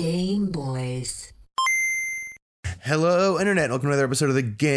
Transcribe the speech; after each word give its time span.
Game 0.00 0.46
Boys. 0.46 1.19
Hello, 2.82 3.38
Internet. 3.38 3.68
Welcome 3.68 3.88
to 3.88 3.92
another 3.92 4.06
episode 4.06 4.30
of 4.30 4.34
the 4.36 4.42
Game 4.42 4.72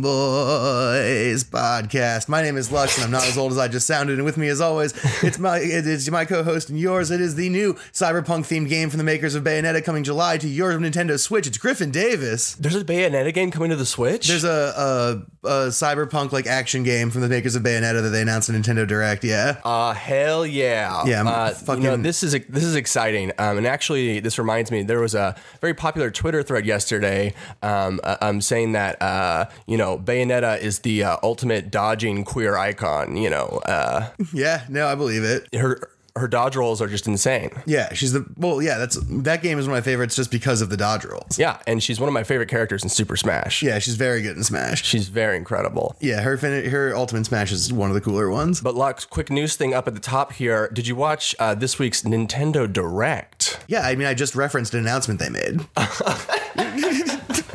Boys 0.00 1.44
podcast. 1.44 2.30
My 2.30 2.40
name 2.40 2.56
is 2.56 2.72
Lux, 2.72 2.96
and 2.96 3.04
I'm 3.04 3.10
not 3.10 3.24
as 3.24 3.36
old 3.36 3.52
as 3.52 3.58
I 3.58 3.68
just 3.68 3.86
sounded. 3.86 4.14
And 4.16 4.24
with 4.24 4.38
me, 4.38 4.48
as 4.48 4.62
always, 4.62 4.94
it's 5.22 5.38
my 5.38 5.58
it 5.58 5.86
is 5.86 6.10
my 6.10 6.24
co-host 6.24 6.70
and 6.70 6.80
yours. 6.80 7.10
It 7.10 7.20
is 7.20 7.34
the 7.34 7.50
new 7.50 7.74
cyberpunk 7.92 8.46
themed 8.46 8.70
game 8.70 8.88
from 8.88 8.96
the 8.96 9.04
makers 9.04 9.34
of 9.34 9.44
Bayonetta 9.44 9.84
coming 9.84 10.02
July 10.02 10.38
to 10.38 10.48
your 10.48 10.72
Nintendo 10.78 11.20
Switch. 11.20 11.46
It's 11.46 11.58
Griffin 11.58 11.90
Davis. 11.90 12.54
There's 12.54 12.74
a 12.74 12.84
Bayonetta 12.86 13.34
game 13.34 13.50
coming 13.50 13.68
to 13.68 13.76
the 13.76 13.84
Switch. 13.84 14.28
There's 14.28 14.44
a, 14.44 15.20
a, 15.44 15.46
a 15.46 15.66
cyberpunk 15.68 16.32
like 16.32 16.46
action 16.46 16.84
game 16.84 17.10
from 17.10 17.20
the 17.20 17.28
makers 17.28 17.54
of 17.54 17.62
Bayonetta 17.62 18.00
that 18.02 18.08
they 18.10 18.22
announced 18.22 18.48
in 18.48 18.54
Nintendo 18.60 18.86
Direct. 18.88 19.24
Yeah, 19.24 19.60
uh, 19.62 19.92
hell 19.92 20.46
yeah, 20.46 21.04
Yeah, 21.04 21.28
Uh, 21.28 21.50
fucking- 21.50 21.82
You 21.84 21.90
know, 21.90 21.96
this 21.98 22.22
is 22.22 22.32
this 22.48 22.64
is 22.64 22.76
exciting. 22.76 23.30
Um, 23.38 23.58
and 23.58 23.66
actually, 23.66 24.20
this 24.20 24.38
reminds 24.38 24.70
me, 24.70 24.82
there 24.84 25.00
was 25.00 25.14
a 25.14 25.36
very 25.60 25.74
popular 25.74 25.97
Twitter 26.10 26.42
thread 26.42 26.66
yesterday. 26.66 27.34
Um, 27.62 28.00
uh, 28.04 28.16
um, 28.20 28.40
saying 28.40 28.72
that 28.72 29.00
uh, 29.02 29.46
you 29.66 29.76
know, 29.76 29.98
Bayonetta 29.98 30.60
is 30.60 30.80
the 30.80 31.04
uh, 31.04 31.16
ultimate 31.22 31.70
dodging 31.70 32.24
queer 32.24 32.56
icon. 32.56 33.16
You 33.16 33.30
know, 33.30 33.60
uh, 33.66 34.10
yeah. 34.32 34.64
No, 34.68 34.86
I 34.86 34.94
believe 34.94 35.24
it. 35.24 35.54
her 35.54 35.90
her 36.18 36.28
dodge 36.28 36.56
rolls 36.56 36.80
are 36.82 36.88
just 36.88 37.06
insane. 37.06 37.50
Yeah, 37.66 37.92
she's 37.94 38.12
the 38.12 38.26
well. 38.36 38.60
Yeah, 38.62 38.78
that's 38.78 38.98
that 39.22 39.42
game 39.42 39.58
is 39.58 39.66
one 39.66 39.76
of 39.76 39.84
my 39.84 39.88
favorites 39.90 40.16
just 40.16 40.30
because 40.30 40.60
of 40.60 40.70
the 40.70 40.76
dodge 40.76 41.04
rolls. 41.04 41.38
Yeah, 41.38 41.58
and 41.66 41.82
she's 41.82 42.00
one 42.00 42.08
of 42.08 42.12
my 42.14 42.24
favorite 42.24 42.48
characters 42.48 42.82
in 42.82 42.88
Super 42.88 43.16
Smash. 43.16 43.62
Yeah, 43.62 43.78
she's 43.78 43.96
very 43.96 44.22
good 44.22 44.36
in 44.36 44.44
Smash. 44.44 44.84
She's 44.84 45.08
very 45.08 45.36
incredible. 45.36 45.96
Yeah, 46.00 46.20
her 46.22 46.36
fin- 46.36 46.70
her 46.70 46.94
ultimate 46.94 47.26
smash 47.26 47.52
is 47.52 47.72
one 47.72 47.90
of 47.90 47.94
the 47.94 48.00
cooler 48.00 48.30
ones. 48.30 48.60
But 48.60 48.74
Lux, 48.74 49.04
quick 49.04 49.30
news 49.30 49.56
thing 49.56 49.74
up 49.74 49.86
at 49.88 49.94
the 49.94 50.00
top 50.00 50.32
here. 50.32 50.68
Did 50.72 50.86
you 50.86 50.96
watch 50.96 51.34
uh, 51.38 51.54
this 51.54 51.78
week's 51.78 52.02
Nintendo 52.02 52.70
Direct? 52.70 53.60
Yeah, 53.68 53.82
I 53.82 53.94
mean, 53.94 54.06
I 54.06 54.14
just 54.14 54.34
referenced 54.34 54.74
an 54.74 54.80
announcement 54.80 55.20
they 55.20 55.30
made. 55.30 55.60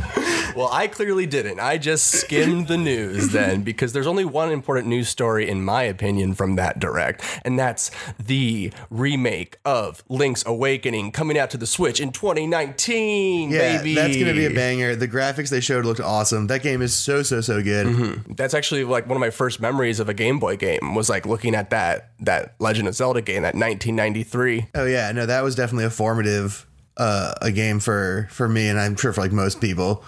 Well, 0.55 0.69
I 0.71 0.87
clearly 0.87 1.25
didn't. 1.25 1.59
I 1.59 1.77
just 1.77 2.05
skimmed 2.11 2.67
the 2.67 2.77
news 2.77 3.29
then 3.29 3.63
because 3.63 3.93
there's 3.93 4.07
only 4.07 4.25
one 4.25 4.51
important 4.51 4.87
news 4.87 5.09
story, 5.09 5.49
in 5.49 5.63
my 5.63 5.83
opinion, 5.83 6.33
from 6.33 6.55
that 6.55 6.79
direct, 6.79 7.23
and 7.43 7.57
that's 7.57 7.91
the 8.23 8.71
remake 8.89 9.57
of 9.65 10.03
Link's 10.09 10.43
Awakening 10.45 11.11
coming 11.11 11.37
out 11.37 11.49
to 11.51 11.57
the 11.57 11.67
Switch 11.67 11.99
in 11.99 12.11
2019. 12.11 13.51
Yeah, 13.51 13.77
baby. 13.77 13.95
that's 13.95 14.17
gonna 14.17 14.33
be 14.33 14.45
a 14.45 14.53
banger. 14.53 14.95
The 14.95 15.07
graphics 15.07 15.49
they 15.49 15.61
showed 15.61 15.85
looked 15.85 15.99
awesome. 15.99 16.47
That 16.47 16.61
game 16.63 16.81
is 16.81 16.93
so 16.95 17.23
so 17.23 17.41
so 17.41 17.61
good. 17.61 18.23
That's 18.35 18.53
actually 18.53 18.83
like 18.83 19.07
one 19.07 19.17
of 19.17 19.21
my 19.21 19.29
first 19.29 19.59
memories 19.59 19.99
of 19.99 20.09
a 20.09 20.13
Game 20.13 20.39
Boy 20.39 20.57
game 20.57 20.95
was 20.95 21.09
like 21.09 21.25
looking 21.25 21.55
at 21.55 21.69
that 21.71 22.09
that 22.19 22.55
Legend 22.59 22.87
of 22.87 22.95
Zelda 22.95 23.21
game, 23.21 23.43
that 23.43 23.55
1993. 23.55 24.67
Oh 24.75 24.85
yeah, 24.85 25.11
no, 25.11 25.25
that 25.25 25.43
was 25.43 25.55
definitely 25.55 25.85
a 25.85 25.89
formative 25.89 26.65
uh, 26.97 27.33
a 27.41 27.51
game 27.51 27.79
for 27.79 28.27
for 28.31 28.47
me, 28.47 28.67
and 28.67 28.79
I'm 28.79 28.95
sure 28.95 29.13
for 29.13 29.21
like 29.21 29.31
most 29.31 29.61
people. 29.61 30.03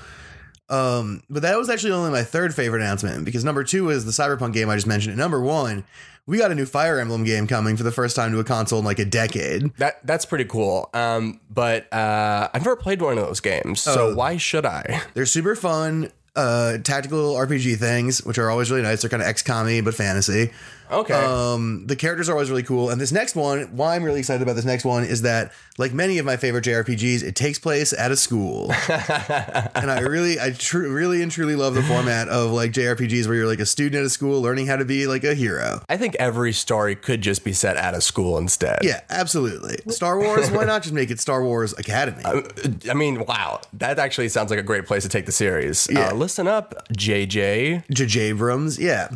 Um, 0.70 1.22
but 1.30 1.44
that 1.44 1.58
was 1.58 1.70
actually 1.70 1.92
only 1.94 2.12
my 2.12 2.24
third 2.24 2.56
favorite 2.56 2.82
announcement 2.82 3.24
because 3.26 3.44
number 3.44 3.64
two 3.64 3.90
is 3.90 4.06
the 4.06 4.12
Cyberpunk 4.12 4.54
game 4.54 4.70
I 4.70 4.76
just 4.76 4.88
mentioned. 4.88 5.12
And 5.12 5.20
number 5.20 5.40
one, 5.40 5.84
we 6.26 6.38
got 6.40 6.52
a 6.52 6.56
new 6.56 6.66
Fire 6.66 6.98
Emblem 7.00 7.24
game 7.24 7.46
coming 7.46 7.78
for 7.78 7.84
the 7.84 7.92
first 7.92 8.16
time 8.16 8.32
to 8.32 8.40
a 8.40 8.44
console 8.44 8.80
in 8.80 8.86
like 8.86 8.98
a 8.98 9.06
decade. 9.06 9.76
That 9.78 10.06
that's 10.06 10.26
pretty 10.26 10.46
cool. 10.46 10.90
Um, 10.94 11.40
but 11.52 11.92
uh, 11.94 12.50
I've 12.54 12.64
never 12.64 12.76
played 12.76 13.00
one 13.02 13.18
of 13.18 13.26
those 13.26 13.40
games, 13.42 13.82
so 13.82 14.10
Oh. 14.10 14.16
why 14.16 14.38
should 14.38 14.66
I? 14.66 15.02
They're 15.14 15.28
super 15.28 15.56
fun, 15.56 16.12
uh, 16.36 16.80
tactical 16.80 17.36
RPG 17.36 17.78
things, 17.78 18.24
which 18.26 18.40
are 18.40 18.50
always 18.50 18.72
really 18.72 18.82
nice. 18.82 19.02
They're 19.04 19.10
kind 19.10 19.22
of 19.22 19.30
XCOM-y 19.30 19.82
but 19.82 19.94
fantasy. 19.94 20.52
Okay. 20.92 21.14
Um, 21.14 21.88
the 21.88 21.96
characters 21.96 22.30
are 22.30 22.34
always 22.34 22.50
really 22.50 22.64
cool. 22.64 22.90
And 22.90 23.00
this 23.00 23.12
next 23.12 23.36
one, 23.36 23.76
why 23.76 23.96
I'm 23.96 24.04
really 24.04 24.20
excited 24.20 24.42
about 24.42 24.56
this 24.56 24.66
next 24.66 24.86
one 24.86 25.04
is 25.04 25.22
that, 25.24 25.52
like 25.78 25.94
many 25.94 26.20
of 26.20 26.26
my 26.26 26.38
favorite 26.38 26.64
JRPGs, 26.64 27.22
it 27.22 27.36
takes 27.36 27.60
place 27.60 27.92
at 27.92 28.10
a 28.10 28.16
school. 28.16 28.72
and 28.90 29.92
I 29.92 30.00
really, 30.00 30.40
I 30.40 30.52
tr- 30.52 30.88
really 30.88 31.22
and 31.22 31.30
truly 31.30 31.56
love 31.56 31.74
the 31.74 31.84
format 31.84 32.30
of 32.30 32.52
like 32.52 32.72
JRPGs 32.72 33.28
where 33.28 33.36
you're 33.36 33.48
like 33.48 33.60
a 33.60 33.66
student 33.66 33.96
at 34.00 34.06
a 34.06 34.10
school 34.10 34.42
learning 34.42 34.68
how 34.68 34.78
to 34.78 34.86
be 34.86 35.06
like 35.06 35.26
a 35.26 35.34
hero. 35.36 35.82
I 35.90 35.98
think 35.98 36.16
every 36.16 36.54
story 36.54 36.96
could 36.96 37.22
just 37.22 37.44
be 37.44 37.52
set 37.52 37.76
at 37.76 37.94
a 37.94 38.00
school 38.00 38.38
instead. 38.38 38.80
Yeah, 38.84 39.02
absolutely. 39.10 39.80
Star 39.92 40.18
Wars, 40.18 40.50
why 40.50 40.64
not 40.64 40.84
just 40.84 40.94
make 40.94 41.12
it 41.12 41.20
Star 41.20 41.44
Wars 41.44 41.78
Academy? 41.78 42.24
I 42.90 42.94
mean, 42.94 43.26
wow, 43.26 43.60
that 43.74 44.00
actually 44.00 44.30
sounds 44.30 44.52
like 44.52 44.60
a 44.60 44.64
great 44.64 44.86
place 44.86 45.04
to 45.04 45.10
take 45.10 45.26
the 45.26 45.34
series. 45.34 45.90
Yeah. 45.92 46.10
Uh, 46.10 46.14
listen 46.14 46.48
up, 46.48 46.88
JJ 46.94 47.86
J.J. 47.92 48.20
Abrams, 48.20 48.80
yeah. 48.80 49.08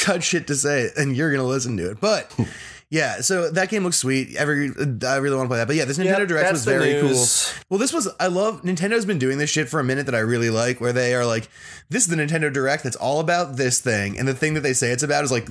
I've 0.00 0.06
got 0.06 0.22
shit 0.22 0.46
to 0.46 0.54
say, 0.54 0.75
and 0.96 1.16
you're 1.16 1.30
gonna 1.30 1.44
listen 1.44 1.76
to 1.78 1.90
it. 1.90 2.00
But 2.00 2.32
yeah, 2.88 3.20
so 3.20 3.50
that 3.50 3.68
game 3.68 3.82
looks 3.84 3.96
sweet. 3.96 4.36
Every 4.36 4.70
I 5.06 5.16
really 5.16 5.36
want 5.36 5.46
to 5.46 5.48
play 5.48 5.58
that. 5.58 5.66
But 5.66 5.76
yeah, 5.76 5.84
this 5.84 5.98
Nintendo 5.98 6.20
Yep, 6.20 6.28
Direct 6.28 6.52
was 6.52 6.64
very 6.64 6.92
news. 6.94 7.52
cool. 7.52 7.64
Well, 7.70 7.78
this 7.80 7.92
was 7.92 8.08
I 8.20 8.28
love 8.28 8.62
Nintendo's 8.62 9.04
been 9.04 9.18
doing 9.18 9.38
this 9.38 9.50
shit 9.50 9.68
for 9.68 9.80
a 9.80 9.84
minute 9.84 10.06
that 10.06 10.14
I 10.14 10.20
really 10.20 10.50
like, 10.50 10.80
where 10.80 10.92
they 10.92 11.14
are 11.14 11.26
like, 11.26 11.48
this 11.88 12.04
is 12.04 12.08
the 12.08 12.16
Nintendo 12.16 12.52
Direct 12.52 12.84
that's 12.84 12.96
all 12.96 13.18
about 13.20 13.56
this 13.56 13.80
thing, 13.80 14.18
and 14.18 14.26
the 14.28 14.34
thing 14.34 14.54
that 14.54 14.60
they 14.60 14.72
say 14.72 14.90
it's 14.92 15.02
about 15.02 15.24
is 15.24 15.32
like 15.32 15.48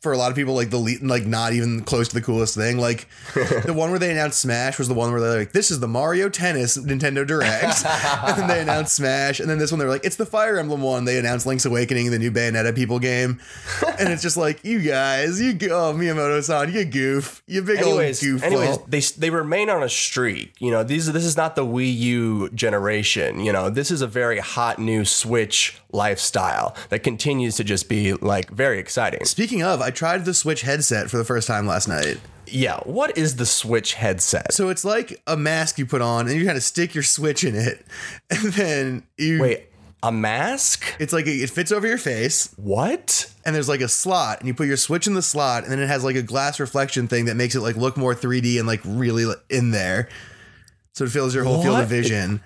for 0.00 0.12
a 0.12 0.16
lot 0.16 0.30
of 0.30 0.36
people 0.36 0.54
like 0.54 0.70
the 0.70 0.78
le- 0.78 1.02
like 1.02 1.26
not 1.26 1.52
even 1.52 1.82
close 1.82 2.08
to 2.08 2.14
the 2.14 2.20
coolest 2.22 2.54
thing. 2.54 2.78
Like 2.78 3.08
the 3.34 3.74
one 3.74 3.90
where 3.90 3.98
they 3.98 4.12
announced 4.12 4.40
Smash 4.40 4.78
was 4.78 4.86
the 4.86 4.94
one 4.94 5.10
where 5.10 5.20
they're 5.20 5.38
like, 5.40 5.52
this 5.52 5.72
is 5.72 5.80
the 5.80 5.88
Mario 5.88 6.28
Tennis 6.28 6.78
Nintendo 6.78 7.26
Direct, 7.26 7.84
and 8.24 8.38
then 8.38 8.46
they 8.48 8.60
announced 8.60 8.94
Smash, 8.94 9.40
and 9.40 9.50
then 9.50 9.58
this 9.58 9.72
one 9.72 9.80
they're 9.80 9.88
like, 9.88 10.04
it's 10.04 10.16
the 10.16 10.26
Fire 10.26 10.58
Emblem 10.58 10.82
one. 10.82 11.04
They 11.06 11.18
announced 11.18 11.44
Link's 11.44 11.64
Awakening, 11.64 12.12
the 12.12 12.18
new 12.20 12.30
Bayonetta 12.30 12.74
people 12.74 13.00
game, 13.00 13.40
and 13.98 14.08
it's 14.12 14.22
just 14.22 14.36
like 14.36 14.64
you 14.64 14.80
guys, 14.80 15.40
you 15.40 15.52
go, 15.54 15.88
oh, 15.90 15.92
Miyamoto-san, 15.94 16.67
you 16.70 16.84
goof, 16.84 17.42
you 17.46 17.62
big 17.62 17.78
Anyways, 17.78 18.22
old 18.22 18.40
goofball. 18.40 18.44
anyways, 18.44 18.78
they 18.86 19.00
they 19.20 19.30
remain 19.30 19.70
on 19.70 19.82
a 19.82 19.88
streak. 19.88 20.54
You 20.58 20.70
know, 20.70 20.82
these 20.82 21.10
this 21.12 21.24
is 21.24 21.36
not 21.36 21.56
the 21.56 21.64
Wii 21.64 21.94
U 21.96 22.48
generation. 22.50 23.40
You 23.40 23.52
know, 23.52 23.70
this 23.70 23.90
is 23.90 24.02
a 24.02 24.06
very 24.06 24.38
hot 24.38 24.78
new 24.78 25.04
Switch 25.04 25.80
lifestyle 25.92 26.76
that 26.90 27.00
continues 27.02 27.56
to 27.56 27.64
just 27.64 27.88
be 27.88 28.12
like 28.14 28.50
very 28.50 28.78
exciting. 28.78 29.24
Speaking 29.24 29.62
of, 29.62 29.80
I 29.80 29.90
tried 29.90 30.24
the 30.24 30.34
Switch 30.34 30.62
headset 30.62 31.10
for 31.10 31.16
the 31.16 31.24
first 31.24 31.46
time 31.46 31.66
last 31.66 31.88
night. 31.88 32.18
Yeah, 32.46 32.78
what 32.80 33.16
is 33.18 33.36
the 33.36 33.44
Switch 33.46 33.94
headset? 33.94 34.54
So 34.54 34.70
it's 34.70 34.84
like 34.84 35.20
a 35.26 35.36
mask 35.36 35.78
you 35.78 35.84
put 35.84 36.00
on, 36.00 36.28
and 36.28 36.38
you 36.38 36.46
kind 36.46 36.56
of 36.56 36.62
stick 36.64 36.94
your 36.94 37.04
Switch 37.04 37.44
in 37.44 37.54
it, 37.54 37.84
and 38.30 38.52
then 38.54 39.02
you 39.18 39.40
Wait, 39.40 39.66
a 40.02 40.12
mask? 40.12 40.94
It's 40.98 41.12
like 41.12 41.26
it 41.26 41.50
fits 41.50 41.72
over 41.72 41.86
your 41.86 41.98
face, 41.98 42.52
What? 42.56 43.32
and 43.44 43.54
there's 43.54 43.68
like 43.68 43.80
a 43.80 43.88
slot, 43.88 44.38
and 44.40 44.48
you 44.48 44.54
put 44.54 44.66
your 44.66 44.76
Switch 44.76 45.06
in 45.06 45.14
the 45.14 45.22
slot, 45.22 45.64
and 45.64 45.72
then 45.72 45.80
it 45.80 45.88
has 45.88 46.04
like 46.04 46.16
a 46.16 46.22
glass 46.22 46.60
reflection 46.60 47.08
thing 47.08 47.24
that 47.26 47.34
makes 47.36 47.54
it 47.54 47.60
like 47.60 47.76
look 47.76 47.96
more 47.96 48.14
3D 48.14 48.58
and 48.58 48.66
like 48.66 48.80
really 48.84 49.32
in 49.50 49.70
there. 49.70 50.08
So 50.94 51.04
it 51.04 51.10
fills 51.10 51.34
your 51.34 51.44
whole 51.44 51.62
field 51.62 51.74
What? 51.74 51.84
of 51.84 51.88
vision. 51.88 52.40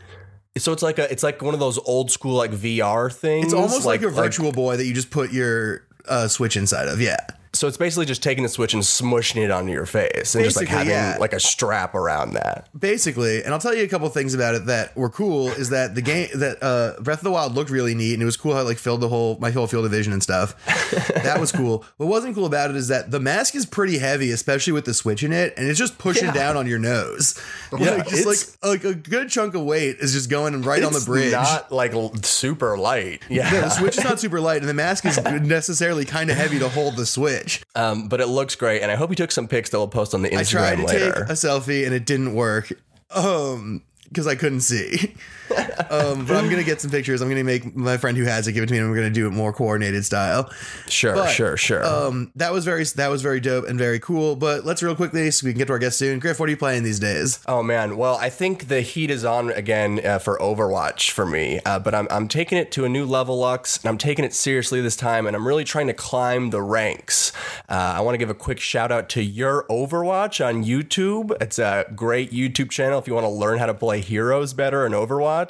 So 0.58 0.72
it's 0.72 0.82
like 0.82 0.98
a 0.98 1.10
it's 1.10 1.22
like 1.22 1.40
one 1.40 1.54
of 1.54 1.60
those 1.60 1.78
old 1.78 2.10
school 2.10 2.36
like 2.36 2.50
VR 2.50 3.10
things. 3.12 3.46
It's 3.46 3.54
almost 3.54 3.86
like, 3.86 4.02
a 4.02 4.10
virtual 4.10 4.52
boy 4.52 4.76
that 4.76 4.84
you 4.84 4.92
just 4.92 5.10
put 5.10 5.32
your 5.32 5.86
uh, 6.06 6.28
Switch 6.28 6.56
inside 6.58 6.88
of. 6.88 7.00
Yeah. 7.00 7.16
So 7.54 7.68
it's 7.68 7.76
basically 7.76 8.06
just 8.06 8.22
taking 8.22 8.42
the 8.42 8.48
switch 8.48 8.72
and 8.72 8.82
smushing 8.82 9.36
it 9.44 9.50
onto 9.50 9.70
your 9.72 9.84
face 9.84 10.34
and 10.34 10.42
just 10.44 10.56
like 10.56 10.68
Basically, 10.68 10.68
having 10.68 10.88
yeah. 10.92 11.16
like 11.20 11.34
a 11.34 11.40
strap 11.40 11.94
around 11.94 12.32
that. 12.32 12.68
basically 12.78 13.42
and 13.44 13.52
i'll 13.52 13.60
tell 13.60 13.74
you 13.74 13.84
a 13.84 13.88
couple 13.88 14.08
things 14.08 14.32
about 14.34 14.54
it 14.54 14.66
that 14.66 14.96
were 14.96 15.10
cool 15.10 15.48
is 15.48 15.68
that 15.70 15.94
the 15.94 16.00
game 16.02 16.28
that 16.34 16.62
uh 16.62 16.98
breath 17.02 17.18
of 17.18 17.24
the 17.24 17.30
wild 17.30 17.54
looked 17.54 17.70
really 17.70 17.94
neat 17.94 18.14
and 18.14 18.22
it 18.22 18.24
was 18.24 18.36
cool 18.36 18.54
how 18.54 18.60
it 18.60 18.64
like 18.64 18.78
filled 18.78 19.00
the 19.02 19.08
whole 19.08 19.36
my 19.38 19.50
whole 19.50 19.66
field 19.66 19.84
of 19.84 19.90
vision 19.90 20.12
and 20.12 20.22
stuff 20.22 20.54
that 21.22 21.38
was 21.38 21.52
cool 21.52 21.84
what 21.98 22.06
wasn't 22.08 22.34
cool 22.34 22.46
about 22.46 22.70
it 22.70 22.76
is 22.76 22.88
that 22.88 23.10
the 23.10 23.20
mask 23.20 23.54
is 23.54 23.66
pretty 23.66 23.98
heavy 23.98 24.30
especially 24.30 24.72
with 24.72 24.84
the 24.86 24.94
switch 24.94 25.22
in 25.22 25.32
it 25.32 25.52
and 25.56 25.68
it's 25.68 25.78
just 25.78 25.98
pushing 25.98 26.26
Yeah. 26.28 26.32
down 26.34 26.56
on 26.56 26.66
your 26.66 26.78
nose 26.78 27.38
Yeah, 27.78 27.90
like, 27.96 28.08
just 28.08 28.26
like 28.26 28.36
it's- 28.36 28.58
like 28.62 28.84
a 28.84 28.94
good 28.94 29.28
chunk 29.28 29.54
of 29.54 29.62
weight 29.62 29.96
is 29.98 30.12
just 30.12 30.30
going 30.30 30.60
right 30.62 30.82
on 30.82 30.92
the 30.92 30.98
It's 30.98 31.06
bridge 31.06 31.32
Not 31.32 31.70
like 31.72 31.92
l- 31.94 32.14
super 32.22 32.76
light. 32.78 33.22
Yeah. 33.28 33.52
Yeah, 33.52 33.60
the 33.62 33.70
switch 33.70 33.98
is 33.98 34.04
not 34.04 34.20
super 34.20 34.40
light 34.40 34.60
and 34.60 34.68
the 34.68 34.74
mask 34.74 35.04
is 35.04 35.22
necessarily 35.24 36.04
kind 36.04 36.30
of 36.30 36.36
heavy 36.36 36.58
to 36.58 36.68
hold 36.68 36.96
the 36.96 37.04
switch 37.06 37.41
Um, 37.74 38.08
but 38.08 38.20
it 38.20 38.26
looks 38.26 38.54
great, 38.56 38.82
and 38.82 38.90
I 38.90 38.96
hope 38.96 39.10
you 39.10 39.16
took 39.16 39.32
some 39.32 39.48
pics 39.48 39.70
that 39.70 39.78
we'll 39.78 39.88
post 39.88 40.14
on 40.14 40.22
the 40.22 40.30
Instagram 40.30 40.38
i 40.38 40.44
tried 40.44 40.76
to 40.76 40.86
later. 40.86 41.12
take 41.12 41.30
a 41.30 41.32
selfie 41.32 41.84
and 41.86 41.94
it 41.94 42.06
didn't 42.06 42.34
work 42.34 42.72
um 43.10 43.82
because 44.08 44.26
I 44.26 44.34
couldn't 44.34 44.60
see. 44.60 45.14
um, 45.90 46.26
but 46.26 46.36
I'm 46.36 46.48
gonna 46.48 46.64
get 46.64 46.80
some 46.80 46.90
pictures. 46.90 47.20
I'm 47.20 47.28
gonna 47.28 47.44
make 47.44 47.74
my 47.74 47.96
friend 47.96 48.16
who 48.16 48.24
has 48.24 48.46
it 48.46 48.52
give 48.52 48.62
it 48.62 48.66
to 48.66 48.72
me, 48.72 48.78
and 48.78 48.90
we're 48.90 48.96
gonna 48.96 49.10
do 49.10 49.26
it 49.26 49.30
more 49.30 49.52
coordinated 49.52 50.04
style. 50.04 50.50
sure, 50.88 51.14
but, 51.14 51.28
sure, 51.28 51.56
sure. 51.56 51.84
Um, 51.84 52.32
that 52.36 52.52
was 52.52 52.64
very 52.64 52.84
that 52.84 53.08
was 53.08 53.22
very 53.22 53.40
dope 53.40 53.66
and 53.68 53.78
very 53.78 53.98
cool. 53.98 54.36
But 54.36 54.64
let's 54.64 54.82
real 54.82 54.96
quickly 54.96 55.30
so 55.30 55.46
we 55.46 55.52
can 55.52 55.58
get 55.58 55.66
to 55.66 55.72
our 55.72 55.78
guest 55.78 55.98
soon. 55.98 56.18
Griff, 56.18 56.40
what 56.40 56.48
are 56.48 56.50
you 56.50 56.56
playing 56.56 56.82
these 56.82 56.98
days? 56.98 57.40
Oh 57.46 57.62
man, 57.62 57.96
well 57.96 58.16
I 58.16 58.30
think 58.30 58.68
the 58.68 58.80
heat 58.80 59.10
is 59.10 59.24
on 59.24 59.50
again 59.50 60.04
uh, 60.04 60.18
for 60.18 60.38
Overwatch 60.38 61.10
for 61.10 61.26
me, 61.26 61.60
uh, 61.64 61.78
but 61.78 61.94
I'm 61.94 62.06
I'm 62.10 62.28
taking 62.28 62.58
it 62.58 62.72
to 62.72 62.84
a 62.84 62.88
new 62.88 63.04
level, 63.04 63.38
Lux, 63.38 63.78
and 63.78 63.88
I'm 63.88 63.98
taking 63.98 64.24
it 64.24 64.34
seriously 64.34 64.80
this 64.80 64.96
time, 64.96 65.26
and 65.26 65.36
I'm 65.36 65.46
really 65.46 65.64
trying 65.64 65.86
to 65.88 65.94
climb 65.94 66.50
the 66.50 66.62
ranks. 66.62 67.32
Uh, 67.68 67.94
I 67.96 68.00
want 68.00 68.14
to 68.14 68.18
give 68.18 68.30
a 68.30 68.34
quick 68.34 68.60
shout 68.60 68.92
out 68.92 69.08
to 69.10 69.22
Your 69.22 69.64
Overwatch 69.68 70.44
on 70.44 70.64
YouTube. 70.64 71.36
It's 71.40 71.58
a 71.58 71.86
great 71.94 72.30
YouTube 72.32 72.70
channel 72.70 72.98
if 72.98 73.06
you 73.06 73.14
want 73.14 73.24
to 73.24 73.30
learn 73.30 73.58
how 73.58 73.66
to 73.66 73.74
play 73.74 74.00
heroes 74.00 74.52
better 74.52 74.86
in 74.86 74.92
Overwatch. 74.92 75.41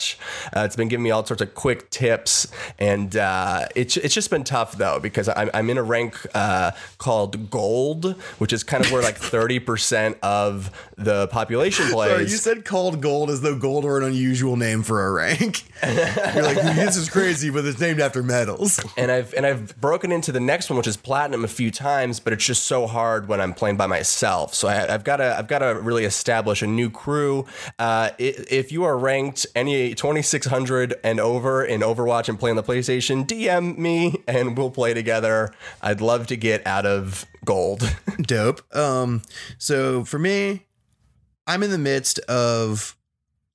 Uh, 0.56 0.60
it's 0.60 0.76
been 0.76 0.88
giving 0.88 1.04
me 1.04 1.10
all 1.10 1.24
sorts 1.24 1.42
of 1.42 1.54
quick 1.54 1.90
tips, 1.90 2.46
and 2.78 3.16
uh, 3.16 3.66
it's 3.74 3.96
it's 3.96 4.14
just 4.14 4.30
been 4.30 4.44
tough 4.44 4.76
though 4.76 4.98
because 5.00 5.28
I'm 5.28 5.50
I'm 5.54 5.70
in 5.70 5.78
a 5.78 5.82
rank 5.82 6.16
uh, 6.34 6.72
called 6.98 7.50
Gold, 7.50 8.16
which 8.38 8.52
is 8.52 8.62
kind 8.64 8.84
of 8.84 8.90
where 8.92 9.02
like 9.02 9.16
30 9.32 9.58
percent 9.60 10.18
of 10.22 10.70
the 11.04 11.28
population 11.28 11.86
plays. 11.88 12.10
Sorry, 12.12 12.22
you 12.22 12.28
said 12.28 12.64
called 12.64 13.00
gold 13.00 13.30
as 13.30 13.40
though 13.40 13.56
gold 13.56 13.84
were 13.84 13.98
an 13.98 14.04
unusual 14.04 14.56
name 14.56 14.82
for 14.82 15.06
a 15.06 15.12
rank. 15.12 15.64
You're 15.82 16.42
like, 16.42 16.56
this 16.56 16.96
is 16.96 17.10
crazy, 17.10 17.50
but 17.50 17.64
it's 17.64 17.80
named 17.80 18.00
after 18.00 18.22
metals. 18.22 18.80
and 18.96 19.10
I've 19.10 19.34
and 19.34 19.44
I've 19.44 19.78
broken 19.80 20.12
into 20.12 20.32
the 20.32 20.40
next 20.40 20.70
one, 20.70 20.76
which 20.76 20.86
is 20.86 20.96
platinum, 20.96 21.44
a 21.44 21.48
few 21.48 21.70
times, 21.70 22.20
but 22.20 22.32
it's 22.32 22.44
just 22.44 22.64
so 22.64 22.86
hard 22.86 23.28
when 23.28 23.40
I'm 23.40 23.54
playing 23.54 23.76
by 23.76 23.86
myself. 23.86 24.54
So 24.54 24.68
I, 24.68 24.92
I've 24.92 25.04
got 25.04 25.16
to 25.16 25.36
I've 25.36 25.48
got 25.48 25.58
to 25.60 25.74
really 25.80 26.04
establish 26.04 26.62
a 26.62 26.66
new 26.66 26.90
crew. 26.90 27.46
Uh, 27.78 28.10
if 28.18 28.72
you 28.72 28.84
are 28.84 28.96
ranked 28.96 29.46
any 29.54 29.94
2600 29.94 30.94
and 31.02 31.20
over 31.20 31.64
in 31.64 31.80
Overwatch 31.80 32.28
and 32.28 32.38
play 32.38 32.50
on 32.50 32.56
the 32.56 32.62
PlayStation, 32.62 33.26
DM 33.26 33.76
me 33.78 34.22
and 34.26 34.56
we'll 34.56 34.70
play 34.70 34.94
together. 34.94 35.52
I'd 35.80 36.00
love 36.00 36.26
to 36.28 36.36
get 36.36 36.66
out 36.66 36.86
of 36.86 37.26
gold. 37.44 37.94
Dope. 38.22 38.62
Um, 38.74 39.22
so 39.58 40.04
for 40.04 40.18
me, 40.18 40.66
I'm 41.46 41.62
in 41.62 41.70
the 41.70 41.78
midst 41.78 42.18
of. 42.20 42.96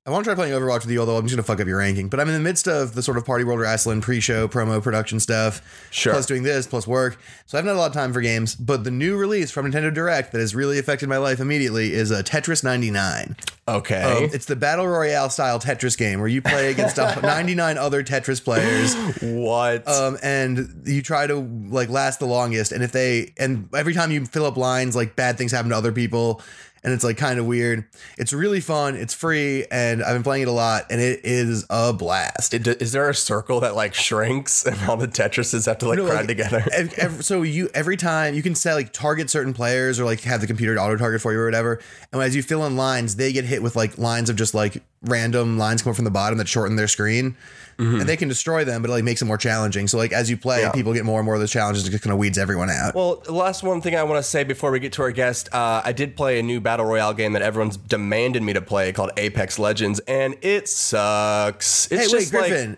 I 0.06 0.10
want 0.10 0.24
to 0.24 0.30
try 0.30 0.36
playing 0.36 0.54
Overwatch 0.54 0.84
with 0.84 0.92
you, 0.92 1.02
although 1.02 1.18
I'm 1.18 1.24
just 1.26 1.36
going 1.36 1.44
to 1.44 1.48
fuck 1.48 1.60
up 1.60 1.68
your 1.68 1.80
ranking. 1.80 2.08
But 2.08 2.22
I'm 2.22 2.30
in 2.30 2.34
the 2.34 2.40
midst 2.40 2.66
of 2.66 2.96
the 2.96 3.04
sort 3.04 3.18
of 3.18 3.26
Party 3.26 3.44
World 3.44 3.60
Wrestling 3.60 4.00
pre-show, 4.00 4.48
promo, 4.48 4.82
production 4.82 5.20
stuff. 5.20 5.62
Sure. 5.92 6.14
Plus 6.14 6.26
doing 6.26 6.44
this, 6.44 6.66
plus 6.66 6.88
work. 6.88 7.20
So 7.46 7.58
I 7.58 7.60
haven't 7.60 7.72
had 7.72 7.76
a 7.76 7.82
lot 7.82 7.88
of 7.88 7.94
time 7.94 8.14
for 8.14 8.22
games. 8.22 8.56
But 8.56 8.86
the 8.86 8.92
new 8.92 9.18
release 9.18 9.52
from 9.52 9.70
Nintendo 9.70 9.94
Direct 9.94 10.32
that 10.32 10.40
has 10.40 10.56
really 10.56 10.80
affected 10.80 11.10
my 11.10 11.18
life 11.18 11.42
immediately 11.42 11.92
is 11.94 12.10
uh, 12.14 12.22
Tetris 12.24 12.64
99. 12.64 13.36
Okay. 13.68 14.02
Um, 14.02 14.30
it's 14.32 14.46
the 14.46 14.56
battle 14.56 14.88
royale 14.88 15.30
style 15.30 15.60
Tetris 15.60 15.98
game 15.98 16.20
where 16.20 16.30
you 16.30 16.42
play 16.42 16.72
against 16.72 16.96
99 17.22 17.78
other 17.78 18.02
Tetris 18.02 18.42
players. 18.42 18.96
what? 19.22 19.86
um, 19.90 20.18
and 20.24 20.84
you 20.86 21.02
try 21.02 21.28
to 21.28 21.36
like 21.70 21.90
last 21.90 22.20
the 22.20 22.28
longest. 22.28 22.72
And 22.72 22.82
if 22.82 22.94
they 22.94 23.34
and 23.38 23.68
every 23.76 23.94
time 23.94 24.12
you 24.12 24.26
fill 24.26 24.46
up 24.46 24.56
lines, 24.56 24.96
like 24.96 25.18
bad 25.18 25.38
things 25.38 25.52
happen 25.52 25.72
to 25.72 25.76
other 25.76 25.92
people, 25.92 26.42
and 26.84 26.94
it's 26.94 27.04
like 27.04 27.18
kind 27.18 27.40
of 27.40 27.46
weird. 27.46 27.86
It's 28.18 28.34
really 28.34 28.60
fun. 28.60 28.96
It's 28.96 29.14
free, 29.14 29.66
and 29.72 30.04
I've 30.04 30.14
been 30.16 30.24
playing 30.24 30.44
it 30.44 30.48
a 30.48 30.52
lot, 30.52 30.84
and 30.90 31.02
it 31.02 31.22
is 31.24 31.66
a 31.70 31.94
blast. 31.94 32.54
It- 32.54 32.68
is 32.82 32.92
there 32.92 33.10
a 33.10 33.16
circle 33.16 33.60
that 33.62 33.76
like 33.76 33.94
shrinks 33.94 34.66
and 34.66 34.78
all 34.90 34.98
the 34.98 35.08
Tetrises 35.08 35.66
have 35.66 35.78
to 35.80 35.88
like 35.88 35.98
No, 35.98 36.06
crowd 36.06 36.18
like, 36.20 36.28
together? 36.28 36.64
ev- 36.74 36.94
ev- 36.98 37.26
so 37.26 37.42
you 37.42 37.70
every 37.74 37.98
time 37.98 38.34
you 38.34 38.42
can 38.44 38.56
set 38.56 38.76
like 38.76 38.94
target 38.94 39.30
certain 39.30 39.54
players 39.54 40.00
or 40.00 40.06
like 40.06 40.22
have 40.22 40.42
the 40.42 40.48
computer 40.48 40.78
auto 40.80 40.96
target 40.98 41.22
for 41.22 41.32
you 41.34 41.40
or 41.40 41.46
whatever. 41.46 41.80
And 42.14 42.22
as 42.22 42.36
you 42.36 42.44
fill 42.44 42.66
in 42.66 42.76
lines, 42.78 43.16
they 43.16 43.32
get 43.34 43.46
hit 43.46 43.62
with 43.64 43.76
like 43.76 43.98
lines 43.98 44.30
of 44.30 44.36
just 44.36 44.54
like 44.54 44.84
random 45.04 45.58
lines 45.58 45.82
coming 45.82 45.96
from 45.96 46.06
the 46.06 46.12
bottom 46.12 46.38
that 46.40 46.48
shorten 46.48 46.76
their 46.76 46.88
screen. 46.88 47.36
And 47.80 48.02
they 48.02 48.18
can 48.18 48.28
destroy 48.28 48.64
them, 48.66 48.82
but 48.82 48.90
it 48.90 48.94
like 48.94 49.04
makes 49.04 49.22
it 49.22 49.26
more 49.26 49.38
challenging. 49.38 49.88
So 49.88 49.98
like 50.00 50.12
as 50.12 50.30
you 50.30 50.38
play, 50.38 50.62
Yeah. 50.62 50.72
people 50.72 50.94
get 50.94 51.06
more 51.06 51.20
and 51.20 51.26
more 51.26 51.36
of 51.36 51.40
those 51.40 51.52
challenges. 51.52 51.88
It 51.88 51.92
just 51.92 52.04
kind 52.04 52.12
of 52.12 52.18
weeds 52.18 52.38
everyone 52.40 52.70
out. 52.72 52.96
Well, 52.96 53.22
last 53.30 53.62
one 53.62 53.82
thing 53.82 53.96
I 53.96 54.02
want 54.04 54.18
to 54.18 54.24
say 54.28 54.44
before 54.44 54.72
we 54.72 54.80
get 54.80 54.94
to 54.94 55.04
our 55.04 55.12
guest, 55.12 55.48
uh, 55.54 55.82
I 55.86 55.92
did 55.92 56.16
play 56.16 56.40
a 56.40 56.44
new 56.44 56.60
battle 56.60 56.86
royale 56.88 57.14
game 57.14 57.34
that 57.34 57.42
everyone's 57.44 57.78
demanded 57.78 58.42
me 58.42 58.54
to 58.54 58.62
play 58.62 58.92
called 58.94 59.12
Apex 59.18 59.60
Legends, 59.60 60.00
and 60.08 60.36
it 60.42 60.68
sucks. 60.68 61.86
It's 61.92 61.92
hey, 61.92 62.08
wait, 62.08 62.22
just 62.22 62.34
like 62.34 62.48
Griffin. 62.50 62.78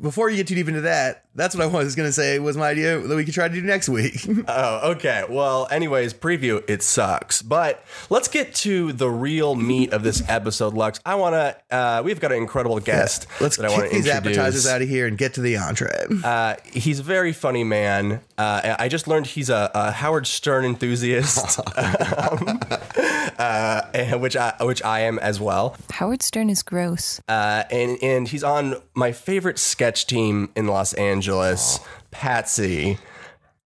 before 0.00 0.28
you 0.30 0.36
get 0.36 0.48
too 0.48 0.54
deep 0.56 0.68
into 0.68 0.80
that, 0.82 1.24
that's 1.40 1.56
what 1.56 1.64
I 1.64 1.68
was 1.68 1.94
going 1.94 2.08
to 2.08 2.12
say 2.12 2.38
was 2.38 2.56
my 2.56 2.68
idea 2.68 2.98
that 2.98 3.16
we 3.16 3.24
could 3.24 3.32
try 3.32 3.48
to 3.48 3.54
do 3.54 3.62
next 3.62 3.88
week. 3.88 4.26
Oh, 4.52 4.92
okay. 4.92 5.24
Well, 5.28 5.68
anyways, 5.70 6.14
preview, 6.14 6.62
it 6.68 6.82
sucks. 6.82 7.40
But 7.40 7.84
let's 8.08 8.26
get 8.26 8.54
to 8.56 8.92
the 8.92 9.08
real 9.08 9.54
meat 9.54 9.92
of 9.92 10.02
this 10.02 10.22
episode, 10.28 10.74
Lux. 10.74 10.98
I 11.06 11.14
want 11.14 11.34
to, 11.34 11.56
uh, 11.74 12.02
we've 12.04 12.18
got 12.18 12.32
an 12.32 12.38
incredible 12.38 12.80
guest 12.80 13.26
Let's 13.40 13.56
that 13.56 13.66
I 13.66 13.68
want 13.68 13.82
kick 13.82 13.90
to 13.90 13.96
these 13.96 14.06
introduce. 14.06 14.36
appetizers 14.38 14.66
out 14.66 14.82
of 14.82 14.88
here 14.88 15.06
and 15.06 15.16
get 15.16 15.34
to 15.34 15.40
the 15.40 15.56
entree. 15.56 16.06
Uh, 16.24 16.56
he's 16.72 16.98
a 17.00 17.02
very 17.02 17.32
funny 17.32 17.64
man. 17.64 18.20
Uh, 18.36 18.76
I 18.78 18.88
just 18.88 19.06
learned 19.06 19.26
he's 19.26 19.50
a, 19.50 19.70
a 19.74 19.92
Howard 19.92 20.26
Stern 20.26 20.64
enthusiast, 20.64 21.58
um, 21.76 22.60
uh, 23.38 24.18
which 24.18 24.36
I, 24.36 24.54
which 24.60 24.82
I 24.82 25.00
am 25.00 25.18
as 25.18 25.38
well. 25.38 25.76
Howard 25.92 26.22
Stern 26.22 26.50
is 26.50 26.62
gross. 26.62 27.20
Uh, 27.28 27.64
and 27.70 27.98
and 28.02 28.28
he's 28.28 28.42
on 28.42 28.76
my 28.94 29.12
favorite 29.12 29.58
sketch 29.58 30.06
team 30.06 30.50
in 30.56 30.66
Los 30.66 30.94
Angeles, 30.94 31.29
Patsy. 32.10 32.98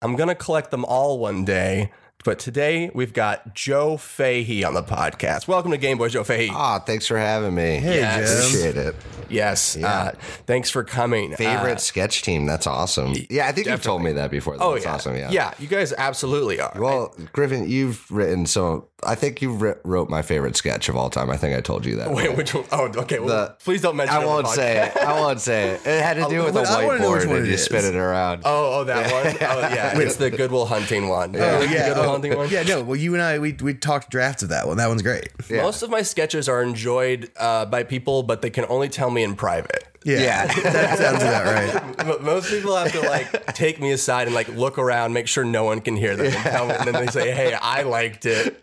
I'm 0.02 0.16
gonna 0.16 0.36
collect 0.36 0.72
them 0.72 0.86
all 0.86 1.20
one 1.20 1.46
day. 1.46 1.92
But 2.26 2.40
today 2.40 2.90
we've 2.94 3.12
got 3.12 3.54
Joe 3.54 3.98
Fahey 3.98 4.64
on 4.64 4.74
the 4.76 4.82
podcast. 4.84 5.46
Welcome 5.46 5.72
to 5.72 5.78
Game 5.78 5.98
Boy, 5.98 6.08
Joe 6.08 6.24
Fahey. 6.24 6.50
Ah, 6.54 6.80
thanks 6.80 7.06
for 7.06 7.18
having 7.18 7.54
me. 7.54 7.80
Hey, 7.80 7.98
Yes. 7.98 8.30
Jim. 8.30 8.70
Appreciate 8.72 8.78
it. 8.88 8.96
yes, 9.28 9.76
uh, 9.76 10.14
thanks 10.48 10.70
for 10.70 10.86
coming. 10.86 11.36
Favorite 11.36 11.74
Uh, 11.74 11.80
sketch 11.80 12.22
team. 12.22 12.46
That's 12.46 12.66
awesome. 12.66 13.14
Yeah, 13.30 13.48
I 13.48 13.52
think 13.52 13.68
you've 13.68 13.82
told 13.84 14.04
me 14.04 14.14
that 14.14 14.32
before. 14.32 14.56
oh 14.62 14.74
That's 14.74 14.86
yeah, 14.86 14.94
awesome. 14.94 15.16
Yeah. 15.18 15.32
yeah, 15.32 15.54
you 15.60 15.68
guys 15.68 15.92
absolutely 15.92 16.62
are. 16.62 16.72
Well, 16.78 17.14
Griffin, 17.34 17.70
you've 17.70 18.10
written 18.10 18.46
so. 18.46 18.88
I 19.06 19.16
think 19.16 19.42
you 19.42 19.52
wrote 19.84 20.10
my 20.10 20.22
favorite 20.22 20.56
sketch 20.56 20.88
of 20.88 20.96
all 20.96 21.10
time. 21.10 21.30
I 21.30 21.36
think 21.36 21.58
I 21.58 21.60
told 21.60 21.86
you 21.86 21.98
that. 21.98 22.10
Wait, 22.12 22.38
which 22.38 22.54
one? 22.54 22.64
Oh, 22.72 22.86
okay. 23.00 23.20
Well, 23.20 23.48
The- 23.48 23.56
please 23.62 23.82
don't 23.82 23.98
mention. 23.98 24.16
I 24.16 24.26
won't 24.26 24.48
say 24.48 24.78
it. 24.88 24.96
I 24.96 25.20
won't 25.20 25.42
say 25.42 25.72
it. 25.72 25.82
It 25.86 26.02
had 26.02 26.14
to 26.16 26.26
do 26.30 26.46
with 26.46 26.56
a 26.56 26.62
I 26.62 26.86
wanna 26.86 27.00
know 27.00 27.10
whiteboard 27.12 27.36
and 27.36 27.46
you 27.46 27.54
is. 27.56 27.66
spin 27.66 27.84
it 27.84 27.96
around. 27.96 28.44
Oh, 28.46 28.80
oh, 28.80 28.84
that 28.86 29.12
one. 29.12 29.34
Oh, 29.44 29.60
yeah. 29.60 30.00
it's 30.00 30.16
the 30.16 30.32
Goodwill 30.32 30.66
Hunting 30.68 31.10
one. 31.10 31.36
Oh 31.36 31.60
The 31.68 31.74
yeah, 31.74 31.94
Goodwill 32.22 32.40
one. 32.44 32.50
yeah. 32.50 32.64
No, 32.64 32.84
well, 32.84 32.96
you 32.96 33.14
and 33.14 33.22
I 33.24 33.40
we 33.40 33.54
we 33.54 33.74
talked 33.74 34.10
drafts 34.10 34.44
of 34.44 34.50
that 34.50 34.68
one. 34.68 34.78
That 34.78 34.88
one's 34.88 35.02
great. 35.02 35.30
Yeah. 35.50 35.64
Most 35.64 35.82
of 35.84 35.90
my 35.90 36.02
sketches 36.02 36.48
are 36.50 36.62
enjoyed 36.62 37.32
uh, 37.38 37.66
by 37.66 37.84
people, 37.84 38.24
but 38.24 38.42
they 38.42 38.50
can 38.50 38.66
only 38.70 38.90
tell 38.90 39.10
me 39.10 39.24
in 39.24 39.36
private. 39.36 39.88
Yeah, 40.06 40.20
Yeah. 40.20 40.48
that 40.74 40.98
sounds 40.98 41.24
about 41.24 41.46
right. 41.46 42.00
M- 42.18 42.26
Most 42.26 42.50
people 42.50 42.76
have 42.76 42.92
to 42.92 43.00
like 43.02 43.54
take 43.56 43.80
me 43.80 43.92
aside 43.92 44.28
and 44.28 44.36
like 44.36 44.50
look 44.50 44.78
around, 44.78 45.14
make 45.14 45.30
sure 45.30 45.46
no 45.46 45.64
one 45.64 45.80
can 45.80 45.96
hear 45.96 46.18
them, 46.18 46.26
and, 46.26 46.36
tell 46.36 46.68
me, 46.68 46.74
and 46.78 46.86
then 46.94 47.06
they 47.06 47.10
say, 47.10 47.32
"Hey, 47.32 47.54
I 47.54 47.84
liked 47.84 48.26
it." 48.26 48.58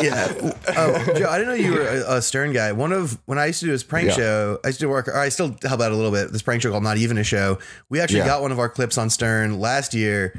Yeah, 0.00 0.32
oh, 0.76 1.14
Joe, 1.16 1.28
I 1.28 1.38
didn't 1.38 1.48
know 1.48 1.54
you 1.54 1.72
were 1.72 1.82
a, 1.82 2.16
a 2.18 2.22
Stern 2.22 2.52
guy. 2.52 2.70
One 2.70 2.92
of 2.92 3.18
when 3.26 3.36
I 3.38 3.46
used 3.46 3.58
to 3.60 3.66
do 3.66 3.72
this 3.72 3.82
prank 3.82 4.08
Yeah. 4.10 4.14
show, 4.14 4.58
I 4.64 4.68
used 4.68 4.78
to 4.78 4.86
work. 4.88 5.08
Or 5.08 5.16
I 5.16 5.28
still 5.28 5.56
help 5.62 5.80
out 5.80 5.90
a 5.90 5.96
little 5.96 6.12
bit. 6.12 6.30
This 6.32 6.42
prank 6.42 6.62
show 6.62 6.70
called 6.70 6.84
Not 6.84 6.98
Even 6.98 7.18
a 7.18 7.24
Show. 7.24 7.58
We 7.88 7.98
actually 8.00 8.20
Yeah. 8.20 8.26
got 8.26 8.42
one 8.42 8.52
of 8.52 8.60
our 8.60 8.68
clips 8.68 8.96
on 8.96 9.10
Stern 9.10 9.58
last 9.58 9.92
year. 9.92 10.38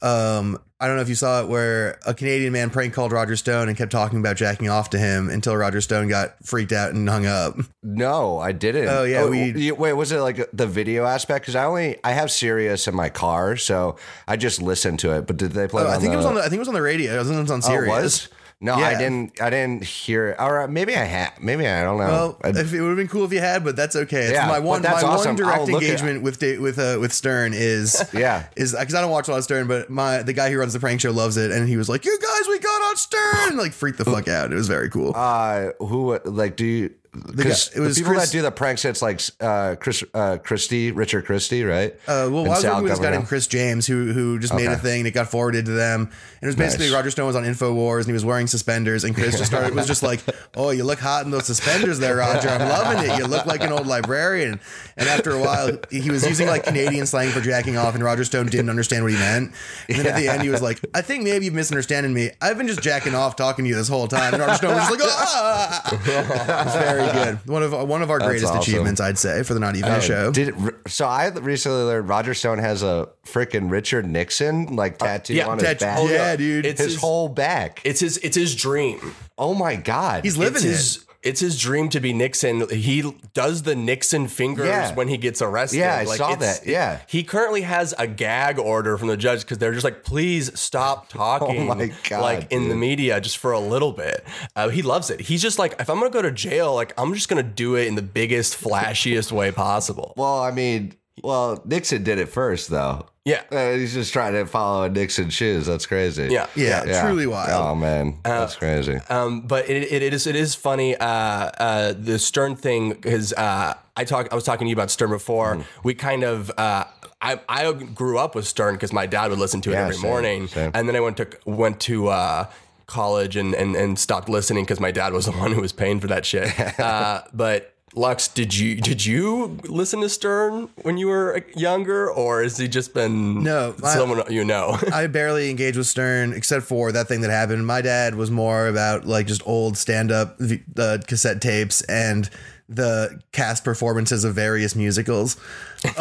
Um, 0.00 0.58
I 0.80 0.86
don't 0.86 0.94
know 0.94 1.02
if 1.02 1.08
you 1.08 1.16
saw 1.16 1.42
it, 1.42 1.48
where 1.48 1.98
a 2.06 2.14
Canadian 2.14 2.52
man 2.52 2.70
prank 2.70 2.94
called 2.94 3.10
Roger 3.10 3.34
Stone 3.34 3.68
and 3.68 3.76
kept 3.76 3.90
talking 3.90 4.20
about 4.20 4.36
jacking 4.36 4.68
off 4.68 4.90
to 4.90 4.98
him 4.98 5.28
until 5.28 5.56
Roger 5.56 5.80
Stone 5.80 6.06
got 6.06 6.36
freaked 6.44 6.70
out 6.70 6.92
and 6.92 7.08
hung 7.08 7.26
up. 7.26 7.56
No, 7.82 8.38
I 8.38 8.52
didn't. 8.52 8.86
Oh, 8.88 9.02
yeah, 9.02 9.26
we- 9.26 9.72
wait, 9.72 9.92
was 9.94 10.12
it 10.12 10.20
like 10.20 10.48
the 10.52 10.68
video 10.68 11.04
aspect? 11.04 11.42
Because 11.42 11.56
I 11.56 11.64
only 11.64 11.96
I 12.04 12.12
have 12.12 12.30
Sirius 12.30 12.86
in 12.86 12.94
my 12.94 13.08
car, 13.08 13.56
so 13.56 13.96
I 14.28 14.36
just 14.36 14.62
listened 14.62 15.00
to 15.00 15.16
it. 15.16 15.26
But 15.26 15.36
did 15.36 15.50
they 15.50 15.66
play? 15.66 15.82
it 15.82 15.88
I 15.88 15.94
think 15.98 16.10
the, 16.10 16.12
it 16.12 16.16
was 16.16 16.26
on. 16.26 16.34
The, 16.36 16.40
I 16.42 16.44
think 16.44 16.54
it 16.54 16.58
was 16.60 16.68
on 16.68 16.74
the 16.74 16.82
radio. 16.82 17.20
I 17.20 17.24
think 17.24 17.36
it 17.36 17.40
was 17.40 17.50
on 17.50 17.56
Oh, 17.56 17.58
it 17.58 17.62
Sirius. 17.64 18.02
was. 18.02 18.28
No, 18.60 18.74
I 18.74 18.98
didn't. 18.98 19.40
I 19.40 19.50
didn't 19.50 19.84
hear. 19.84 20.30
it. 20.30 20.36
Or 20.40 20.66
maybe 20.66 20.96
I 20.96 21.04
had. 21.04 21.40
Maybe 21.40 21.64
I 21.68 21.84
don't 21.84 21.96
know. 21.98 22.36
Well, 22.42 22.56
if 22.56 22.72
it 22.74 22.80
would 22.80 22.88
have 22.88 22.96
been 22.96 23.06
cool 23.06 23.24
if 23.24 23.32
you 23.32 23.38
had, 23.38 23.62
but 23.62 23.76
that's 23.76 23.94
okay. 23.94 24.24
It's 24.24 24.32
Yeah, 24.32 24.48
my 24.48 24.58
one, 24.58 24.82
my 24.82 24.90
awesome. 25.00 25.28
one 25.28 25.36
direct 25.36 25.60
I'll 25.60 25.66
look 25.68 25.80
at- 25.82 25.88
engagement 25.88 26.22
with 26.22 26.42
with 26.42 26.76
uh, 26.76 26.98
with 27.00 27.12
Stern 27.12 27.52
is 27.54 28.04
Yeah. 28.12 28.46
is 28.56 28.72
because 28.76 28.94
I 28.96 29.00
don't 29.00 29.12
watch 29.12 29.28
a 29.28 29.30
lot 29.30 29.38
of 29.38 29.44
Stern, 29.44 29.68
but 29.68 29.90
my 29.90 30.22
the 30.24 30.32
guy 30.32 30.50
who 30.50 30.58
runs 30.58 30.72
the 30.72 30.80
prank 30.80 31.00
show 31.00 31.12
loves 31.12 31.36
it, 31.36 31.52
and 31.52 31.68
he 31.68 31.76
was 31.76 31.88
like, 31.88 32.04
"You 32.04 32.18
guys, 32.20 32.48
we 32.48 32.58
got 32.58 32.82
on 32.82 32.96
Stern!" 32.96 33.56
Like 33.58 33.72
freaked 33.72 33.98
the 33.98 34.04
fuck 34.04 34.26
out. 34.38 34.50
It 34.52 34.56
was 34.56 34.66
very 34.66 34.90
cool. 34.90 35.12
uh, 35.14 35.68
who 35.78 36.18
like 36.24 36.56
do 36.56 36.66
you? 36.66 36.94
Because 37.12 37.70
it 37.74 37.80
was 37.80 37.96
people 37.98 38.12
Chris- 38.12 38.26
that 38.26 38.32
do 38.32 38.42
the 38.42 38.50
pranks, 38.50 38.84
it's 38.84 39.00
like 39.02 39.20
uh, 39.40 39.76
Chris 39.80 40.04
uh, 40.14 40.36
Christie, 40.38 40.92
Richard 40.92 41.24
Christie, 41.24 41.64
right? 41.64 41.94
Uh, 42.06 42.28
well, 42.30 42.40
And 42.40 42.46
I 42.46 42.50
was 42.50 42.60
Sal 42.60 42.72
working 42.74 42.82
with 42.84 42.92
this 42.92 43.00
guy 43.00 43.10
named 43.10 43.26
Chris 43.26 43.46
James 43.46 43.86
who 43.86 44.12
who 44.12 44.38
just 44.38 44.54
made 44.54 44.66
a 44.66 44.76
thing 44.76 45.00
and 45.00 45.06
it 45.08 45.12
got 45.12 45.28
forwarded 45.28 45.64
to 45.66 45.72
them. 45.72 46.02
And 46.02 46.42
it 46.42 46.46
was 46.46 46.56
basically 46.56 46.86
Nice. 46.86 46.94
Roger 46.94 47.10
Stone 47.10 47.26
was 47.26 47.36
on 47.36 47.44
Infowars 47.44 47.98
and 48.00 48.06
he 48.06 48.12
was 48.12 48.24
wearing 48.24 48.46
suspenders 48.46 49.04
and 49.04 49.14
Chris 49.14 49.38
just 49.38 49.46
started 49.50 49.74
was 49.74 49.86
just 49.86 50.02
like, 50.02 50.20
"Oh, 50.56 50.70
you 50.70 50.84
look 50.84 50.98
hot 50.98 51.24
in 51.24 51.30
those 51.30 51.46
suspenders 51.46 51.98
there, 51.98 52.16
Roger. 52.16 52.48
I'm 52.48 52.68
loving 52.68 53.10
it. 53.10 53.18
You 53.18 53.24
look 53.26 53.46
like 53.46 53.62
an 53.62 53.72
old 53.72 53.86
librarian." 53.86 54.60
And 54.96 55.08
after 55.08 55.30
a 55.30 55.40
while, 55.40 55.78
he 55.90 56.10
was 56.10 56.26
using 56.26 56.46
like 56.46 56.64
Canadian 56.64 57.06
slang 57.06 57.30
for 57.30 57.40
jacking 57.40 57.76
off, 57.76 57.94
and 57.94 58.04
Roger 58.04 58.24
Stone 58.24 58.46
didn't 58.46 58.68
understand 58.70 59.02
what 59.04 59.12
he 59.12 59.18
meant. 59.18 59.52
And 59.88 59.98
then 59.98 60.06
at 60.06 60.16
the 60.16 60.28
end, 60.28 60.42
he 60.42 60.48
was 60.50 60.60
like, 60.62 60.80
"I 60.94 61.00
think 61.00 61.24
maybe 61.24 61.46
you're 61.46 61.54
misunderstanding 61.54 62.12
me. 62.12 62.30
I've 62.42 62.58
been 62.58 62.68
just 62.68 62.82
jacking 62.82 63.14
off 63.14 63.34
talking 63.36 63.64
to 63.64 63.68
you 63.68 63.74
this 63.74 63.88
whole 63.88 64.08
time." 64.08 64.34
And 64.34 64.42
Roger 64.42 64.54
Stone 64.56 64.74
was 64.74 64.90
like, 64.90 65.00
"Ah!" 65.02 66.74
Very 66.78 67.07
good. 67.12 67.48
One 67.48 67.62
of 67.62 67.72
one 67.88 68.02
of 68.02 68.10
our 68.10 68.18
greatest 68.18 68.46
awesome. 68.52 68.60
achievements, 68.60 69.00
I'd 69.00 69.18
say, 69.18 69.42
for 69.42 69.54
the 69.54 69.60
Not 69.60 69.76
Even 69.76 69.92
Oh, 69.92 70.00
show. 70.00 70.30
Did 70.32 70.54
so? 70.86 71.06
I 71.06 71.28
recently 71.28 71.82
learned 71.82 72.08
Roger 72.08 72.34
Stone 72.34 72.58
has 72.58 72.82
a 72.82 73.08
freaking 73.26 73.70
Richard 73.70 74.06
Nixon 74.06 74.76
like 74.76 74.94
uh, 75.02 75.06
tattoo 75.06 75.34
yeah, 75.34 75.46
on 75.46 75.58
his 75.58 75.74
back. 75.78 75.98
oh, 75.98 76.08
yeah, 76.08 76.36
dude. 76.36 76.66
It's 76.66 76.80
his, 76.80 76.92
his- 76.92 77.00
whole 77.00 77.28
back. 77.28 77.80
It's 77.84 78.00
his. 78.00 78.18
It's 78.18 78.36
his 78.36 78.54
dream. 78.54 79.00
oh 79.36 79.54
my 79.54 79.76
god, 79.76 80.24
He's 80.24 80.36
living 80.36 80.62
it's 80.64 80.96
it. 80.96 81.04
It's 81.22 81.40
his 81.40 81.58
dream 81.58 81.88
to 81.90 82.00
be 82.00 82.12
Nixon. 82.12 82.68
He 82.70 83.02
does 83.34 83.62
the 83.62 83.74
Nixon 83.74 84.28
fingers 84.28 84.66
Yeah. 84.66 84.94
when 84.94 85.08
he 85.08 85.16
gets 85.16 85.42
arrested. 85.42 85.78
Yeah, 85.78 85.96
I 85.96 86.04
saw 86.04 86.34
that. 86.36 86.66
Yeah. 86.66 87.00
he 87.08 87.24
currently 87.24 87.62
has 87.62 87.92
a 87.98 88.06
gag 88.06 88.58
order 88.58 88.96
from 88.96 89.08
the 89.08 89.16
judge 89.16 89.40
because 89.40 89.58
they're 89.58 89.72
just 89.72 89.84
like, 89.84 90.04
please 90.04 90.58
stop 90.58 91.08
talking. 91.08 91.48
Oh 91.70 91.74
my 91.74 91.92
God, 92.08 92.22
like 92.22 92.52
in 92.52 92.68
the 92.68 92.76
media 92.76 93.20
just 93.20 93.38
for 93.38 93.52
a 93.52 93.60
little 93.60 93.92
bit. 93.92 94.24
Uh, 94.54 94.68
he 94.68 94.82
loves 94.82 95.10
it. 95.10 95.20
He's 95.20 95.42
just 95.42 95.58
like, 95.58 95.74
if 95.80 95.90
I'm 95.90 95.98
gonna 95.98 96.10
go 96.10 96.22
to 96.22 96.30
jail, 96.32 96.74
like 96.74 96.92
I'm 96.98 97.12
just 97.14 97.28
gonna 97.28 97.42
do 97.42 97.74
it 97.74 97.86
in 97.88 97.94
the 97.96 98.02
biggest, 98.02 98.54
flashiest 98.60 99.32
way 99.32 99.50
possible. 99.50 100.14
Well, 100.16 100.38
I 100.40 100.50
mean, 100.52 100.94
well, 101.22 101.60
Nixon 101.64 102.04
did 102.04 102.18
it 102.18 102.26
first, 102.28 102.70
though. 102.70 103.06
Yeah. 103.28 103.42
Uh, 103.52 103.72
he's 103.72 103.92
just 103.94 104.12
trying 104.12 104.32
to 104.32 104.46
follow 104.46 104.84
in 104.84 104.94
Nixon's 104.94 105.34
shoes. 105.34 105.66
That's 105.66 105.86
crazy. 105.86 106.28
Yeah. 106.30 106.46
Yeah, 106.56 107.02
truly 107.02 107.26
wild. 107.26 107.50
Oh 107.50 107.74
man, 107.74 108.18
that's 108.24 108.56
crazy. 108.56 108.96
Um, 109.08 109.42
but 109.42 109.68
it, 109.68 109.92
it, 109.92 110.02
it 110.02 110.14
is 110.14 110.26
it 110.26 110.36
is 110.36 110.54
funny. 110.54 110.96
Uh, 110.96 111.06
uh, 111.06 111.94
the 111.98 112.18
Stern 112.18 112.56
thing 112.56 112.90
because 112.90 113.32
uh, 113.34 113.74
I 113.96 114.04
talk 114.04 114.28
I 114.32 114.34
was 114.34 114.44
talking 114.44 114.66
to 114.66 114.70
you 114.70 114.76
about 114.76 114.90
Stern 114.90 115.10
before. 115.10 115.56
Mm-hmm. 115.56 115.80
We 115.82 115.94
kind 115.94 116.24
of 116.24 116.50
uh, 116.56 116.84
I 117.20 117.40
I 117.48 117.72
grew 117.72 118.18
up 118.18 118.34
with 118.34 118.46
Stern 118.46 118.74
because 118.74 118.92
my 118.92 119.06
dad 119.06 119.30
would 119.30 119.38
listen 119.38 119.60
to 119.62 119.70
it 119.70 119.74
Yeah, 119.74 119.82
every 119.82 119.94
same, 119.96 120.10
morning, 120.10 120.48
same. 120.48 120.70
and 120.74 120.88
then 120.88 120.96
I 120.96 121.00
went 121.00 121.16
to 121.18 121.28
went 121.44 121.80
to. 121.82 122.08
Uh, 122.08 122.46
college 122.86 123.36
and, 123.36 123.54
and 123.54 123.76
and 123.76 123.98
stopped 123.98 124.30
listening 124.30 124.64
because 124.64 124.80
my 124.80 124.90
dad 124.90 125.12
was 125.12 125.26
the 125.26 125.32
one 125.44 125.52
who 125.52 125.60
was 125.60 125.74
paying 125.74 126.00
for 126.00 126.06
that 126.06 126.24
shit 126.24 126.48
uh, 126.80 127.20
but 127.34 127.74
Lux, 127.94 128.28
did 128.28 128.54
you 128.56 128.76
did 128.76 129.04
you 129.04 129.58
listen 129.64 130.00
to 130.02 130.08
Stern 130.08 130.68
when 130.82 130.98
you 130.98 131.08
were 131.08 131.44
younger, 131.56 132.10
or 132.10 132.42
has 132.42 132.56
he 132.56 132.68
just 132.68 132.94
been 132.94 133.42
No, 133.42 133.74
I- 133.82 133.94
someone 133.94 134.22
you 134.30 134.44
know? 134.44 134.78
I 134.92 135.06
barely 135.06 135.50
engaged 135.50 135.76
with 135.76 135.86
Stern 135.86 136.32
except 136.32 136.66
for 136.66 136.92
that 136.92 137.08
thing 137.08 137.22
that 137.22 137.30
happened. 137.30 137.66
My 137.66 137.80
dad 137.80 138.14
was 138.14 138.30
more 138.30 138.68
about 138.68 139.06
like 139.06 139.26
just 139.26 139.42
old 139.46 139.76
stand 139.76 140.12
up 140.12 140.38
uh, 140.76 140.98
cassette 141.06 141.40
tapes 141.40 141.82
and 141.82 142.28
the 142.68 143.20
cast 143.32 143.64
performances 143.64 144.24
of 144.24 144.34
various 144.34 144.76
musicals. 144.76 145.38
Um, 145.84 145.92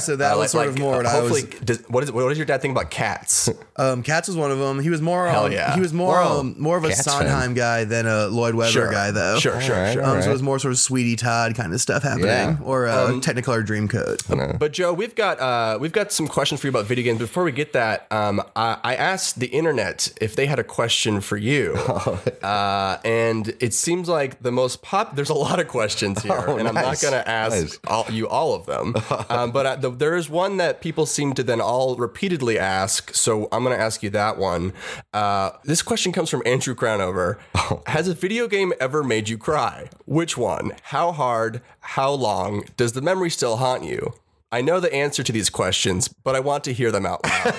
so 0.00 0.16
that 0.16 0.36
was 0.36 0.52
sort 0.52 0.68
of 0.68 0.78
more 0.78 0.96
what 0.96 1.06
I 1.06 1.20
was. 1.20 1.42
Does, 1.44 1.78
what 1.88 2.02
is 2.04 2.12
what 2.12 2.28
does 2.28 2.38
your 2.38 2.46
dad 2.46 2.60
think 2.62 2.72
about 2.72 2.90
cats? 2.90 3.48
Um, 3.76 4.02
Cats 4.02 4.28
was 4.28 4.36
one 4.36 4.50
of 4.50 4.58
them. 4.58 4.80
He 4.80 4.90
was 4.90 5.00
more. 5.02 5.28
Hell 5.28 5.44
um, 5.46 5.52
yeah. 5.52 5.74
He 5.74 5.80
was 5.80 5.92
more. 5.92 6.14
Whoa. 6.20 6.40
Um, 6.40 6.54
more 6.58 6.76
of 6.76 6.84
a 6.84 6.88
Cats 6.88 7.04
Sondheim 7.04 7.54
guy 7.54 7.84
than 7.84 8.06
a 8.06 8.26
Lloyd 8.28 8.54
Webber 8.54 8.70
Sure. 8.70 8.90
guy, 8.90 9.10
though. 9.10 9.38
Sure, 9.38 9.60
sure, 9.60 9.74
Alright, 9.76 9.92
sure. 9.92 10.02
Um, 10.02 10.08
alright. 10.10 10.24
so 10.24 10.30
it 10.30 10.32
was 10.32 10.42
more 10.42 10.58
sort 10.58 10.72
of 10.72 10.78
Sweeney 10.78 11.16
Todd 11.16 11.54
kind 11.54 11.72
of 11.72 11.80
stuff 11.80 12.02
happening, 12.02 12.26
Yeah. 12.26 12.56
or 12.62 12.86
uh, 12.88 13.08
Um, 13.08 13.20
Technicolor 13.20 13.64
Dreamcoat. 13.64 14.58
But 14.58 14.72
Joe, 14.72 14.92
we've 14.92 15.14
got 15.14 15.38
uh, 15.40 15.78
we've 15.80 15.92
got 15.92 16.10
some 16.12 16.26
questions 16.28 16.60
for 16.60 16.66
you 16.66 16.70
about 16.70 16.86
video 16.86 17.04
games. 17.04 17.18
Before 17.18 17.44
we 17.44 17.52
get 17.52 17.72
that, 17.74 18.06
um, 18.10 18.40
I, 18.56 18.78
I 18.82 18.94
asked 18.96 19.38
the 19.40 19.46
internet 19.48 20.12
if 20.20 20.34
they 20.36 20.46
had 20.46 20.58
a 20.58 20.64
question 20.64 21.20
for 21.20 21.36
you, 21.36 21.74
uh, 22.42 22.98
and 23.04 23.54
it 23.60 23.74
seems 23.74 24.08
like 24.08 24.42
the 24.42 24.52
most 24.52 24.82
pop. 24.82 25.16
There's 25.16 25.30
a 25.30 25.34
lot 25.34 25.60
of 25.60 25.68
questions 25.68 26.22
here, 26.22 26.32
and 26.36 26.66
I'm 26.68 26.74
not 26.74 26.84
nice. 26.84 27.02
going 27.02 27.14
to 27.14 27.28
ask 27.28 27.48
Nice. 27.56 27.78
all, 27.86 28.06
you 28.10 28.28
all 28.28 28.37
of 28.54 28.66
them. 28.66 28.94
um, 29.28 29.50
but 29.52 29.66
uh, 29.66 29.76
the, 29.76 29.90
there 29.90 30.16
is 30.16 30.28
one 30.28 30.56
that 30.58 30.80
people 30.80 31.06
seem 31.06 31.32
to 31.34 31.42
then 31.42 31.60
all 31.60 31.96
repeatedly 31.96 32.58
ask. 32.58 33.14
So 33.14 33.48
I'm 33.52 33.64
going 33.64 33.76
to 33.76 33.82
ask 33.82 34.02
you 34.02 34.10
that 34.10 34.38
one. 34.38 34.72
Uh, 35.12 35.50
this 35.64 35.82
question 35.82 36.12
comes 36.12 36.30
from 36.30 36.42
Andrew 36.46 36.74
Crownover. 36.74 37.38
Has 37.86 38.08
a 38.08 38.14
video 38.14 38.48
game 38.48 38.72
ever 38.80 39.02
made 39.02 39.28
you 39.28 39.38
cry? 39.38 39.88
Which 40.06 40.36
one? 40.36 40.72
How 40.82 41.12
hard? 41.12 41.62
How 41.80 42.10
long? 42.10 42.64
Does 42.76 42.92
the 42.92 43.02
memory 43.02 43.30
still 43.30 43.56
haunt 43.56 43.84
you? 43.84 44.14
I 44.50 44.62
know 44.62 44.80
the 44.80 44.92
answer 44.94 45.22
to 45.22 45.32
these 45.32 45.50
questions, 45.50 46.08
but 46.08 46.34
I 46.34 46.40
want 46.40 46.64
to 46.64 46.72
hear 46.72 46.90
them 46.90 47.04
out 47.04 47.20
loud. 47.24 47.54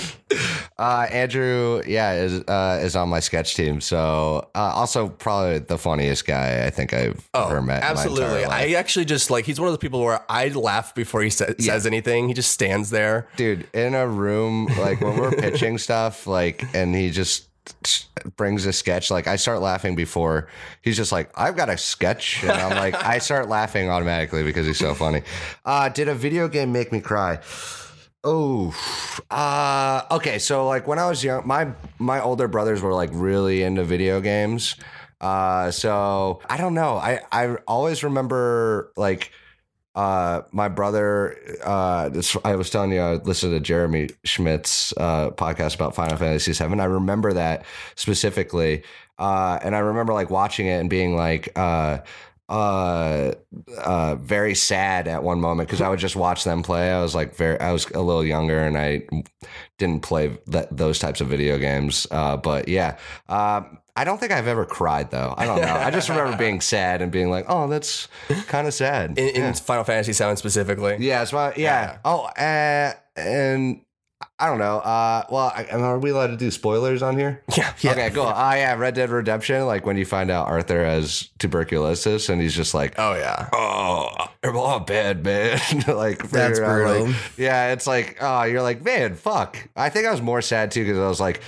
Uh, 0.80 1.06
Andrew, 1.10 1.82
yeah, 1.86 2.14
is 2.14 2.40
uh, 2.48 2.80
is 2.82 2.96
on 2.96 3.10
my 3.10 3.20
sketch 3.20 3.54
team. 3.54 3.82
So 3.82 4.48
uh, 4.54 4.58
also 4.58 5.08
probably 5.10 5.58
the 5.58 5.76
funniest 5.76 6.26
guy 6.26 6.64
I 6.66 6.70
think 6.70 6.94
I've 6.94 7.28
ever 7.34 7.60
met. 7.60 7.82
in 7.82 7.82
my 7.82 7.86
Oh, 7.86 7.90
Absolutely. 7.90 8.44
I 8.46 8.70
actually 8.70 9.04
just 9.04 9.30
like, 9.30 9.44
he's 9.44 9.60
one 9.60 9.68
of 9.68 9.72
those 9.72 9.78
people 9.78 10.00
where 10.02 10.24
I 10.30 10.48
laugh 10.48 10.94
before 10.94 11.20
he 11.20 11.28
sa- 11.28 11.52
says 11.58 11.84
anything. 11.84 12.28
He 12.28 12.34
just 12.34 12.50
stands 12.52 12.88
there. 12.88 13.28
dude 13.36 13.66
in 13.74 13.94
a 13.94 14.08
room 14.08 14.66
like 14.78 15.02
when 15.02 15.18
we're 15.18 15.32
pitching 15.32 15.76
stuff 15.86 16.26
like 16.26 16.64
and 16.74 16.94
he 16.94 17.10
just 17.10 17.46
brings 18.36 18.64
a 18.66 18.72
sketch 18.72 19.10
like 19.10 19.26
i 19.28 19.36
start 19.36 19.60
laughing 19.60 19.94
before 19.94 20.48
he's 20.82 20.96
just 20.96 21.12
like 21.12 21.30
i've 21.36 21.56
got 21.56 21.68
a 21.68 21.76
sketch 21.76 22.42
and 22.42 22.50
i'm 22.52 22.76
like 22.76 22.94
i 23.04 23.18
start 23.18 23.48
laughing 23.48 23.88
automatically 23.90 24.42
because 24.42 24.66
he's 24.66 24.78
so 24.78 24.92
funny 24.94 25.22
uh 25.66 25.88
did 25.90 26.08
a 26.08 26.14
video 26.14 26.48
game 26.48 26.72
make 26.72 26.90
me 26.90 27.00
cry 27.00 27.38
Oh, 28.22 28.74
uh, 29.30 30.02
okay. 30.10 30.38
So 30.38 30.66
like 30.66 30.86
when 30.86 30.98
I 30.98 31.08
was 31.08 31.24
young, 31.24 31.46
my 31.46 31.72
my 31.98 32.20
older 32.20 32.48
brothers 32.48 32.82
were 32.82 32.92
like 32.92 33.10
really 33.12 33.62
into 33.62 33.82
video 33.84 34.20
games. 34.20 34.76
Uh, 35.20 35.70
so 35.70 36.40
I 36.48 36.58
don't 36.58 36.74
know. 36.74 36.96
I 36.96 37.20
I 37.32 37.56
always 37.66 38.04
remember 38.04 38.92
like 38.96 39.32
uh 39.94 40.42
my 40.52 40.68
brother 40.68 41.36
uh 41.64 42.08
this, 42.10 42.36
I 42.44 42.56
was 42.56 42.70
telling 42.70 42.92
you 42.92 43.00
I 43.00 43.14
listened 43.14 43.52
to 43.54 43.60
Jeremy 43.60 44.10
Schmidt's 44.24 44.94
uh 44.96 45.30
podcast 45.32 45.74
about 45.76 45.94
Final 45.96 46.16
Fantasy 46.16 46.52
7. 46.52 46.78
I 46.80 46.84
remember 46.84 47.32
that 47.34 47.64
specifically. 47.96 48.84
Uh 49.18 49.58
and 49.62 49.74
I 49.74 49.80
remember 49.80 50.12
like 50.12 50.30
watching 50.30 50.66
it 50.66 50.80
and 50.80 50.90
being 50.90 51.16
like 51.16 51.50
uh 51.56 51.98
uh 52.50 53.32
uh 53.78 54.16
very 54.16 54.54
sad 54.54 55.06
at 55.06 55.22
one 55.22 55.40
moment 55.40 55.68
because 55.68 55.80
I 55.80 55.88
would 55.88 56.00
just 56.00 56.16
watch 56.16 56.44
them 56.44 56.62
play. 56.62 56.90
I 56.90 57.00
was 57.00 57.14
like 57.14 57.36
very 57.36 57.58
I 57.60 57.72
was 57.72 57.88
a 57.92 58.00
little 58.00 58.24
younger 58.24 58.58
and 58.58 58.76
I 58.76 59.06
didn't 59.78 60.00
play 60.00 60.36
that 60.48 60.76
those 60.76 60.98
types 60.98 61.20
of 61.20 61.28
video 61.28 61.58
games. 61.58 62.06
Uh 62.10 62.36
but 62.36 62.68
yeah. 62.68 62.98
Um 63.28 63.78
I 63.96 64.04
don't 64.04 64.18
think 64.18 64.32
I've 64.32 64.46
ever 64.46 64.64
cried 64.64 65.10
though. 65.10 65.34
I 65.36 65.46
don't 65.46 65.60
know. 65.60 65.74
I 65.74 65.90
just 65.90 66.08
remember 66.08 66.36
being 66.36 66.60
sad 66.74 67.02
and 67.02 67.12
being 67.12 67.28
like, 67.28 67.44
"Oh, 67.48 67.68
that's 67.68 68.08
kind 68.46 68.66
of 68.66 68.72
sad." 68.72 69.18
In, 69.18 69.28
in 69.28 69.54
Final 69.54 69.84
Fantasy 69.84 70.12
VII 70.12 70.36
specifically. 70.36 70.96
Yeah, 71.00 71.20
it's 71.22 71.32
my 71.32 71.52
yeah. 71.56 71.98
Oh, 72.04 72.20
uh, 72.24 72.92
and 73.16 73.82
I 74.40 74.46
don't 74.46 74.58
know. 74.58 74.78
Uh, 74.78 75.24
well, 75.30 75.52
I, 75.54 75.66
are 75.66 75.98
we 75.98 76.10
allowed 76.10 76.28
to 76.28 76.36
do 76.36 76.50
spoilers 76.50 77.02
on 77.02 77.16
here? 77.18 77.42
Yeah. 77.56 77.92
Okay, 77.92 78.10
cool. 78.10 78.24
Ah, 78.26 78.54
yeah, 78.54 78.74
Red 78.74 78.94
Dead 78.94 79.10
Redemption. 79.10 79.66
Like 79.66 79.84
when 79.86 79.96
you 79.96 80.04
find 80.06 80.30
out 80.30 80.48
Arthur 80.48 80.84
has 80.84 81.28
tuberculosis, 81.38 82.28
and 82.28 82.40
he's 82.40 82.54
just 82.56 82.72
like, 82.74 82.94
Oh, 82.98 83.14
yeah. 83.14 83.48
"Oh, 83.52 84.08
I'm 84.42 84.56
all 84.56 84.80
bad, 84.80 85.24
man." 85.24 85.58
like 85.86 86.28
That's 86.30 86.58
out, 86.58 86.66
like- 86.66 86.98
brutal. 87.04 87.14
yeah, 87.36 87.72
it's 87.72 87.86
like, 87.86 88.16
oh, 88.20 88.42
you're 88.44 88.62
like, 88.62 88.82
man, 88.82 89.14
fuck. 89.14 89.56
I 89.76 89.88
think 89.90 90.06
I 90.06 90.10
was 90.10 90.22
more 90.22 90.40
sad 90.42 90.70
too 90.70 90.84
because 90.84 90.98
I 90.98 91.06
was 91.08 91.20
like. 91.20 91.40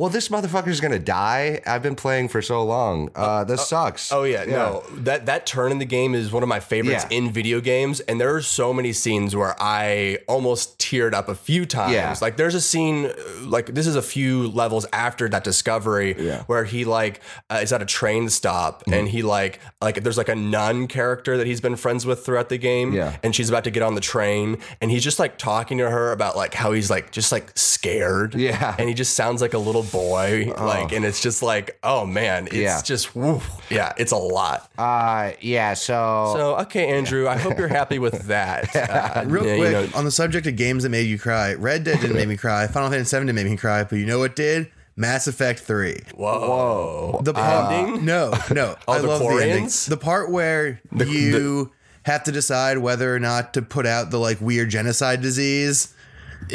Well, 0.00 0.08
this 0.08 0.30
motherfucker's 0.30 0.80
gonna 0.80 0.98
die. 0.98 1.60
I've 1.66 1.82
been 1.82 1.94
playing 1.94 2.28
for 2.28 2.40
so 2.40 2.64
long. 2.64 3.10
Uh, 3.14 3.44
this 3.44 3.68
sucks. 3.68 4.10
Oh 4.10 4.22
yeah, 4.24 4.46
no. 4.46 4.82
That 4.94 5.26
that 5.26 5.44
turn 5.44 5.72
in 5.72 5.78
the 5.78 5.84
game 5.84 6.14
is 6.14 6.32
one 6.32 6.42
of 6.42 6.48
my 6.48 6.58
favorites 6.58 7.04
Yeah. 7.10 7.18
in 7.18 7.30
video 7.30 7.60
games, 7.60 8.00
and 8.00 8.18
there 8.18 8.34
are 8.34 8.40
so 8.40 8.72
many 8.72 8.94
scenes 8.94 9.36
where 9.36 9.54
I 9.60 10.16
almost 10.26 10.78
teared 10.78 11.12
up 11.12 11.28
a 11.28 11.34
few 11.34 11.66
times. 11.66 11.92
Yeah. 11.92 12.16
Like 12.18 12.38
there's 12.38 12.54
a 12.54 12.62
scene, 12.62 13.06
uh, 13.08 13.12
like 13.44 13.74
this 13.74 13.86
is 13.86 13.94
a 13.94 14.00
few 14.00 14.48
levels 14.48 14.86
after 14.94 15.28
that 15.28 15.44
discovery, 15.44 16.14
Yeah. 16.18 16.44
where 16.44 16.64
he 16.64 16.86
like 16.86 17.20
uh, 17.50 17.60
is 17.62 17.70
at 17.70 17.82
a 17.82 17.84
train 17.84 18.30
stop, 18.30 18.80
Mm-hmm. 18.84 18.94
and 18.94 19.08
he 19.08 19.20
like 19.20 19.60
like 19.82 20.02
there's 20.02 20.16
like 20.16 20.30
a 20.30 20.34
nun 20.34 20.86
character 20.86 21.36
that 21.36 21.46
he's 21.46 21.60
been 21.60 21.76
friends 21.76 22.06
with 22.06 22.24
throughout 22.24 22.48
the 22.48 22.56
game, 22.56 22.94
Yeah. 22.94 23.16
and 23.22 23.36
she's 23.36 23.50
about 23.50 23.64
to 23.64 23.70
get 23.70 23.82
on 23.82 23.96
the 23.96 24.00
train, 24.00 24.56
and 24.80 24.90
he's 24.90 25.04
just 25.04 25.18
like 25.18 25.36
talking 25.36 25.76
to 25.76 25.90
her 25.90 26.10
about 26.12 26.36
like 26.38 26.54
how 26.54 26.72
he's 26.72 26.88
like 26.88 27.12
just 27.12 27.32
like 27.32 27.52
scared, 27.54 28.34
Yeah. 28.34 28.74
and 28.78 28.88
he 28.88 28.94
just 28.94 29.12
sounds 29.14 29.42
like 29.42 29.52
a 29.52 29.58
little 29.58 29.82
boy, 29.92 30.52
like, 30.58 30.92
and 30.92 31.04
it's 31.04 31.20
just 31.20 31.42
like, 31.42 31.78
oh 31.82 32.06
man, 32.06 32.46
it's 32.46 32.54
Yeah. 32.56 32.80
just 32.82 33.14
woo, 33.16 33.40
yeah, 33.70 33.92
it's 33.96 34.12
a 34.12 34.16
lot. 34.16 34.70
Uh, 34.78 35.32
yeah. 35.40 35.74
So, 35.74 36.32
So 36.36 36.56
okay, 36.60 36.88
Andrew, 36.88 37.28
I 37.28 37.36
hope 37.36 37.58
you're 37.58 37.68
happy 37.68 37.98
with 37.98 38.26
that. 38.28 38.68
Uh, 38.90 39.24
Real 39.26 39.46
yeah, 39.46 39.54
you 39.54 39.58
quick 39.60 39.72
know- 39.92 39.98
on 39.98 40.04
the 40.04 40.10
subject 40.10 40.46
of 40.46 40.56
games 40.56 40.82
that 40.82 40.88
made 40.90 41.06
you 41.06 41.18
cry, 41.18 41.54
Red 41.54 41.84
Dead 41.84 42.00
didn't 42.00 42.16
make 42.16 42.28
me 42.28 42.36
cry. 42.36 42.66
Final 42.66 42.90
Fantasy 42.90 43.16
VII 43.16 43.26
didn't 43.26 43.36
make 43.36 43.46
me 43.46 43.56
cry, 43.56 43.84
but 43.84 43.96
you 43.98 44.06
know 44.06 44.18
what 44.18 44.34
did? 44.36 44.70
Mass 44.96 45.26
Effect 45.26 45.60
Three. 45.60 46.00
whoa, 46.14 46.40
Whoa. 46.40 47.20
The 47.22 47.32
part, 47.32 47.72
ending? 47.72 48.04
No, 48.04 48.32
no. 48.50 48.76
Oh, 48.88 48.92
I 48.94 48.98
the 48.98 49.06
love 49.06 49.20
the 49.20 49.26
ending. 49.42 49.68
The 49.88 49.96
part 49.96 50.30
where 50.30 50.80
you 50.92 51.70
have 52.04 52.24
to 52.24 52.32
decide 52.32 52.78
whether 52.78 53.14
or 53.14 53.18
not 53.18 53.54
to 53.54 53.62
put 53.62 53.86
out 53.86 54.10
the 54.10 54.18
like 54.18 54.40
weird 54.40 54.70
genocide 54.70 55.22
disease. 55.22 55.94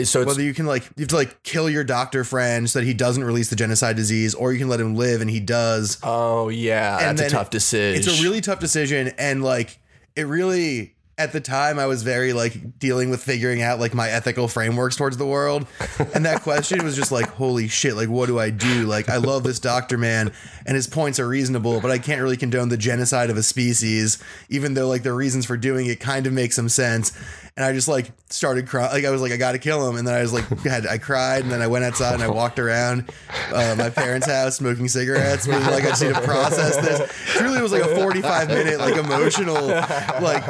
So 0.04 0.22
it's 0.22 0.28
Whether 0.28 0.42
you 0.42 0.54
can 0.54 0.66
like 0.66 0.84
you 0.96 1.02
have 1.02 1.10
to 1.10 1.16
like 1.16 1.44
kill 1.44 1.70
your 1.70 1.84
doctor 1.84 2.24
friend 2.24 2.70
so 2.70 2.80
that 2.80 2.86
he 2.86 2.94
doesn't 2.94 3.24
release 3.24 3.50
the 3.50 3.56
genocide 3.56 3.96
disease, 3.96 4.34
or 4.34 4.52
you 4.54 4.60
can 4.60 4.68
let 4.70 4.80
him 4.80 4.96
live 4.96 5.22
and 5.22 5.30
he 5.30 5.40
does. 5.40 6.00
oh 6.04 6.50
yeah, 6.50 7.10
And 7.10 7.18
that's 7.18 7.32
a 7.32 7.36
tough 7.36 7.50
decision. 7.50 8.00
It's 8.00 8.20
a 8.20 8.24
really 8.24 8.42
tough 8.42 8.60
decision, 8.60 9.10
and 9.18 9.44
like 9.44 9.78
it 10.16 10.24
really 10.28 10.95
at 11.18 11.32
the 11.32 11.40
time 11.40 11.80
I 11.80 11.86
was 11.86 12.04
very 12.04 12.34
like 12.34 12.78
dealing 12.78 13.10
with 13.10 13.24
figuring 13.24 13.62
out 13.62 13.80
like 13.80 13.94
my 13.94 14.10
ethical 14.10 14.48
frameworks 14.48 14.96
towards 14.96 15.18
the 15.18 15.26
world, 15.26 15.66
and 16.14 16.26
that 16.26 16.42
question 16.42 16.84
was 16.84 16.96
just 16.96 17.12
like 17.12 17.28
holy 17.28 17.68
shit, 17.68 17.96
like 17.96 18.10
what 18.10 18.26
do 18.28 18.38
I 18.40 18.50
do? 18.50 18.84
Like 18.84 19.08
I 19.10 19.18
love 19.18 19.44
this 19.44 19.60
doctor 19.60 19.98
man, 19.98 20.32
and 20.66 20.76
his 20.76 20.88
points 20.88 21.20
are 21.20 21.28
reasonable, 21.28 21.80
but 21.80 21.92
I 21.92 22.00
can't 22.00 22.22
really 22.22 22.38
condone 22.38 22.70
the 22.70 22.78
genocide 22.78 23.30
of 23.30 23.38
a 23.38 23.44
species, 23.44 24.22
even 24.50 24.74
though 24.74 24.88
like 24.90 25.04
the 25.04 25.14
reasons 25.14 25.46
for 25.46 25.56
doing 25.56 25.86
it 25.86 26.00
kind 26.00 26.28
of 26.28 26.34
make 26.34 26.52
some 26.52 26.70
sense. 26.70 27.18
and 27.58 27.64
I 27.66 27.72
just 27.72 27.88
like 27.88 28.12
started 28.30 28.68
crying. 28.68 28.92
Like 28.92 29.06
I 29.06 29.12
was 29.12 29.22
like, 29.22 29.32
I 29.32 29.38
got 29.38 29.54
to 29.54 29.60
kill 29.60 29.88
him, 29.90 29.96
and 29.96 30.06
then 30.06 30.14
I 30.14 30.22
was 30.22 30.34
like, 30.34 30.46
had 30.64 30.86
I 30.86 30.98
cried, 30.98 31.44
and 31.44 31.52
then 31.52 31.62
I 31.62 31.68
went 31.68 31.86
outside 31.86 32.14
and 32.14 32.24
I 32.24 32.28
walked 32.28 32.60
around 32.60 33.10
uh, 33.54 33.76
my 33.78 33.90
parents' 33.90 34.28
house 34.28 34.58
smoking 34.58 34.90
cigarettes. 34.90 35.48
Being 35.48 35.62
like, 35.62 35.86
I 35.86 35.90
just 35.90 36.02
need 36.02 36.16
to 36.16 36.22
process 36.22 36.76
this. 36.78 37.34
Truly, 37.34 37.60
it 37.60 37.62
was 37.62 37.72
like 37.72 37.84
a 37.84 37.96
forty-five 37.96 38.50
minute 38.50 38.80
like 38.80 38.98
emotional 38.98 39.66
like 39.66 40.44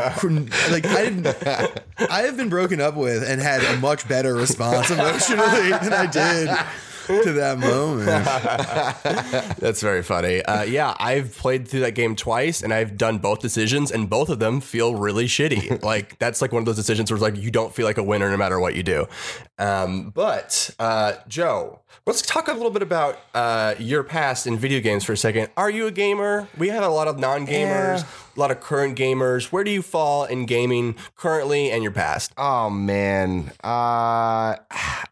like 0.71 0.85
I 0.85 1.03
didn't. 1.03 1.27
I 2.09 2.21
have 2.23 2.37
been 2.37 2.49
broken 2.49 2.81
up 2.81 2.95
with 2.95 3.23
and 3.27 3.41
had 3.41 3.63
a 3.63 3.77
much 3.79 4.07
better 4.07 4.33
response 4.35 4.89
emotionally 4.89 5.69
than 5.71 5.93
I 5.93 6.05
did 6.05 6.49
to 7.23 7.33
that 7.33 7.59
moment. 7.59 8.25
That's 9.59 9.81
very 9.81 10.01
funny. 10.03 10.41
Uh, 10.43 10.63
yeah, 10.63 10.95
I've 10.99 11.35
played 11.37 11.67
through 11.67 11.81
that 11.81 11.91
game 11.91 12.15
twice, 12.15 12.61
and 12.63 12.73
I've 12.73 12.97
done 12.97 13.19
both 13.19 13.39
decisions, 13.41 13.91
and 13.91 14.09
both 14.09 14.29
of 14.29 14.39
them 14.39 14.59
feel 14.61 14.95
really 14.95 15.25
shitty. 15.25 15.83
like 15.83 16.17
that's 16.19 16.41
like 16.41 16.51
one 16.51 16.61
of 16.61 16.65
those 16.65 16.75
decisions 16.75 17.11
where 17.11 17.15
it's 17.15 17.21
like 17.21 17.37
you 17.37 17.51
don't 17.51 17.73
feel 17.73 17.85
like 17.85 17.97
a 17.97 18.03
winner 18.03 18.29
no 18.29 18.37
matter 18.37 18.59
what 18.59 18.75
you 18.75 18.83
do. 18.83 19.07
Um, 19.59 20.09
but 20.09 20.71
uh, 20.79 21.13
Joe, 21.27 21.79
let's 22.05 22.21
talk 22.21 22.47
a 22.47 22.53
little 22.53 22.71
bit 22.71 22.81
about 22.81 23.19
uh, 23.33 23.75
your 23.77 24.03
past 24.03 24.47
in 24.47 24.57
video 24.57 24.79
games 24.79 25.03
for 25.03 25.13
a 25.13 25.17
second. 25.17 25.49
Are 25.55 25.69
you 25.69 25.87
a 25.87 25.91
gamer? 25.91 26.47
We 26.57 26.69
have 26.69 26.83
a 26.83 26.89
lot 26.89 27.07
of 27.07 27.19
non-gamers, 27.19 28.01
Yeah. 28.01 28.03
A 28.35 28.39
lot 28.39 28.51
of 28.51 28.59
current 28.59 28.97
gamers. 28.97 29.51
Where 29.51 29.63
do 29.63 29.71
you 29.71 29.81
fall 29.81 30.25
in 30.25 30.45
gaming 30.45 30.95
currently 31.15 31.71
and 31.71 31.81
your 31.83 31.91
past? 31.91 32.33
Oh 32.37 32.69
man, 32.69 33.51
uh, 33.63 34.55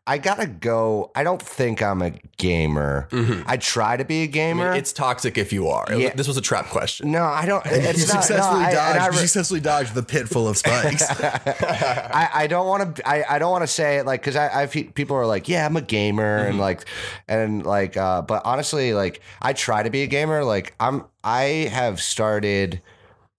I 0.05 0.17
gotta 0.21 0.47
go. 0.47 1.11
I 1.15 1.23
don't 1.23 1.41
think 1.41 1.81
I'm 1.81 2.01
a 2.01 2.11
gamer. 2.37 3.07
I 3.47 3.57
try 3.57 3.95
to 3.97 4.03
be 4.05 4.23
a 4.23 4.27
gamer. 4.27 4.73
It's 4.73 4.91
toxic 4.91 5.37
if 5.37 5.53
you 5.53 5.67
are. 5.69 5.85
Yeah. 5.93 6.13
this 6.15 6.27
was 6.27 6.37
a 6.37 6.41
trap 6.41 6.67
question. 6.67 7.11
no, 7.11 7.23
I 7.23 7.45
don't. 7.45 7.63
You 7.73 7.79
It's 7.79 8.07
not. 8.07 8.15
No, 8.15 8.21
successfully 8.21 8.61
I, 8.63 8.69
and 8.69 8.75
dodged. 8.75 8.99
I 8.99 9.05
you 9.05 9.11
re- 9.11 9.17
successfully 9.17 9.59
dodged 9.59 9.93
the 9.93 10.03
pit 10.03 10.27
full 10.29 10.47
of 10.47 10.57
spikes. 10.57 11.03
I, 11.63 12.29
I 12.33 12.47
don't 12.47 12.67
want 12.67 12.95
to. 12.97 13.07
I, 13.09 13.23
I 13.35 13.39
don't 13.39 13.51
want 13.51 13.63
to 13.63 13.67
say 13.67 13.97
it 13.97 14.05
like 14.05 14.21
because 14.21 14.35
I, 14.35 14.61
I've 14.61 14.71
people 14.71 15.15
are 15.15 15.25
like, 15.25 15.47
yeah, 15.49 15.65
I'm 15.65 15.75
a 15.77 15.81
gamer 15.81 16.37
and 16.37 16.59
like 16.59 16.85
and 17.27 17.65
like. 17.65 17.97
uh 17.97 18.21
But 18.21 18.43
honestly, 18.45 18.93
like 18.93 19.21
I 19.41 19.53
try 19.53 19.83
to 19.83 19.89
be 19.89 20.03
a 20.03 20.07
gamer. 20.07 20.43
Like 20.43 20.75
I'm. 20.79 21.05
I 21.23 21.69
have 21.71 22.01
started 22.01 22.81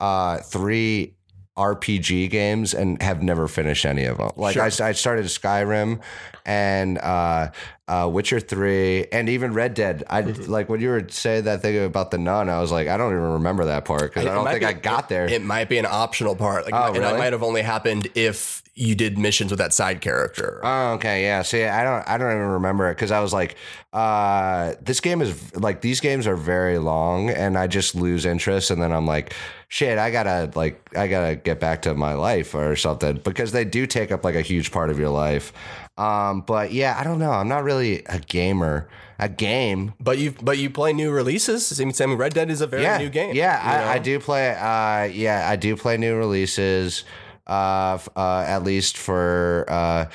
uh 0.00 0.38
three 0.38 1.14
RPG 1.56 2.30
games 2.30 2.74
and 2.74 3.00
have 3.00 3.22
never 3.22 3.46
finished 3.46 3.86
any 3.86 4.06
of 4.06 4.16
them. 4.18 4.30
Like 4.34 4.56
I, 4.56 4.66
I 4.66 4.90
started 4.92 5.26
Skyrim 5.26 6.00
and 6.44 6.98
uh, 6.98 7.52
uh, 7.86 8.10
Witcher 8.12 8.40
three 8.40 9.06
and 9.12 9.28
even 9.28 9.54
Red 9.54 9.74
Dead. 9.74 10.02
I 10.10 10.22
like 10.22 10.68
when 10.68 10.80
you 10.80 10.88
were 10.88 11.06
saying 11.08 11.44
that 11.44 11.62
thing 11.62 11.84
about 11.84 12.10
the 12.10 12.18
nun. 12.18 12.48
I 12.48 12.60
was 12.60 12.72
like, 12.72 12.88
I 12.88 12.96
don't 12.96 13.12
even 13.12 13.34
remember 13.34 13.66
that 13.66 13.84
part 13.84 14.02
because 14.02 14.26
I 14.26 14.32
It 14.32 14.34
don't 14.34 14.46
think 14.46 14.60
be- 14.60 14.66
I 14.66 14.72
got 14.72 15.08
there. 15.08 15.26
It 15.26 15.42
might 15.44 15.68
be 15.68 15.78
an 15.78 15.86
optional 15.86 16.34
part. 16.34 16.64
Like, 16.64 16.74
Oh, 16.74 16.88
and 16.88 16.96
it 16.96 17.00
really? 17.00 17.18
might 17.18 17.32
have 17.32 17.44
only 17.44 17.62
happened 17.62 18.08
if 18.16 18.63
you 18.76 18.94
did 18.94 19.16
missions 19.16 19.52
with 19.52 19.58
that 19.58 19.72
side 19.72 20.00
character. 20.00 20.60
Oh, 20.64 20.92
okay, 20.94 21.22
yeah. 21.22 21.42
See, 21.42 21.64
I 21.64 21.84
don't, 21.84 22.08
I 22.08 22.18
don't 22.18 22.32
even 22.32 22.48
remember 22.48 22.88
it 22.90 22.94
because 22.94 23.12
I 23.12 23.20
was 23.20 23.32
like, 23.32 23.56
uh, 23.92 24.74
this 24.82 25.00
game 25.00 25.22
is 25.22 25.54
like 25.54 25.80
these 25.80 26.00
games 26.00 26.26
are 26.26 26.36
very 26.36 26.78
long, 26.78 27.30
and 27.30 27.56
I 27.56 27.68
just 27.68 27.94
lose 27.94 28.26
interest, 28.26 28.70
and 28.70 28.82
then 28.82 28.90
I'm 28.90 29.06
like, 29.06 29.32
shit, 29.68 29.98
I 29.98 30.10
gotta 30.10 30.50
like, 30.56 30.90
I 30.96 31.06
gotta 31.06 31.36
get 31.36 31.60
back 31.60 31.82
to 31.82 31.94
my 31.94 32.14
life 32.14 32.54
or 32.54 32.74
something 32.74 33.20
because 33.22 33.52
they 33.52 33.64
do 33.64 33.86
take 33.86 34.10
up 34.10 34.24
like 34.24 34.34
a 34.34 34.42
huge 34.42 34.72
part 34.72 34.90
of 34.90 34.98
your 34.98 35.10
life. 35.10 35.52
Um, 35.96 36.40
but 36.40 36.72
yeah, 36.72 36.96
I 36.98 37.04
don't 37.04 37.20
know. 37.20 37.30
I'm 37.30 37.48
not 37.48 37.62
really 37.62 38.02
a 38.06 38.18
gamer. 38.18 38.88
A 39.20 39.28
game, 39.28 39.94
but 40.00 40.18
you 40.18 40.34
but 40.42 40.58
you 40.58 40.68
play 40.68 40.92
new 40.92 41.12
releases. 41.12 41.80
I 41.80 41.84
mean, 41.84 42.18
Red 42.18 42.34
Dead 42.34 42.50
is 42.50 42.60
a 42.60 42.66
very 42.66 42.82
yeah, 42.82 42.98
new 42.98 43.08
game. 43.08 43.36
Yeah. 43.36 43.60
I, 43.62 43.94
I 43.94 43.98
do 44.00 44.18
play. 44.18 44.50
Uh, 44.50 45.04
yeah, 45.04 45.48
I 45.48 45.54
do 45.54 45.76
play 45.76 45.96
new 45.96 46.16
releases. 46.16 47.04
Uh, 47.46 47.98
uh, 48.16 48.44
at 48.46 48.62
least 48.64 48.96
for 48.96 49.66
uh, 49.68 50.06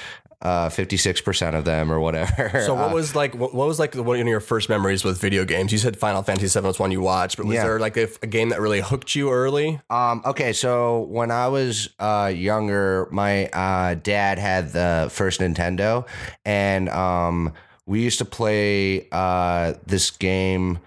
uh, 0.41 0.69
fifty 0.69 0.95
six 0.97 1.19
percent 1.21 1.55
of 1.55 1.65
them 1.65 1.91
or 1.91 1.99
whatever. 1.99 2.61
So 2.65 2.73
what 2.73 2.91
Uh, 2.91 2.93
was 2.95 3.13
like 3.15 3.35
what, 3.35 3.53
what 3.53 3.67
was 3.67 3.77
like 3.77 3.93
one 3.95 4.19
of 4.19 4.25
your 4.27 4.39
first 4.39 4.69
memories 4.69 5.03
with 5.03 5.19
video 5.19 5.43
games? 5.45 5.71
You 5.71 5.77
said 5.77 5.97
Final 5.97 6.23
Fantasy 6.23 6.59
VII 6.59 6.65
was 6.65 6.79
one 6.79 6.91
you 6.91 7.01
watched, 7.01 7.37
but 7.37 7.45
was 7.45 7.55
Yeah. 7.55 7.63
there 7.65 7.79
like 7.79 7.97
a, 7.97 8.07
a 8.23 8.27
game 8.27 8.49
that 8.49 8.61
really 8.61 8.79
hooked 8.81 9.15
you 9.15 9.31
early? 9.31 9.79
Um, 9.89 10.21
okay, 10.25 10.53
so 10.53 11.01
when 11.09 11.29
I 11.29 11.49
was 11.49 11.89
uh, 11.99 12.31
younger, 12.33 13.07
my 13.11 13.47
uh, 13.47 13.95
dad 13.95 14.39
had 14.39 14.71
the 14.71 15.09
first 15.11 15.41
Nintendo, 15.41 16.07
and 16.45 16.87
um, 16.89 17.53
we 17.85 18.01
used 18.01 18.19
to 18.19 18.25
play 18.25 19.07
uh, 19.11 19.73
this 19.85 20.09
game 20.11 20.79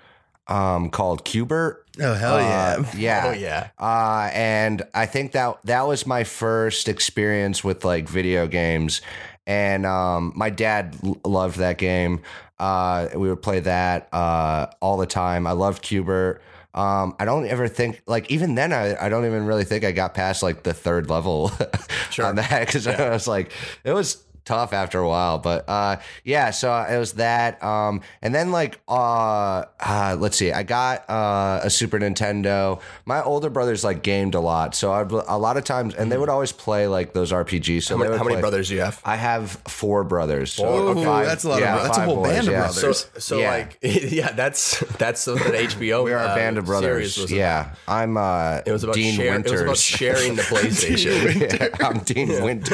um, 0.49 0.89
called 0.91 1.25
Q*bert. 1.25 1.82
Oh 2.01 2.15
hell 2.15 2.41
yeah! 2.41 2.77
Uh, 2.79 2.85
yeah. 2.97 3.27
Oh 3.29 3.33
yeah. 3.33 3.69
Uh, 3.79 4.31
and 4.33 4.83
I 4.95 5.07
think 5.07 5.33
that 5.33 5.59
that 5.65 5.87
was 5.87 6.07
my 6.07 6.25
first 6.25 6.89
experience 6.89 7.63
with 7.63 7.85
like 7.85 8.09
video 8.09 8.47
games. 8.47 9.03
And 9.47 9.85
um, 9.85 10.33
my 10.37 10.51
dad 10.51 10.97
l- 11.05 11.21
loved 11.25 11.59
that 11.59 11.77
game. 11.79 12.21
Uh, 12.59 13.09
we 13.15 13.29
would 13.29 13.43
play 13.43 13.61
that 13.61 14.09
uh, 14.13 14.69
all 14.81 14.97
the 14.97 15.07
time. 15.07 15.47
I 15.49 15.53
loved 15.53 15.83
Q*bert. 15.83 16.41
Um, 16.75 17.15
I 17.19 17.25
don't 17.27 17.47
ever 17.47 17.69
think 17.69 18.03
like 18.07 18.31
even 18.31 18.55
then 18.55 18.73
I, 18.73 18.97
I 19.05 19.09
don't 19.11 19.27
even 19.27 19.45
really 19.45 19.65
think 19.65 19.85
I 19.85 19.93
got 19.93 20.15
past 20.15 20.43
like 20.43 20.63
the 20.63 20.73
third 20.73 21.11
level 21.11 21.51
on 22.23 22.37
that 22.37 22.67
because 22.67 22.87
I 22.87 23.11
was 23.11 23.29
like 23.29 23.53
it 23.85 23.93
was 23.93 24.25
tough 24.45 24.73
after 24.73 24.99
a 24.99 25.09
while 25.09 25.39
but 25.39 25.65
uh 25.69 25.97
yeah 26.25 26.51
so 26.51 26.73
it 26.91 26.99
was 26.99 27.13
that 27.15 27.63
um 27.63 28.01
and 28.23 28.35
then 28.35 28.51
like 28.51 28.81
uh, 28.89 29.65
uh 29.81 30.17
let's 30.19 30.37
see 30.37 30.51
i 30.53 30.63
got 30.63 31.09
uh 31.09 31.61
a 31.63 31.71
super 31.71 31.99
nintendo 31.99 32.81
my 33.05 33.23
older 33.23 33.51
brothers 33.51 33.85
like 33.85 34.03
gamed 34.03 34.35
a 34.35 34.41
lot 34.41 34.75
so 34.75 34.93
I'd, 34.93 35.11
a 35.13 35.37
lot 35.39 35.57
of 35.57 35.65
times 35.65 35.95
and 35.95 36.11
they 36.11 36.19
would 36.19 36.29
always 36.29 36.53
play 36.53 36.87
like 36.87 37.13
those 37.15 37.31
rpgs 37.33 37.85
so 37.85 37.97
How 37.97 37.99
they 37.99 38.05
many, 38.05 38.11
would 38.11 38.19
how 38.19 38.25
many 38.25 38.35
play- 38.37 38.41
brothers 38.41 38.69
do 38.69 38.75
you 38.75 38.81
have? 38.81 39.01
i 39.05 39.17
have 39.17 39.51
four 39.67 40.05
brothers 40.05 40.53
so 40.53 40.91
Ooh, 40.91 41.05
five- 41.05 41.27
that's 41.27 41.45
a 41.45 41.49
lot 41.49 41.61
yeah, 41.61 41.77
of. 41.77 41.83
That's 41.85 41.97
a 41.97 42.01
five 42.01 42.09
whole 42.09 42.23
band 42.25 42.49
of 42.49 42.55
brothers. 42.55 42.99
So, 42.99 43.09
so 43.19 43.39
Yeah. 43.39 43.51
like, 43.51 43.79
yeah, 43.83 44.33
that's 44.33 44.81
that's 44.99 45.27
what 45.27 45.41
an 45.47 45.53
HBO. 45.53 46.05
we 46.05 46.13
are 46.13 46.19
uh, 46.19 46.33
a 46.33 46.37
band 46.37 46.59
of 46.59 46.65
brothers 46.67 47.17
was 47.19 47.31
yeah 47.33 47.75
i'm 47.89 48.17
uh 48.17 48.61
It 48.67 48.73
was 48.73 48.83
about 48.85 48.95
dean 48.95 49.15
share- 49.15 49.33
winters 49.33 49.53
It 49.53 49.69
was 49.69 49.69
about 49.69 49.79
sharing 49.79 50.35
the 50.37 50.43
PlayStation. 50.43 51.41
Yeah, 51.81 51.87
i'm 51.87 51.99
dean 52.01 52.29
winters 52.43 52.69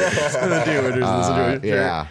Dude, 0.65 1.58
Uh, 1.63 1.67
yeah. 1.67 2.07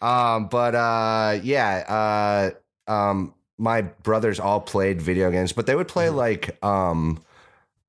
Um, 0.00 0.48
but 0.48 0.74
uh, 0.74 1.38
yeah. 1.42 2.52
Uh, 2.86 2.90
um, 2.90 3.34
my 3.58 3.82
brothers 3.82 4.40
all 4.40 4.60
played 4.60 5.00
video 5.00 5.30
games, 5.30 5.52
but 5.52 5.66
they 5.66 5.76
would 5.76 5.88
play 5.88 6.10
like 6.10 6.58
um, 6.64 7.22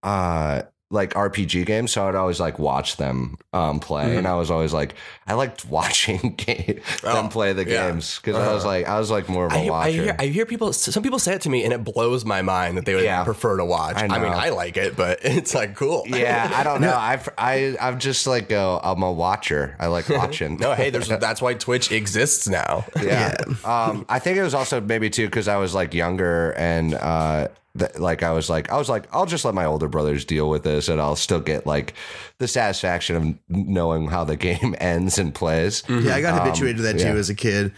uh, 0.03 0.61
like 0.93 1.13
RPG 1.15 1.65
games. 1.65 1.91
So 1.91 2.07
I'd 2.07 2.15
always 2.15 2.39
like 2.39 2.59
watch 2.59 2.97
them 2.97 3.37
um, 3.51 3.79
play, 3.79 4.15
and 4.15 4.27
I 4.27 4.35
was 4.35 4.51
always 4.51 4.71
like, 4.73 4.93
I 5.27 5.33
liked 5.33 5.65
watching 5.69 6.35
game, 6.37 6.81
them 7.01 7.25
Oh, 7.25 7.29
play 7.29 7.51
the 7.53 7.67
yeah. 7.67 7.89
games 7.89 8.19
because 8.19 8.35
I 8.37 8.53
was 8.53 8.63
like, 8.63 8.87
I 8.87 8.99
was 8.99 9.09
like 9.11 9.27
more 9.27 9.47
of 9.47 9.51
a 9.51 9.55
I, 9.55 9.59
hear- 9.63 9.71
I 9.71 9.75
watcher. 9.75 9.91
hear, 9.91 10.15
I 10.19 10.25
hear 10.27 10.45
people. 10.45 10.71
Some 10.71 11.01
people 11.03 11.19
say 11.19 11.33
it 11.33 11.41
to 11.41 11.49
me, 11.49 11.63
and 11.63 11.73
it 11.73 11.83
blows 11.83 12.23
my 12.25 12.41
mind 12.41 12.77
that 12.77 12.85
they 12.85 12.93
would 12.95 13.03
Yeah. 13.03 13.23
prefer 13.23 13.57
to 13.57 13.65
watch. 13.65 13.95
I 13.97 14.05
I, 14.05 14.19
mean. 14.19 14.31
I 14.31 14.49
like 14.49 14.77
it, 14.77 14.95
but 14.95 15.19
it's 15.23 15.53
like 15.55 15.75
cool. 15.75 16.03
yeah, 16.07 16.51
I 16.53 16.63
don't 16.63 16.79
know. 16.87 16.95
I've 16.95 17.27
I 17.37 17.75
I'm 17.81 17.99
just 17.99 18.27
like 18.27 18.51
a, 18.51 18.79
I'm 18.83 19.01
a 19.03 19.11
watcher. 19.11 19.75
I 19.79 19.87
like 19.87 20.07
watching. 20.09 20.57
No, 20.57 20.73
hey, 20.75 20.89
there's 20.91 21.07
that's 21.09 21.41
why 21.41 21.55
Twitch 21.55 21.91
exists 21.91 22.47
now. 22.47 22.85
yeah. 23.01 23.35
Um, 23.65 24.05
I 24.07 24.19
think 24.19 24.37
it 24.37 24.43
was 24.43 24.53
also 24.53 24.79
maybe 24.79 25.09
too 25.09 25.25
because 25.25 25.47
I 25.47 25.57
was 25.57 25.73
like 25.73 25.93
younger 25.93 26.51
and 26.51 26.93
uh, 26.93 27.47
th- 27.77 27.97
like 27.97 28.23
I 28.23 28.31
was 28.31 28.49
like 28.49 28.71
I 28.71 28.77
was 28.77 28.89
like 28.89 29.07
I'll 29.13 29.25
just 29.25 29.45
let 29.45 29.53
my 29.53 29.65
older 29.65 29.87
brothers 29.87 30.25
deal 30.25 30.49
with 30.49 30.63
this 30.63 30.89
and 30.89 30.99
I'll 31.01 31.15
still 31.15 31.39
get 31.41 31.65
like 31.65 31.93
the 32.39 32.47
satisfaction 32.47 33.15
of 33.15 33.35
knowing 33.49 34.07
how 34.07 34.23
the 34.23 34.35
game 34.47 34.75
ends 34.79 35.17
and 35.17 35.33
plays. 35.33 35.83
Yeah, 35.89 36.15
I 36.15 36.21
got 36.21 36.39
habituated 36.41 36.77
to 36.77 36.83
that 36.83 36.99
too 36.99 37.05
yeah. 37.05 37.13
as 37.13 37.29
a 37.29 37.35
kid. 37.35 37.73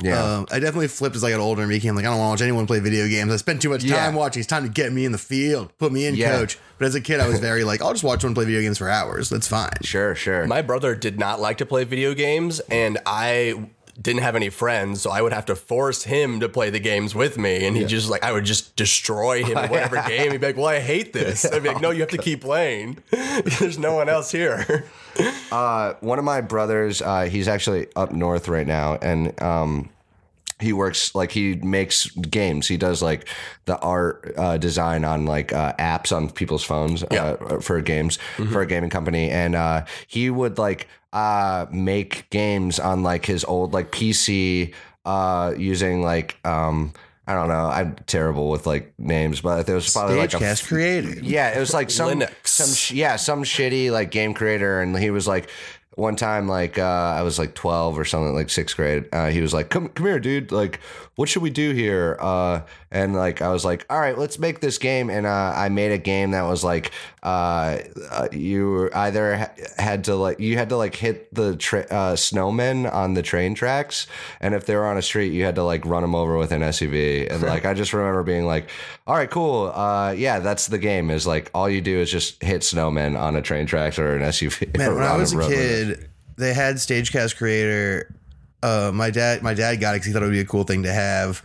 Yeah. 0.00 0.22
Um, 0.22 0.46
I 0.52 0.60
definitely 0.60 0.86
flipped 0.86 1.16
as 1.16 1.24
I 1.24 1.30
got 1.32 1.40
older 1.40 1.62
and 1.62 1.68
became 1.68 1.96
like, 1.96 2.04
I 2.04 2.10
don't 2.10 2.18
want 2.20 2.38
to 2.38 2.44
watch 2.44 2.46
anyone 2.46 2.68
play 2.68 2.78
video 2.78 3.08
games. 3.08 3.32
I 3.32 3.36
spend 3.36 3.60
too 3.60 3.68
much 3.68 3.80
time 3.80 3.90
Yeah. 3.90 4.14
watching. 4.14 4.38
It's 4.38 4.46
time 4.46 4.62
to 4.62 4.68
get 4.68 4.92
me 4.92 5.04
in 5.04 5.10
the 5.10 5.18
field, 5.18 5.76
put 5.76 5.90
me 5.90 6.06
in, 6.06 6.14
Yeah. 6.14 6.30
coach. 6.36 6.56
But 6.78 6.86
as 6.86 6.94
a 6.94 7.00
kid, 7.00 7.18
I 7.18 7.26
was 7.26 7.40
very 7.48 7.64
like, 7.64 7.82
I'll 7.82 7.90
just 7.94 8.04
watch 8.04 8.20
someone 8.20 8.36
play 8.36 8.44
video 8.44 8.60
games 8.60 8.78
for 8.78 8.88
hours. 8.88 9.28
That's 9.28 9.48
fine. 9.48 9.72
Sure, 9.82 10.14
sure. 10.14 10.46
My 10.46 10.62
brother 10.62 10.94
did 10.94 11.18
not 11.18 11.40
like 11.40 11.58
to 11.58 11.66
play 11.66 11.82
video 11.82 12.14
games, 12.14 12.60
and 12.70 12.98
I 13.06 13.70
didn't 14.00 14.22
have 14.22 14.36
any 14.36 14.48
friends, 14.48 15.02
so 15.02 15.10
I 15.10 15.22
would 15.22 15.32
have 15.32 15.46
to 15.46 15.56
force 15.56 16.04
him 16.04 16.40
to 16.40 16.48
play 16.48 16.70
the 16.70 16.78
games 16.78 17.14
with 17.14 17.36
me. 17.36 17.66
And 17.66 17.76
he 17.76 17.84
just 17.84 18.08
like 18.08 18.22
I 18.22 18.32
would 18.32 18.44
just 18.44 18.76
destroy 18.76 19.42
him 19.42 19.58
in 19.58 19.70
whatever 19.70 20.02
game. 20.06 20.32
He'd 20.32 20.40
be 20.40 20.46
like, 20.46 20.56
"Well, 20.56 20.66
I 20.66 20.80
hate 20.80 21.12
this." 21.12 21.44
I'd 21.44 21.62
be 21.62 21.68
like, 21.68 21.80
"No, 21.80 21.90
you 21.90 22.00
have 22.00 22.10
to 22.10 22.18
keep 22.18 22.42
playing. 22.42 22.98
There's 23.10 23.78
no 23.78 23.94
one 23.94 24.08
else 24.08 24.30
here." 24.30 24.84
uh, 25.50 25.94
one 26.00 26.18
of 26.18 26.24
my 26.24 26.40
brothers, 26.40 27.02
uh, 27.02 27.24
he's 27.24 27.48
actually 27.48 27.88
up 27.96 28.12
north 28.12 28.48
right 28.48 28.66
now, 28.66 28.98
and 29.02 29.40
um, 29.42 29.90
he 30.60 30.72
works 30.72 31.14
like 31.14 31.30
he 31.32 31.54
makes 31.56 32.10
games. 32.10 32.66
He 32.68 32.76
does 32.76 33.00
like 33.02 33.28
the 33.66 33.78
art 33.78 34.32
uh, 34.36 34.58
design 34.58 35.04
on 35.04 35.24
like 35.26 35.52
uh, 35.52 35.72
apps 35.74 36.14
on 36.16 36.30
people's 36.30 36.64
phones 36.64 37.02
uh, 37.04 37.58
for 37.60 37.80
games 37.80 38.18
for 38.50 38.60
a 38.62 38.66
gaming 38.66 38.90
company, 38.90 39.30
and 39.30 39.54
uh, 39.54 39.84
he 40.06 40.30
would 40.30 40.58
like 40.58 40.88
uh, 41.12 41.66
make 41.70 42.28
games 42.30 42.78
on 42.80 43.02
like 43.02 43.24
his 43.26 43.44
old 43.44 43.72
like 43.72 43.92
PC 43.92 44.74
uh, 45.04 45.54
using 45.56 46.02
like. 46.02 46.38
Um, 46.44 46.92
I 47.26 47.34
don't 47.34 47.48
know. 47.48 47.66
I'm 47.66 47.94
terrible 48.06 48.48
with 48.48 48.66
like 48.66 48.94
names, 48.98 49.42
but 49.42 49.64
there 49.66 49.74
was 49.74 49.92
probably 49.92 50.16
like 50.16 50.32
a 50.32 50.38
Stagecast 50.38 50.66
creator. 50.66 51.20
yeah, 51.20 51.54
it 51.54 51.60
was 51.60 51.74
like 51.74 51.90
some 51.90 52.20
Linux. 52.20 52.30
some 52.44 52.70
sh- 52.74 52.92
yeah, 52.92 53.16
some 53.16 53.44
shitty 53.44 53.90
like 53.92 54.10
game 54.10 54.32
creator, 54.32 54.80
and 54.80 54.96
he 54.96 55.10
was 55.10 55.28
like 55.28 55.50
one 55.98 56.14
time, 56.14 56.46
like 56.46 56.78
uh, 56.78 56.82
I 56.82 57.22
was 57.22 57.38
like 57.38 57.54
twelve 57.54 57.98
or 57.98 58.04
something, 58.04 58.32
like 58.34 58.50
sixth 58.50 58.76
grade. 58.76 59.06
Uh, 59.12 59.30
he 59.30 59.40
was 59.40 59.52
like, 59.52 59.68
"Come, 59.68 59.88
come 59.88 60.06
here, 60.06 60.20
dude. 60.20 60.52
Like, 60.52 60.78
what 61.16 61.28
should 61.28 61.42
we 61.42 61.50
do 61.50 61.72
here?" 61.72 62.16
Uh, 62.20 62.60
and 62.90 63.14
like 63.14 63.42
I 63.42 63.50
was 63.50 63.64
like, 63.64 63.84
"All 63.90 64.00
right, 64.00 64.16
let's 64.16 64.38
make 64.38 64.60
this 64.60 64.78
game." 64.78 65.10
And 65.10 65.26
uh, 65.26 65.52
I 65.54 65.68
made 65.68 65.92
a 65.92 65.98
game 65.98 66.30
that 66.30 66.42
was 66.42 66.64
like, 66.64 66.92
uh, 67.22 67.78
uh, 68.10 68.28
you 68.32 68.90
either 68.94 69.36
ha- 69.36 69.50
had 69.76 70.04
to 70.04 70.14
like 70.14 70.40
you 70.40 70.56
had 70.56 70.70
to 70.70 70.76
like 70.76 70.94
hit 70.94 71.32
the 71.34 71.56
tra- 71.56 71.86
uh, 71.90 72.14
snowmen 72.14 72.90
on 72.92 73.14
the 73.14 73.22
train 73.22 73.54
tracks, 73.54 74.06
and 74.40 74.54
if 74.54 74.64
they 74.64 74.74
were 74.74 74.86
on 74.86 74.96
a 74.96 75.02
street, 75.02 75.32
you 75.32 75.44
had 75.44 75.56
to 75.56 75.64
like 75.64 75.84
run 75.84 76.02
them 76.02 76.14
over 76.14 76.38
with 76.38 76.50
an 76.50 76.62
SUV. 76.62 77.30
And 77.30 77.42
like 77.42 77.66
I 77.66 77.74
just 77.74 77.92
remember 77.92 78.22
being 78.22 78.46
like, 78.46 78.70
"All 79.06 79.16
right, 79.16 79.30
cool. 79.30 79.70
Uh, 79.74 80.12
yeah, 80.12 80.38
that's 80.38 80.68
the 80.68 80.78
game. 80.78 81.10
Is 81.10 81.26
like 81.26 81.50
all 81.54 81.68
you 81.68 81.82
do 81.82 81.98
is 81.98 82.10
just 82.10 82.42
hit 82.42 82.62
snowmen 82.62 83.18
on 83.20 83.36
a 83.36 83.42
train 83.42 83.66
track 83.66 83.98
or 83.98 84.16
an 84.16 84.22
SUV." 84.22 84.76
Man, 84.78 84.94
when 84.94 85.04
I 85.04 85.16
was 85.16 85.34
a 85.34 85.40
it. 85.40 85.48
kid, 85.48 86.08
they 86.36 86.54
had 86.54 86.76
Stagecast 86.76 87.36
Creator. 87.36 88.14
Uh, 88.62 88.90
my 88.94 89.10
dad, 89.10 89.42
my 89.42 89.54
dad 89.54 89.76
got 89.76 89.94
it 89.94 89.96
because 89.96 90.06
he 90.06 90.12
thought 90.12 90.22
it 90.22 90.26
would 90.26 90.32
be 90.32 90.40
a 90.40 90.44
cool 90.46 90.64
thing 90.64 90.84
to 90.84 90.92
have. 90.92 91.42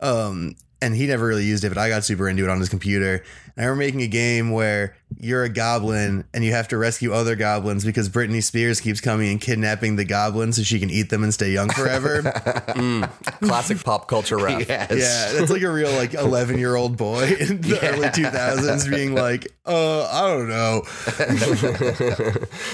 Um, 0.00 0.56
and 0.80 0.94
he 0.94 1.06
never 1.06 1.26
really 1.26 1.44
used 1.44 1.64
it, 1.64 1.70
but 1.70 1.78
I 1.78 1.88
got 1.88 2.04
super 2.04 2.28
into 2.28 2.44
it 2.44 2.50
on 2.50 2.58
his 2.58 2.68
computer. 2.68 3.22
And 3.56 3.64
I 3.64 3.68
remember 3.68 3.84
making 3.84 4.02
a 4.02 4.06
game 4.08 4.50
where 4.50 4.94
you're 5.18 5.44
a 5.44 5.48
goblin 5.48 6.24
and 6.34 6.44
you 6.44 6.52
have 6.52 6.68
to 6.68 6.76
rescue 6.76 7.12
other 7.14 7.36
goblins 7.36 7.84
because 7.84 8.08
Britney 8.08 8.42
Spears 8.42 8.80
keeps 8.80 9.00
coming 9.00 9.30
and 9.30 9.40
kidnapping 9.40 9.96
the 9.96 10.04
goblins 10.04 10.56
so 10.56 10.62
she 10.62 10.78
can 10.80 10.90
eat 10.90 11.10
them 11.10 11.22
and 11.22 11.32
stay 11.32 11.52
young 11.52 11.70
forever. 11.70 12.22
Classic 13.40 13.82
pop 13.82 14.08
culture 14.08 14.36
rap. 14.36 14.56
Yes. 14.66 14.90
yeah, 14.90 15.38
that's 15.38 15.50
like 15.50 15.62
a 15.62 15.70
real 15.70 15.92
like 15.92 16.14
11 16.14 16.58
year 16.58 16.74
old 16.76 16.96
boy 16.96 17.24
in 17.40 17.60
the 17.60 17.78
early 17.82 18.08
2000s 18.08 18.90
being 18.90 19.14
like, 19.14 19.46
uh, 19.64 20.04
I 20.04 20.26
don't 20.28 20.48
know. 20.48 20.82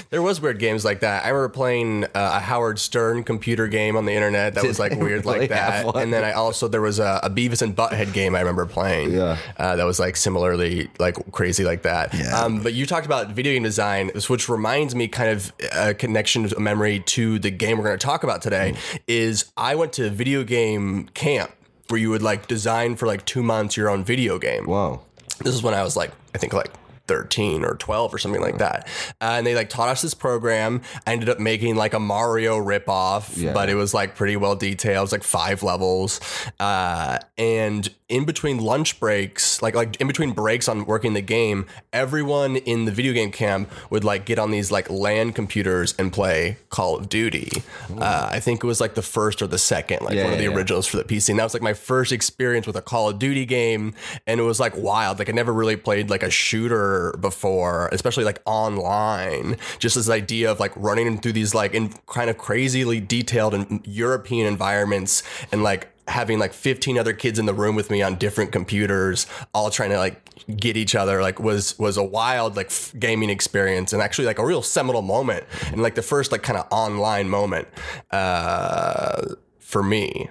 There 0.09 0.21
was 0.21 0.41
weird 0.41 0.59
games 0.59 0.83
like 0.83 1.01
that. 1.01 1.25
I 1.25 1.29
remember 1.29 1.49
playing 1.49 2.05
uh, 2.05 2.07
a 2.13 2.39
Howard 2.39 2.79
Stern 2.79 3.23
computer 3.23 3.67
game 3.67 3.95
on 3.95 4.05
the 4.05 4.13
internet 4.13 4.55
that 4.55 4.63
was 4.63 4.79
like 4.79 4.91
weird 4.91 5.25
really 5.25 5.39
like 5.41 5.49
that. 5.49 5.95
And 5.95 6.11
then 6.11 6.23
I 6.23 6.33
also 6.33 6.67
there 6.67 6.81
was 6.81 6.99
a, 6.99 7.19
a 7.23 7.29
Beavis 7.29 7.61
and 7.61 7.75
Butthead 7.75 8.13
game 8.13 8.35
I 8.35 8.39
remember 8.39 8.65
playing. 8.65 9.13
Yeah. 9.13 9.37
uh, 9.57 9.75
that 9.75 9.85
was 9.85 9.99
like 9.99 10.15
similarly 10.15 10.72
like 10.99 11.15
crazy 11.31 11.63
like 11.63 11.83
that. 11.83 12.13
Yeah. 12.13 12.39
Um, 12.39 12.61
but 12.61 12.73
you 12.73 12.85
talked 12.85 13.05
about 13.05 13.29
video 13.31 13.53
game 13.53 13.63
design, 13.63 14.11
which 14.27 14.49
reminds 14.49 14.95
me 14.95 15.07
kind 15.07 15.29
of 15.29 15.53
a 15.71 15.93
connection, 15.93 16.51
a 16.55 16.59
memory 16.59 16.99
to 16.99 17.39
the 17.39 17.51
game 17.51 17.77
we're 17.77 17.85
going 17.85 17.97
to 17.97 18.05
talk 18.05 18.23
about 18.23 18.41
today. 18.41 18.75
Is 19.07 19.51
I 19.57 19.75
went 19.75 19.93
to 19.93 20.09
video 20.09 20.43
game 20.43 21.07
camp 21.13 21.51
where 21.89 21.99
you 21.99 22.09
would 22.09 22.21
like 22.21 22.47
design 22.47 22.95
for 22.95 23.07
like 23.07 23.25
two 23.25 23.43
months 23.43 23.77
your 23.77 23.89
own 23.89 24.03
video 24.03 24.39
game. 24.39 24.65
Wow. 24.65 25.01
This 25.43 25.53
is 25.53 25.63
when 25.63 25.73
I 25.73 25.83
was 25.83 25.95
like, 25.95 26.11
I 26.33 26.37
think 26.37 26.53
like 26.53 26.71
13 27.07 27.63
or 27.65 27.75
12 27.75 28.13
or 28.13 28.17
something 28.17 28.41
like 28.41 28.57
that. 28.59 28.87
Uh, 29.21 29.35
and 29.37 29.45
they 29.47 29.55
like 29.55 29.69
taught 29.69 29.89
us 29.89 30.01
this 30.01 30.13
program. 30.13 30.81
I 31.05 31.13
ended 31.13 31.29
up 31.29 31.39
making 31.39 31.75
like 31.75 31.93
a 31.93 31.99
Mario 31.99 32.57
ripoff, 32.57 33.37
Yeah. 33.37 33.53
but 33.53 33.69
it 33.69 33.75
was 33.75 33.93
like 33.93 34.15
pretty 34.15 34.37
well 34.37 34.55
detailed. 34.55 34.97
It 34.97 35.01
was 35.01 35.11
like 35.11 35.23
five 35.23 35.63
levels. 35.63 36.19
Uh, 36.59 37.17
and 37.37 37.89
in 38.09 38.25
between 38.25 38.57
lunch 38.59 38.99
breaks, 38.99 39.61
like 39.61 39.75
like 39.75 39.95
in 39.99 40.07
between 40.07 40.31
breaks 40.31 40.67
on 40.67 40.85
working 40.85 41.13
the 41.13 41.21
game, 41.21 41.65
everyone 41.91 42.55
in 42.57 42.85
the 42.85 42.91
video 42.91 43.11
game 43.11 43.31
camp 43.31 43.71
would 43.89 44.03
like 44.03 44.25
get 44.25 44.37
on 44.39 44.51
these 44.51 44.71
like 44.71 44.89
LAN 44.89 45.33
computers 45.33 45.95
and 45.97 46.13
play 46.13 46.57
Call 46.69 46.95
of 46.97 47.09
Duty. 47.09 47.63
Uh, 47.97 48.29
I 48.31 48.39
think 48.39 48.63
it 48.63 48.67
was 48.67 48.79
like 48.79 48.93
the 48.93 49.01
first 49.01 49.41
or 49.41 49.47
the 49.47 49.57
second, 49.57 50.01
like 50.03 50.15
Yeah, 50.15 50.23
one 50.25 50.33
of 50.33 50.37
the 50.39 50.45
yeah. 50.45 50.55
originals 50.55 50.85
for 50.87 50.97
the 50.97 51.03
PC. 51.03 51.29
And 51.29 51.39
that 51.39 51.43
was 51.43 51.53
like 51.53 51.63
my 51.63 51.73
first 51.73 52.11
experience 52.11 52.67
with 52.67 52.75
a 52.75 52.81
Call 52.81 53.09
of 53.09 53.19
Duty 53.19 53.45
game. 53.45 53.93
And 54.27 54.39
it 54.39 54.43
was 54.43 54.59
like 54.59 54.77
wild. 54.77 55.19
Like 55.19 55.29
I 55.29 55.31
never 55.31 55.51
really 55.51 55.75
played 55.75 56.09
like 56.09 56.23
a 56.23 56.29
shooter 56.29 56.92
before, 57.19 57.89
especially 57.91 58.23
like 58.23 58.41
online. 58.45 59.57
Just 59.79 59.95
this 59.95 60.09
idea 60.09 60.51
of 60.51 60.59
like 60.59 60.71
running 60.75 61.19
through 61.19 61.33
these 61.33 61.53
like 61.53 61.73
in 61.73 61.89
kind 62.07 62.29
of 62.29 62.37
crazily 62.37 62.99
detailed 62.99 63.53
and 63.53 63.81
European 63.85 64.47
environments 64.47 65.23
and 65.51 65.63
like 65.63 65.89
having 66.07 66.37
like 66.37 66.53
15 66.53 66.97
other 66.97 67.13
kids 67.13 67.39
in 67.39 67.45
the 67.45 67.53
room 67.53 67.75
with 67.75 67.89
me 67.89 68.01
on 68.01 68.15
different 68.15 68.51
computers 68.51 69.25
all 69.53 69.69
trying 69.69 69.89
to 69.89 69.97
like 69.97 70.19
get 70.57 70.75
each 70.75 70.95
other 70.95 71.21
like 71.21 71.39
was 71.39 71.79
was 71.79 71.95
a 71.95 72.03
wild 72.03 72.57
like 72.57 72.67
f- 72.67 72.93
gaming 72.99 73.29
experience 73.29 73.93
and 73.93 74.01
actually 74.01 74.25
like 74.25 74.37
a 74.37 74.45
real 74.45 74.61
seminal 74.61 75.01
moment 75.01 75.45
and 75.71 75.81
like 75.81 75.95
the 75.95 76.01
first 76.01 76.31
like 76.33 76.43
kind 76.43 76.59
of 76.59 76.67
online 76.71 77.29
moment 77.29 77.67
uh 78.11 79.21
for 79.59 79.81
me 79.81 80.29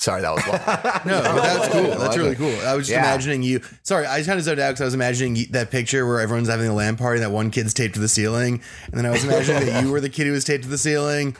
sorry 0.00 0.22
that 0.22 0.30
was 0.34 0.46
long 0.46 0.56
No, 1.06 1.22
but 1.22 1.42
that's 1.42 1.68
cool. 1.72 1.98
That's 1.98 2.16
really 2.16 2.34
cool. 2.34 2.54
I 2.66 2.74
was 2.74 2.86
just 2.86 2.90
Yeah. 2.90 3.00
imagining 3.12 3.42
you. 3.42 3.60
Sorry, 3.82 4.06
I 4.06 4.22
kind 4.22 4.38
of 4.38 4.44
zoned 4.44 4.58
out 4.58 4.70
because 4.70 4.80
I 4.80 4.84
was 4.86 4.94
imagining 4.94 5.36
you- 5.36 5.46
that 5.48 5.70
picture 5.70 6.06
where 6.06 6.20
everyone's 6.20 6.48
having 6.48 6.66
a 6.68 6.74
LAN 6.74 6.96
party 6.96 7.18
and 7.22 7.24
that 7.26 7.34
one 7.34 7.50
kid's 7.50 7.74
taped 7.74 7.94
to 7.94 8.00
the 8.00 8.08
ceiling. 8.08 8.62
And 8.86 8.94
then 8.94 9.06
I 9.06 9.10
was 9.10 9.24
imagining 9.24 9.66
that 9.66 9.84
you 9.84 9.90
were 9.92 10.00
the 10.00 10.08
kid 10.08 10.26
who 10.26 10.32
was 10.32 10.44
taped 10.44 10.64
to 10.64 10.70
the 10.70 10.78
ceiling. 10.78 11.36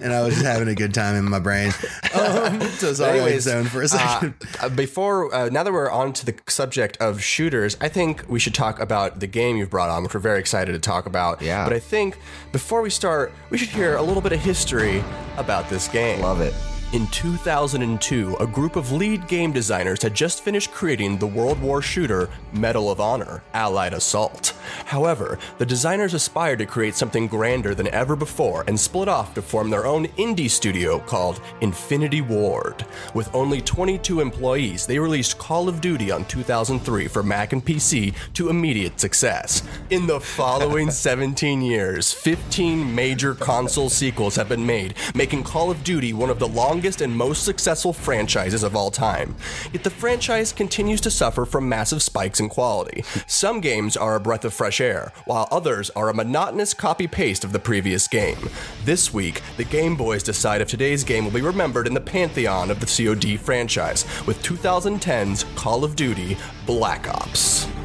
And 0.00 0.12
I 0.12 0.22
was 0.22 0.34
just 0.34 0.46
having 0.46 0.68
a 0.68 0.74
good 0.74 0.94
time 0.94 1.16
in 1.16 1.24
my 1.24 1.38
brain. 1.40 1.72
Um, 2.14 2.60
so 2.78 2.92
sorry, 2.94 3.18
I 3.18 3.22
Anyways, 3.24 3.42
zoned 3.42 3.70
for 3.70 3.82
a 3.82 3.88
second. 3.88 4.34
Uh, 4.60 4.68
before 4.68 5.34
uh, 5.34 5.48
now 5.48 5.64
that 5.64 5.72
we're 5.72 5.90
on 5.90 6.12
to 6.12 6.24
the 6.26 6.34
subject 6.46 6.96
of 6.98 7.20
shooters, 7.20 7.76
I 7.80 7.88
think 7.88 8.24
we 8.28 8.38
should 8.38 8.54
talk 8.54 8.78
about 8.78 9.18
the 9.18 9.26
game 9.26 9.56
you've 9.56 9.68
brought 9.70 9.90
on, 9.90 10.04
which 10.04 10.14
we're 10.14 10.20
very 10.20 10.38
excited 10.38 10.72
to 10.72 10.78
talk 10.78 11.06
about. 11.06 11.42
Yeah. 11.42 11.64
But 11.64 11.72
I 11.72 11.80
think 11.80 12.16
before 12.52 12.82
we 12.82 12.90
start, 12.90 13.32
we 13.50 13.58
should 13.58 13.68
hear 13.68 13.96
a 13.96 14.02
little 14.02 14.22
bit 14.22 14.32
of 14.32 14.38
history 14.40 15.02
about 15.36 15.68
this 15.68 15.88
game. 15.88 16.20
Love 16.20 16.40
it. 16.40 16.54
In 16.94 17.08
2002, 17.08 18.36
a 18.38 18.46
group 18.46 18.76
of 18.76 18.92
lead 18.92 19.26
game 19.26 19.50
designers 19.50 20.00
had 20.00 20.14
just 20.14 20.44
finished 20.44 20.70
creating 20.70 21.18
the 21.18 21.26
World 21.26 21.60
War 21.60 21.82
shooter 21.82 22.30
Medal 22.52 22.88
of 22.88 23.00
Honor 23.00 23.42
Allied 23.52 23.92
Assault. 23.92 24.56
However, 24.84 25.40
the 25.58 25.66
designers 25.66 26.14
aspired 26.14 26.60
to 26.60 26.66
create 26.66 26.94
something 26.94 27.26
grander 27.26 27.74
than 27.74 27.88
ever 27.88 28.14
before 28.14 28.62
and 28.68 28.78
split 28.78 29.08
off 29.08 29.34
to 29.34 29.42
form 29.42 29.70
their 29.70 29.86
own 29.86 30.06
indie 30.18 30.48
studio 30.48 31.00
called 31.00 31.40
Infinity 31.62 32.20
Ward. 32.20 32.86
With 33.12 33.34
only 33.34 33.60
22 33.60 34.20
employees, 34.20 34.86
they 34.86 35.00
released 35.00 35.36
Call 35.36 35.68
of 35.68 35.80
Duty 35.80 36.12
on 36.12 36.24
2003 36.26 37.08
for 37.08 37.24
Mac 37.24 37.52
and 37.52 37.64
PC 37.64 38.14
to 38.34 38.50
immediate 38.50 39.00
success. 39.00 39.64
In 39.90 40.06
the 40.06 40.20
following 40.20 40.90
17 40.92 41.60
years, 41.60 42.12
15 42.12 42.94
major 42.94 43.34
console 43.34 43.90
sequels 43.90 44.36
have 44.36 44.48
been 44.48 44.64
made, 44.64 44.94
making 45.12 45.42
Call 45.42 45.72
of 45.72 45.82
Duty 45.82 46.12
one 46.12 46.30
of 46.30 46.38
the 46.38 46.46
longest 46.46 46.83
and 46.84 47.16
most 47.16 47.44
successful 47.44 47.94
franchises 47.94 48.62
of 48.62 48.76
all 48.76 48.90
time. 48.90 49.34
Yet 49.72 49.84
the 49.84 49.90
franchise 49.90 50.52
continues 50.52 51.00
to 51.00 51.10
suffer 51.10 51.46
from 51.46 51.66
massive 51.66 52.02
spikes 52.02 52.40
in 52.40 52.50
quality. 52.50 53.02
Some 53.26 53.60
games 53.60 53.96
are 53.96 54.16
a 54.16 54.20
breath 54.20 54.44
of 54.44 54.52
fresh 54.52 54.82
air, 54.82 55.12
while 55.24 55.48
others 55.50 55.88
are 55.90 56.10
a 56.10 56.14
monotonous 56.14 56.74
copy 56.74 57.06
paste 57.06 57.42
of 57.42 57.52
the 57.52 57.58
previous 57.58 58.06
game. 58.06 58.50
This 58.84 59.14
week, 59.14 59.40
the 59.56 59.64
Game 59.64 59.96
Boys 59.96 60.22
decide 60.22 60.60
if 60.60 60.68
today's 60.68 61.04
game 61.04 61.24
will 61.24 61.32
be 61.32 61.40
remembered 61.40 61.86
in 61.86 61.94
the 61.94 62.00
pantheon 62.00 62.70
of 62.70 62.80
the 62.80 62.86
COD 62.86 63.38
franchise, 63.38 64.04
with 64.26 64.42
2010's 64.42 65.46
Call 65.56 65.84
of 65.84 65.96
Duty 65.96 66.36
Black 66.66 67.08
Ops. 67.08 67.66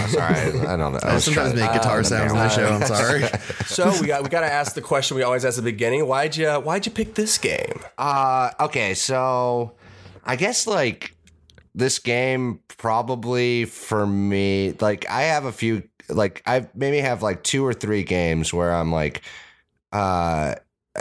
Sorry, 0.08 0.34
I 0.66 0.76
don't 0.76 0.92
know. 0.92 1.00
I 1.02 1.16
I 1.16 1.18
sometimes 1.18 1.54
make 1.54 1.72
guitar 1.72 2.02
sounds 2.04 2.32
on 2.32 2.38
the 2.38 2.48
show. 2.48 2.66
I'm 2.66 2.82
sorry. 2.86 3.22
So 3.66 3.92
we 4.00 4.06
got 4.06 4.22
we 4.22 4.28
got 4.28 4.40
to 4.40 4.52
ask 4.52 4.74
the 4.74 4.82
question 4.82 5.16
we 5.16 5.22
always 5.22 5.44
ask 5.44 5.58
at 5.58 5.64
the 5.64 5.70
beginning: 5.70 6.06
Why'd 6.06 6.36
you 6.36 6.48
Why'd 6.50 6.86
you 6.86 6.92
pick 6.92 7.14
this 7.14 7.38
game? 7.38 7.80
Uh, 7.98 8.50
okay, 8.60 8.94
so 8.94 9.72
I 10.24 10.36
guess 10.36 10.66
like 10.66 11.14
this 11.74 11.98
game 11.98 12.60
probably 12.68 13.64
for 13.64 14.06
me, 14.06 14.74
like 14.80 15.08
I 15.08 15.22
have 15.22 15.44
a 15.44 15.52
few, 15.52 15.82
like 16.08 16.42
I 16.46 16.68
maybe 16.74 16.98
have 16.98 17.22
like 17.22 17.42
two 17.42 17.64
or 17.64 17.72
three 17.72 18.02
games 18.02 18.52
where 18.52 18.72
I'm 18.74 18.92
like, 18.92 19.22
uh, 19.92 20.54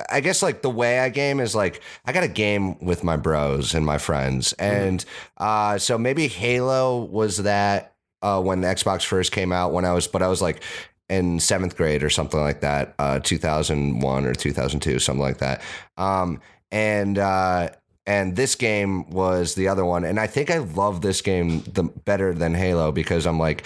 I 0.09 0.19
guess 0.21 0.43
like 0.43 0.61
the 0.61 0.69
way 0.69 0.99
I 0.99 1.09
game 1.09 1.39
is 1.39 1.55
like 1.55 1.81
I 2.05 2.11
got 2.11 2.23
a 2.23 2.27
game 2.27 2.79
with 2.79 3.03
my 3.03 3.17
bros 3.17 3.73
and 3.73 3.85
my 3.85 3.97
friends, 3.97 4.53
and 4.53 5.03
uh, 5.37 5.77
so 5.77 5.97
maybe 5.97 6.27
Halo 6.27 7.03
was 7.03 7.37
that 7.37 7.95
uh, 8.21 8.41
when 8.41 8.61
the 8.61 8.67
Xbox 8.67 9.03
first 9.03 9.31
came 9.31 9.51
out 9.51 9.71
when 9.71 9.85
I 9.85 9.93
was, 9.93 10.07
but 10.07 10.21
I 10.21 10.27
was 10.27 10.41
like 10.41 10.61
in 11.09 11.39
seventh 11.39 11.75
grade 11.75 12.03
or 12.03 12.09
something 12.09 12.39
like 12.39 12.61
that, 12.61 12.93
uh, 12.99 13.19
2001 13.19 14.25
or 14.25 14.33
2002, 14.33 14.99
something 14.99 15.21
like 15.21 15.39
that. 15.39 15.61
Um, 15.97 16.41
and 16.71 17.17
uh, 17.17 17.69
and 18.05 18.35
this 18.35 18.55
game 18.55 19.09
was 19.09 19.55
the 19.55 19.67
other 19.67 19.85
one, 19.85 20.03
and 20.03 20.19
I 20.19 20.27
think 20.27 20.51
I 20.51 20.59
love 20.59 21.01
this 21.01 21.21
game 21.21 21.61
the 21.61 21.83
better 21.83 22.33
than 22.33 22.53
Halo 22.53 22.91
because 22.91 23.25
I'm 23.25 23.39
like. 23.39 23.65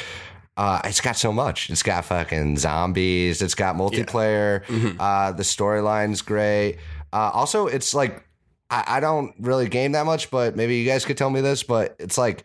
Uh, 0.55 0.79
it's 0.83 1.01
got 1.01 1.17
so 1.17 1.33
much. 1.33 1.71
It's 1.71 1.81
got 1.81 2.05
fucking 2.05 2.57
zombies. 2.57 3.41
It's 3.41 3.55
got 3.55 3.75
multiplayer. 3.75 4.61
Uh, 4.99 5.31
the 5.31 5.41
storyline's 5.41 6.21
great. 6.21 6.77
Uh, 7.11 7.31
also, 7.33 7.65
it's 7.65 7.95
like 7.95 8.23
I, 8.69 8.83
I 8.87 8.99
don't 8.99 9.33
really 9.39 9.67
game 9.67 9.93
that 9.93 10.05
much, 10.05 10.29
but 10.29 10.55
maybe 10.55 10.75
you 10.75 10.85
guys 10.85 11.05
could 11.05 11.17
tell 11.17 11.31
me 11.31 11.41
this. 11.41 11.63
But 11.63 11.95
it's 11.97 12.19
like 12.19 12.43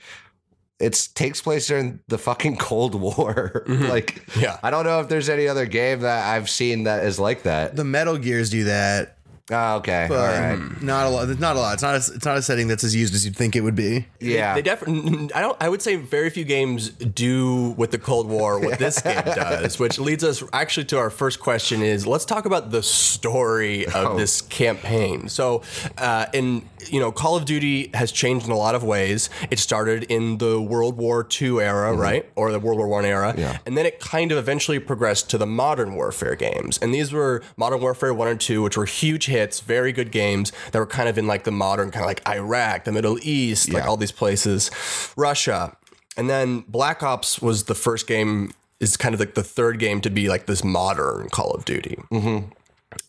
it 0.81 1.09
takes 1.15 1.41
place 1.43 1.67
during 1.67 2.01
the 2.09 2.19
fucking 2.19 2.57
Cold 2.59 2.95
War. 2.95 3.65
like, 3.67 4.23
Yeah. 4.39 4.59
I 4.63 4.71
don't 4.71 4.85
know 4.85 5.01
if 5.01 5.09
there's 5.09 5.29
any 5.29 5.49
other 5.49 5.67
game 5.67 6.01
that 6.01 6.27
I've 6.35 6.49
seen 6.49 6.85
that 6.85 7.05
is 7.05 7.19
like 7.19 7.43
that. 7.43 7.75
The 7.77 7.85
Metal 7.85 8.17
Gears 8.19 8.51
do 8.51 8.65
that. 8.65 9.17
Oh, 9.51 9.77
okay. 9.77 10.05
but 10.11 10.19
All 10.19 10.27
right. 10.59 10.83
not 10.83 11.07
a 11.07 11.09
lot. 11.09 11.25
There's 11.25 11.41
not 11.41 11.57
a 11.57 11.59
lot. 11.59 11.73
It's 11.73 11.83
not. 11.83 11.95
A, 11.95 11.97
it's 12.15 12.25
not 12.27 12.37
a 12.37 12.43
setting 12.43 12.69
that's 12.69 12.85
as 12.85 12.95
used 12.95 13.15
as 13.15 13.25
you'd 13.25 13.35
think 13.35 13.57
it 13.57 13.63
would 13.63 13.75
be. 13.75 14.07
Yeah. 14.21 14.53
They 14.55 14.61
definitely. 14.61 15.31
I 15.35 15.41
don't. 15.41 15.57
I 15.59 15.71
would 15.71 15.81
say 15.81 15.97
very 15.97 16.29
few 16.29 16.45
games 16.45 16.91
do 16.91 17.71
with 17.79 17.91
the 17.91 17.97
Cold 17.99 18.29
War 18.29 18.59
what 18.61 18.79
this 18.79 19.01
game 19.03 19.23
does, 19.25 19.79
which 19.79 19.99
leads 19.99 20.23
us 20.23 20.43
actually 20.53 20.85
to 20.89 20.99
our 20.99 21.09
first 21.09 21.41
question: 21.41 21.81
is 21.81 22.07
let's 22.07 22.27
talk 22.27 22.45
about 22.45 22.71
the 22.73 22.83
story 22.83 23.87
of 23.87 23.95
Oh. 23.95 24.17
this 24.19 24.43
campaign. 24.43 25.31
So, 25.31 25.63
uh, 25.97 26.27
in 26.35 26.69
you 26.91 27.01
know, 27.01 27.11
Call 27.13 27.37
of 27.37 27.45
Duty 27.45 27.91
has 27.95 28.13
changed 28.13 28.47
in 28.47 28.53
a 28.53 28.57
lot 28.57 28.75
of 28.75 28.83
ways. 28.85 29.29
It 29.51 29.59
started 29.59 30.05
in 30.05 30.39
the 30.39 30.61
World 30.61 30.97
War 30.97 31.27
II 31.41 31.61
era, 31.61 31.93
right, 31.95 32.29
or 32.37 32.53
the 32.53 32.59
World 32.61 32.79
War 32.79 32.89
One 32.89 33.05
era, 33.05 33.33
Mm-hmm. 33.33 33.41
Yeah. 33.41 33.59
and 33.67 33.77
then 33.77 33.87
it 33.87 34.01
kind 34.01 34.33
of 34.33 34.39
eventually 34.39 34.79
progressed 34.79 35.29
to 35.31 35.39
the 35.39 35.47
modern 35.47 35.95
warfare 35.95 36.35
games. 36.37 36.79
And 36.81 36.95
these 36.95 37.13
were 37.13 37.43
Modern 37.57 37.81
Warfare 37.81 38.15
1 38.15 38.29
and 38.29 38.41
2, 38.41 38.63
which 38.63 38.77
were 38.77 38.85
huge 38.87 39.27
hits, 39.27 39.61
very 39.61 39.93
good 39.93 40.11
games 40.13 40.53
that 40.73 40.79
were 40.79 40.87
kind 40.87 41.09
of 41.09 41.19
in 41.19 41.27
like 41.27 41.45
the 41.45 41.51
modern, 41.51 41.91
kind 41.91 42.05
of 42.05 42.09
like 42.09 42.27
Iraq, 42.29 42.85
the 42.85 42.93
Middle 42.93 43.19
East, 43.23 43.73
like 43.73 43.85
all 43.85 43.97
these 43.97 44.13
places, 44.13 44.71
Russia. 45.17 45.77
And 46.17 46.29
then 46.29 46.65
Black 46.69 47.03
Ops 47.03 47.41
was 47.41 47.65
the 47.65 47.75
first 47.75 48.07
game, 48.07 48.53
is 48.81 48.97
kind 48.97 49.15
of 49.15 49.21
like 49.21 49.35
the 49.35 49.43
third 49.43 49.79
game 49.79 50.01
to 50.03 50.11
be 50.11 50.29
like 50.29 50.47
this 50.47 50.63
modern 50.65 51.29
Call 51.31 51.51
of 51.53 51.65
Duty 51.65 51.99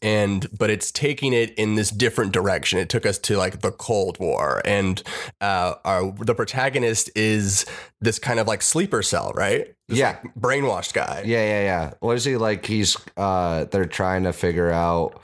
and 0.02 0.47
but 0.58 0.69
it's 0.69 0.91
taking 0.91 1.34
it 1.34 1.54
in 1.56 1.75
this 1.75 1.89
different 1.89 2.32
direction. 2.32 2.80
It 2.80 2.89
took 2.89 3.06
us 3.06 3.17
to 3.19 3.38
like 3.38 3.62
the 3.62 3.71
Cold 3.71 4.17
War, 4.19 4.62
and 4.65 5.02
uh, 5.41 5.75
our 5.86 6.12
the 6.19 6.36
protagonist 6.36 7.10
is 7.15 7.65
this 8.02 8.19
kind 8.19 8.39
of 8.39 8.47
like 8.47 8.62
sleeper 8.62 9.02
cell, 9.04 9.32
right? 9.36 9.73
This, 9.88 9.97
Yeah. 9.97 10.17
like, 10.23 10.36
brainwashed 10.36 10.93
guy. 10.93 11.23
Yeah, 11.25 11.43
yeah, 11.45 11.62
yeah. 11.62 11.93
What 11.99 12.15
is 12.17 12.23
he 12.25 12.38
like? 12.38 12.65
He's 12.65 12.95
uh 13.17 13.65
they're 13.65 13.86
trying 13.86 14.23
to 14.23 14.34
figure 14.34 14.71
out 14.71 15.19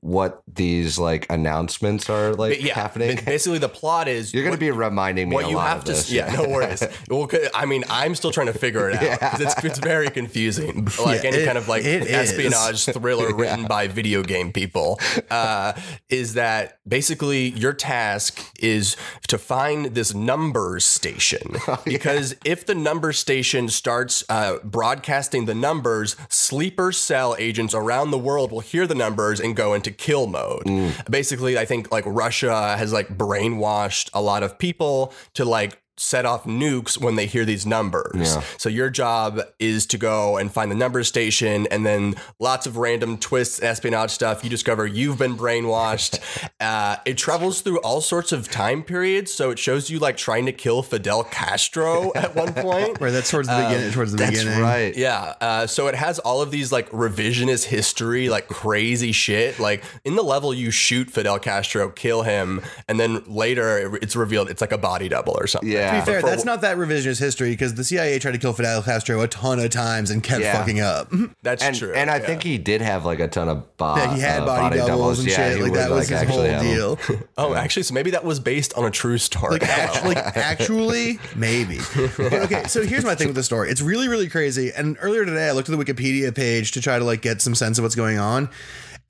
what 0.00 0.42
these 0.46 0.96
like 0.98 1.26
announcements 1.28 2.08
are 2.08 2.32
like 2.34 2.62
yeah. 2.62 2.74
happening. 2.74 3.18
Basically, 3.26 3.58
the 3.58 3.68
plot 3.68 4.06
is 4.06 4.32
You're 4.32 4.44
gonna 4.44 4.56
be 4.56 4.70
reminding 4.70 5.28
me 5.28 5.34
what 5.34 5.46
a 5.46 5.48
you 5.50 5.56
lot 5.56 5.68
have 5.68 5.78
of 5.78 5.84
to. 5.86 5.92
this. 5.92 6.10
Yeah, 6.10 6.30
no 6.32 6.48
worries. 6.48 6.84
well, 7.08 7.28
I 7.54 7.66
mean, 7.66 7.84
I'm 7.90 8.14
still 8.14 8.30
trying 8.30 8.46
to 8.46 8.52
figure 8.52 8.88
it 8.90 8.96
out 9.02 9.18
because 9.18 9.40
it's 9.40 9.64
it's 9.64 9.78
very 9.80 10.08
confusing. 10.08 10.84
Like 11.04 11.22
Yeah, 11.24 11.30
any 11.30 11.38
it- 11.38 11.46
kind 11.46 11.58
of 11.58 11.68
like 11.68 11.84
it 11.84 12.02
is. 12.02 12.10
espionage 12.10 12.84
thriller 12.86 13.34
written 13.34 13.66
by 13.66 13.88
video 13.88 14.22
game 14.22 14.52
people, 14.52 15.00
uh, 15.30 15.72
is 16.08 16.34
that 16.34 16.77
basically 16.88 17.50
your 17.50 17.72
task 17.72 18.40
is 18.58 18.96
to 19.28 19.38
find 19.38 19.86
this 19.94 20.14
numbers 20.14 20.84
station 20.84 21.56
Oh, 21.68 21.82
because 21.84 22.34
if 22.44 22.64
the 22.64 22.74
number 22.74 23.12
station 23.12 23.68
starts 23.68 24.24
uh, 24.30 24.58
broadcasting 24.64 25.44
the 25.44 25.54
numbers, 25.54 26.16
sleeper 26.30 26.92
cell 26.92 27.36
agents 27.38 27.74
around 27.74 28.10
the 28.10 28.18
world 28.18 28.50
will 28.50 28.60
hear 28.60 28.86
the 28.86 28.94
numbers 28.94 29.38
and 29.38 29.54
go 29.54 29.74
into 29.74 29.90
kill 29.90 30.26
mode. 30.26 30.64
Mm. 30.64 31.10
Basically, 31.10 31.58
I 31.58 31.66
think 31.66 31.92
like 31.92 32.04
Russia 32.06 32.76
has 32.78 32.92
like 32.92 33.08
brainwashed 33.08 34.08
a 34.14 34.22
lot 34.22 34.42
of 34.42 34.58
people 34.58 35.12
to 35.34 35.44
like 35.44 35.78
set 35.98 36.24
off 36.24 36.44
nukes 36.44 36.98
when 36.98 37.16
they 37.16 37.26
hear 37.26 37.44
these 37.44 37.66
numbers. 37.66 38.34
Yeah. 38.34 38.42
So 38.56 38.68
your 38.68 38.88
job 38.88 39.40
is 39.58 39.84
to 39.86 39.98
go 39.98 40.36
and 40.36 40.50
find 40.50 40.70
the 40.70 40.76
number 40.76 41.02
station 41.04 41.66
and 41.70 41.84
then 41.84 42.14
lots 42.38 42.66
of 42.66 42.76
random 42.76 43.18
twists, 43.18 43.62
espionage 43.62 44.10
stuff. 44.10 44.44
You 44.44 44.50
discover 44.50 44.86
you've 44.86 45.18
been 45.18 45.36
brainwashed. 45.36 46.20
uh, 46.60 46.96
it 47.04 47.18
travels 47.18 47.60
through 47.60 47.80
all 47.80 48.00
sorts 48.00 48.32
of 48.32 48.50
time 48.50 48.82
periods. 48.82 49.32
So 49.32 49.50
it 49.50 49.58
shows 49.58 49.90
you 49.90 49.98
like 49.98 50.16
trying 50.16 50.46
to 50.46 50.52
kill 50.52 50.82
Fidel 50.82 51.24
Castro 51.24 52.12
at 52.14 52.34
one 52.34 52.52
point. 52.54 53.00
Right. 53.00 53.10
That's 53.10 53.30
towards 53.30 53.48
the 53.48 53.56
beginning. 53.56 53.92
Towards 53.92 54.12
the 54.12 54.18
That's 54.18 54.38
beginning. 54.38 54.60
right. 54.60 54.96
Yeah. 54.96 55.34
Uh, 55.40 55.66
so 55.66 55.88
it 55.88 55.94
has 55.94 56.18
all 56.20 56.42
of 56.42 56.50
these 56.50 56.70
like 56.72 56.88
revisionist 56.90 57.64
history, 57.64 58.28
like 58.28 58.48
crazy 58.48 59.12
shit. 59.12 59.58
Like 59.58 59.82
in 60.04 60.14
the 60.16 60.22
level, 60.22 60.54
you 60.54 60.70
shoot 60.70 61.10
Fidel 61.10 61.38
Castro, 61.38 61.90
kill 61.90 62.22
him, 62.22 62.62
and 62.86 62.98
then 63.00 63.22
later 63.26 63.96
it's 64.00 64.14
revealed 64.16 64.48
it's 64.48 64.60
like 64.60 64.72
a 64.72 64.78
body 64.78 65.08
double 65.08 65.36
or 65.38 65.46
something. 65.46 65.70
Yeah. 65.70 65.87
To 65.92 66.00
be 66.00 66.04
fair, 66.04 66.20
For- 66.20 66.26
that's 66.28 66.44
not 66.44 66.60
that 66.62 66.76
revisionist 66.76 67.18
history 67.20 67.50
because 67.50 67.74
the 67.74 67.84
CIA 67.84 68.18
tried 68.18 68.32
to 68.32 68.38
kill 68.38 68.52
Fidel 68.52 68.82
Castro 68.82 69.20
a 69.20 69.28
ton 69.28 69.58
of 69.58 69.70
times 69.70 70.10
and 70.10 70.22
kept 70.22 70.42
Yeah. 70.42 70.58
fucking 70.58 70.80
up. 70.80 71.12
That's 71.42 71.62
And 71.62 71.76
true. 71.76 71.92
and 71.94 72.10
I 72.10 72.16
yeah. 72.18 72.26
think 72.26 72.42
he 72.42 72.58
did 72.58 72.80
have 72.82 73.04
like 73.04 73.20
a 73.20 73.28
ton 73.28 73.48
of 73.48 73.76
bo- 73.76 73.96
Yeah, 73.96 74.14
he 74.14 74.20
had 74.20 74.42
uh, 74.42 74.46
body, 74.46 74.76
doubles, 74.78 75.18
and 75.20 75.28
Yeah, 75.28 75.36
shit. 75.54 75.62
Like 75.62 75.72
that 75.74 75.90
was 75.90 76.08
his 76.08 76.22
whole 76.22 76.42
deal. 76.60 76.98
Oh, 77.38 77.54
actually, 77.54 77.84
so 77.84 77.94
maybe 77.94 78.10
that 78.10 78.24
was 78.24 78.40
based 78.40 78.74
on 78.74 78.84
a 78.84 78.90
true 78.90 79.16
story. 79.18 79.52
Like, 79.52 79.68
act- 79.68 80.04
like 80.04 80.16
actually, 80.36 81.18
maybe. 81.36 81.78
But 82.16 82.32
okay, 82.32 82.64
so 82.66 82.82
here's 82.82 83.04
my 83.04 83.14
thing 83.14 83.28
with 83.28 83.36
the 83.36 83.42
story. 83.44 83.70
It's 83.70 83.80
really, 83.80 84.08
really 84.08 84.28
crazy. 84.28 84.72
And 84.76 84.96
earlier 85.00 85.24
today, 85.24 85.48
I 85.48 85.52
looked 85.52 85.68
at 85.68 85.78
the 85.78 85.82
Wikipedia 85.84 86.34
page 86.34 86.72
to 86.72 86.80
try 86.80 86.98
to 86.98 87.04
like 87.04 87.22
get 87.22 87.40
some 87.40 87.54
sense 87.54 87.78
of 87.78 87.84
what's 87.84 87.94
going 87.94 88.18
on. 88.18 88.48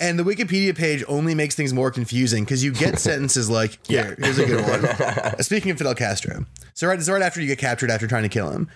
And 0.01 0.19
the 0.19 0.23
Wikipedia 0.23 0.77
page 0.77 1.03
only 1.09 1.35
makes 1.35 1.57
things 1.57 1.75
more 1.75 1.91
confusing 1.91 2.45
because 2.45 2.63
you 2.63 2.73
get 2.73 2.99
sentences 3.01 3.51
like, 3.51 3.85
here, 3.87 4.17
here's 4.19 4.39
a 4.39 4.47
good 4.47 4.65
one. 4.65 5.43
Speaking 5.43 5.73
of 5.73 5.79
Fidel 5.79 5.95
Castro. 5.95 6.47
So 6.75 6.87
right, 6.87 6.99
it's 6.99 7.09
right 7.09 7.23
after 7.23 7.41
you 7.41 7.49
get 7.49 7.59
captured 7.59 7.91
after 7.91 8.07
trying 8.07 8.23
to 8.23 8.29
kill 8.29 8.51
him. 8.51 8.69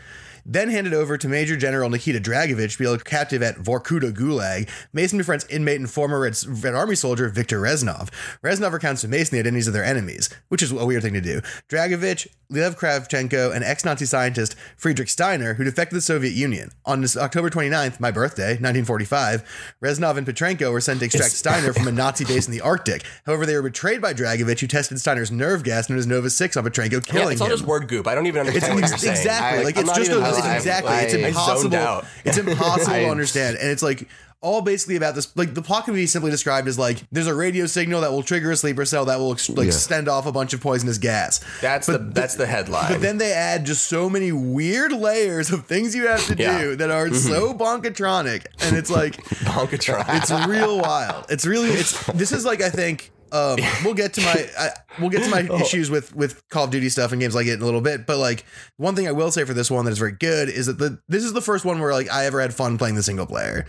Then 0.45 0.71
handed 0.71 0.93
over 0.95 1.17
to 1.17 1.29
Major 1.29 1.57
General 1.57 1.89
Nikita 1.89 2.21
Dragovich 2.21 2.73
to 2.73 2.79
be 2.79 2.85
held 2.85 3.05
captive 3.05 3.43
at 3.43 3.57
Vorkuta 3.57 4.13
Gulag. 4.13 4.69
Mason 4.93 5.19
befriends 5.19 5.47
inmate 5.49 5.81
and 5.81 5.91
former 5.91 6.21
Red, 6.21 6.37
Red 6.47 6.75
Army 6.75 6.95
soldier 6.97 7.29
Viktor 7.29 7.61
Reznov. 7.61 8.09
Reznov 8.43 8.73
recounts 8.73 9.03
to 9.03 9.09
Mason 9.09 9.35
the 9.37 9.41
identities 9.41 9.67
of 9.69 9.73
their 9.75 9.85
enemies, 9.85 10.29
which 10.49 10.63
is 10.63 10.73
a 10.73 10.85
weird 10.87 11.03
thing 11.03 11.15
to 11.15 11.21
do. 11.21 11.41
Dragovich, 11.69 12.27
Lev 12.51 12.77
Kravchenko, 12.79 13.55
and 13.55 13.65
ex-Nazi 13.65 14.05
scientist 14.05 14.57
Friedrich 14.77 15.09
Steiner, 15.09 15.55
who 15.55 15.65
defected 15.65 15.91
to 15.91 15.95
the 15.97 16.01
Soviet 16.03 16.33
Union. 16.35 16.71
On 16.85 17.01
this 17.01 17.17
October 17.17 17.49
29th, 17.49 17.99
my 18.01 18.11
birthday, 18.11 18.59
1945, 18.59 19.75
Reznov 19.83 20.17
and 20.19 20.27
Petrenko 20.27 20.71
were 20.73 20.81
sent 20.81 21.01
to 21.01 21.07
extract 21.07 21.33
Steiner 21.33 21.73
from 21.73 21.89
a 21.89 21.93
Nazi 22.03 22.25
base 22.25 22.47
in 22.47 22.53
the 22.53 22.61
Arctic. 22.61 23.05
However, 23.25 23.47
they 23.47 23.55
were 23.55 23.63
betrayed 23.63 24.03
by 24.03 24.13
Dragovich, 24.13 24.61
who 24.61 24.67
tested 24.67 25.01
Steiner's 25.01 25.31
nerve 25.31 25.63
gas 25.63 25.89
known 25.89 25.99
as 25.99 26.07
Nova 26.07 26.29
6 26.29 26.57
on 26.57 26.65
Petrenko, 26.65 26.93
yeah, 26.93 27.01
killing 27.01 27.33
it's 27.33 27.41
all 27.41 27.47
him. 27.47 27.53
just 27.53 27.65
word 27.65 27.89
goop. 27.89 28.07
I 28.07 28.15
don't 28.15 28.27
even 28.27 28.47
understand 28.47 28.75
what 28.75 28.89
you're 28.89 28.99
saying. 28.99 29.17
exactly 29.17 29.61
I- 29.61 29.63
like 29.63 29.77
I'm 29.77 29.81
it's 29.83 29.89
not 29.89 29.97
just 29.97 30.11
even 30.11 30.23
it's 30.39 30.47
exactly 30.47 30.93
it's 30.95 31.15
I- 31.15 31.19
I 31.19 31.29
impossible 31.29 32.09
it's 32.25 32.39
impossible 32.39 32.93
to 32.95 33.07
understand 33.11 33.57
and 33.59 33.71
it's 33.71 33.83
like 33.83 34.09
all 34.41 34.61
basically 34.61 34.97
about 34.97 35.15
this 35.15 35.37
like 35.37 35.55
the 35.55 35.63
plot 35.63 35.85
can 35.85 35.95
be 35.95 36.05
simply 36.05 36.33
described 36.33 36.67
as 36.67 36.77
like 36.77 36.99
there's 37.13 37.29
a 37.29 37.35
radio 37.35 37.65
signal 37.67 38.01
that 38.01 38.11
will 38.11 38.25
trigger 38.25 38.51
a 38.51 38.57
sleeper 38.57 38.85
cell 38.85 39.05
that 39.05 39.21
will 39.21 39.31
ex- 39.33 39.49
like 39.49 39.67
Yeah. 39.67 39.71
send 39.71 40.09
off 40.09 40.27
a 40.27 40.33
bunch 40.33 40.53
of 40.53 40.61
poisonous 40.61 40.99
gas 40.99 41.39
That's 41.61 41.87
the 41.87 41.99
that's 41.99 42.35
the 42.35 42.47
headline. 42.47 42.91
but 42.91 43.01
then 43.01 43.19
they 43.19 43.33
add 43.33 43.65
just 43.65 43.87
so 43.87 44.11
many 44.11 44.33
weird 44.33 44.93
layers 44.93 45.53
of 45.53 45.67
things 45.67 45.95
you 45.95 46.09
have 46.09 46.27
to 46.27 46.35
Yeah. 46.37 46.59
do 46.61 46.75
that 46.77 46.91
are 46.91 47.07
mm-hmm. 47.07 47.15
so 47.15 47.55
bonkatronic 47.55 48.47
and 48.63 48.77
it's 48.77 48.91
like 48.91 49.17
Bonkatron. 49.45 50.05
it's 50.09 50.33
real 50.49 50.81
wild. 50.81 51.27
It's 51.29 51.47
really 51.47 51.71
it's 51.71 52.05
this 52.13 52.33
is 52.33 52.45
like 52.45 52.63
I 52.63 52.71
think 52.71 53.13
um, 53.33 53.59
we'll 53.85 53.95
get 53.95 54.13
to 54.15 54.21
my 54.21 54.47
I, 54.59 54.69
we'll 55.01 55.11
get 55.11 55.25
to 55.25 55.31
my 55.31 55.47
Oh. 55.51 55.59
issues 55.61 55.91
with 55.91 56.15
with 56.15 56.47
Call 56.51 56.65
of 56.65 56.71
Duty 56.71 56.89
stuff 56.89 57.13
and 57.13 57.21
games 57.21 57.35
like 57.35 57.47
it 57.47 57.55
in 57.55 57.63
a 57.63 57.65
little 57.65 57.81
bit. 57.81 58.07
But 58.07 58.19
like 58.19 58.45
one 58.77 58.95
thing 58.95 59.09
I 59.09 59.13
will 59.13 59.31
say 59.33 59.45
for 59.45 59.55
this 59.55 59.71
one 59.71 59.85
that 59.87 59.91
is 59.93 59.99
very 59.99 60.13
good 60.13 60.49
is 60.49 60.67
that 60.67 60.79
the 60.79 61.01
this 61.09 61.25
is 61.25 61.33
the 61.33 61.41
first 61.41 61.65
one 61.65 61.81
where 61.81 61.93
like 61.93 62.11
I 62.11 62.27
ever 62.27 62.41
had 62.41 62.55
fun 62.55 62.79
playing 62.79 62.95
the 62.95 63.03
single 63.03 63.27
player. 63.27 63.67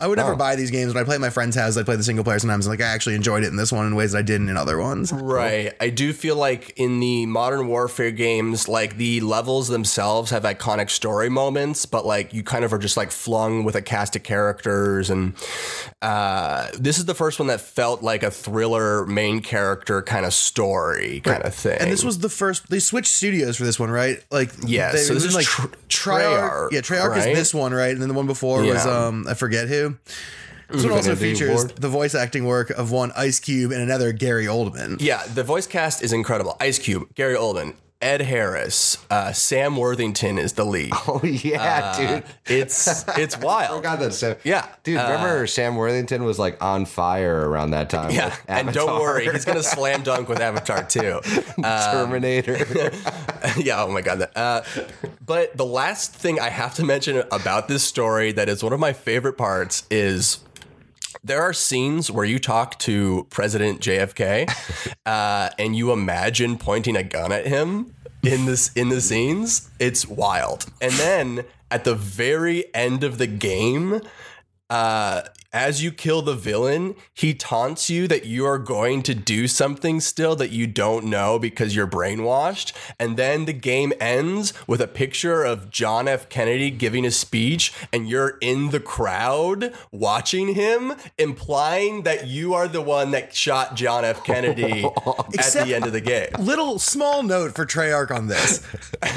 I 0.00 0.06
would 0.06 0.18
never 0.18 0.36
buy 0.36 0.56
these 0.56 0.70
games 0.70 0.94
when 0.94 1.02
I 1.02 1.04
play 1.04 1.16
at 1.16 1.20
my 1.20 1.30
friend's 1.30 1.56
house. 1.56 1.76
I 1.76 1.82
play 1.82 1.96
the 1.96 2.02
single 2.02 2.24
player 2.24 2.38
sometimes. 2.38 2.68
Like 2.68 2.80
I 2.80 2.86
actually 2.86 3.14
enjoyed 3.14 3.42
it 3.44 3.48
in 3.48 3.56
this 3.56 3.72
one 3.72 3.86
in 3.86 3.94
ways 3.96 4.12
that 4.12 4.18
I 4.18 4.22
didn't 4.22 4.48
in 4.48 4.56
other 4.56 4.78
ones. 4.78 5.12
Right. 5.12 5.72
I 5.80 5.90
do 5.90 6.12
feel 6.12 6.36
like 6.36 6.72
in 6.76 7.00
the 7.00 7.26
modern 7.26 7.66
warfare 7.66 8.10
games, 8.10 8.68
like 8.68 8.96
the 8.96 9.20
levels 9.20 9.68
themselves 9.68 10.30
have 10.30 10.44
iconic 10.44 10.90
story 10.90 11.28
moments, 11.28 11.86
but 11.86 12.06
like 12.06 12.32
you 12.32 12.42
kind 12.42 12.64
of 12.64 12.72
are 12.72 12.78
just 12.78 12.96
like 12.96 13.10
flung 13.10 13.64
with 13.64 13.74
a 13.74 13.82
cast 13.82 14.14
of 14.16 14.22
characters. 14.22 15.10
And 15.10 15.34
uh, 16.00 16.68
this 16.78 16.98
is 16.98 17.06
the 17.06 17.14
first 17.14 17.38
one 17.38 17.48
that 17.48 17.60
felt 17.60 18.02
like 18.02 18.22
a 18.22 18.30
thriller 18.30 19.04
main 19.06 19.40
character 19.40 20.02
kind 20.02 20.24
of 20.24 20.32
story 20.32 21.20
kind 21.20 21.42
of 21.42 21.54
thing. 21.54 21.78
And 21.80 21.90
this 21.90 22.04
was 22.04 22.18
the 22.20 22.28
first 22.28 22.68
they 22.70 22.78
switched 22.78 23.12
studios 23.12 23.56
for 23.56 23.64
this 23.64 23.80
one, 23.80 23.90
right? 23.90 24.22
Like 24.30 24.50
yeah. 24.64 24.92
they, 24.92 24.98
so 24.98 25.14
this 25.14 25.24
is 25.24 25.34
like 25.34 25.46
Tr- 25.46 25.66
Treyarch. 25.88 26.68
Treyarch, 26.68 26.72
Yeah, 26.72 26.80
Treyarch 26.80 27.08
right? 27.10 27.30
is 27.30 27.38
this 27.38 27.54
one, 27.54 27.72
right? 27.72 27.90
And 27.90 28.00
then 28.00 28.08
the 28.08 28.14
one 28.14 28.26
before 28.26 28.62
was 28.62 28.86
um 28.86 29.26
I 29.28 29.34
forget 29.34 29.68
who. 29.68 29.87
This 30.70 30.84
one 30.84 30.92
also 30.92 31.16
features 31.16 31.64
the 31.72 31.88
voice 31.88 32.14
acting 32.14 32.44
work 32.44 32.68
of 32.70 32.90
one 32.90 33.10
Ice 33.16 33.40
Cube 33.40 33.72
and 33.72 33.80
another 33.80 34.12
Gary 34.12 34.44
Oldman. 34.44 35.00
yeah, 35.00 35.26
the 35.26 35.42
voice 35.42 35.66
cast 35.66 36.02
is 36.02 36.12
incredible. 36.12 36.56
Ice 36.60 36.78
Cube, 36.78 37.14
Gary 37.14 37.34
Oldman, 37.36 37.74
Ed 38.00 38.22
Harris, 38.22 38.96
uh, 39.10 39.32
Sam 39.32 39.76
Worthington 39.76 40.38
is 40.38 40.52
the 40.52 40.64
lead. 40.64 40.92
Oh 41.08 41.20
yeah, 41.24 41.96
dude. 41.96 42.24
It's 42.46 43.04
it's 43.18 43.34
I 43.36 43.40
wild. 43.40 43.76
forgot 43.78 43.98
that 44.00 44.12
Sam. 44.12 44.36
Yeah, 44.44 44.66
dude. 44.84 44.98
Remember 45.00 45.46
Sam 45.46 45.74
Worthington 45.74 46.22
was 46.22 46.38
like 46.38 46.62
on 46.62 46.84
fire 46.84 47.48
around 47.48 47.70
that 47.70 47.90
time. 47.90 48.10
Yeah, 48.12 48.34
and 48.48 48.72
don't 48.72 49.00
worry, 49.00 49.28
he's 49.28 49.44
gonna 49.44 49.62
slam 49.62 50.02
dunk 50.02 50.28
with 50.28 50.38
Avatar 50.40 50.84
too. 50.84 51.20
Terminator. 51.60 52.58
yeah, 53.56 53.82
oh 53.82 53.90
my 53.90 54.02
god. 54.02 54.28
Uh, 54.36 54.62
but 55.24 55.56
the 55.56 55.64
last 55.66 56.12
thing 56.14 56.38
I 56.38 56.50
have 56.50 56.74
to 56.74 56.84
mention 56.84 57.24
about 57.32 57.66
this 57.68 57.82
story 57.82 58.30
that 58.32 58.48
is 58.48 58.62
one 58.62 58.72
of 58.72 58.80
my 58.80 58.92
favorite 58.92 59.38
parts 59.38 59.84
is 59.90 60.38
there 61.22 61.42
are 61.42 61.52
scenes 61.52 62.10
where 62.10 62.24
you 62.24 62.38
talk 62.38 62.78
to 62.80 63.26
President 63.30 63.80
JFK 63.80 64.50
uh, 65.06 65.50
and 65.58 65.76
you 65.76 65.92
imagine 65.92 66.58
pointing 66.58 66.96
a 66.96 67.02
gun 67.02 67.32
at 67.32 67.46
him 67.46 67.94
in 68.22 68.46
this 68.46 68.72
in 68.74 68.88
the 68.88 69.00
scenes. 69.00 69.70
It's 69.78 70.06
wild. 70.06 70.66
And 70.80 70.92
then 70.94 71.44
at 71.70 71.84
the 71.84 71.94
very 71.94 72.72
end 72.74 73.04
of 73.04 73.18
the 73.18 73.26
game, 73.26 74.00
uh, 74.70 75.22
as 75.52 75.82
you 75.82 75.90
kill 75.90 76.20
the 76.20 76.34
villain, 76.34 76.94
he 77.14 77.32
taunts 77.32 77.88
you 77.88 78.06
that 78.08 78.26
you 78.26 78.44
are 78.44 78.58
going 78.58 79.02
to 79.04 79.14
do 79.14 79.48
something 79.48 79.98
still 80.00 80.36
that 80.36 80.50
you 80.50 80.66
don't 80.66 81.06
know 81.06 81.38
because 81.38 81.74
you're 81.74 81.86
brainwashed. 81.86 82.72
And 82.98 83.16
then 83.16 83.46
the 83.46 83.52
game 83.54 83.92
ends 83.98 84.52
with 84.66 84.80
a 84.82 84.86
picture 84.86 85.44
of 85.44 85.70
John 85.70 86.06
F. 86.06 86.28
Kennedy 86.28 86.70
giving 86.70 87.06
a 87.06 87.10
speech, 87.10 87.72
and 87.92 88.08
you're 88.08 88.36
in 88.42 88.70
the 88.70 88.80
crowd 88.80 89.72
watching 89.90 90.54
him, 90.54 90.92
implying 91.16 92.02
that 92.02 92.26
you 92.26 92.52
are 92.52 92.68
the 92.68 92.82
one 92.82 93.10
that 93.12 93.34
shot 93.34 93.74
John 93.74 94.04
F. 94.04 94.22
Kennedy 94.24 94.84
at 95.06 95.34
Except- 95.34 95.66
the 95.66 95.74
end 95.74 95.86
of 95.86 95.92
the 95.92 96.00
game. 96.02 96.28
Little 96.38 96.78
small 96.78 97.22
note 97.22 97.54
for 97.54 97.64
Treyarch 97.64 98.10
on 98.10 98.26
this. 98.26 98.58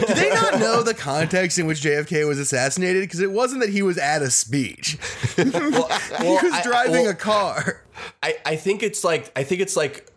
Do 0.08 0.13
they 0.13 0.30
not 0.30 0.60
know 0.60 0.82
the 0.82 0.94
context 0.94 1.60
in 1.60 1.67
which 1.67 1.82
JFK 1.82 2.26
was 2.28 2.39
assassinated? 2.39 3.02
Because 3.04 3.20
it 3.20 3.32
wasn't 3.32 3.62
that 3.62 3.70
he 3.70 3.82
was 3.82 3.98
at 3.98 4.22
a 4.22 4.32
speech. 4.32 4.98
he 6.39 6.46
was 6.46 6.54
I- 6.54 6.62
driving 6.63 6.91
well- 7.04 7.10
a 7.10 7.15
car. 7.15 7.84
I, 8.24 8.36
I 8.46 8.56
think 8.56 8.82
it's 8.84 9.04
like 9.04 9.32
I 9.36 9.44
think 9.44 9.62
it's 9.62 9.76
like 9.76 10.08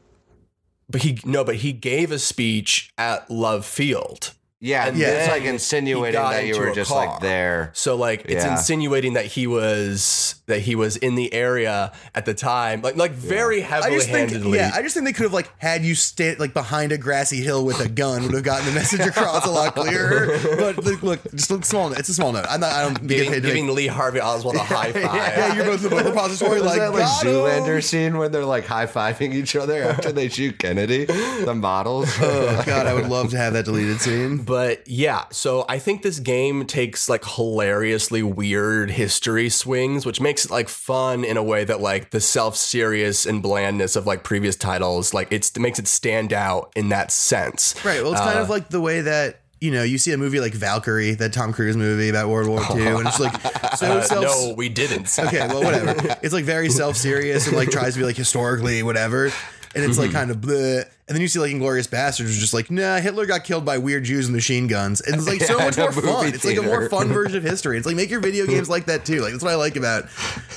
but 0.89 1.03
he 1.03 1.19
no, 1.25 1.45
but 1.45 1.57
he 1.57 1.73
gave 1.73 2.11
a 2.13 2.19
speech 2.19 2.91
at 2.99 3.31
Love 3.31 3.67
Field. 3.67 4.33
Yeah, 4.61 4.87
And 4.87 4.97
it's 4.99 5.29
like 5.29 5.43
insinuating 5.43 6.19
that 6.21 6.47
you 6.47 6.59
were 6.59 6.73
just 6.73 6.91
car. 6.91 7.07
like 7.07 7.21
there. 7.21 7.71
So 7.75 7.97
like 7.97 8.23
it's 8.25 8.45
Yeah. 8.45 8.53
insinuating 8.53 9.13
that 9.15 9.27
he 9.27 9.47
was 9.47 10.37
that 10.47 10.61
he 10.61 10.75
was 10.75 10.97
in 10.97 11.15
the 11.15 11.33
area 11.33 11.93
at 12.15 12.27
the 12.27 12.35
time, 12.35 12.83
like 12.83 12.97
like 12.97 13.13
very 13.13 13.63
I 13.63 13.67
heavily 13.67 13.97
just 13.97 14.11
think, 14.11 14.31
handedly. 14.31 14.59
yeah, 14.59 14.71
I 14.75 14.83
just 14.83 14.95
think 14.95 15.07
they 15.07 15.13
could 15.13 15.25
have 15.25 15.33
like 15.33 15.51
had 15.59 15.85
you 15.85 15.95
stand 15.95 16.39
like 16.39 16.53
behind 16.55 16.93
a 16.93 16.99
grassy 16.99 17.41
hill 17.43 17.65
with 17.65 17.81
a 17.81 17.89
gun 17.89 18.23
would 18.25 18.35
have 18.35 18.43
gotten 18.43 18.67
the 18.67 18.73
message 18.73 19.01
across 19.01 19.47
a 19.47 19.51
lot 19.51 19.75
clearer. 19.75 20.39
But 20.65 20.79
look, 20.85 21.03
look 21.03 21.33
just 21.33 21.51
a 21.51 21.63
small. 21.63 21.93
It's 21.93 22.09
a 22.09 22.15
small 22.15 22.33
note. 22.33 22.47
I'm 22.49 22.61
not. 22.61 22.73
I 22.73 22.83
don't 22.83 22.95
get 23.07 23.09
giving, 23.09 23.33
paid 23.33 23.43
giving 23.43 23.67
make, 23.67 23.77
Lee 23.77 23.87
Harvey 23.87 24.21
Oswald 24.21 24.57
a 24.57 24.61
high 24.61 24.93
five. 24.93 25.05
Yeah, 25.15 25.55
you're 25.55 25.65
both 25.65 25.83
in 25.85 25.91
the 25.91 25.97
book 25.97 26.05
repository. 26.07 26.61
Was 26.61 26.63
Like, 26.65 26.79
that 26.79 26.91
like 26.93 27.01
got 27.01 27.25
'em. 27.27 27.33
Zoolander 27.33 27.83
scene 27.83 28.17
when 28.19 28.31
they're 28.33 28.45
like 28.45 28.67
high 28.67 28.87
fiving 28.87 29.33
each 29.35 29.57
other 29.57 29.83
after 29.83 30.13
they 30.13 30.29
shoot 30.29 30.59
Kennedy? 30.59 31.05
The 31.07 31.55
models. 31.55 32.09
Oh 32.25 32.63
God, 32.67 32.87
I 32.87 32.95
would 32.95 33.09
love 33.09 33.31
to 33.31 33.37
have 33.37 33.53
that 33.55 33.65
deleted 33.65 34.01
scene. 34.01 34.39
But 34.39 34.87
yeah, 34.89 35.25
so 35.31 35.65
I 35.69 35.79
think 35.79 36.03
this 36.03 36.19
game 36.21 36.65
takes 36.67 37.09
like 37.09 37.25
hilariously 37.25 38.23
weird 38.23 38.91
history 38.91 39.49
swings, 39.49 40.05
which 40.07 40.21
makes 40.21 40.34
it 40.43 40.51
like 40.51 40.69
fun 40.69 41.25
in 41.25 41.37
a 41.37 41.43
way 41.43 41.65
that 41.65 41.81
like 41.81 42.11
the 42.11 42.21
self-serious 42.21 43.27
and 43.27 43.43
blandness 43.43 43.97
of 43.97 44.07
like 44.07 44.25
previous 44.25 44.57
titles, 44.57 45.13
like 45.13 45.29
it's, 45.31 45.51
it 45.51 45.61
makes 45.61 45.79
it 45.79 45.87
stand 45.87 46.33
out 46.33 46.73
in 46.75 46.89
that 46.89 47.11
sense. 47.13 47.75
Right. 47.85 48.03
Well, 48.03 48.13
it's 48.13 48.21
kind 48.21 48.39
of 48.39 48.49
like 48.49 48.69
the 48.71 48.81
way 48.81 49.03
that 49.03 49.41
you 49.61 49.71
know 49.71 49.83
you 49.83 49.97
see 49.99 50.13
a 50.13 50.19
movie 50.19 50.41
like 50.41 50.53
Valkyrie, 50.53 51.15
that 51.15 51.33
Tom 51.33 51.53
Cruise 51.53 51.77
movie 51.77 52.09
about 52.09 52.29
World 52.29 52.49
War 52.49 52.61
II, 52.77 52.87
and 52.87 53.07
it's 53.09 53.21
like 53.21 53.33
so 53.77 53.99
Uh, 53.99 54.03
self. 54.03 54.25
no, 54.25 54.55
we 54.57 54.69
didn't. 54.69 55.09
Okay, 55.19 55.47
well, 55.47 55.63
whatever. 55.63 56.17
It's 56.23 56.35
like 56.35 56.45
very 56.45 56.69
self 56.71 56.97
serious 56.97 57.47
and 57.47 57.57
like 57.57 57.71
tries 57.71 57.95
to 57.95 58.01
be 58.01 58.05
like 58.05 58.17
historically 58.17 58.83
whatever. 58.83 59.31
And 59.75 59.85
it's 59.85 59.99
like 59.99 60.13
kind 60.13 60.31
of 60.31 60.39
bleh. 60.39 60.85
And 61.07 61.15
then 61.15 61.21
you 61.21 61.29
see 61.29 61.39
like 61.39 61.51
Inglourious 61.51 61.89
Basterds, 61.89 62.21
which 62.21 62.29
is 62.31 62.39
just 62.39 62.55
like, 62.55 62.71
nah, 62.71 62.97
Hitler 62.97 63.27
got 63.27 63.45
killed 63.45 63.65
by 63.65 63.77
weird 63.77 64.05
Jews 64.05 64.27
and 64.27 64.35
machine 64.35 64.69
guns. 64.69 65.01
And 65.03 65.17
it's 65.17 65.27
like 65.27 65.43
so 65.43 65.59
much 65.59 65.77
more 65.77 65.93
fun. 65.93 66.25
movie 66.25 66.29
It's 66.37 66.45
like 66.45 66.57
a 66.57 66.63
more 66.63 66.89
fun 66.89 67.09
version 67.09 67.37
of 67.39 67.43
history. 67.43 67.77
It's 67.77 67.87
like 67.87 67.97
make 67.97 68.09
your 68.09 68.21
video 68.21 68.47
games 68.47 68.71
like 68.71 68.87
that 68.87 69.05
too. 69.05 69.21
Like 69.21 69.33
that's 69.33 69.45
what 69.45 69.53
I 69.53 69.57
like 69.57 69.77
about 69.77 70.05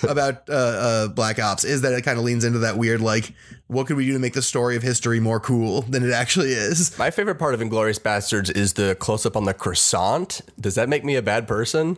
about 0.07 0.49
uh, 0.49 0.53
uh, 0.53 1.07
Black 1.09 1.39
Ops 1.39 1.63
is 1.63 1.81
that 1.81 1.93
it 1.93 2.03
kind 2.03 2.17
of 2.17 2.23
leans 2.23 2.45
into 2.45 2.59
that 2.59 2.77
weird 2.77 3.01
like, 3.01 3.33
what 3.67 3.87
could 3.87 3.97
we 3.97 4.05
do 4.05 4.13
to 4.13 4.19
make 4.19 4.33
the 4.33 4.41
story 4.41 4.75
of 4.77 4.83
history 4.83 5.19
more 5.19 5.39
cool 5.39 5.81
than 5.81 6.03
it 6.03 6.11
actually 6.13 6.51
is? 6.53 6.97
My 6.97 7.11
favorite 7.11 7.35
part 7.35 7.53
of 7.53 7.59
Inglourious 7.59 7.99
Basterds 7.99 8.55
is 8.55 8.73
the 8.73 8.95
close 8.95 9.25
up 9.25 9.35
on 9.35 9.43
the 9.43 9.53
croissant. 9.53 10.41
Does 10.59 10.75
that 10.75 10.87
make 10.87 11.03
me 11.03 11.15
a 11.15 11.21
bad 11.21 11.47
person? 11.47 11.97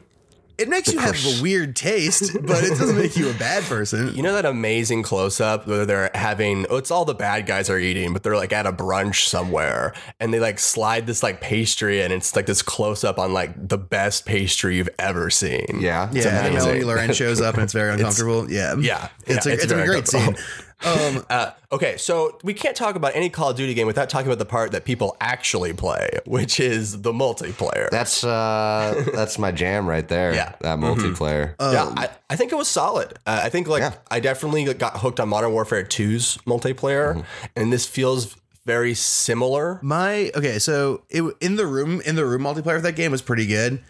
It 0.59 0.67
makes 0.67 0.91
you 0.91 0.99
have 0.99 1.15
a 1.15 1.41
weird 1.41 1.75
taste, 1.75 2.33
but 2.41 2.63
it 2.63 2.77
doesn't 2.77 2.97
make 2.97 3.15
you 3.15 3.29
a 3.29 3.33
bad 3.33 3.63
person. 3.63 4.13
You 4.13 4.21
know 4.21 4.33
that 4.33 4.45
amazing 4.45 5.03
close 5.03 5.39
up 5.39 5.65
where 5.67 5.85
they're 5.85 6.11
having 6.13 6.65
oh, 6.69 6.77
it's 6.77 6.91
all 6.91 7.05
the 7.05 7.13
bad 7.13 7.45
guys 7.45 7.69
are 7.69 7.79
eating, 7.79 8.11
but 8.13 8.23
they're 8.23 8.35
like 8.35 8.51
at 8.51 8.65
a 8.65 8.73
brunch 8.73 9.27
somewhere 9.27 9.93
and 10.19 10.33
they 10.33 10.39
like 10.39 10.59
slide 10.59 11.07
this 11.07 11.23
like 11.23 11.39
pastry 11.39 12.01
and 12.01 12.11
it's 12.11 12.35
like 12.35 12.45
this 12.45 12.61
close 12.61 13.03
up 13.03 13.17
on 13.17 13.31
like 13.31 13.69
the 13.69 13.77
best 13.77 14.25
pastry 14.25 14.75
you've 14.75 14.89
ever 14.99 15.29
seen. 15.29 15.65
yeah. 15.79 16.09
Yeah, 16.11 16.27
and 16.27 16.47
amazing. 16.47 16.53
Melanie 16.53 16.83
Laurent 16.83 17.15
shows 17.15 17.39
up 17.39 17.55
and 17.55 17.63
it's 17.63 17.73
very 17.73 17.93
uncomfortable. 17.93 18.51
yeah, 18.51 18.75
yeah, 18.77 19.09
it's 19.25 19.45
yeah, 19.45 19.51
a, 19.51 19.55
it's 19.55 19.63
it's, 19.63 19.71
a 19.71 19.85
great 19.85 20.07
scene. 20.07 20.35
Uncomfortable. 20.81 21.25
Uh, 21.29 21.51
okay, 21.71 21.97
so 21.97 22.37
we 22.43 22.53
can't 22.53 22.75
talk 22.75 22.95
about 22.95 23.15
any 23.15 23.29
Call 23.29 23.49
of 23.49 23.55
Duty 23.57 23.73
game 23.73 23.87
without 23.87 24.09
talking 24.09 24.27
about 24.27 24.39
the 24.39 24.45
part 24.45 24.71
that 24.71 24.85
people 24.85 25.15
actually 25.21 25.73
play, 25.73 26.09
which 26.25 26.59
is 26.59 27.01
the 27.01 27.11
multiplayer. 27.11 27.89
That's 27.89 28.23
uh 28.23 29.05
that's 29.13 29.37
my 29.39 29.51
jam 29.51 29.87
right 29.87 30.07
there. 30.07 30.33
Yeah. 30.33 30.53
That 30.61 30.79
multiplayer. 30.79 31.55
yeah, 31.59 31.93
I, 31.95 32.09
I 32.29 32.35
think 32.35 32.51
it 32.51 32.55
was 32.55 32.67
solid. 32.67 33.13
Uh, 33.25 33.41
I 33.43 33.49
think 33.49 33.67
like 33.67 33.81
Yeah. 33.81 33.93
I 34.09 34.19
definitely 34.19 34.71
got 34.73 34.97
hooked 34.97 35.19
on 35.19 35.29
Modern 35.29 35.51
Warfare 35.51 35.83
2's 35.83 36.37
multiplayer, 36.45 37.23
and 37.55 37.71
this 37.73 37.85
feels 37.85 38.35
very 38.65 38.93
similar. 38.93 39.79
My 39.81 40.31
okay, 40.35 40.59
so 40.59 41.03
it 41.09 41.23
in 41.41 41.55
the 41.55 41.65
room 41.65 42.01
in 42.01 42.15
the 42.15 42.25
room 42.25 42.43
multiplayer 42.43 42.75
of 42.77 42.83
that 42.83 42.95
game 42.95 43.11
was 43.11 43.21
pretty 43.21 43.47
good. 43.47 43.81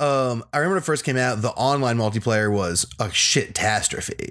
Um, 0.00 0.44
I 0.52 0.58
remember 0.58 0.74
when 0.74 0.82
it 0.82 0.84
first 0.84 1.04
came 1.04 1.16
out, 1.16 1.42
the 1.42 1.50
online 1.50 1.96
multiplayer 1.98 2.52
was 2.52 2.86
a 3.00 3.10
shit 3.10 3.48
catastrophe. 3.48 4.30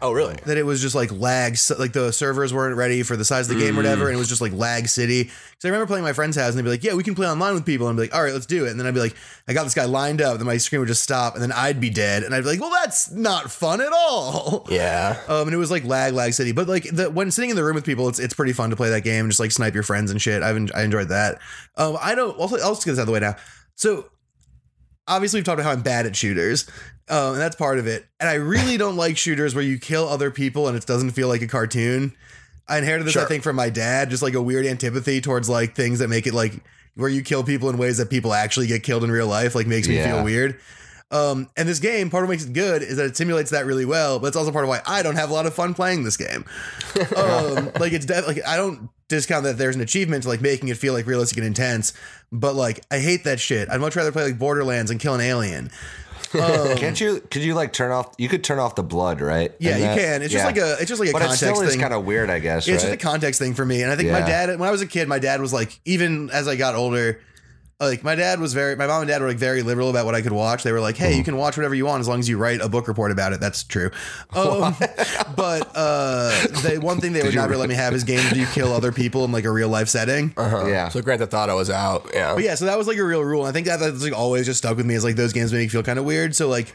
Oh, 0.00 0.12
really? 0.12 0.36
That 0.46 0.56
it 0.56 0.62
was 0.62 0.80
just 0.80 0.94
like 0.94 1.10
lag, 1.10 1.56
like 1.76 1.92
the 1.92 2.12
servers 2.12 2.54
weren't 2.54 2.76
ready 2.76 3.02
for 3.02 3.16
the 3.16 3.24
size 3.24 3.50
of 3.50 3.56
the 3.56 3.60
game 3.64 3.74
or 3.74 3.78
whatever, 3.78 4.06
and 4.06 4.14
it 4.14 4.18
was 4.18 4.28
just 4.28 4.40
like 4.40 4.52
lag 4.52 4.86
city. 4.88 5.24
Because 5.24 5.64
I 5.64 5.68
remember 5.68 5.86
playing 5.88 6.04
my 6.04 6.12
friend's 6.12 6.36
house 6.36 6.50
and 6.50 6.58
they'd 6.58 6.62
be 6.62 6.70
like, 6.70 6.84
"Yeah, 6.84 6.94
we 6.94 7.02
can 7.02 7.16
play 7.16 7.26
online 7.26 7.54
with 7.54 7.66
people," 7.66 7.88
and 7.88 7.98
I'd 7.98 8.02
be 8.02 8.06
like, 8.08 8.14
"All 8.14 8.22
right, 8.22 8.32
let's 8.32 8.46
do 8.46 8.64
it." 8.64 8.70
And 8.70 8.78
then 8.78 8.86
I'd 8.86 8.94
be 8.94 9.00
like, 9.00 9.16
"I 9.48 9.54
got 9.54 9.64
this 9.64 9.74
guy 9.74 9.86
lined 9.86 10.22
up," 10.22 10.36
then 10.38 10.46
my 10.46 10.56
screen 10.56 10.78
would 10.78 10.86
just 10.86 11.02
stop, 11.02 11.34
and 11.34 11.42
then 11.42 11.50
I'd 11.50 11.80
be 11.80 11.90
dead, 11.90 12.22
and 12.22 12.32
I'd 12.32 12.44
be 12.44 12.50
like, 12.50 12.60
"Well, 12.60 12.70
that's 12.70 13.10
not 13.10 13.50
fun 13.50 13.80
at 13.80 13.92
all." 13.92 14.66
Yeah. 14.78 15.20
Um, 15.28 15.48
and 15.48 15.54
it 15.54 15.56
was 15.56 15.70
like 15.70 15.84
lag, 15.84 16.12
lag 16.12 16.32
city. 16.32 16.52
But 16.52 16.68
like 16.68 16.84
the, 16.92 17.10
when 17.10 17.30
sitting 17.32 17.50
in 17.50 17.56
the 17.56 17.64
room 17.64 17.74
with 17.74 17.84
people, 17.84 18.08
it's 18.08 18.20
it's 18.20 18.34
pretty 18.34 18.52
fun 18.52 18.70
to 18.70 18.76
play 18.76 18.90
that 18.90 19.02
game 19.02 19.24
and 19.24 19.30
just 19.30 19.40
like 19.40 19.50
snipe 19.50 19.74
your 19.74 19.82
friends 19.82 20.10
and 20.12 20.22
shit. 20.22 20.42
I've 20.42 20.54
en- 20.56 20.68
I 20.74 20.82
enjoyed 20.82 21.08
that. 21.08 21.40
Um, 21.76 21.96
I 22.00 22.14
don't. 22.14 22.36
Also, 22.38 22.56
I'll 22.58 22.74
just 22.74 22.84
get 22.84 22.92
this 22.92 22.98
out 22.98 23.02
of 23.02 23.06
the 23.06 23.12
way 23.12 23.20
now. 23.20 23.34
So 23.74 24.06
obviously 25.08 25.38
we've 25.38 25.44
talked 25.44 25.58
about 25.60 25.68
how 25.68 25.72
I'm 25.72 25.82
bad 25.82 26.06
at 26.06 26.14
shooters, 26.14 26.68
um, 27.10 27.32
and 27.32 27.40
that's 27.40 27.56
part 27.56 27.78
of 27.78 27.86
it. 27.86 28.06
And 28.20 28.28
I 28.28 28.34
really 28.34 28.76
don't 28.76 28.96
like 28.96 29.16
shooters 29.16 29.54
where 29.54 29.64
you 29.64 29.78
kill 29.78 30.08
other 30.08 30.30
people 30.30 30.68
and 30.68 30.76
it 30.76 30.86
doesn't 30.86 31.10
feel 31.10 31.28
like 31.28 31.42
a 31.42 31.46
cartoon. 31.46 32.12
I 32.68 32.78
inherited 32.78 33.06
this, 33.06 33.16
I 33.16 33.24
think, 33.24 33.42
from 33.42 33.56
my 33.56 33.70
dad, 33.70 34.10
just 34.10 34.22
like 34.22 34.34
a 34.34 34.42
weird 34.42 34.66
antipathy 34.66 35.20
towards 35.20 35.48
like 35.48 35.74
things 35.74 36.00
that 36.00 36.08
make 36.08 36.26
it 36.26 36.34
like 36.34 36.52
where 36.96 37.08
you 37.08 37.22
kill 37.22 37.42
people 37.44 37.70
in 37.70 37.78
ways 37.78 37.96
that 37.98 38.10
people 38.10 38.34
actually 38.34 38.66
get 38.66 38.82
killed 38.82 39.04
in 39.04 39.10
real 39.10 39.26
life, 39.26 39.54
like 39.54 39.66
makes 39.66 39.88
me 39.88 39.96
Yeah. 39.96 40.16
feel 40.16 40.24
weird. 40.24 40.58
Um, 41.10 41.48
and 41.56 41.66
this 41.66 41.78
game, 41.78 42.10
part 42.10 42.24
of 42.24 42.28
what 42.28 42.34
makes 42.34 42.44
it 42.44 42.52
good 42.52 42.82
is 42.82 42.98
that 42.98 43.06
it 43.06 43.16
simulates 43.16 43.50
that 43.52 43.64
really 43.64 43.86
well, 43.86 44.18
but 44.18 44.26
it's 44.26 44.36
also 44.36 44.52
part 44.52 44.64
of 44.64 44.68
why 44.68 44.82
I 44.86 45.02
don't 45.02 45.16
have 45.16 45.30
a 45.30 45.32
lot 45.32 45.46
of 45.46 45.54
fun 45.54 45.72
playing 45.72 46.04
this 46.04 46.18
game. 46.18 46.44
um, 47.16 47.70
like 47.80 47.92
it's 47.94 48.04
def- 48.04 48.26
like 48.26 48.46
I 48.46 48.56
don't 48.58 48.90
discount 49.08 49.44
that 49.44 49.56
there's 49.56 49.74
an 49.74 49.80
achievement 49.80 50.24
to 50.24 50.28
like 50.28 50.42
making 50.42 50.68
it 50.68 50.76
feel 50.76 50.92
like 50.92 51.06
realistic 51.06 51.38
and 51.38 51.46
intense, 51.46 51.94
but 52.30 52.54
like 52.54 52.84
I 52.90 52.98
hate 52.98 53.24
that 53.24 53.40
shit. 53.40 53.70
I'd 53.70 53.80
much 53.80 53.96
rather 53.96 54.12
play 54.12 54.24
like 54.24 54.38
Borderlands 54.38 54.90
and 54.90 55.00
kill 55.00 55.14
an 55.14 55.22
alien. 55.22 55.70
Um, 56.34 56.76
Can't 56.76 57.00
you 57.00 57.20
could 57.30 57.42
you 57.42 57.54
like 57.54 57.72
turn 57.72 57.90
off 57.90 58.14
you 58.18 58.28
could 58.28 58.44
turn 58.44 58.58
off 58.58 58.74
the 58.74 58.82
blood, 58.82 59.20
right? 59.20 59.52
Yeah, 59.58 59.76
you 59.76 59.82
that- 59.84 59.98
can. 59.98 60.22
It's 60.22 60.32
just 60.32 60.42
yeah. 60.42 60.46
like 60.46 60.56
a 60.58 60.72
it's 60.80 60.88
just 60.88 61.00
like 61.00 61.08
a 61.10 61.12
But 61.12 61.22
it 61.22 61.26
context 61.28 61.38
still 61.44 61.60
is 61.62 61.70
thing. 61.72 61.80
kind 61.80 61.94
of 61.94 62.04
weird, 62.04 62.28
I 62.30 62.38
guess. 62.38 62.66
Yeah, 62.66 62.74
it's 62.74 62.84
right? 62.84 62.90
just 62.90 63.02
a 63.02 63.06
context 63.08 63.38
thing 63.40 63.54
for 63.54 63.64
me. 63.64 63.82
And 63.82 63.90
I 63.90 63.96
think 63.96 64.10
my 64.10 64.18
Yeah. 64.20 64.46
dad, 64.46 64.58
when 64.60 64.68
I 64.68 64.72
was 64.72 64.82
a 64.82 64.86
kid, 64.86 65.08
my 65.08 65.18
dad 65.18 65.40
was 65.40 65.52
like, 65.52 65.78
even 65.84 66.28
as 66.30 66.46
I 66.48 66.56
got 66.56 66.74
older, 66.74 67.20
like 67.80 68.02
my 68.02 68.16
dad 68.16 68.40
was 68.40 68.54
very, 68.54 68.74
my 68.74 68.88
mom 68.88 69.02
and 69.02 69.08
dad 69.08 69.22
were 69.22 69.28
like 69.28 69.36
very 69.36 69.62
liberal 69.62 69.88
about 69.88 70.04
what 70.04 70.16
I 70.16 70.20
could 70.20 70.32
watch. 70.32 70.64
They 70.64 70.72
were 70.72 70.80
like, 70.80 70.96
hey, 70.96 71.16
you 71.16 71.22
can 71.22 71.36
watch 71.36 71.56
whatever 71.56 71.76
you 71.76 71.86
want 71.86 72.00
as 72.00 72.08
long 72.08 72.18
as 72.18 72.28
you 72.28 72.36
write 72.36 72.60
a 72.60 72.68
book 72.68 72.88
report 72.88 73.12
about 73.12 73.32
it. 73.32 73.38
That's 73.38 73.62
true. 73.62 73.92
Um, 74.34 74.74
but 75.36 75.70
uh, 75.76 76.46
they, 76.62 76.78
one 76.78 77.00
thing 77.00 77.12
they 77.12 77.22
would 77.24 77.32
you 77.32 77.40
never 77.40 77.56
let 77.56 77.68
me 77.68 77.76
have 77.76 77.94
is 77.94 78.02
games 78.02 78.24
where 78.32 78.40
you 78.40 78.46
kill 78.46 78.72
other 78.72 78.90
people 78.90 79.24
in 79.24 79.30
like 79.30 79.44
a 79.44 79.50
real 79.52 79.68
life 79.68 79.88
setting. 79.88 80.34
yeah. 80.36 80.88
So 80.88 81.00
Grand 81.02 81.20
Theft 81.20 81.34
Auto 81.34 81.54
was 81.54 81.70
out. 81.70 82.10
Yeah. 82.12 82.34
But 82.34 82.42
yeah, 82.42 82.56
so 82.56 82.64
that 82.64 82.76
was 82.76 82.88
like 82.88 82.98
a 82.98 83.04
real 83.04 83.22
rule. 83.22 83.42
And 83.42 83.48
I 83.48 83.52
think 83.52 83.68
that 83.68 83.78
that's 83.78 84.02
like 84.02 84.12
always 84.12 84.46
just 84.46 84.58
stuck 84.58 84.76
with 84.76 84.86
me 84.86 84.94
is 84.94 85.04
like 85.04 85.14
those 85.14 85.32
games 85.32 85.52
make 85.52 85.60
me 85.62 85.68
feel 85.68 85.84
kind 85.84 86.00
of 86.00 86.04
weird. 86.04 86.34
So 86.34 86.48
like, 86.48 86.74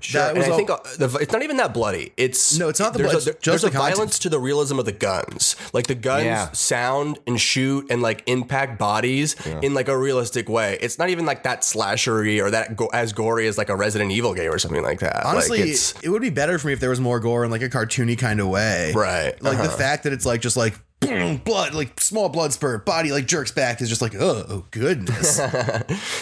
Sure. 0.00 0.20
that 0.22 0.28
And 0.30 0.38
was 0.38 0.46
I 0.46 0.50
all- 0.50 0.56
think 0.56 0.70
uh, 0.70 0.78
the, 0.98 1.18
it's 1.20 1.32
not 1.32 1.42
even 1.42 1.56
that 1.58 1.74
bloody. 1.74 2.12
It's 2.16 2.58
No, 2.58 2.68
it's 2.68 2.80
not 2.80 2.92
the 2.92 3.00
blood, 3.00 3.14
A, 3.16 3.20
there- 3.20 3.32
just 3.34 3.44
there's 3.44 3.62
the 3.62 3.68
a 3.68 3.70
content. 3.70 3.94
violence 3.96 4.18
to 4.20 4.28
the 4.28 4.38
realism 4.38 4.78
of 4.78 4.84
the 4.84 4.92
guns. 4.92 5.56
Like 5.72 5.86
the 5.86 5.94
guns 5.94 6.24
Yeah. 6.24 6.50
sound 6.52 7.18
and 7.26 7.40
shoot 7.40 7.86
and 7.90 8.00
like 8.02 8.22
impact 8.26 8.78
bodies 8.78 9.34
in 9.62 9.74
like 9.74 9.88
a 9.88 9.96
realistic 9.98 10.48
way. 10.48 10.78
It's 10.80 10.98
not 10.98 11.08
even 11.10 11.26
like 11.26 11.42
that 11.44 11.62
slashery 11.62 12.42
or 12.42 12.50
that 12.50 12.76
go- 12.76 12.90
as 12.92 13.12
gory 13.12 13.46
as 13.46 13.58
like 13.58 13.68
a 13.68 13.76
Resident 13.76 14.10
Evil 14.12 14.34
game 14.34 14.52
or 14.52 14.58
something 14.58 14.82
like 14.82 15.00
that. 15.00 15.24
honestly, 15.24 15.58
like 15.60 15.68
it's, 15.70 15.92
it 16.02 16.08
would 16.08 16.22
be 16.22 16.30
better 16.30 16.58
for 16.58 16.66
me 16.68 16.72
if 16.72 16.80
there 16.80 16.90
was 16.90 17.00
more 17.00 17.20
gore 17.20 17.44
in 17.44 17.50
like 17.50 17.62
a 17.62 17.68
cartoony 17.68 18.16
kind 18.18 18.40
of 18.40 18.48
way. 18.48 18.92
Right. 18.94 19.40
Like 19.42 19.58
the 19.58 19.64
Uh-huh. 19.64 19.76
fact 19.76 20.04
that 20.04 20.12
it's 20.12 20.26
like 20.26 20.40
just 20.40 20.56
like 20.56 20.74
boom, 21.00 21.36
blood, 21.38 21.74
like 21.74 22.00
small 22.00 22.28
blood 22.28 22.52
spurt, 22.52 22.84
body 22.84 23.12
like 23.12 23.26
jerks 23.26 23.52
back 23.52 23.80
is 23.80 23.88
just 23.88 24.02
like, 24.02 24.14
oh, 24.14 24.44
oh 24.48 24.64
goodness. 24.70 25.40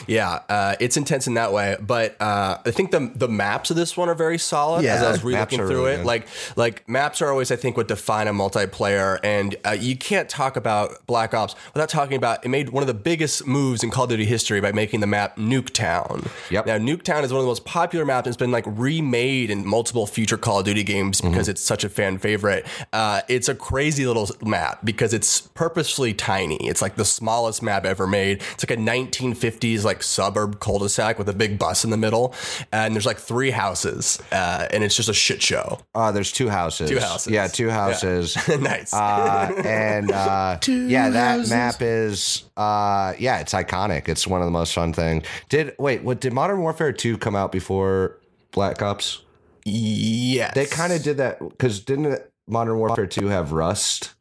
Yeah, 0.06 0.40
uh, 0.48 0.76
it's 0.78 0.96
intense 0.96 1.26
in 1.26 1.34
that 1.34 1.52
way, 1.52 1.76
but 1.80 2.20
uh, 2.20 2.58
I 2.64 2.70
think 2.70 2.90
the 2.92 3.10
the 3.14 3.26
maps 3.28 3.70
of 3.70 3.76
this 3.76 3.96
one 3.96 4.08
are 4.08 4.14
very 4.14 4.38
solid. 4.38 4.84
Yeah, 4.84 4.94
as 4.94 5.02
I 5.02 5.10
was 5.10 5.24
re-looking 5.24 5.58
through 5.58 5.68
really 5.68 5.92
it, 5.94 5.96
good. 5.98 6.06
like 6.06 6.28
like 6.54 6.88
maps 6.88 7.20
are 7.22 7.28
always 7.30 7.50
I 7.50 7.56
think 7.56 7.76
what 7.76 7.88
define 7.88 8.28
a 8.28 8.32
multiplayer, 8.32 9.18
and 9.24 9.56
uh, 9.66 9.70
you 9.72 9.96
can't 9.96 10.28
talk 10.28 10.56
about 10.56 11.04
Black 11.06 11.34
Ops 11.34 11.56
without 11.74 11.88
talking 11.88 12.16
about 12.16 12.44
it 12.44 12.48
made 12.48 12.68
one 12.70 12.82
of 12.82 12.86
the 12.86 12.94
biggest 12.94 13.46
moves 13.46 13.82
in 13.82 13.90
Call 13.90 14.04
of 14.04 14.10
Duty 14.10 14.24
history 14.26 14.60
by 14.60 14.70
making 14.70 15.00
the 15.00 15.06
map 15.08 15.36
Nuketown. 15.36 16.28
Yep. 16.50 16.66
Now 16.66 16.78
Nuketown 16.78 17.24
is 17.24 17.32
one 17.32 17.40
of 17.40 17.44
the 17.44 17.50
most 17.50 17.64
popular 17.64 18.04
maps. 18.04 18.26
and 18.26 18.32
It's 18.34 18.38
been 18.38 18.52
like 18.52 18.64
remade 18.66 19.50
in 19.50 19.66
multiple 19.66 20.06
future 20.06 20.36
Call 20.38 20.60
of 20.60 20.64
Duty 20.66 20.84
games 20.84 21.06
Mm-hmm. 21.20 21.30
because 21.30 21.48
it's 21.48 21.62
such 21.62 21.82
a 21.84 21.88
fan 21.88 22.18
favorite. 22.18 22.66
Uh, 22.92 23.22
it's 23.28 23.48
a 23.48 23.54
crazy 23.54 24.06
little 24.06 24.28
map 24.42 24.65
because 24.84 25.12
it's 25.14 25.40
purposefully 25.40 26.14
tiny. 26.14 26.56
It's 26.66 26.82
like 26.82 26.96
the 26.96 27.04
smallest 27.04 27.62
map 27.62 27.84
ever 27.84 28.06
made. 28.06 28.42
It's 28.54 28.68
like 28.68 28.78
a 28.78 28.80
1950s 28.80 29.84
like 29.84 30.02
suburb 30.02 30.60
cul-de-sac 30.60 31.18
with 31.18 31.28
a 31.28 31.32
big 31.32 31.58
bus 31.58 31.84
in 31.84 31.90
the 31.90 31.96
middle, 31.96 32.34
and 32.72 32.94
there's 32.94 33.06
like 33.06 33.18
three 33.18 33.50
houses, 33.50 34.20
uh, 34.32 34.66
and 34.70 34.82
it's 34.84 34.96
just 34.96 35.08
a 35.08 35.14
shit 35.14 35.42
show. 35.42 35.78
Uh, 35.94 36.12
there's 36.12 36.32
two 36.32 36.48
houses. 36.48 36.90
Two 36.90 36.98
houses. 36.98 37.32
Yeah, 37.32 37.46
two 37.46 37.70
houses. 37.70 38.36
nice. 38.60 38.92
uh, 38.92 39.52
and 39.64 40.10
uh, 40.10 40.58
Two 40.60 40.88
yeah, 40.88 41.10
that 41.10 41.36
houses. 41.38 41.50
map 41.50 41.76
is 41.80 42.44
uh, 42.56 43.14
yeah, 43.18 43.38
it's 43.40 43.52
iconic. 43.52 44.08
It's 44.08 44.26
one 44.26 44.40
of 44.40 44.46
the 44.46 44.50
most 44.52 44.74
fun 44.74 44.92
things. 44.92 45.24
Did 45.48 45.74
wait, 45.78 46.02
what 46.02 46.20
did 46.20 46.32
Modern 46.32 46.60
Warfare 46.60 46.92
Two 46.92 47.18
come 47.18 47.36
out 47.36 47.52
before 47.52 48.18
Black 48.52 48.82
Ops? 48.82 49.22
yes. 49.64 50.54
They 50.54 50.66
kind 50.66 50.92
of 50.92 51.02
did 51.02 51.16
that 51.18 51.38
because 51.40 51.80
didn't 51.80 52.20
Modern 52.46 52.78
Warfare 52.78 53.06
Two 53.06 53.28
have 53.28 53.52
Rust? 53.52 54.14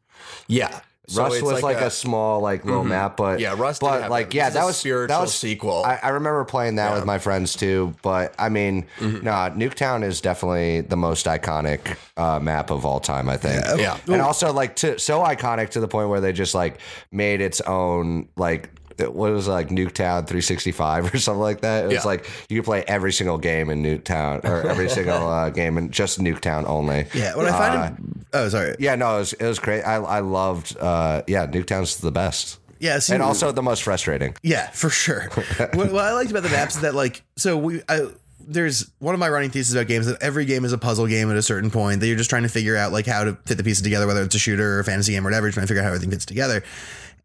Yeah. 0.48 0.80
So 1.08 1.22
Rust 1.22 1.36
it's 1.36 1.44
was 1.44 1.62
like, 1.62 1.76
a, 1.76 1.88
small 1.88 2.40
like 2.40 2.64
little 2.64 2.82
map, 2.82 3.16
but 3.16 3.38
Yeah, 3.38 3.54
Rust 3.56 3.80
But 3.80 4.02
have 4.02 4.10
like 4.10 4.34
yeah, 4.34 4.46
This 4.46 4.54
is 4.54 4.54
that 4.54 4.62
a 4.62 4.66
was 4.66 4.76
spiritual 4.76 5.16
that 5.16 5.20
was, 5.20 5.34
sequel. 5.34 5.84
I, 5.84 6.00
I 6.02 6.08
remember 6.08 6.44
playing 6.44 6.76
that 6.76 6.94
with 6.94 7.04
my 7.04 7.18
friends 7.18 7.54
too. 7.54 7.94
But 8.02 8.34
I 8.40 8.48
mean, 8.48 8.86
nah, 9.00 9.50
Nuketown 9.50 10.02
is 10.02 10.20
definitely 10.20 10.80
the 10.80 10.96
most 10.96 11.26
iconic 11.26 11.96
uh, 12.16 12.40
map 12.40 12.70
of 12.70 12.84
all 12.84 12.98
time. 12.98 13.28
I 13.28 13.36
think. 13.36 13.62
Yeah. 13.78 13.98
and 14.08 14.20
also 14.20 14.52
like 14.52 14.74
to, 14.76 14.98
so 14.98 15.20
iconic 15.20 15.70
to 15.70 15.80
the 15.80 15.88
point 15.88 16.08
where 16.08 16.20
they 16.20 16.32
just 16.32 16.54
like 16.54 16.80
made 17.12 17.40
its 17.40 17.60
own 17.60 18.28
like. 18.36 18.70
What 18.98 19.32
was 19.32 19.48
it, 19.48 19.50
like 19.50 19.68
Nuketown 19.68 20.26
365 20.26 21.14
or 21.14 21.18
something 21.18 21.40
like 21.40 21.60
that? 21.60 21.84
It 21.84 21.86
was 21.88 21.94
Yeah. 21.96 22.02
like 22.04 22.28
you 22.48 22.60
could 22.60 22.64
play 22.64 22.84
every 22.86 23.12
single 23.12 23.38
game 23.38 23.70
in 23.70 23.82
Nuketown 23.82 24.44
or 24.44 24.68
every 24.68 24.88
single 24.88 25.28
uh, 25.28 25.50
game 25.50 25.78
in 25.78 25.90
just 25.90 26.18
Nuketown 26.18 26.66
only. 26.66 27.06
yeah, 27.14 27.34
what 27.36 27.46
I 27.46 27.50
find 27.50 27.98
it, 27.98 28.26
oh, 28.32 28.48
sorry. 28.48 28.76
Yeah, 28.78 28.94
no, 28.94 29.16
it 29.16 29.18
was, 29.20 29.32
it 29.34 29.46
was 29.46 29.58
great. 29.58 29.82
I, 29.82 29.96
I 29.96 30.20
loved, 30.20 30.76
uh, 30.78 31.22
yeah, 31.26 31.46
Nuketown's 31.46 31.98
the 31.98 32.12
best. 32.12 32.58
Yeah, 32.78 33.00
And 33.10 33.22
also 33.22 33.52
the 33.52 33.62
most 33.62 33.82
frustrating. 33.82 34.34
Yeah, 34.42 34.68
for 34.70 34.90
sure. 34.90 35.28
what, 35.72 35.92
what 35.92 36.04
I 36.04 36.12
liked 36.12 36.30
about 36.30 36.42
the 36.42 36.50
maps 36.50 36.76
is 36.76 36.82
that 36.82 36.94
like 36.94 37.22
so 37.36 37.56
we 37.56 37.82
I 37.88 38.08
there's 38.48 38.92
one 38.98 39.12
of 39.14 39.18
my 39.18 39.28
running 39.28 39.50
theses 39.50 39.74
about 39.74 39.88
games 39.88 40.06
that 40.06 40.22
every 40.22 40.44
game 40.44 40.64
is 40.64 40.72
a 40.72 40.78
puzzle 40.78 41.06
game 41.06 41.30
at 41.30 41.36
a 41.36 41.42
certain 41.42 41.70
point 41.70 42.00
that 42.00 42.06
you're 42.06 42.16
just 42.18 42.28
trying 42.30 42.42
to 42.44 42.48
figure 42.50 42.76
out 42.76 42.92
like 42.92 43.06
how 43.06 43.24
to 43.24 43.32
fit 43.46 43.56
the 43.56 43.64
pieces 43.64 43.82
together, 43.82 44.06
whether 44.06 44.22
it's 44.22 44.34
a 44.34 44.38
shooter 44.38 44.74
or 44.76 44.80
a 44.80 44.84
fantasy 44.84 45.12
game 45.12 45.24
or 45.26 45.30
whatever, 45.30 45.46
you're 45.46 45.52
trying 45.52 45.64
to 45.64 45.68
figure 45.68 45.80
out 45.82 45.86
how 45.86 45.90
everything 45.92 46.10
fits 46.10 46.26
together. 46.26 46.62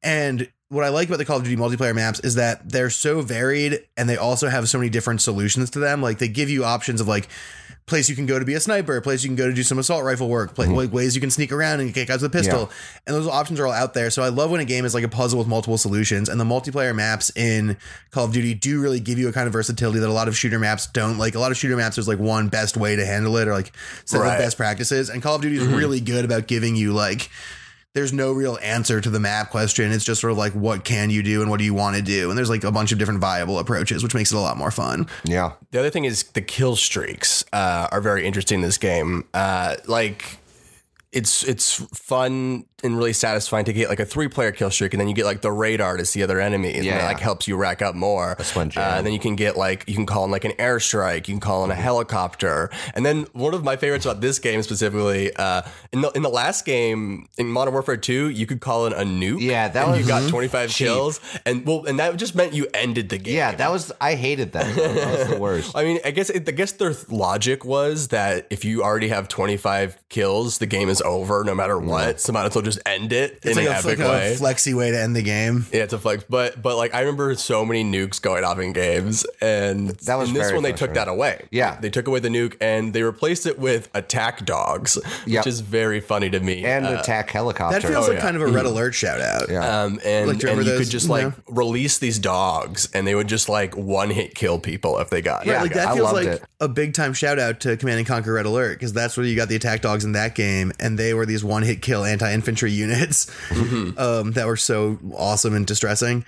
And 0.01 0.49
what 0.71 0.85
I 0.85 0.89
like 0.89 1.09
about 1.09 1.17
the 1.17 1.25
Call 1.25 1.35
of 1.35 1.43
Duty 1.43 1.57
multiplayer 1.57 1.93
maps 1.93 2.21
is 2.21 2.35
that 2.35 2.69
they're 2.69 2.89
so 2.89 3.19
varied 3.21 3.85
and 3.97 4.07
they 4.07 4.15
also 4.15 4.47
have 4.47 4.69
so 4.69 4.77
many 4.77 4.89
different 4.89 5.19
solutions 5.19 5.69
to 5.71 5.79
them. 5.79 6.01
Like 6.01 6.17
they 6.17 6.29
give 6.29 6.49
you 6.49 6.63
options 6.63 7.01
of 7.01 7.09
like 7.09 7.27
place 7.87 8.07
you 8.07 8.15
can 8.15 8.25
go 8.25 8.39
to 8.39 8.45
be 8.45 8.53
a 8.53 8.59
sniper, 8.61 9.01
place 9.01 9.21
you 9.21 9.27
can 9.27 9.35
go 9.35 9.47
to 9.47 9.53
do 9.53 9.63
some 9.63 9.79
assault 9.79 10.05
rifle 10.05 10.29
work, 10.29 10.55
pla 10.55 10.63
mm-hmm. 10.63 10.75
like 10.75 10.93
ways 10.93 11.13
you 11.13 11.19
can 11.19 11.29
sneak 11.29 11.51
around 11.51 11.81
and 11.81 11.93
kick 11.93 12.07
guys 12.07 12.21
with 12.21 12.33
a 12.33 12.37
pistol. 12.37 12.71
And 13.05 13.13
those 13.13 13.27
options 13.27 13.59
are 13.59 13.67
all 13.67 13.73
out 13.73 13.93
there. 13.93 14.09
So 14.09 14.23
I 14.23 14.29
love 14.29 14.49
when 14.49 14.61
a 14.61 14.65
game 14.65 14.85
is 14.85 14.93
like 14.93 15.03
a 15.03 15.09
puzzle 15.09 15.39
with 15.39 15.47
multiple 15.49 15.77
solutions. 15.77 16.29
And 16.29 16.39
the 16.39 16.45
multiplayer 16.45 16.95
maps 16.95 17.35
in 17.35 17.75
Call 18.11 18.23
of 18.23 18.31
Duty 18.31 18.53
do 18.53 18.81
really 18.81 19.01
give 19.01 19.19
you 19.19 19.27
a 19.27 19.33
kind 19.33 19.47
of 19.47 19.53
versatility 19.53 19.99
that 19.99 20.07
a 20.07 20.13
lot 20.13 20.29
of 20.29 20.37
shooter 20.37 20.57
maps 20.57 20.87
don't. 20.87 21.17
Like 21.17 21.35
a 21.35 21.39
lot 21.39 21.51
of 21.51 21.57
shooter 21.57 21.75
maps, 21.75 21.97
there's 21.97 22.07
like 22.07 22.19
one 22.19 22.47
best 22.47 22.77
way 22.77 22.95
to 22.95 23.05
handle 23.05 23.35
it 23.35 23.49
or 23.49 23.53
like 23.53 23.73
set 24.05 24.21
Right. 24.21 24.35
of 24.35 24.39
best 24.39 24.55
practices. 24.55 25.09
And 25.09 25.21
Call 25.21 25.35
of 25.35 25.41
Duty 25.41 25.57
is 25.57 25.63
mm-hmm. 25.63 25.75
really 25.75 25.99
good 25.99 26.23
about 26.23 26.47
giving 26.47 26.77
you 26.77 26.93
like 26.93 27.29
there's 27.93 28.13
no 28.13 28.31
real 28.31 28.57
answer 28.61 29.01
to 29.01 29.09
the 29.09 29.19
map 29.19 29.49
question. 29.49 29.91
It's 29.91 30.05
just 30.05 30.21
sort 30.21 30.31
of 30.31 30.37
like 30.37 30.53
what 30.53 30.83
can 30.83 31.09
you 31.09 31.21
do 31.23 31.41
and 31.41 31.49
what 31.49 31.57
do 31.57 31.65
you 31.65 31.73
want 31.73 31.97
to 31.97 32.01
do? 32.01 32.29
And 32.29 32.37
there's 32.37 32.49
like 32.49 32.63
a 32.63 32.71
bunch 32.71 32.91
of 32.91 32.99
different 32.99 33.19
viable 33.19 33.59
approaches, 33.59 34.01
which 34.03 34.15
makes 34.15 34.31
it 34.31 34.37
a 34.37 34.39
lot 34.39 34.57
more 34.57 34.71
fun. 34.71 35.07
Yeah. 35.25 35.53
The 35.71 35.79
other 35.79 35.89
thing 35.89 36.05
is 36.05 36.23
the 36.23 36.41
kill 36.41 36.75
streaks 36.75 37.43
uh, 37.51 37.87
are 37.91 38.01
very 38.01 38.25
interesting 38.25 38.59
in 38.59 38.61
this 38.61 38.77
game. 38.77 39.25
Uh, 39.33 39.75
like 39.87 40.37
it's 41.11 41.43
it's 41.43 41.75
fun 41.93 42.65
and 42.83 42.97
really 42.97 43.13
satisfying 43.13 43.65
to 43.65 43.73
get 43.73 43.89
like 43.89 43.99
a 43.99 44.05
three 44.05 44.27
player 44.27 44.51
kill 44.51 44.71
streak, 44.71 44.93
and 44.93 45.01
then 45.01 45.07
you 45.07 45.13
get 45.13 45.25
like 45.25 45.41
the 45.41 45.51
radar 45.51 45.97
to 45.97 46.05
see 46.05 46.23
other 46.23 46.39
enemies, 46.39 46.75
and 46.77 46.85
Yeah. 46.85 46.97
that 46.99 47.05
like 47.07 47.19
helps 47.19 47.47
you 47.47 47.55
rack 47.55 47.81
up 47.81 47.95
more. 47.95 48.35
That's 48.37 48.51
fun, 48.51 48.71
Uh, 48.75 48.79
and 48.97 49.05
then 49.05 49.13
you 49.13 49.19
can 49.19 49.35
get 49.35 49.57
like 49.57 49.83
you 49.87 49.95
can 49.95 50.05
call 50.05 50.25
in 50.25 50.31
like 50.31 50.45
an 50.45 50.53
airstrike, 50.53 51.27
you 51.27 51.33
can 51.33 51.39
call 51.39 51.63
in 51.65 51.71
a 51.71 51.75
helicopter, 51.75 52.69
and 52.95 53.05
then 53.05 53.25
one 53.33 53.53
of 53.53 53.63
my 53.63 53.75
favorites 53.75 54.05
about 54.05 54.21
this 54.21 54.39
game 54.39 54.61
specifically, 54.63 55.33
uh, 55.35 55.61
in 55.93 56.01
the 56.01 56.09
in 56.11 56.21
the 56.21 56.29
last 56.29 56.65
game 56.65 57.27
in 57.37 57.47
Modern 57.47 57.73
Warfare 57.73 57.97
Two, 57.97 58.29
you 58.29 58.45
could 58.45 58.61
call 58.61 58.85
in 58.87 58.93
a 58.93 59.03
nuke. 59.03 59.41
Yeah, 59.41 59.67
that 59.67 59.83
and 59.83 59.91
was- 59.91 60.01
you 60.01 60.07
got 60.07 60.27
twenty 60.29 60.47
five 60.47 60.69
kills, 60.69 61.19
and 61.45 61.65
well, 61.65 61.85
and 61.85 61.99
that 61.99 62.15
just 62.17 62.35
meant 62.35 62.53
you 62.53 62.67
ended 62.73 63.09
the 63.09 63.17
game. 63.17 63.35
Yeah, 63.35 63.53
that 63.55 63.71
was, 63.71 63.91
I 64.01 64.15
hated 64.15 64.53
that. 64.53 64.75
That 64.75 65.19
was 65.19 65.27
the 65.29 65.37
worst. 65.39 65.71
I 65.75 65.83
mean, 65.83 65.99
I 66.03 66.11
guess 66.11 66.29
I 66.31 66.39
guess 66.39 66.71
their 66.73 66.93
logic 67.09 67.63
was 67.65 68.09
that 68.09 68.47
if 68.49 68.65
you 68.65 68.83
already 68.83 69.07
have 69.09 69.27
25 69.27 69.97
kills, 70.09 70.57
the 70.57 70.65
game 70.65 70.89
is 70.89 71.01
over 71.01 71.43
no 71.43 71.53
matter 71.55 71.77
what. 71.77 72.19
So 72.19 72.33
might 72.33 72.45
as 72.45 72.55
well 72.55 72.61
just 72.73 72.87
end 72.87 73.13
it 73.13 73.39
It's 73.43 73.45
in 73.45 73.55
like 73.55 73.65
an 73.67 73.71
a, 73.73 73.75
epic 73.77 73.99
like 73.99 74.07
way. 74.07 74.33
a 74.33 74.35
flexy 74.35 74.73
way 74.73 74.91
to 74.91 74.99
end 74.99 75.15
the 75.15 75.21
game. 75.21 75.65
yeah, 75.71 75.83
it's 75.83 75.93
a 75.93 75.99
flex, 75.99 76.23
but 76.29 76.61
but 76.61 76.77
like 76.77 76.93
I 76.93 76.99
remember 77.01 77.33
so 77.35 77.65
many 77.65 77.83
nukes 77.83 78.21
going 78.21 78.43
off 78.43 78.59
in 78.59 78.73
games, 78.73 79.25
and 79.41 79.89
That 79.89 80.15
was 80.15 80.29
in 80.29 80.35
this 80.35 80.43
very 80.47 80.53
one 80.55 80.63
they 80.63 80.73
took 80.73 80.93
that 80.93 81.07
away. 81.07 81.47
Yeah. 81.51 81.79
they 81.79 81.89
took 81.89 82.07
away 82.07 82.19
the 82.19 82.29
nuke 82.29 82.55
and 82.61 82.93
they 82.93 83.03
replaced 83.03 83.45
it 83.45 83.59
with 83.59 83.89
attack 83.93 84.45
dogs, 84.45 84.97
Yep. 85.25 85.41
which 85.45 85.47
is 85.47 85.59
very 85.61 85.99
funny 85.99 86.29
to 86.29 86.39
me. 86.39 86.65
And 86.65 86.85
Uh, 86.85 86.99
attack 86.99 87.29
helicopter. 87.29 87.79
That 87.79 87.87
feels 87.87 88.05
Oh, 88.05 88.09
like 88.09 88.17
yeah. 88.17 88.21
kind 88.23 88.35
of 88.35 88.41
a 88.43 88.47
red 88.47 88.65
alert 88.65 88.93
shout 88.93 89.21
out. 89.21 89.49
Yeah. 89.49 89.83
um, 89.83 89.99
and, 90.05 90.27
Like, 90.27 90.41
you 90.43 90.49
and 90.49 90.57
you 90.59 90.63
those? 90.65 90.79
could 90.79 90.89
just 90.89 91.09
like 91.09 91.23
know? 91.25 91.33
release 91.49 91.97
these 91.97 92.19
dogs, 92.19 92.87
and 92.93 93.05
they 93.07 93.15
would 93.15 93.27
just 93.27 93.49
like 93.49 93.75
one 93.75 94.09
hit 94.09 94.35
kill 94.35 94.59
people 94.59 94.97
if 94.99 95.09
they 95.09 95.21
got. 95.21 95.45
Yeah, 95.45 95.61
Like 95.61 95.73
that 95.73 95.87
I 95.89 95.93
feels 95.95 96.11
loved 96.13 96.25
like 96.25 96.35
it. 96.35 96.43
a 96.59 96.67
big 96.67 96.93
time 96.93 97.13
shout 97.13 97.39
out 97.39 97.59
to 97.61 97.75
Command 97.77 97.99
and 97.99 98.07
Conquer 98.07 98.33
Red 98.33 98.45
Alert 98.45 98.73
because 98.79 98.93
that's 98.93 99.17
where 99.17 99.25
you 99.25 99.35
got 99.35 99.47
the 99.49 99.55
attack 99.55 99.81
dogs 99.81 100.03
in 100.05 100.11
that 100.13 100.35
game, 100.35 100.71
and 100.79 100.97
they 100.99 101.13
were 101.13 101.25
these 101.25 101.43
one 101.43 101.63
hit 101.63 101.81
kill 101.81 102.03
anti 102.05 102.31
infantry 102.31 102.60
units 102.67 103.25
Mm-hmm. 103.49 103.97
um, 103.97 104.31
that 104.33 104.47
were 104.47 104.57
so 104.57 104.99
awesome 105.15 105.55
and 105.55 105.65
distressing. 105.65 106.25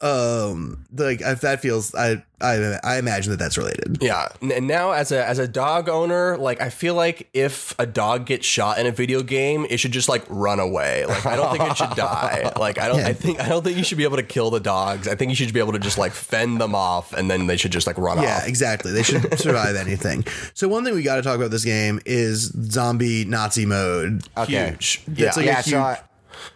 Um, 0.00 0.84
like 0.92 1.22
if 1.22 1.40
that 1.42 1.62
feels, 1.62 1.94
I 1.94 2.22
I 2.40 2.78
I 2.84 2.98
imagine 2.98 3.30
that 3.30 3.38
that's 3.38 3.56
related. 3.56 3.98
Yeah, 4.02 4.28
and 4.42 4.66
now 4.66 4.90
as 4.90 5.12
a 5.12 5.24
as 5.26 5.38
a 5.38 5.48
dog 5.48 5.88
owner, 5.88 6.36
like 6.36 6.60
I 6.60 6.68
feel 6.68 6.94
like 6.94 7.30
if 7.32 7.74
a 7.78 7.86
dog 7.86 8.26
gets 8.26 8.44
shot 8.44 8.78
in 8.78 8.86
a 8.86 8.90
video 8.90 9.22
game, 9.22 9.66
it 9.70 9.78
should 9.78 9.92
just 9.92 10.08
like 10.08 10.24
run 10.28 10.60
away. 10.60 11.06
Like 11.06 11.24
I 11.24 11.36
don't 11.36 11.56
think 11.56 11.70
it 11.70 11.76
should 11.76 11.90
die. 11.96 12.52
Like 12.58 12.78
I 12.78 12.88
don't 12.88 13.00
I 13.00 13.14
think 13.14 13.40
I 13.40 13.48
don't 13.48 13.62
think 13.64 13.78
you 13.78 13.84
should 13.84 13.96
be 13.96 14.04
able 14.04 14.16
to 14.16 14.22
kill 14.22 14.50
the 14.50 14.60
dogs. 14.60 15.08
I 15.08 15.14
think 15.14 15.30
you 15.30 15.36
should 15.36 15.54
be 15.54 15.60
able 15.60 15.72
to 15.72 15.78
just 15.78 15.96
like 15.96 16.12
fend 16.12 16.60
them 16.60 16.74
off 16.74 17.12
and 17.14 17.30
then 17.30 17.46
they 17.46 17.56
should 17.56 17.72
just 17.72 17.86
like 17.86 17.96
run 17.96 18.18
Yeah, 18.18 18.36
off. 18.36 18.42
Yeah 18.42 18.48
exactly. 18.48 18.92
They 18.92 19.04
should 19.04 19.38
survive 19.38 19.76
anything. 19.76 20.26
So 20.52 20.68
one 20.68 20.84
thing 20.84 20.94
we 20.94 21.02
got 21.02 21.16
to 21.16 21.22
talk 21.22 21.36
about 21.36 21.50
this 21.50 21.64
game 21.64 22.00
is 22.04 22.52
zombie 22.70 23.24
Nazi 23.24 23.64
mode. 23.64 24.22
Okay. 24.36 24.70
Huge. 24.70 25.02
That's 25.06 25.36
yeah. 25.38 25.42
like- 25.42 25.46
yeah, 25.46 25.58
a 25.60 25.62
so 25.62 25.78
I, 25.78 25.98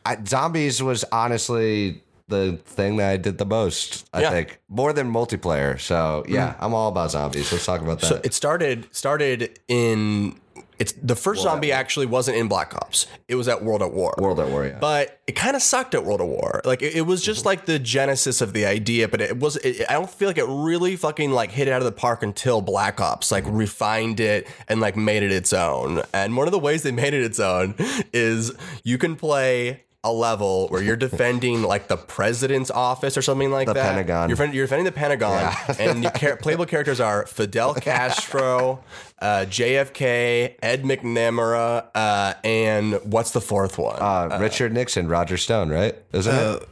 I, 0.04 0.18
zombies 0.26 0.82
was 0.82 1.04
honestly 1.12 2.02
the 2.28 2.58
thing 2.64 2.96
that 2.98 3.10
I 3.10 3.16
did 3.16 3.38
the 3.38 3.46
most. 3.46 4.08
I 4.12 4.22
Yeah. 4.22 4.30
think 4.30 4.60
more 4.68 4.92
than 4.92 5.12
multiplayer. 5.12 5.80
So 5.80 6.24
yeah, 6.28 6.50
mm. 6.52 6.56
I'm 6.60 6.74
all 6.74 6.88
about 6.88 7.10
zombies. 7.10 7.50
Let's 7.50 7.66
talk 7.66 7.80
about 7.80 8.00
that. 8.00 8.06
So 8.06 8.20
it 8.22 8.34
started 8.34 8.88
started 8.94 9.58
in 9.68 10.38
it's 10.78 10.92
the 10.92 11.16
first 11.16 11.42
zombie 11.42 11.72
actually 11.72 12.06
wasn't 12.06 12.36
in 12.36 12.46
Black 12.46 12.72
Ops. 12.76 13.08
It 13.26 13.34
was 13.34 13.48
at 13.48 13.64
World 13.64 13.82
at 13.82 13.92
War. 13.92 14.14
World 14.18 14.38
at 14.38 14.48
War. 14.48 14.64
Yeah. 14.64 14.78
but 14.78 15.18
it 15.26 15.32
kind 15.32 15.56
of 15.56 15.62
sucked 15.62 15.92
at 15.96 16.04
World 16.04 16.20
of 16.20 16.28
War. 16.28 16.60
Like 16.64 16.82
it, 16.82 16.94
it 16.94 17.00
was 17.02 17.20
just 17.24 17.44
like 17.44 17.66
the 17.66 17.80
genesis 17.80 18.40
of 18.40 18.52
the 18.52 18.64
idea, 18.64 19.08
but 19.08 19.20
it 19.20 19.38
was. 19.40 19.56
It, 19.56 19.84
I 19.88 19.94
don't 19.94 20.08
feel 20.08 20.28
like 20.28 20.38
it 20.38 20.46
really 20.46 20.94
fucking 20.94 21.32
like 21.32 21.50
hit 21.50 21.66
it 21.66 21.72
out 21.72 21.80
of 21.80 21.84
the 21.84 21.92
park 21.92 22.22
until 22.22 22.60
Black 22.60 23.00
Ops 23.00 23.32
like 23.32 23.44
refined 23.48 24.20
it 24.20 24.46
and 24.68 24.80
like 24.80 24.96
made 24.96 25.24
it 25.24 25.32
its 25.32 25.52
own. 25.52 26.02
And 26.14 26.36
one 26.36 26.46
of 26.46 26.52
the 26.52 26.60
ways 26.60 26.84
they 26.84 26.92
made 26.92 27.12
it 27.12 27.24
its 27.24 27.40
own 27.40 27.74
is 28.12 28.52
you 28.84 28.98
can 28.98 29.16
play. 29.16 29.82
A 30.04 30.12
level 30.12 30.68
where 30.68 30.80
you're 30.80 30.94
defending 30.96 31.62
like 31.62 31.88
the 31.88 31.96
president's 31.96 32.70
office 32.70 33.16
or 33.16 33.22
something 33.22 33.50
like 33.50 33.66
The 33.66 33.74
that. 33.74 33.82
The 33.82 33.88
Pentagon. 33.88 34.28
You're, 34.28 34.36
defend- 34.36 34.54
you're 34.54 34.64
defending 34.64 34.84
the 34.84 34.92
Pentagon, 34.92 35.52
and 35.80 36.02
your 36.04 36.12
char- 36.12 36.36
playable 36.36 36.66
characters 36.66 37.00
are 37.00 37.26
Fidel 37.26 37.74
Castro, 37.74 38.84
uh, 39.20 39.44
JFK, 39.48 40.54
Ed 40.62 40.84
McNamara, 40.84 41.88
uh, 41.96 42.34
and 42.44 42.94
what's 43.10 43.32
the 43.32 43.40
fourth 43.40 43.76
one? 43.76 43.96
uh, 44.00 44.38
Richard 44.40 44.72
Nixon, 44.72 45.08
Roger 45.08 45.36
Stone, 45.36 45.70
right? 45.70 45.96
Isn't 46.12 46.34
it? 46.34 46.68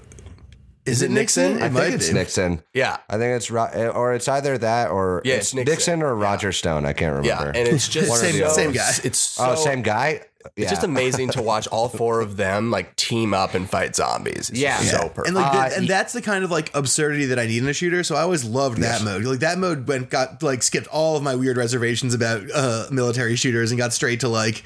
Is 0.87 1.03
it 1.03 1.11
Nixon? 1.11 1.59
It 1.59 1.63
I 1.65 1.69
might 1.69 1.81
think 1.81 1.95
it's 1.97 2.09
be. 2.09 2.15
Nixon. 2.15 2.63
Yeah. 2.73 2.99
I 3.11 3.19
think 3.19 3.37
it's 3.37 3.51
or 3.51 4.15
it's 4.15 4.29
either 4.29 4.57
that 4.59 4.91
or 4.93 5.21
Yeah, 5.25 5.35
it's 5.35 5.47
it's 5.47 5.55
Nixon, 5.55 5.73
Nixon. 5.73 6.03
or 6.05 6.15
Roger 6.15 6.53
Stone. 6.53 6.87
I 6.87 6.93
can't 6.93 7.11
remember. 7.11 7.27
Yeah, 7.27 7.39
remember. 7.41 7.59
and 7.59 7.69
it's 7.69 7.89
just 7.89 8.09
Same- 8.21 8.49
same 8.51 8.71
guy. 8.71 8.93
It's 9.03 9.19
so, 9.19 9.51
oh, 9.51 9.55
same 9.57 9.83
guy. 9.83 10.21
It's 10.57 10.71
just 10.71 10.85
amazing 10.85 11.31
to 11.31 11.43
watch 11.43 11.67
all 11.69 11.89
four 12.01 12.21
of 12.21 12.37
them 12.37 12.71
like 12.71 12.95
team 12.97 13.35
up 13.35 13.55
and 13.55 13.69
fight 13.69 13.97
zombies. 13.97 14.51
It's 14.51 14.59
Yeah. 14.59 14.79
so 14.79 15.09
perfect. 15.09 15.27
And 15.29 15.37
like, 15.37 15.53
Uh, 15.55 15.69
the- 15.71 15.77
and 15.77 15.89
that's 15.89 16.13
the 16.13 16.23
kind 16.23 16.45
of 16.45 16.51
like 16.51 16.71
absurdity 16.75 17.27
that 17.27 17.39
I 17.39 17.47
need 17.47 17.63
in 17.63 17.69
a 17.69 17.73
shooter. 17.73 18.03
So 18.05 18.15
I 18.17 18.21
always 18.23 18.45
loved 18.45 18.79
that 18.79 19.03
mode. 19.03 19.25
Like 19.25 19.41
that 19.41 19.59
mode 19.59 19.89
went 19.89 20.11
got 20.11 20.43
like 20.43 20.63
skipped 20.63 20.87
all 20.89 21.17
of 21.17 21.23
my 21.23 21.35
weird 21.35 21.57
reservations 21.57 22.15
about 22.15 22.43
uh, 22.55 22.87
military 22.91 23.37
shooters 23.37 23.71
and 23.71 23.79
got 23.79 23.93
straight 23.93 24.21
to 24.21 24.29
like 24.29 24.63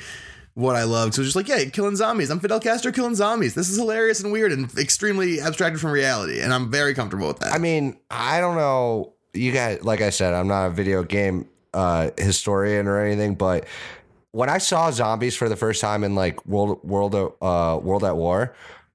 what 0.54 0.74
I 0.76 0.82
loved. 0.82 1.14
So 1.14 1.22
it 1.22 1.24
just 1.24 1.36
like, 1.36 1.48
yeah, 1.48 1.64
killing 1.66 1.94
zombies. 1.96 2.28
I'm 2.28 2.40
Fidel 2.40 2.58
Castro 2.60 2.90
killing 2.92 3.14
zombies. 3.14 3.54
This 3.54 3.70
is 3.70 3.78
hilarious 3.78 4.20
and 4.22 4.32
weird 4.32 4.52
and 4.52 4.70
extremely 4.76 5.40
abstracted 5.40 5.80
from 5.80 5.92
reality, 5.92 6.40
and 6.40 6.52
I'm 6.52 6.70
very 6.70 6.92
comfortable 6.92 7.28
with 7.28 7.38
that. 7.38 7.54
I 7.54 7.58
mean, 7.58 7.96
I 8.10 8.40
don't 8.40 8.56
know. 8.56 9.14
You 9.32 9.52
guys, 9.52 9.82
like 9.84 10.00
I 10.00 10.10
said, 10.10 10.34
I'm 10.34 10.48
not 10.48 10.66
a 10.66 10.70
video 10.70 11.04
game 11.04 11.46
uh, 11.72 12.10
historian 12.18 12.88
or 12.88 12.98
anything, 12.98 13.36
but 13.36 13.64
when 14.32 14.48
I 14.48 14.58
saw 14.58 14.90
zombies 14.90 15.36
for 15.36 15.48
the 15.48 15.56
first 15.56 15.80
time 15.80 16.04
in 16.04 16.14
like 16.14 16.44
World 16.46 16.80
World 16.84 17.14
uh, 17.14 17.78
World 17.82 18.04
at 18.04 18.16
War, 18.16 18.54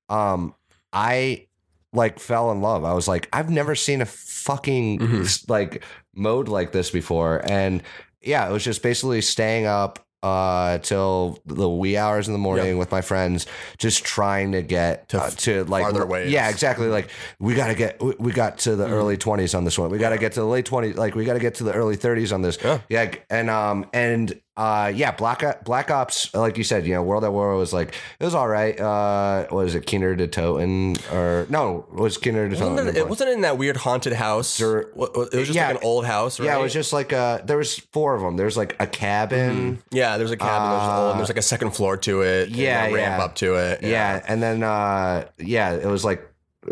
um, 0.10 0.54
I 0.94 1.48
like 1.94 2.20
fell 2.20 2.52
in 2.52 2.62
love. 2.62 2.84
I 2.86 2.94
was 2.94 3.08
like, 3.08 3.28
I've 3.34 3.50
never 3.50 3.76
seen 3.76 4.02
a 4.02 4.06
fucking 4.06 5.26
like 5.48 5.84
mode 6.14 6.48
like 6.48 6.72
this 6.72 6.90
before, 6.92 7.42
and 7.50 7.82
yeah, 8.22 8.48
it 8.48 8.52
was 8.52 8.64
just 8.64 8.82
basically 8.82 9.22
staying 9.22 9.66
up 9.66 10.00
uh 10.24 10.80
till 10.80 11.38
the 11.46 11.70
wee 11.70 11.98
hours 11.98 12.26
in 12.28 12.34
the 12.34 12.40
morning 12.40 12.78
with 12.80 12.90
my 12.92 13.02
friends 13.02 13.46
just 13.78 14.04
trying 14.04 14.54
to 14.54 14.64
get 14.64 15.08
to, 15.10 15.22
uh, 15.22 15.30
to 15.30 15.64
like 15.66 15.84
farther 15.84 16.04
waves. 16.04 16.32
yeah 16.32 16.50
exactly 16.50 16.88
like 16.88 17.10
we 17.38 17.54
got 17.54 17.68
to 17.68 17.76
get 17.76 18.02
we- 18.02 18.16
we 18.18 18.32
got 18.32 18.58
to 18.58 18.76
the 18.76 18.88
early 18.88 19.18
20s 19.18 19.56
on 19.56 19.66
this 19.66 19.78
one. 19.78 19.92
We 19.92 20.00
got 20.00 20.10
to 20.10 20.18
get 20.18 20.32
to 20.32 20.40
the 20.40 20.46
late 20.48 20.66
20s 20.66 20.96
like 20.96 21.14
we 21.14 21.26
got 21.26 21.34
to 21.34 21.40
get 21.40 21.56
to 21.56 21.64
the 21.64 21.74
early 21.74 21.96
30s 21.96 22.34
on 22.34 22.42
this. 22.42 22.58
Yeah. 22.90 23.12
and 23.30 23.52
um 23.52 23.86
and 23.94 24.40
uh 24.58 24.90
yeah 24.96 25.12
black 25.12 25.64
black 25.66 25.92
ops 25.92 26.34
like 26.34 26.58
you 26.58 26.64
said 26.64 26.86
you 26.88 26.94
know 26.94 27.04
world 27.04 27.26
at 27.26 27.34
war 27.34 27.56
was 27.58 27.74
like 27.74 27.90
it 28.20 28.24
was 28.24 28.34
all 28.34 28.48
right 28.48 28.80
uh 28.80 29.46
was 29.52 29.76
it 29.76 29.86
Kino 29.86 30.16
der 30.16 30.28
Toten 30.28 30.96
or 31.12 31.46
no 31.50 31.86
was 31.92 32.18
Kino 32.18 32.48
der 32.48 32.56
Toten 32.56 32.88
it, 32.88 32.96
it 32.96 33.10
wasn't 33.10 33.32
in 33.32 33.42
that 33.42 33.58
weird 33.58 33.76
haunted 33.78 34.14
house. 34.14 34.58
There- 34.58 34.92
what- 34.94 35.12
it 35.16 35.38
was 35.38 35.48
just 35.48 35.56
yeah. 35.56 35.68
like 35.68 35.78
an 35.78 35.84
old 35.84 36.06
house, 36.06 36.40
right? 36.40 36.46
yeah 36.46 36.58
it 36.58 36.62
was 36.62 36.72
just 36.74 36.94
like 36.94 37.12
uh 37.12 37.40
there 37.44 37.58
was 37.58 37.78
four 37.78 38.16
of 38.16 38.22
them 38.22 38.38
there's 38.38 38.56
like 38.56 38.76
a 38.80 38.88
cabin 38.88 39.82
yeah. 39.92 40.18
There's 40.18 40.32
a 40.32 40.38
cabin. 40.38 40.70
there's 40.72 41.00
old, 41.00 41.18
there's 41.18 41.30
like 41.30 41.38
a 41.38 41.42
second 41.42 41.72
floor 41.72 41.98
to 41.98 42.22
it. 42.22 42.48
and 42.48 42.56
yeah, 42.56 42.86
a 42.86 42.94
ramp 42.94 43.20
yeah. 43.20 43.24
up 43.26 43.36
to 43.36 43.56
it. 43.56 43.84
yeah. 43.84 44.24
and 44.28 44.42
then 44.42 44.64
uh 44.64 45.28
yeah 45.38 45.74
it 45.74 45.86
was 45.86 46.06
like 46.06 46.32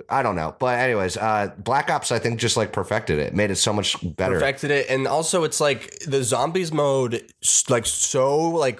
i 0.09 0.23
don't 0.23 0.35
know 0.35 0.55
but 0.59 0.79
anyways 0.79 1.17
uh 1.17 1.49
black 1.57 1.89
ops 1.89 2.11
i 2.11 2.17
think 2.19 2.39
just 2.39 2.57
like 2.57 2.71
perfected 2.73 3.19
it 3.19 3.33
made 3.33 3.51
it 3.51 3.55
so 3.55 3.71
much 3.71 3.95
better 4.15 4.35
perfected 4.35 4.71
it 4.71 4.89
and 4.89 5.07
also 5.07 5.43
it's 5.43 5.59
like 5.59 5.97
the 6.07 6.23
zombies 6.23 6.71
mode 6.71 7.21
like 7.69 7.85
so 7.85 8.39
like 8.49 8.79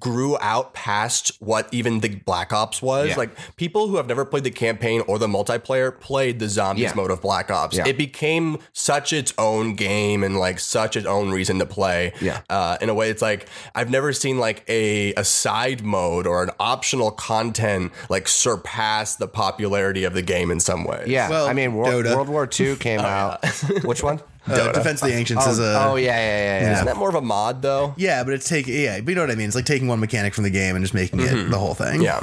grew 0.00 0.38
out 0.40 0.72
past 0.74 1.32
what 1.40 1.68
even 1.72 2.00
the 2.00 2.08
black 2.16 2.52
ops 2.52 2.80
was 2.80 3.08
Yeah. 3.10 3.16
like 3.16 3.56
people 3.56 3.88
who 3.88 3.96
have 3.96 4.06
never 4.06 4.24
played 4.24 4.44
the 4.44 4.50
campaign 4.50 5.02
or 5.06 5.18
the 5.18 5.26
multiplayer 5.26 5.98
played 5.98 6.38
the 6.38 6.48
zombies 6.48 6.84
Yeah. 6.84 6.94
mode 6.94 7.10
of 7.10 7.20
black 7.20 7.50
ops 7.50 7.76
Yeah. 7.76 7.86
it 7.86 7.98
became 7.98 8.58
such 8.72 9.12
its 9.12 9.34
own 9.38 9.74
game 9.74 10.24
and 10.24 10.38
like 10.38 10.58
such 10.60 10.96
its 10.96 11.06
own 11.06 11.30
reason 11.30 11.58
to 11.58 11.66
play 11.66 12.12
Yeah. 12.20 12.40
uh, 12.48 12.78
in 12.80 12.88
a 12.88 12.94
way 12.94 13.10
it's 13.10 13.22
like 13.22 13.48
i've 13.74 13.90
never 13.90 14.12
seen 14.12 14.38
like 14.38 14.64
a, 14.68 15.12
a 15.14 15.24
side 15.24 15.82
mode 15.82 16.26
or 16.26 16.42
an 16.42 16.50
optional 16.58 17.10
content 17.10 17.92
like 18.08 18.28
surpass 18.28 19.16
the 19.16 19.28
popularity 19.28 20.04
of 20.04 20.14
the 20.14 20.22
game 20.22 20.50
in 20.54 20.60
some 20.60 20.84
ways 20.84 21.06
yeah 21.08 21.28
Well, 21.28 21.46
i 21.46 21.52
mean 21.52 21.74
world, 21.74 22.04
Dota. 22.06 22.14
world 22.16 22.28
war 22.30 22.48
ii 22.60 22.76
came 22.86 23.00
out 23.00 23.44
which 23.90 24.02
one 24.02 24.18
uh, 24.46 24.72
Defense 24.72 25.02
of 25.02 25.08
the 25.08 25.14
Ancients 25.14 25.46
is 25.46 25.58
a 25.58 25.70
oh 25.88 25.96
yeah 25.96 26.10
yeah 26.12 26.16
yeah, 26.16 26.60
yeah. 26.60 26.72
isn't 26.74 26.86
that 26.86 26.96
more 26.96 27.08
of 27.08 27.14
a 27.14 27.20
mod 27.34 27.60
though 27.62 27.94
yeah, 27.96 28.24
but 28.24 28.32
it's 28.34 28.48
taking 28.48 28.74
yeah, 28.74 29.00
but 29.00 29.08
you 29.08 29.14
know 29.16 29.22
what 29.22 29.30
I 29.30 29.34
mean. 29.36 29.46
It's 29.46 29.56
like 29.56 29.64
taking 29.74 29.88
one 29.88 30.00
mechanic 30.00 30.34
from 30.34 30.44
the 30.44 30.50
game 30.60 30.76
and 30.76 30.84
just 30.84 30.94
making 30.94 31.20
it 31.20 31.50
the 31.50 31.58
whole 31.58 31.74
thing. 31.74 32.02
yeah 32.02 32.20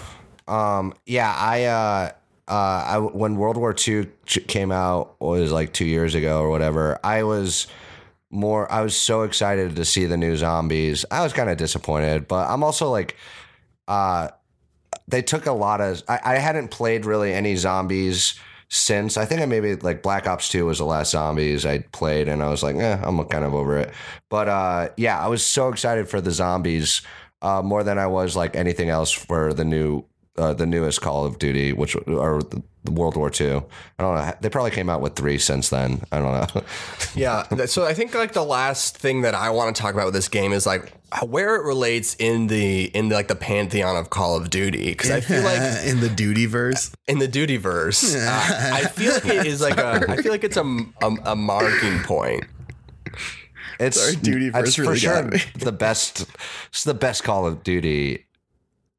Um, 0.48 0.94
yeah, 1.06 1.34
I, 1.36 1.66
uh, 1.66 2.12
uh, 2.48 2.84
I, 2.94 2.98
when 3.00 3.38
World 3.38 3.58
War 3.58 3.74
II 3.88 4.08
ch- 4.26 4.46
came 4.48 4.72
out 4.72 5.16
was 5.20 5.52
like 5.52 5.74
two 5.74 5.86
years 5.86 6.14
ago 6.16 6.42
or 6.44 6.50
whatever, 6.50 7.00
I 7.04 7.24
was 7.24 7.66
more, 8.30 8.72
I 8.72 8.82
was 8.82 8.96
so 8.96 9.24
excited 9.24 9.76
to 9.78 9.84
see 9.86 10.06
the 10.06 10.18
new 10.18 10.36
zombies. 10.38 11.06
I 11.10 11.24
was 11.24 11.34
kind 11.34 11.50
of 11.50 11.58
disappointed, 11.58 12.28
but 12.28 12.48
I'm 12.50 12.64
also 12.64 12.90
like, 12.92 13.16
uh, 13.88 14.30
they 15.12 15.22
took 15.22 15.45
a 15.45 15.51
lot 15.51 15.82
of, 15.82 16.01
I, 16.07 16.20
I 16.24 16.36
hadn't 16.36 16.70
played 16.70 17.05
really 17.05 17.34
any 17.34 17.55
zombies 17.55 18.39
since 18.74 19.18
I 19.18 19.26
think 19.26 19.41
I 19.41 19.45
maybe 19.45 19.76
like 19.76 20.01
Black 20.01 20.28
Ops 20.28 20.47
2 20.47 20.66
was 20.66 20.78
the 20.78 20.86
last 20.86 21.12
zombies 21.12 21.66
I 21.66 21.80
played 21.91 22.30
and 22.30 22.41
I 22.41 22.49
was 22.49 22.64
like, 22.64 22.78
eh, 22.78 23.01
I'm 23.03 23.22
kind 23.26 23.43
of 23.43 23.53
over 23.53 23.78
it. 23.78 23.93
But 24.30 24.47
uh 24.47 24.89
yeah, 24.95 25.20
I 25.20 25.28
was 25.28 25.45
so 25.45 25.68
excited 25.68 26.07
for 26.07 26.22
the 26.22 26.32
zombies 26.32 27.01
uh 27.41 27.62
more 27.62 27.84
than 27.84 27.97
I 27.97 28.07
was 28.07 28.38
like 28.38 28.55
anything 28.55 28.88
else 28.88 29.12
for 29.12 29.53
the 29.53 29.66
new 29.66 30.05
uh, 30.42 30.54
the 30.54 30.66
newest 30.66 31.02
Call 31.02 31.26
of 31.26 31.39
Duty, 31.39 31.72
which 31.74 31.96
or 32.08 32.42
the 32.42 32.64
the 32.84 32.92
World 32.92 33.16
War 33.16 33.32
II. 33.39 33.58
I 34.00 34.04
don't 34.04 34.16
know. 34.16 34.34
They 34.42 34.50
probably 34.50 34.72
came 34.72 34.89
out 34.89 35.02
with 35.02 35.16
three 35.16 35.38
since 35.38 35.70
then. 35.70 36.02
I 36.12 36.18
don't 36.18 36.56
know. 36.56 36.62
Yeah. 37.14 37.44
So 37.66 37.86
I 37.86 37.94
think 37.94 38.16
like 38.16 38.32
the 38.32 38.44
last 38.44 38.98
thing 38.98 39.24
that 39.24 39.36
I 39.36 39.50
want 39.50 39.76
to 39.76 39.82
talk 39.82 39.94
about 39.94 40.06
with 40.06 40.14
this 40.14 40.30
game 40.30 40.54
is 40.54 40.66
like 40.66 40.94
where 41.26 41.58
it 41.58 41.64
relates 41.66 42.16
in 42.16 42.48
the 42.48 42.86
in 42.86 43.10
the, 43.10 43.16
like 43.16 43.28
the 43.28 43.36
pantheon 43.36 43.98
of 43.98 44.10
Call 44.10 44.38
of 44.38 44.50
Duty 44.50 44.92
because 44.92 45.12
I 45.12 45.20
feel 45.20 45.44
like 45.44 45.60
in 45.86 46.00
the 46.00 46.08
duty 46.08 46.46
verse. 46.46 46.92
in 47.08 47.20
the 47.20 47.28
duty 47.28 47.58
verse, 47.58 48.16
uh, 48.16 48.72
I 48.74 48.86
feel 48.86 49.14
like 49.14 49.26
it 49.26 49.46
is 49.46 49.62
like 49.62 49.78
a 49.78 50.06
I 50.10 50.22
feel 50.22 50.32
like 50.32 50.46
it's 50.46 50.58
a 50.58 50.64
a, 51.02 51.16
a 51.26 51.36
marking 51.36 52.00
point. 52.00 52.46
It's 53.78 54.00
Sorry, 54.00 54.16
Duty 54.16 54.48
it's 54.48 54.76
first 54.76 54.78
for 54.78 54.96
sure 54.96 55.30
the 55.60 55.74
best. 55.74 56.28
It's 56.70 56.86
the 56.86 56.94
best 56.94 57.26
Call 57.26 57.46
of 57.46 57.64
Duty 57.64 58.26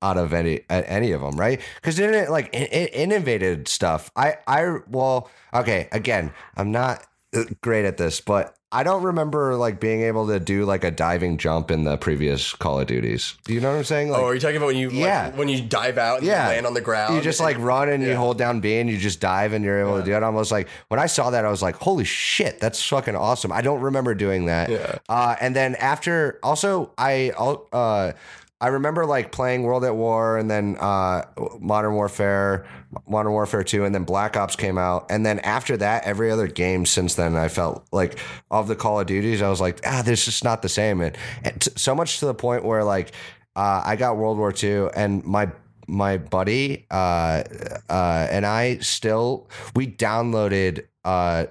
out 0.03 0.19
of 0.19 0.33
any 0.33 0.61
any 0.69 1.13
of 1.13 1.21
them, 1.21 1.37
right? 1.37 1.61
Because 1.77 1.99
it, 1.99 2.15
it 2.15 2.31
like 2.31 2.55
it, 2.55 2.73
it 2.73 2.95
innovated 2.95 3.69
stuff. 3.69 4.11
I 4.17 4.37
I 4.47 4.79
well, 4.89 5.31
okay. 5.55 5.89
Again, 5.93 6.33
I'm 6.57 6.73
not 6.73 7.07
uh, 7.35 7.45
great 7.63 7.85
at 7.85 7.97
this, 7.97 8.21
but 8.21 8.57
I 8.75 8.85
don't 8.85 9.03
remember 9.03 9.55
like 9.57 9.81
being 9.81 10.01
able 10.01 10.27
to 10.29 10.41
do 10.41 10.65
like 10.65 10.83
a 10.83 10.91
diving 10.91 11.37
jump 11.37 11.71
in 11.71 11.85
the 11.85 11.99
previous 11.99 12.55
Call 12.55 12.81
of 12.81 12.87
Duties. 12.87 13.37
Do 13.45 13.53
you 13.53 13.61
know 13.61 13.71
what 13.71 13.77
I'm 13.77 13.85
saying? 13.85 14.09
Like, 14.09 14.23
oh, 14.23 14.25
are 14.25 14.35
you 14.35 14.41
talking 14.41 14.57
about 14.57 14.69
when 14.69 14.77
you 14.79 14.89
like, 14.89 14.99
Yeah. 14.99 15.31
when 15.37 15.49
you 15.51 15.61
dive 15.61 15.99
out 15.99 16.19
and 16.19 16.27
yeah, 16.27 16.47
you 16.49 16.55
land 16.55 16.67
on 16.67 16.73
the 16.73 16.81
ground? 16.81 17.15
You 17.15 17.21
just 17.21 17.39
like 17.39 17.59
run 17.59 17.91
and 17.91 18.03
you 18.03 18.17
hold 18.17 18.39
down 18.39 18.61
B 18.61 18.79
and 18.79 18.89
you 18.89 18.97
just 18.97 19.21
dive 19.21 19.53
and 19.53 19.63
you're 19.63 19.79
able 19.79 19.99
to 19.99 20.05
do 20.05 20.15
it. 20.15 20.23
Almost 20.23 20.51
like 20.51 20.69
when 20.89 20.99
I 20.99 21.05
saw 21.05 21.29
that, 21.31 21.45
I 21.45 21.51
was 21.51 21.61
like, 21.61 21.77
"Holy 21.77 22.05
shit, 22.05 22.61
that's 22.61 22.83
fucking 22.83 23.15
awesome!" 23.15 23.53
I 23.53 23.61
don't 23.61 23.83
remember 23.83 24.15
doing 24.15 24.47
that. 24.47 24.71
Yeah. 24.71 24.99
Uh, 25.07 25.37
and 25.39 25.55
then 25.55 25.75
after, 25.75 26.39
also, 26.43 26.93
I 26.97 27.33
uh, 27.73 28.13
I 28.63 28.69
remember 28.69 29.05
like 29.05 29.33
playing 29.33 29.65
World 29.65 29.85
at 29.85 29.97
War 29.97 30.39
and 30.39 30.49
then 30.49 30.77
uh, 30.79 31.25
Modern 31.59 31.95
Warfare, 31.95 32.65
Modern 33.09 33.33
Warfare 33.33 33.65
Two, 33.65 33.85
and 33.85 33.93
then 33.93 34.05
Black 34.05 34.37
Ops 34.37 34.55
came 34.55 34.79
out. 34.79 35.07
And 35.11 35.27
then 35.27 35.41
after 35.41 35.77
that, 35.79 36.05
every 36.05 36.31
other 36.31 36.47
game 36.47 36.87
since 36.87 37.17
then, 37.17 37.35
I 37.35 37.49
felt 37.49 37.85
like 37.91 38.21
of 38.53 38.69
the 38.69 38.77
Call 38.77 39.01
of 39.01 39.07
Duties, 39.09 39.43
I 39.43 39.49
was 39.49 39.61
like, 39.61 39.81
ah, 39.85 40.03
this 40.05 40.29
is 40.29 40.45
not 40.45 40.63
the 40.63 40.69
same. 40.69 41.01
And, 41.01 41.19
and 41.43 41.61
t- 41.61 41.73
so 41.75 41.93
much 41.93 42.21
to 42.21 42.27
the 42.27 42.35
point 42.35 42.65
where 42.65 42.85
like 42.85 43.11
uh, 43.57 43.83
I 43.85 43.97
got 43.97 44.17
World 44.17 44.39
War 44.39 44.55
II 44.57 44.91
and 44.95 45.25
my 45.25 45.51
my 45.89 46.17
buddy 46.17 46.87
uh, 46.93 47.43
uh, 47.91 48.29
and 48.31 48.47
I 48.47 48.79
still 48.79 49.49
we 49.75 49.89
downloaded 49.89 50.87
uh, 51.05 51.47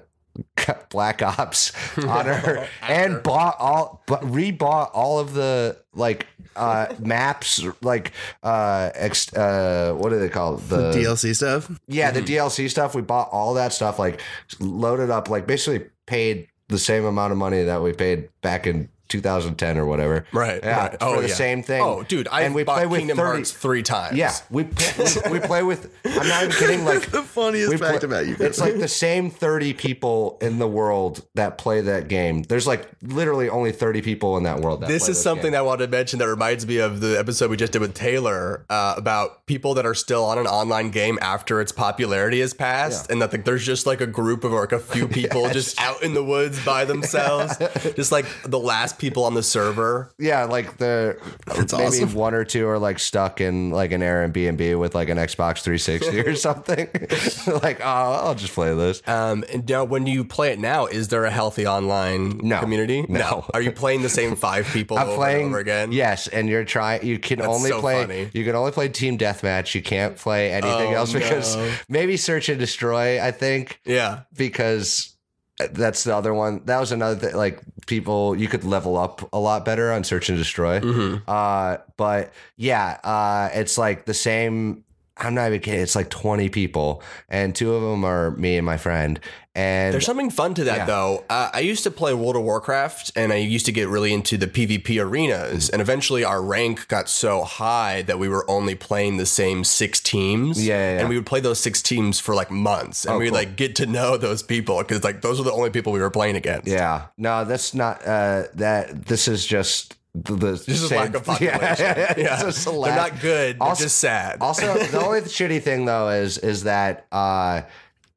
Black 0.89 1.21
Ops 1.21 1.71
on 2.07 2.25
her 2.25 2.67
and 2.87 3.21
bought 3.23 3.55
all 3.59 4.01
but 4.07 4.21
rebought 4.21 4.91
all 4.93 5.19
of 5.19 5.33
the 5.33 5.77
like 5.93 6.27
uh 6.55 6.93
maps 6.99 7.63
like 7.81 8.11
uh 8.43 8.91
ex, 8.93 9.33
uh 9.33 9.93
what 9.97 10.09
do 10.09 10.19
they 10.19 10.29
call 10.29 10.55
it? 10.55 10.69
The 10.69 10.91
DLC 10.91 11.35
stuff. 11.35 11.69
yeah 11.87 12.11
the 12.11 12.21
DLC 12.21 12.69
stuff. 12.69 12.95
We 12.95 13.01
bought 13.01 13.29
all 13.31 13.53
that 13.55 13.73
stuff 13.73 13.99
like 13.99 14.21
loaded 14.59 15.09
up 15.09 15.29
like 15.29 15.47
basically 15.47 15.87
paid 16.05 16.47
the 16.67 16.79
same 16.79 17.05
amount 17.05 17.31
of 17.31 17.37
money 17.37 17.63
that 17.63 17.81
we 17.81 17.91
paid 17.93 18.29
back 18.41 18.65
in 18.67 18.87
2010 19.11 19.77
or 19.77 19.85
whatever 19.85 20.25
right. 20.31 20.61
yeah 20.63 20.87
right. 20.87 20.99
for 20.99 21.21
the 21.21 21.27
yeah. 21.27 21.33
same 21.33 21.61
thing 21.63 21.81
Oh, 21.81 22.03
dude, 22.03 22.27
I 22.31 22.41
and 22.41 22.55
we 22.55 22.63
bought 22.63 22.77
play 22.77 22.87
with 22.87 22.99
Kingdom 22.99 23.17
30 23.17 23.27
Hearts 23.27 23.51
three 23.51 23.83
times. 23.83 24.17
yeah 24.17 24.33
we, 24.49 24.63
we 24.63 25.31
we 25.31 25.39
play 25.39 25.63
with 25.63 25.91
I'm 26.05 26.27
not 26.27 26.43
even 26.43 26.55
kidding 26.55 26.85
like 26.85 27.09
The 27.11 27.23
funniest 27.23 27.71
fact 27.77 27.99
play- 27.99 28.07
about 28.07 28.27
you. 28.27 28.35
It's 28.39 28.59
like 28.59 28.77
the 28.77 28.87
same 28.87 29.29
30 29.29 29.73
people 29.73 30.37
in 30.41 30.59
the 30.59 30.67
world 30.67 31.25
that 31.35 31.57
play 31.57 31.81
that 31.81 32.07
game. 32.07 32.43
There's 32.43 32.67
like 32.67 32.87
literally 33.01 33.49
only 33.49 33.71
30 33.71 34.01
people 34.01 34.37
in 34.37 34.43
that 34.43 34.59
world 34.59 34.81
that 34.81 34.87
This 34.87 35.09
is 35.09 35.21
something 35.21 35.51
game. 35.51 35.59
I 35.59 35.61
wanted 35.61 35.87
to 35.87 35.91
mention 35.91 36.19
that 36.19 36.27
reminds 36.27 36.65
me 36.65 36.77
of 36.77 37.01
the 37.01 37.17
episode 37.17 37.49
we 37.49 37.57
just 37.57 37.73
did 37.73 37.81
with 37.81 37.93
Taylor 37.93 38.65
uh, 38.69 38.95
about 38.97 39.45
people 39.45 39.73
that 39.75 39.85
are 39.85 39.95
still 39.95 40.23
on 40.23 40.37
an 40.37 40.47
online 40.47 40.91
game 40.91 41.17
after 41.21 41.59
its 41.61 41.71
popularity 41.71 42.39
has 42.39 42.53
passed, 42.53 43.09
and 43.11 43.21
that 43.21 43.31
like, 43.31 43.45
there's 43.45 43.65
just 43.65 43.85
like 43.85 44.01
a 44.01 44.07
group 44.07 44.43
of 44.43 44.53
or 44.53 44.61
like 44.61 44.71
a 44.71 44.79
few 44.79 45.07
people 45.19 45.49
just 45.49 45.79
out 45.81 46.03
in 46.03 46.13
the 46.13 46.23
woods 46.23 46.63
by 46.65 46.85
themselves, 46.85 47.57
just 47.95 48.11
like 48.11 48.25
the 48.43 48.59
last 48.59 48.99
people 49.01 49.25
on 49.25 49.33
the 49.33 49.43
server. 49.43 50.13
Yeah, 50.19 50.45
like 50.45 50.77
the 50.77 51.17
That's 51.47 51.73
maybe 51.73 51.85
awesome. 51.85 52.13
one 52.13 52.33
or 52.35 52.45
two 52.45 52.67
are 52.67 52.79
like 52.79 52.99
stuck 52.99 53.41
in 53.41 53.71
like 53.71 53.91
an 53.91 54.01
Airbnb 54.01 54.79
with 54.79 54.93
like 54.95 55.09
an 55.09 55.17
Xbox 55.17 55.61
360 55.63 56.19
or 56.21 56.35
something. 56.47 56.87
like, 57.61 57.81
oh, 57.81 57.83
I'll 57.83 58.35
just 58.35 58.53
play 58.53 58.73
this. 58.75 59.01
Um, 59.07 59.43
and 59.51 59.67
now, 59.67 59.83
when 59.83 60.05
you 60.07 60.23
play 60.23 60.51
it 60.53 60.59
now, 60.59 60.85
is 60.85 61.07
there 61.09 61.25
a 61.25 61.31
healthy 61.31 61.65
online 61.67 62.37
No. 62.43 62.59
community? 62.59 63.05
No. 63.09 63.45
Are 63.53 63.61
you 63.61 63.71
playing 63.71 64.03
the 64.03 64.09
same 64.09 64.35
five 64.35 64.67
people 64.67 64.97
I'm 64.99 65.07
over 65.07 65.15
playing 65.17 65.41
and 65.47 65.49
over 65.49 65.59
again? 65.59 65.91
Yes, 65.91 66.27
and 66.27 66.47
you're 66.47 66.63
trying. 66.63 67.03
You 67.05 67.17
can 67.19 67.41
only 67.41 67.71
so 67.71 67.79
play. 67.81 68.01
funny. 68.01 68.29
You 68.33 68.45
can 68.45 68.55
only 68.55 68.71
play 68.71 68.87
team 68.89 69.17
deathmatch. 69.17 69.73
You 69.73 69.81
can't 69.81 70.15
play 70.15 70.51
anything 70.51 70.93
Oh, 70.93 70.97
else 70.97 71.11
because 71.11 71.55
no. 71.55 71.71
maybe 71.89 72.17
search 72.17 72.47
and 72.49 72.59
destroy. 72.59 73.19
I 73.21 73.31
think 73.31 73.79
Yeah. 73.85 74.21
because 74.37 75.10
that's 75.67 76.03
the 76.03 76.15
other 76.15 76.33
one. 76.33 76.61
That 76.65 76.79
was 76.79 76.91
another 76.91 77.15
thing. 77.15 77.35
Like 77.35 77.61
people, 77.87 78.35
you 78.35 78.47
could 78.47 78.63
level 78.63 78.97
up 78.97 79.27
a 79.33 79.39
lot 79.39 79.65
better 79.65 79.91
on 79.91 80.03
search 80.03 80.29
and 80.29 80.37
destroy. 80.37 80.79
Mm-hmm. 80.79 81.29
Uh, 81.29 81.77
but 81.97 82.33
yeah, 82.57 82.99
uh, 83.03 83.49
it's 83.53 83.77
like 83.77 84.05
the 84.05 84.13
same. 84.13 84.83
I'm 85.23 85.33
not 85.35 85.47
even 85.47 85.61
kidding. 85.61 85.79
It's 85.81 85.95
like 85.95 86.09
20 86.09 86.49
people, 86.49 87.01
and 87.29 87.55
two 87.55 87.73
of 87.73 87.81
them 87.81 88.03
are 88.03 88.31
me 88.31 88.57
and 88.57 88.65
my 88.65 88.77
friend. 88.77 89.19
And 89.53 89.93
There's 89.93 90.05
something 90.05 90.29
fun 90.29 90.53
to 90.55 90.63
that 90.63 90.77
Yeah. 90.77 90.85
though. 90.85 91.23
Uh, 91.29 91.49
I 91.53 91.59
used 91.59 91.83
to 91.83 91.91
play 91.91 92.13
World 92.13 92.37
of 92.37 92.43
Warcraft 92.43 93.11
and 93.17 93.33
I 93.33 93.35
used 93.35 93.65
to 93.65 93.73
get 93.73 93.89
really 93.89 94.13
into 94.13 94.37
the 94.37 94.47
PvP 94.47 94.97
arenas. 94.97 95.67
And 95.69 95.81
eventually 95.81 96.23
our 96.23 96.41
rank 96.41 96.87
got 96.87 97.09
so 97.09 97.43
high 97.43 98.01
that 98.03 98.17
we 98.17 98.29
were 98.29 98.49
only 98.49 98.75
playing 98.75 99.17
the 99.17 99.25
same 99.25 99.65
six 99.65 99.99
teams. 99.99 100.65
Yeah, 100.65 100.75
yeah, 100.75 100.93
yeah. 100.93 100.99
And 101.01 101.09
we 101.09 101.17
would 101.17 101.25
play 101.25 101.41
those 101.41 101.59
six 101.59 101.81
teams 101.81 102.17
for 102.17 102.33
like 102.33 102.49
months. 102.49 103.03
And 103.03 103.15
Oh, 103.15 103.17
we'd 103.17 103.25
cool. 103.31 103.39
like 103.39 103.57
get 103.57 103.75
to 103.75 103.85
know 103.85 104.15
those 104.15 104.41
people 104.41 104.77
because 104.77 105.03
like 105.03 105.21
those 105.21 105.37
were 105.37 105.43
the 105.43 105.51
only 105.51 105.69
people 105.69 105.91
we 105.91 105.99
were 105.99 106.09
playing 106.09 106.37
against. 106.37 106.69
Yeah, 106.69 107.07
no, 107.17 107.43
that's 107.43 107.73
not. 107.73 108.07
Uh, 108.07 108.43
that 108.53 109.07
this 109.07 109.27
is 109.27 109.45
just 109.45 109.95
the, 110.13 110.35
the 110.35 110.51
This 110.51 110.67
is 110.67 110.89
same- 110.89 110.99
lack 110.99 111.15
of 111.15 111.23
population. 111.25 111.59
Yeah, 111.85 112.13
Yeah. 112.17 112.33
It's 112.33 112.43
just 112.43 112.67
a 112.67 112.71
They're 112.71 112.95
not 112.95 113.19
good. 113.21 113.57
They're 113.59 113.67
Also- 113.67 113.83
just 113.85 113.97
sad. 113.99 114.37
Also, 114.41 114.73
the 114.77 115.01
only 115.03 115.21
shitty 115.37 115.61
thing 115.61 115.85
though 115.85 116.09
is 116.09 116.37
is 116.37 116.63
that 116.63 117.05
uh, 117.11 117.61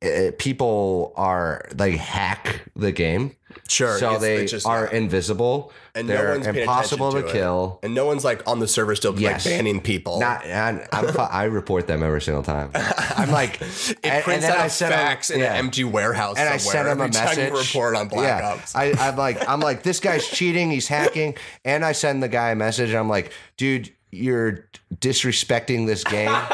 eh, 0.02 0.30
people 0.38 1.12
are 1.16 1.68
like 1.78 1.94
hack 1.94 2.62
the 2.74 2.90
game, 2.92 3.36
sure. 3.68 3.98
so 3.98 4.06
it's- 4.08 4.20
they 4.22 4.36
it's 4.42 4.50
just- 4.52 4.66
are 4.66 4.88
yeah. 4.90 4.98
invisible. 4.98 5.72
and 5.96 6.08
They're 6.08 6.32
one's 6.32 6.46
impossible 6.48 7.12
to, 7.12 7.22
to 7.22 7.30
kill. 7.32 7.78
And 7.84 7.94
no 7.94 8.04
one's 8.06 8.24
like 8.24 8.42
on 8.48 8.58
the 8.58 8.66
server 8.66 8.96
still 8.96 9.18
Yes. 9.18 9.46
like 9.46 9.54
banning 9.56 9.80
people. 9.80 10.18
Not, 10.20 10.44
and 10.44 10.84
I'm, 10.92 11.06
I 11.18 11.44
report 11.44 11.86
them 11.86 12.02
every 12.02 12.20
single 12.20 12.42
time. 12.42 12.70
I'm 12.74 13.30
like, 13.30 13.60
it 13.62 13.98
and- 14.02 14.24
prints 14.24 14.44
and 14.44 14.54
then 14.54 14.60
out 14.60 14.64
I 14.64 14.68
facts 14.68 15.30
in 15.30 15.38
yeah. 15.40 15.52
an 15.52 15.58
empty 15.58 15.84
warehouse 15.84 16.36
and 16.38 16.48
I 16.48 16.56
send 16.56 16.88
him 16.88 17.00
a 17.00 17.08
message. 17.08 17.52
report 17.52 17.94
on 17.96 18.08
Black 18.08 18.40
yeah. 18.42 18.48
Ops. 18.54 18.74
I, 18.74 18.92
I'm 18.98 19.16
like, 19.16 19.48
I'm 19.48 19.60
like, 19.60 19.82
this 19.84 20.00
guy's 20.00 20.26
cheating. 20.26 20.70
He's 20.70 20.88
hacking. 20.88 21.36
And 21.64 21.84
I 21.84 21.92
send 21.92 22.22
the 22.22 22.28
guy 22.28 22.50
a 22.50 22.56
message. 22.56 22.92
I'm 22.92 23.08
like, 23.08 23.32
dude, 23.56 23.92
you're 24.10 24.66
disrespecting 24.96 25.86
this 25.86 26.02
game. 26.04 26.28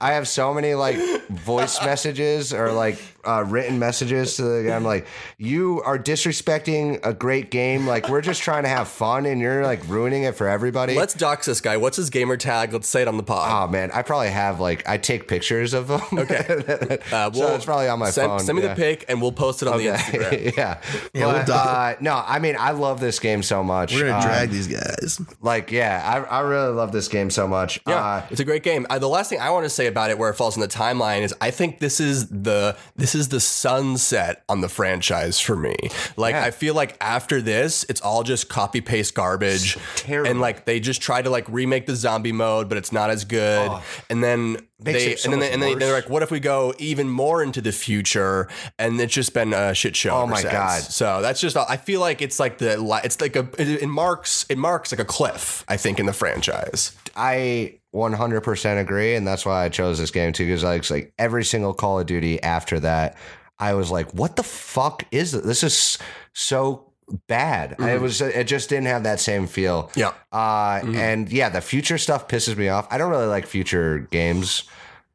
I 0.00 0.12
have 0.12 0.26
so 0.28 0.54
many 0.54 0.74
like 0.74 0.96
voice 1.28 1.80
messages 1.84 2.52
or 2.54 2.72
like 2.72 2.98
uh, 3.26 3.44
written 3.46 3.78
messages 3.78 4.36
to 4.36 4.42
the 4.42 4.64
guy. 4.68 4.74
I'm 4.74 4.84
like, 4.84 5.06
you 5.36 5.82
are 5.84 5.98
disrespecting 5.98 7.04
a 7.04 7.12
great 7.12 7.50
game. 7.50 7.86
Like 7.86 8.08
we're 8.08 8.22
just 8.22 8.40
trying 8.42 8.62
to 8.62 8.68
have 8.68 8.88
fun, 8.88 9.26
and 9.26 9.40
you're 9.40 9.62
like 9.62 9.86
ruining 9.88 10.22
it 10.22 10.34
for 10.36 10.48
everybody. 10.48 10.94
Let's 10.94 11.14
dox 11.14 11.46
this 11.46 11.60
guy. 11.60 11.76
What's 11.76 11.96
his 11.96 12.08
gamer 12.10 12.36
tag? 12.36 12.72
Let's 12.72 12.88
say 12.88 13.02
it 13.02 13.08
on 13.08 13.16
the 13.16 13.22
pod. 13.22 13.68
Oh 13.68 13.70
man, 13.70 13.90
I 13.92 14.02
probably 14.02 14.30
have 14.30 14.58
like 14.60 14.88
I 14.88 14.96
take 14.96 15.28
pictures 15.28 15.74
of 15.74 15.88
them. 15.88 16.00
Okay, 16.12 16.98
Uh, 17.12 17.30
so 17.32 17.54
it's 17.54 17.64
probably 17.64 17.88
on 17.88 17.98
my 17.98 18.10
send, 18.10 18.28
phone. 18.28 18.40
Send 18.40 18.56
me 18.58 18.64
yeah. 18.64 18.74
the 18.74 18.80
pic 18.80 19.04
and 19.08 19.20
we'll 19.20 19.32
post 19.32 19.62
it 19.62 19.68
on 19.68 19.78
the 19.78 19.86
Instagram. 19.86 20.56
yeah. 20.56 20.80
Yeah, 21.12 21.26
we'll 21.26 21.44
But, 21.44 21.50
uh, 21.50 21.94
no, 22.00 22.22
I 22.26 22.38
mean, 22.38 22.56
I 22.58 22.70
love 22.70 23.00
this 23.00 23.18
game 23.18 23.42
so 23.42 23.62
much. 23.62 23.92
We're 23.94 24.06
gonna 24.06 24.18
Uh, 24.18 24.22
drag 24.22 24.50
these 24.50 24.66
guys. 24.68 25.20
like, 25.40 25.70
yeah, 25.70 26.24
I, 26.30 26.38
I 26.38 26.40
really 26.40 26.72
love 26.72 26.92
this 26.92 27.08
game 27.08 27.30
so 27.30 27.46
much. 27.48 27.80
Yeah, 27.86 27.96
Uh, 28.04 28.26
it's 28.30 28.40
a 28.40 28.44
great 28.44 28.62
game. 28.62 28.86
Uh, 28.88 28.98
the 28.98 29.08
last 29.08 29.28
thing 29.30 29.40
I 29.40 29.50
want 29.50 29.64
to 29.64 29.70
say 29.70 29.86
about 29.90 30.10
it, 30.10 30.18
where 30.18 30.30
it 30.30 30.34
falls 30.34 30.56
in 30.56 30.60
the 30.60 30.68
timeline, 30.68 31.22
is 31.22 31.34
I 31.40 31.50
think 31.50 31.78
this 31.78 32.00
is 32.00 32.28
the 32.28 32.76
this 32.96 33.14
is 33.14 33.28
the 33.28 33.40
sunset 33.40 34.42
on 34.48 34.60
the 34.60 34.68
franchise 34.68 35.38
for 35.38 35.56
me. 35.56 35.76
Like 36.16 36.34
Yeah. 36.34 36.44
I 36.44 36.50
feel 36.50 36.74
like 36.74 36.96
after 37.00 37.42
this, 37.42 37.84
it's 37.88 38.00
all 38.00 38.22
just 38.22 38.48
copy 38.48 38.80
paste 38.80 39.14
garbage, 39.14 39.76
and 40.08 40.40
like 40.40 40.64
they 40.64 40.80
just 40.80 41.02
try 41.02 41.20
to 41.20 41.30
like 41.30 41.46
remake 41.48 41.86
the 41.86 41.96
zombie 41.96 42.32
mode, 42.32 42.68
but 42.68 42.78
it's 42.78 42.92
not 42.92 43.10
as 43.10 43.24
good. 43.24 43.68
Oh. 43.70 43.82
and 44.08 44.24
then 44.24 44.56
Oh. 44.80 44.84
They 44.84 45.16
so 45.16 45.26
and 45.26 45.32
then 45.34 45.40
they, 45.40 45.52
and 45.52 45.62
they, 45.62 45.74
they're 45.74 45.92
like, 45.92 46.08
what 46.08 46.22
if 46.22 46.30
we 46.30 46.40
go 46.40 46.72
even 46.78 47.08
more 47.08 47.42
into 47.42 47.60
the 47.60 47.72
future? 47.72 48.48
And 48.78 48.98
it's 48.98 49.12
just 49.12 49.34
been 49.34 49.52
a 49.52 49.74
shit 49.74 49.94
show. 49.94 50.10
Oh 50.10 50.26
my 50.26 50.40
since. 50.40 50.52
God. 50.52 50.82
So 50.82 51.20
that's 51.20 51.40
just 51.40 51.56
I 51.56 51.76
feel 51.76 52.00
like 52.00 52.22
it's 52.22 52.40
like 52.40 52.58
the 52.58 53.00
it's 53.04 53.20
like 53.20 53.36
a 53.36 53.46
it 53.58 53.88
marks 53.88 54.46
it 54.48 54.56
marks 54.56 54.90
like 54.90 54.98
a 55.00 55.04
cliff. 55.04 55.64
I 55.68 55.76
think 55.76 56.00
in 56.00 56.06
the 56.06 56.12
franchise. 56.14 56.96
I 57.14 57.79
100% 57.94 58.80
agree, 58.80 59.14
and 59.14 59.26
that's 59.26 59.44
why 59.44 59.64
I 59.64 59.68
chose 59.68 59.98
this 59.98 60.10
game 60.10 60.32
too. 60.32 60.46
Because 60.46 60.64
like, 60.64 60.88
like 60.90 61.12
every 61.18 61.44
single 61.44 61.74
Call 61.74 62.00
of 62.00 62.06
Duty 62.06 62.42
after 62.42 62.80
that, 62.80 63.16
I 63.58 63.74
was 63.74 63.90
like, 63.90 64.12
"What 64.12 64.36
the 64.36 64.42
fuck 64.42 65.04
is 65.10 65.32
this? 65.32 65.42
This 65.42 65.62
is 65.62 65.98
so." 66.32 66.86
Bad. 67.26 67.74
It 67.80 68.00
was. 68.00 68.20
It 68.20 68.44
just 68.44 68.68
didn't 68.68 68.86
have 68.86 69.02
that 69.02 69.18
same 69.18 69.48
feel. 69.48 69.88
Mm-hmm. 69.88 69.98
Yeah. 69.98 70.12
Uh, 70.30 70.80
and 70.96 71.28
yeah, 71.28 71.48
the 71.48 71.60
future 71.60 71.98
stuff 71.98 72.28
pisses 72.28 72.56
me 72.56 72.68
off. 72.68 72.86
I 72.88 72.98
don't 72.98 73.10
really 73.10 73.26
like 73.26 73.46
future 73.46 74.06
games. 74.12 74.62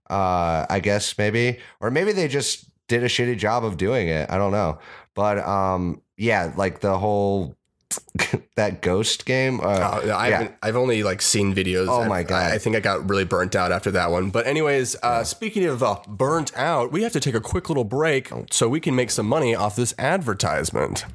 Uh, 0.09 0.65
I 0.69 0.81
guess 0.81 1.17
maybe, 1.17 1.59
or 1.79 1.89
maybe 1.91 2.11
they 2.11 2.27
just 2.27 2.69
did 2.89 3.03
a 3.03 3.07
shitty 3.07 3.37
job 3.37 3.63
of 3.63 3.77
doing 3.77 4.09
it. 4.09 4.29
I 4.29 4.37
don't 4.37 4.51
know. 4.51 4.79
But 5.13 5.39
um, 5.39 6.01
yeah, 6.17 6.51
like 6.57 6.81
the 6.81 6.97
whole 6.97 7.55
that 8.55 8.81
ghost 8.81 9.25
game. 9.25 9.59
Uh, 9.59 9.63
Oh, 10.03 10.09
I 10.09 10.27
yeah. 10.29 10.37
haven't, 10.37 10.55
I've 10.63 10.75
only 10.75 11.03
like 11.03 11.21
seen 11.21 11.53
videos. 11.53 11.87
Oh 11.89 12.05
my 12.05 12.23
God. 12.23 12.51
I, 12.51 12.55
I 12.55 12.57
think 12.57 12.75
I 12.75 12.79
got 12.79 13.09
really 13.09 13.25
burnt 13.25 13.55
out 13.55 13.71
after 13.71 13.91
that 13.91 14.11
one. 14.11 14.29
But 14.29 14.47
anyways, 14.47 14.95
uh, 15.03 15.23
speaking 15.23 15.65
of 15.65 15.81
uh, 15.83 15.99
burnt 16.07 16.55
out, 16.57 16.91
we 16.91 17.03
have 17.03 17.11
to 17.13 17.19
take 17.19 17.35
a 17.35 17.41
quick 17.41 17.69
little 17.69 17.83
break 17.83 18.29
so 18.51 18.67
we 18.69 18.79
can 18.79 18.95
make 18.95 19.11
some 19.11 19.27
money 19.27 19.53
off 19.55 19.75
this 19.75 19.93
advertisement. 19.99 21.05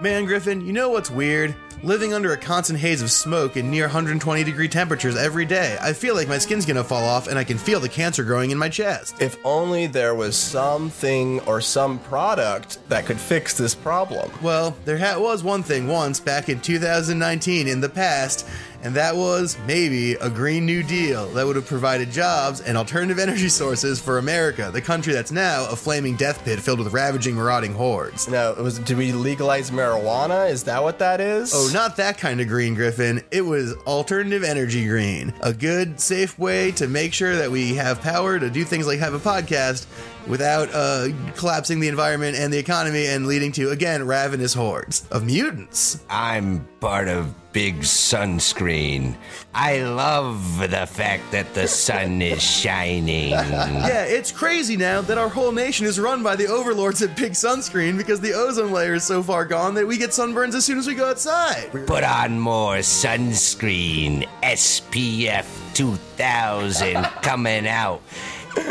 Man, 0.00 0.24
Griffin, 0.24 0.64
you 0.66 0.72
know 0.72 0.88
what's 0.88 1.10
weird? 1.10 1.54
Living 1.82 2.12
under 2.12 2.34
a 2.34 2.36
constant 2.36 2.78
haze 2.78 3.00
of 3.00 3.10
smoke 3.10 3.56
and 3.56 3.70
near 3.70 3.84
120 3.84 4.44
degree 4.44 4.68
temperatures 4.68 5.16
every 5.16 5.46
day, 5.46 5.78
I 5.80 5.94
feel 5.94 6.14
like 6.14 6.28
my 6.28 6.36
skin's 6.36 6.66
gonna 6.66 6.84
fall 6.84 7.04
off 7.04 7.26
and 7.26 7.38
I 7.38 7.44
can 7.44 7.56
feel 7.56 7.80
the 7.80 7.88
cancer 7.88 8.22
growing 8.22 8.50
in 8.50 8.58
my 8.58 8.68
chest. 8.68 9.14
If 9.18 9.38
only 9.46 9.86
there 9.86 10.14
was 10.14 10.36
something 10.36 11.40
or 11.40 11.62
some 11.62 11.98
product 12.00 12.86
that 12.90 13.06
could 13.06 13.18
fix 13.18 13.54
this 13.54 13.74
problem. 13.74 14.30
Well, 14.42 14.76
there 14.84 14.98
ha- 14.98 15.18
was 15.18 15.42
one 15.42 15.62
thing 15.62 15.88
once 15.88 16.20
back 16.20 16.50
in 16.50 16.60
2019 16.60 17.66
in 17.66 17.80
the 17.80 17.88
past, 17.88 18.46
and 18.82 18.94
that 18.94 19.14
was 19.14 19.56
maybe 19.66 20.14
a 20.14 20.30
Green 20.30 20.64
New 20.64 20.82
Deal 20.82 21.26
that 21.28 21.46
would 21.46 21.56
have 21.56 21.66
provided 21.66 22.10
jobs 22.10 22.60
and 22.60 22.76
alternative 22.76 23.18
energy 23.18 23.48
sources 23.48 24.00
for 24.00 24.18
America, 24.18 24.70
the 24.72 24.80
country 24.80 25.12
that's 25.12 25.30
now 25.30 25.66
a 25.70 25.76
flaming 25.76 26.16
death 26.16 26.44
pit 26.44 26.60
filled 26.60 26.78
with 26.78 26.92
ravaging, 26.92 27.34
marauding 27.34 27.74
hordes. 27.74 28.26
It 28.28 28.56
was 28.58 28.78
did 28.78 28.96
we 28.96 29.12
legalize 29.12 29.70
marijuana? 29.70 30.50
Is 30.50 30.64
that 30.64 30.82
what 30.82 30.98
that 30.98 31.20
is? 31.20 31.52
Oh, 31.54 31.70
not 31.72 31.96
that 31.96 32.18
kind 32.18 32.40
of 32.40 32.48
green, 32.48 32.74
Griffin. 32.74 33.22
It 33.30 33.42
was 33.42 33.74
alternative 33.86 34.42
energy 34.42 34.86
green. 34.86 35.32
A 35.42 35.52
good, 35.52 36.00
safe 36.00 36.38
way 36.38 36.70
to 36.72 36.88
make 36.88 37.12
sure 37.12 37.36
that 37.36 37.50
we 37.50 37.74
have 37.74 38.00
power 38.00 38.38
to 38.38 38.50
do 38.50 38.64
things 38.64 38.86
like 38.86 38.98
have 39.00 39.14
a 39.14 39.18
podcast 39.18 39.86
without 40.30 40.68
uh, 40.72 41.08
collapsing 41.34 41.80
the 41.80 41.88
environment 41.88 42.36
and 42.36 42.52
the 42.52 42.58
economy 42.58 43.06
and 43.06 43.26
leading 43.26 43.52
to, 43.52 43.70
again, 43.70 44.06
ravenous 44.06 44.54
hordes 44.54 45.06
of 45.10 45.24
mutants. 45.24 46.02
I'm 46.08 46.66
part 46.80 47.08
of 47.08 47.34
Big 47.52 47.80
Sunscreen. 47.80 49.16
I 49.52 49.80
love 49.82 50.58
the 50.58 50.86
fact 50.86 51.32
that 51.32 51.52
the 51.52 51.66
sun 51.66 52.22
is 52.22 52.42
shining. 52.42 53.30
Yeah, 53.90 54.04
it's 54.04 54.30
crazy 54.30 54.76
now 54.76 55.00
that 55.00 55.18
our 55.18 55.28
whole 55.28 55.50
nation 55.50 55.86
is 55.86 55.98
run 55.98 56.22
by 56.22 56.36
the 56.36 56.46
overlords 56.46 57.02
at 57.02 57.16
Big 57.16 57.32
Sunscreen 57.32 57.96
because 57.96 58.20
the 58.20 58.32
ozone 58.34 58.70
layer 58.70 58.94
is 58.94 59.04
so 59.04 59.22
far 59.22 59.44
gone 59.44 59.74
that 59.74 59.86
we 59.86 59.96
get 59.98 60.10
sunburns 60.10 60.54
as 60.54 60.64
soon 60.64 60.78
as 60.78 60.86
we 60.86 60.94
go 60.94 61.08
outside. 61.10 61.70
Put 61.86 62.04
on 62.04 62.38
more 62.38 62.76
sunscreen. 62.76 64.28
SPF 64.42 65.46
2000 65.74 67.02
coming 67.22 67.66
out 67.66 68.02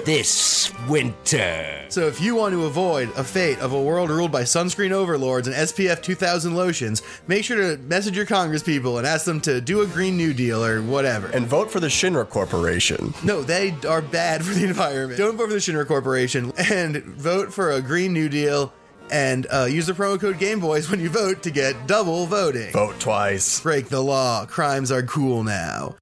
this 0.05 0.73
winter. 0.88 1.86
So 1.89 2.07
if 2.07 2.21
you 2.21 2.36
want 2.36 2.53
to 2.53 2.65
avoid 2.65 3.09
a 3.17 3.23
fate 3.23 3.59
of 3.59 3.73
a 3.73 3.82
world 3.82 4.09
ruled 4.09 4.32
by 4.32 4.43
sunscreen 4.43 4.91
overlords 4.91 5.47
and 5.47 5.55
SPF 5.55 6.01
2000 6.01 6.55
lotions, 6.55 7.01
make 7.27 7.43
sure 7.43 7.57
to 7.57 7.82
message 7.84 8.15
your 8.15 8.25
congresspeople 8.25 8.97
and 8.97 9.07
ask 9.07 9.25
them 9.25 9.41
to 9.41 9.59
do 9.61 9.82
a 9.82 9.88
Green 9.88 10.17
New 10.17 10.34
Deal 10.34 10.63
or 10.63 10.82
whatever. 10.82 11.27
and 11.27 11.47
vote 11.47 11.71
for 11.71 11.80
the 11.80 11.88
Shinra 11.88 12.27
Corporation. 12.30 13.13
no, 13.23 13.41
they 13.41 13.75
are 13.88 14.01
bad 14.01 14.43
for 14.45 14.53
the 14.53 14.65
environment. 14.65 15.17
Don't 15.17 15.38
vote 15.38 15.47
for 15.47 15.53
the 15.53 15.59
Shinra 15.59 15.88
Corporation 15.88 16.51
and 16.57 16.97
vote 17.03 17.51
for 17.53 17.71
a 17.71 17.82
Green 17.82 18.13
New 18.13 18.30
Deal 18.30 18.71
and 19.11 19.47
uh, 19.51 19.65
use 19.65 19.88
the 19.88 19.93
promo 19.93 20.19
code 20.19 20.38
GameBoys 20.38 20.91
when 20.91 20.99
you 20.99 21.09
vote 21.09 21.41
to 21.43 21.49
get 21.51 21.88
double 21.88 22.27
voting. 22.27 22.71
Vote 22.71 22.99
twice. 22.99 23.59
Break 23.61 23.89
the 23.89 24.01
law. 24.01 24.45
Crimes 24.45 24.91
are 24.91 25.01
cool 25.01 25.43
now. 25.43 25.95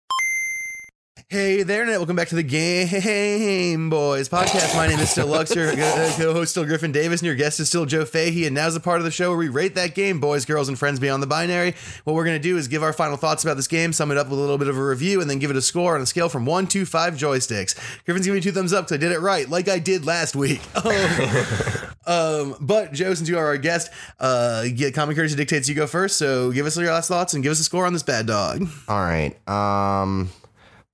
Hey 1.30 1.64
there, 1.64 1.82
Internet. 1.82 2.00
Welcome 2.00 2.16
back 2.16 2.30
to 2.30 2.36
the 2.36 2.44
Game 2.44 3.90
Boys 3.90 4.30
podcast. 4.30 4.74
My 4.78 4.88
name 4.88 4.98
is 5.00 5.10
still 5.10 5.28
Lux, 5.28 5.54
your 5.56 5.74
co-host 5.74 6.52
still 6.52 6.64
Griffin 6.64 6.94
Davis, 6.94 7.20
and 7.20 7.26
your 7.26 7.36
guest 7.36 7.60
is 7.60 7.68
still 7.68 7.86
Joe 7.86 8.06
Fahey. 8.06 8.46
And 8.46 8.56
now's 8.56 8.76
the 8.76 8.80
part 8.80 9.00
of 9.00 9.04
the 9.04 9.12
show 9.12 9.32
where 9.32 9.38
we 9.38 9.50
rate 9.50 9.76
that 9.76 9.94
game, 9.94 10.22
boys, 10.22 10.46
girls, 10.46 10.70
and 10.70 10.80
friends 10.80 11.02
beyond 11.02 11.22
the 11.22 11.28
binary. 11.28 11.76
What 12.06 12.14
we're 12.14 12.24
going 12.24 12.42
to 12.42 12.42
do 12.42 12.56
is 12.56 12.70
give 12.70 12.82
our 12.82 12.94
final 12.94 13.18
thoughts 13.18 13.44
about 13.44 13.58
this 13.58 13.68
game, 13.68 13.92
sum 13.92 14.10
it 14.10 14.18
up 14.18 14.30
with 14.30 14.40
a 14.40 14.42
little 14.42 14.58
bit 14.58 14.70
of 14.70 14.78
a 14.78 14.82
review, 14.82 15.20
and 15.20 15.30
then 15.30 15.38
give 15.38 15.52
it 15.52 15.58
a 15.58 15.62
score 15.62 15.96
on 15.96 16.02
a 16.02 16.06
scale 16.06 16.30
from 16.30 16.46
one 16.46 16.66
to 16.68 16.86
five 16.86 17.16
joysticks. 17.16 17.76
Griffin's 18.06 18.26
giving 18.26 18.38
me 18.38 18.42
two 18.42 18.54
thumbs 18.54 18.72
up 18.72 18.86
because 18.86 18.96
I 18.96 18.98
did 18.98 19.12
it 19.12 19.20
right, 19.20 19.50
like 19.50 19.68
I 19.68 19.80
did 19.80 20.06
last 20.06 20.34
week. 20.34 20.62
um, 22.08 22.56
but 22.62 22.94
Joe, 22.94 23.14
since 23.16 23.28
you 23.28 23.38
are 23.38 23.48
our 23.48 23.58
guest, 23.58 23.92
uh, 24.22 24.64
get 24.74 24.94
common 24.94 25.14
courtesy 25.14 25.36
dictates 25.36 25.68
you 25.68 25.76
go 25.76 25.88
first. 25.88 26.16
So 26.16 26.54
give 26.54 26.66
us 26.66 26.78
your 26.78 26.94
last 26.94 27.10
thoughts 27.10 27.34
and 27.34 27.44
give 27.44 27.52
us 27.52 27.60
a 27.60 27.66
score 27.66 27.86
on 27.86 27.92
this 27.92 28.04
bad 28.04 28.28
dog. 28.28 28.66
All 28.88 29.02
right. 29.02 29.36
Um 29.46 30.30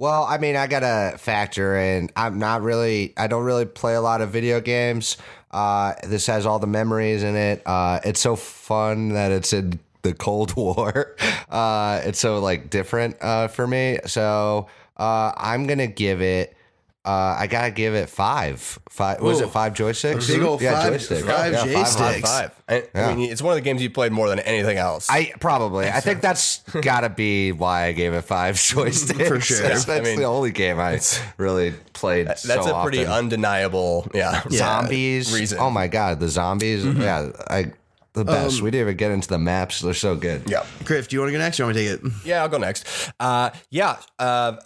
well, 0.03 0.25
I 0.25 0.37
mean, 0.37 0.57
I 0.57 0.67
got 0.67 0.81
to 0.81 1.17
factor 1.17 1.77
in 1.77 2.09
I'm 2.17 2.37
not 2.37 2.61
really 2.61 3.13
I 3.15 3.27
don't 3.27 3.45
really 3.45 3.63
play 3.63 3.95
a 3.95 4.01
lot 4.01 4.19
of 4.19 4.31
video 4.31 4.59
games. 4.59 5.15
Uh 5.49 5.93
this 6.03 6.27
has 6.27 6.45
all 6.45 6.59
the 6.59 6.67
memories 6.67 7.23
in 7.23 7.37
it. 7.37 7.61
Uh 7.65 8.01
it's 8.03 8.19
so 8.19 8.35
fun 8.35 9.13
that 9.13 9.31
it's 9.31 9.53
in 9.53 9.79
the 10.01 10.13
Cold 10.25 10.57
War. 10.57 11.15
Uh 11.49 12.01
it's 12.03 12.19
so 12.19 12.39
like 12.39 12.69
different 12.69 13.15
uh 13.21 13.47
for 13.47 13.65
me. 13.65 13.99
So, 14.05 14.67
uh 14.97 15.31
I'm 15.37 15.67
to 15.77 15.87
give 15.87 16.21
it 16.21 16.53
uh, 17.05 17.35
I 17.39 17.47
gotta 17.47 17.71
give 17.71 17.95
it 17.95 18.09
five. 18.09 18.79
Five 18.89 19.19
was 19.21 19.41
it 19.41 19.49
five 19.49 19.73
joysticks? 19.73 20.27
Big 20.27 20.41
ol' 20.41 20.57
five- 20.57 20.93
joysticks. 20.93 21.25
five 21.25 21.51
Yeah, 21.53 21.63
J 21.65 21.73
five, 21.73 21.87
sticks. 21.87 22.29
five, 22.29 22.53
Five. 22.53 22.87
I, 22.95 22.99
I 22.99 23.13
mean, 23.15 23.29
it's 23.31 23.41
one 23.41 23.51
of 23.51 23.55
the 23.55 23.61
games 23.61 23.81
you 23.81 23.89
played 23.89 24.11
more 24.13 24.29
than 24.29 24.39
anything 24.39 24.77
else. 24.77 25.09
I 25.09 25.33
probably. 25.39 25.87
I 25.89 25.99
think 25.99 26.21
that's 26.21 26.59
gotta 26.81 27.09
be 27.09 27.51
why 27.51 27.85
I 27.87 27.91
gave 27.91 28.13
it 28.13 28.21
five 28.21 28.55
joysticks. 28.55 29.27
For 29.27 29.39
sure. 29.41 29.61
That's, 29.67 29.87
I 29.89 29.99
mean, 29.99 30.17
the 30.17 30.23
only 30.25 30.51
game 30.51 30.79
I 30.79 30.99
really 31.37 31.71
played. 31.91 32.27
That's 32.27 32.43
so 32.43 32.75
a 32.79 32.83
pretty 32.83 32.99
often. 33.05 33.11
undeniable, 33.13 34.07
yeah. 34.13 34.41
zombies. 34.49 35.33
reason. 35.33 35.59
Oh 35.59 35.69
my 35.69 35.87
god, 35.87 36.19
the 36.19 36.29
zombies. 36.29 36.85
Yeah, 36.85 37.31
I 37.49 37.73
the 38.13 38.23
best. 38.23 38.61
we 38.61 38.69
didn't 38.71 38.81
even 38.87 38.97
get 38.97 39.11
into 39.11 39.27
the 39.27 39.39
maps. 39.39 39.81
They're 39.81 39.93
so 39.93 40.15
good. 40.15 40.43
Yeah. 40.47 40.65
Griff, 40.85 41.07
do 41.09 41.15
you 41.15 41.19
want 41.19 41.29
to 41.29 41.33
go 41.33 41.39
next 41.39 41.59
or 41.59 41.65
want 41.65 41.75
me 41.75 41.87
to 41.87 41.97
take 41.97 42.05
it? 42.05 42.11
Yeah, 42.23 42.43
I'll 42.43 42.49
go 42.49 42.59
next. 42.59 43.11
Uh, 43.19 43.49
yeah, 43.71 43.97
uh, 44.19 44.57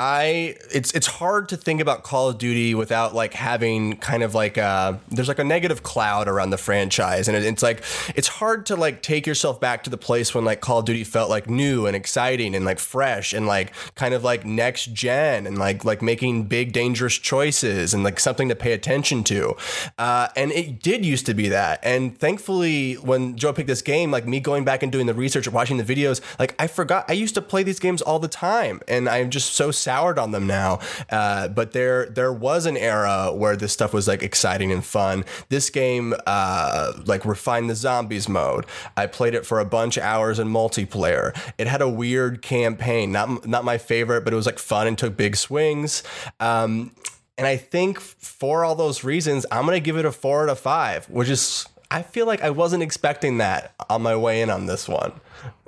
I 0.00 0.54
it's 0.72 0.92
it's 0.92 1.08
hard 1.08 1.48
to 1.48 1.56
think 1.56 1.80
about 1.80 2.04
Call 2.04 2.28
of 2.28 2.38
Duty 2.38 2.72
without 2.72 3.16
like 3.16 3.34
having 3.34 3.96
kind 3.96 4.22
of 4.22 4.32
like 4.32 4.56
a, 4.56 5.00
there's 5.08 5.26
like 5.26 5.40
a 5.40 5.44
negative 5.44 5.82
cloud 5.82 6.28
around 6.28 6.50
the 6.50 6.56
franchise, 6.56 7.26
and 7.26 7.36
it, 7.36 7.44
it's 7.44 7.64
like 7.64 7.82
it's 8.14 8.28
hard 8.28 8.64
to 8.66 8.76
like 8.76 9.02
take 9.02 9.26
yourself 9.26 9.60
back 9.60 9.82
to 9.82 9.90
the 9.90 9.96
place 9.96 10.32
when 10.32 10.44
like 10.44 10.60
Call 10.60 10.78
of 10.78 10.84
Duty 10.84 11.02
felt 11.02 11.28
like 11.28 11.50
new 11.50 11.86
and 11.86 11.96
exciting 11.96 12.54
and 12.54 12.64
like 12.64 12.78
fresh 12.78 13.32
and 13.32 13.48
like 13.48 13.72
kind 13.96 14.14
of 14.14 14.22
like 14.22 14.46
next 14.46 14.92
gen 14.92 15.48
and 15.48 15.58
like 15.58 15.84
like 15.84 16.00
making 16.00 16.44
big 16.44 16.72
dangerous 16.72 17.18
choices 17.18 17.92
and 17.92 18.04
like 18.04 18.20
something 18.20 18.48
to 18.48 18.54
pay 18.54 18.74
attention 18.74 19.24
to, 19.24 19.56
uh, 19.98 20.28
and 20.36 20.52
it 20.52 20.80
did 20.80 21.04
used 21.04 21.26
to 21.26 21.34
be 21.34 21.48
that, 21.48 21.80
and 21.82 22.16
thankfully 22.16 22.94
when 22.94 23.36
Joe 23.36 23.52
picked 23.52 23.66
this 23.66 23.82
game, 23.82 24.12
like 24.12 24.28
me 24.28 24.38
going 24.38 24.64
back 24.64 24.84
and 24.84 24.92
doing 24.92 25.06
the 25.06 25.14
research, 25.14 25.48
watching 25.48 25.76
the 25.76 25.82
videos, 25.82 26.20
like 26.38 26.54
I 26.60 26.68
forgot 26.68 27.04
I 27.08 27.14
used 27.14 27.34
to 27.34 27.42
play 27.42 27.64
these 27.64 27.80
games 27.80 28.00
all 28.00 28.20
the 28.20 28.28
time, 28.28 28.80
and 28.86 29.08
I'm 29.08 29.30
just 29.30 29.54
so 29.54 29.72
soured 29.88 30.18
on 30.18 30.32
them 30.32 30.46
now. 30.46 30.80
Uh, 31.08 31.48
but 31.48 31.72
there 31.72 32.04
there 32.10 32.32
was 32.32 32.66
an 32.66 32.76
era 32.76 33.32
where 33.32 33.56
this 33.56 33.72
stuff 33.72 33.94
was 33.94 34.06
like 34.06 34.22
exciting 34.22 34.70
and 34.70 34.84
fun. 34.84 35.24
This 35.48 35.70
game 35.70 36.12
uh, 36.26 36.92
like 37.06 37.24
refined 37.24 37.70
the 37.70 37.74
zombies 37.74 38.28
mode. 38.28 38.66
I 38.98 39.06
played 39.06 39.34
it 39.34 39.46
for 39.46 39.60
a 39.60 39.64
bunch 39.64 39.96
of 39.96 40.02
hours 40.02 40.38
in 40.38 40.48
multiplayer. 40.48 41.34
It 41.56 41.66
had 41.66 41.80
a 41.80 41.88
weird 41.88 42.42
campaign, 42.42 43.12
not 43.12 43.46
not 43.46 43.64
my 43.64 43.78
favorite, 43.78 44.24
but 44.24 44.34
it 44.34 44.36
was 44.36 44.44
like 44.44 44.58
fun 44.58 44.86
and 44.86 44.98
took 44.98 45.16
big 45.16 45.36
swings. 45.36 46.02
Um, 46.38 46.92
and 47.38 47.46
I 47.46 47.56
think 47.56 47.98
for 47.98 48.66
all 48.66 48.74
those 48.74 49.04
reasons, 49.04 49.46
I'm 49.50 49.64
gonna 49.64 49.80
give 49.80 49.96
it 49.96 50.04
a 50.04 50.12
four 50.12 50.42
out 50.42 50.50
of 50.50 50.58
five, 50.58 51.08
which 51.08 51.30
is 51.30 51.66
I 51.90 52.02
feel 52.02 52.26
like 52.26 52.42
I 52.42 52.50
wasn't 52.50 52.82
expecting 52.82 53.38
that 53.38 53.72
on 53.88 54.02
my 54.02 54.16
way 54.16 54.42
in 54.42 54.50
on 54.50 54.66
this 54.66 54.86
one. 54.86 55.12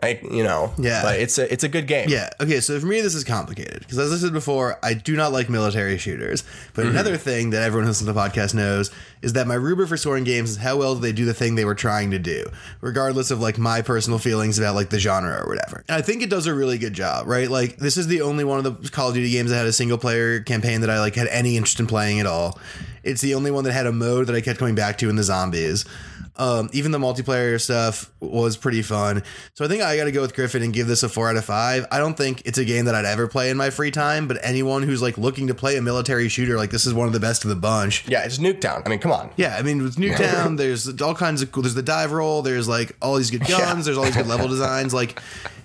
Like 0.02 0.22
you 0.22 0.42
know, 0.42 0.72
Yeah. 0.78 1.02
but 1.02 1.20
it's 1.20 1.36
a 1.38 1.52
it's 1.52 1.62
a 1.62 1.68
good 1.68 1.86
game. 1.86 2.08
Yeah. 2.08 2.30
Okay. 2.40 2.60
So 2.60 2.80
for 2.80 2.86
me, 2.86 3.00
this 3.02 3.14
is 3.14 3.22
complicated 3.22 3.80
because, 3.80 3.98
as 3.98 4.12
I 4.12 4.16
said 4.16 4.32
before, 4.32 4.78
I 4.82 4.94
do 4.94 5.14
not 5.14 5.30
like 5.32 5.48
military 5.50 5.98
shooters. 5.98 6.42
But 6.74 6.82
Mm-hmm. 6.86 6.90
another 6.92 7.16
thing 7.18 7.50
that 7.50 7.62
everyone 7.62 7.84
who 7.84 7.90
listens 7.90 8.06
to 8.08 8.12
the 8.12 8.18
podcast 8.18 8.54
knows 8.54 8.90
is 9.20 9.34
that 9.34 9.46
my 9.46 9.54
rubric 9.54 9.88
for 9.90 9.98
scoring 9.98 10.24
games 10.24 10.50
is 10.50 10.56
how 10.56 10.78
well 10.78 10.94
do 10.94 11.00
they 11.02 11.12
do 11.12 11.26
the 11.26 11.34
thing 11.34 11.54
they 11.54 11.66
were 11.66 11.74
trying 11.74 12.10
to 12.12 12.18
do, 12.18 12.46
regardless 12.80 13.30
of 13.30 13.40
like 13.40 13.58
my 13.58 13.82
personal 13.82 14.18
feelings 14.18 14.58
about 14.58 14.74
like 14.74 14.88
the 14.88 14.98
genre 14.98 15.42
or 15.44 15.46
whatever. 15.46 15.84
And 15.88 15.96
I 15.98 16.00
think 16.02 16.22
it 16.22 16.30
does 16.30 16.46
a 16.46 16.54
really 16.54 16.78
good 16.78 16.94
job, 16.94 17.26
right? 17.26 17.50
Like 17.50 17.76
this 17.76 17.98
is 17.98 18.06
the 18.06 18.22
only 18.22 18.44
one 18.44 18.64
of 18.64 18.82
the 18.82 18.88
Call 18.88 19.08
of 19.08 19.14
Duty 19.14 19.30
games 19.30 19.50
that 19.50 19.56
had 19.58 19.66
a 19.66 19.72
single 19.72 19.98
player 19.98 20.40
campaign 20.40 20.80
that 20.80 20.88
I 20.90 20.98
like 21.00 21.14
had 21.14 21.28
any 21.28 21.56
interest 21.58 21.78
in 21.78 21.86
playing 21.86 22.20
at 22.20 22.26
all. 22.26 22.58
It's 23.02 23.20
the 23.20 23.34
only 23.34 23.50
one 23.50 23.64
that 23.64 23.72
had 23.72 23.86
a 23.86 23.92
mode 23.92 24.26
that 24.28 24.36
I 24.36 24.40
kept 24.40 24.58
coming 24.58 24.74
back 24.74 24.96
to 24.98 25.10
in 25.10 25.16
the 25.16 25.22
zombies. 25.22 25.84
Um, 26.40 26.70
even 26.72 26.90
the 26.90 26.98
multiplayer 26.98 27.60
stuff 27.60 28.10
was 28.18 28.56
pretty 28.56 28.80
fun. 28.80 29.22
So 29.52 29.62
I 29.62 29.68
think 29.68 29.82
I 29.82 29.98
got 29.98 30.04
to 30.04 30.10
go 30.12 30.22
with 30.22 30.34
Griffin 30.34 30.62
and 30.62 30.72
give 30.72 30.86
this 30.86 31.02
a 31.02 31.08
four 31.10 31.28
out 31.28 31.36
of 31.36 31.44
five. 31.44 31.86
I 31.92 31.98
don't 31.98 32.16
think 32.16 32.40
it's 32.46 32.56
a 32.56 32.64
game 32.64 32.86
that 32.86 32.94
I'd 32.94 33.04
ever 33.04 33.28
play 33.28 33.50
in 33.50 33.58
my 33.58 33.68
free 33.68 33.90
time, 33.90 34.26
but 34.26 34.38
anyone 34.42 34.82
who's 34.82 35.02
like 35.02 35.18
looking 35.18 35.48
to 35.48 35.54
play 35.54 35.76
a 35.76 35.82
military 35.82 36.30
shooter, 36.30 36.56
like 36.56 36.70
this 36.70 36.86
is 36.86 36.94
one 36.94 37.06
of 37.06 37.12
the 37.12 37.20
best 37.20 37.44
of 37.44 37.50
the 37.50 37.56
bunch. 37.56 38.08
Yeah, 38.08 38.24
it's 38.24 38.38
Nuketown. 38.38 38.82
I 38.86 38.88
mean, 38.88 39.00
come 39.00 39.12
on. 39.12 39.30
Yeah, 39.36 39.54
I 39.58 39.60
mean 39.62 39.82
with 39.82 39.96
Nuketown, 39.96 40.56
there's 40.56 40.88
all 41.02 41.14
kinds 41.14 41.42
of 41.42 41.52
cool. 41.52 41.62
There's 41.62 41.74
the 41.74 41.82
dive 41.82 42.10
roll. 42.10 42.40
There's 42.40 42.66
like 42.66 42.96
all 43.02 43.16
these 43.16 43.30
good 43.30 43.44
guns. 43.46 43.84
There's 43.84 43.98
all 43.98 44.04
these 44.04 44.16
good 44.16 44.26
level 44.26 44.48
designs. 44.56 44.94
Like, 44.94 45.20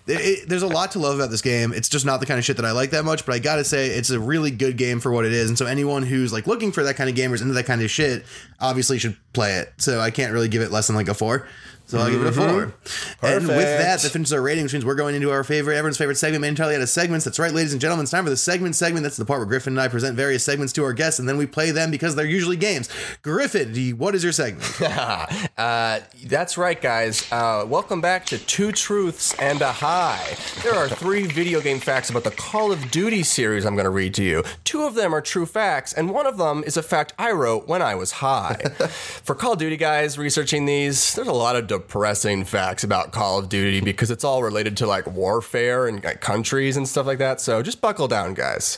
it, 0.07 0.47
there's 0.47 0.63
a 0.63 0.67
lot 0.67 0.91
to 0.91 0.99
love 0.99 1.15
about 1.15 1.31
this 1.31 1.41
game. 1.41 1.73
It's 1.73 1.89
just 1.89 2.05
not 2.05 2.19
the 2.19 2.25
kind 2.25 2.37
of 2.37 2.45
shit 2.45 2.57
that 2.57 2.65
I 2.65 2.71
like 2.71 2.91
that 2.91 3.05
much. 3.05 3.25
But 3.25 3.35
I 3.35 3.39
gotta 3.39 3.63
say, 3.63 3.87
it's 3.87 4.09
a 4.09 4.19
really 4.19 4.51
good 4.51 4.77
game 4.77 4.99
for 4.99 5.11
what 5.11 5.25
it 5.25 5.33
is. 5.33 5.49
And 5.49 5.57
so 5.57 5.65
anyone 5.65 6.03
who's 6.03 6.31
like 6.31 6.47
looking 6.47 6.71
for 6.71 6.83
that 6.83 6.95
kind 6.95 7.09
of 7.09 7.15
gamers 7.15 7.41
into 7.41 7.53
that 7.53 7.65
kind 7.65 7.81
of 7.81 7.89
shit, 7.89 8.25
obviously 8.59 8.99
should 8.99 9.17
play 9.33 9.55
it. 9.55 9.73
So 9.77 9.99
I 9.99 10.11
can't 10.11 10.33
really 10.33 10.47
give 10.47 10.61
it 10.61 10.71
less 10.71 10.87
than 10.87 10.95
like 10.95 11.07
a 11.07 11.13
four. 11.13 11.47
So 11.87 11.99
I'll 11.99 12.09
give 12.09 12.21
it 12.21 12.27
a 12.27 12.31
four. 12.31 12.73
And 13.21 13.47
with 13.47 13.57
that, 13.57 14.01
that 14.01 14.11
finishes 14.11 14.33
our 14.33 14.41
rating, 14.41 14.63
which 14.63 14.73
means 14.73 14.83
we're 14.85 14.95
going 14.95 15.13
into 15.13 15.29
our 15.31 15.43
favorite, 15.43 15.75
everyone's 15.75 15.97
favorite 15.97 16.15
segment, 16.17 16.41
made 16.41 16.47
entirely 16.49 16.75
out 16.75 16.81
of 16.81 16.89
segments. 16.89 17.25
That's 17.25 17.37
right, 17.37 17.51
ladies 17.53 17.73
and 17.73 17.81
gentlemen. 17.81 18.03
It's 18.03 18.11
time 18.11 18.23
for 18.23 18.29
the 18.31 18.37
segment 18.37 18.75
segment. 18.75 19.03
That's 19.03 19.17
the 19.17 19.25
part 19.25 19.39
where 19.39 19.45
Griffin 19.45 19.73
and 19.73 19.81
I 19.81 19.87
present 19.87 20.15
various 20.15 20.43
segments 20.43 20.73
to 20.73 20.83
our 20.83 20.93
guests, 20.93 21.19
and 21.19 21.29
then 21.29 21.37
we 21.37 21.45
play 21.45 21.69
them 21.71 21.91
because 21.91 22.15
they're 22.15 22.25
usually 22.25 22.57
games. 22.57 22.89
Griffin, 23.21 23.75
you- 23.75 23.95
what 23.95 24.15
is 24.15 24.23
your 24.23 24.33
segment? 24.33 24.65
Uh, 25.57 25.99
that's 26.25 26.57
right, 26.57 26.81
guys. 26.81 27.31
Uh, 27.31 27.65
welcome 27.67 28.01
back 28.01 28.25
to 28.25 28.37
Two 28.37 28.71
Truths 28.71 29.33
and 29.39 29.61
a 29.61 29.71
High. 29.71 30.35
There 30.63 30.73
are 30.75 30.87
three 30.89 31.23
video 31.27 31.61
game 31.61 31.79
facts 31.79 32.09
about 32.09 32.23
the 32.23 32.31
Call 32.31 32.71
of 32.71 32.91
Duty 32.91 33.23
series 33.23 33.65
I'm 33.65 33.75
going 33.75 33.85
to 33.85 33.89
read 33.89 34.13
to 34.15 34.23
you. 34.23 34.43
Two 34.63 34.83
of 34.83 34.95
them 34.95 35.13
are 35.13 35.21
true 35.21 35.45
facts, 35.45 35.93
and 35.93 36.11
one 36.11 36.25
of 36.27 36.37
them 36.37 36.63
is 36.65 36.75
a 36.77 36.83
fact 36.83 37.13
I 37.17 37.31
wrote 37.31 37.67
when 37.67 37.81
I 37.81 37.95
was 37.95 38.11
high. 38.13 38.55
For 39.23 39.33
Call 39.35 39.53
of 39.53 39.59
Duty 39.59 39.77
guys 39.77 40.17
researching 40.17 40.65
these, 40.65 41.13
there's 41.15 41.27
a 41.27 41.33
lot 41.33 41.55
of 41.55 41.67
depressing 41.75 42.45
facts 42.45 42.85
about 42.85 43.11
Call 43.11 43.37
of 43.37 43.49
Duty 43.49 43.81
because 43.81 44.09
it's 44.09 44.23
all 44.23 44.41
related 44.41 44.77
to 44.77 44.87
like 44.87 45.05
warfare 45.07 45.87
and 45.87 46.01
like, 46.01 46.21
countries 46.21 46.77
and 46.77 46.87
stuff 46.87 47.05
like 47.05 47.17
that. 47.17 47.41
So 47.41 47.61
just 47.61 47.81
buckle 47.81 48.07
down, 48.07 48.33
guys. 48.33 48.77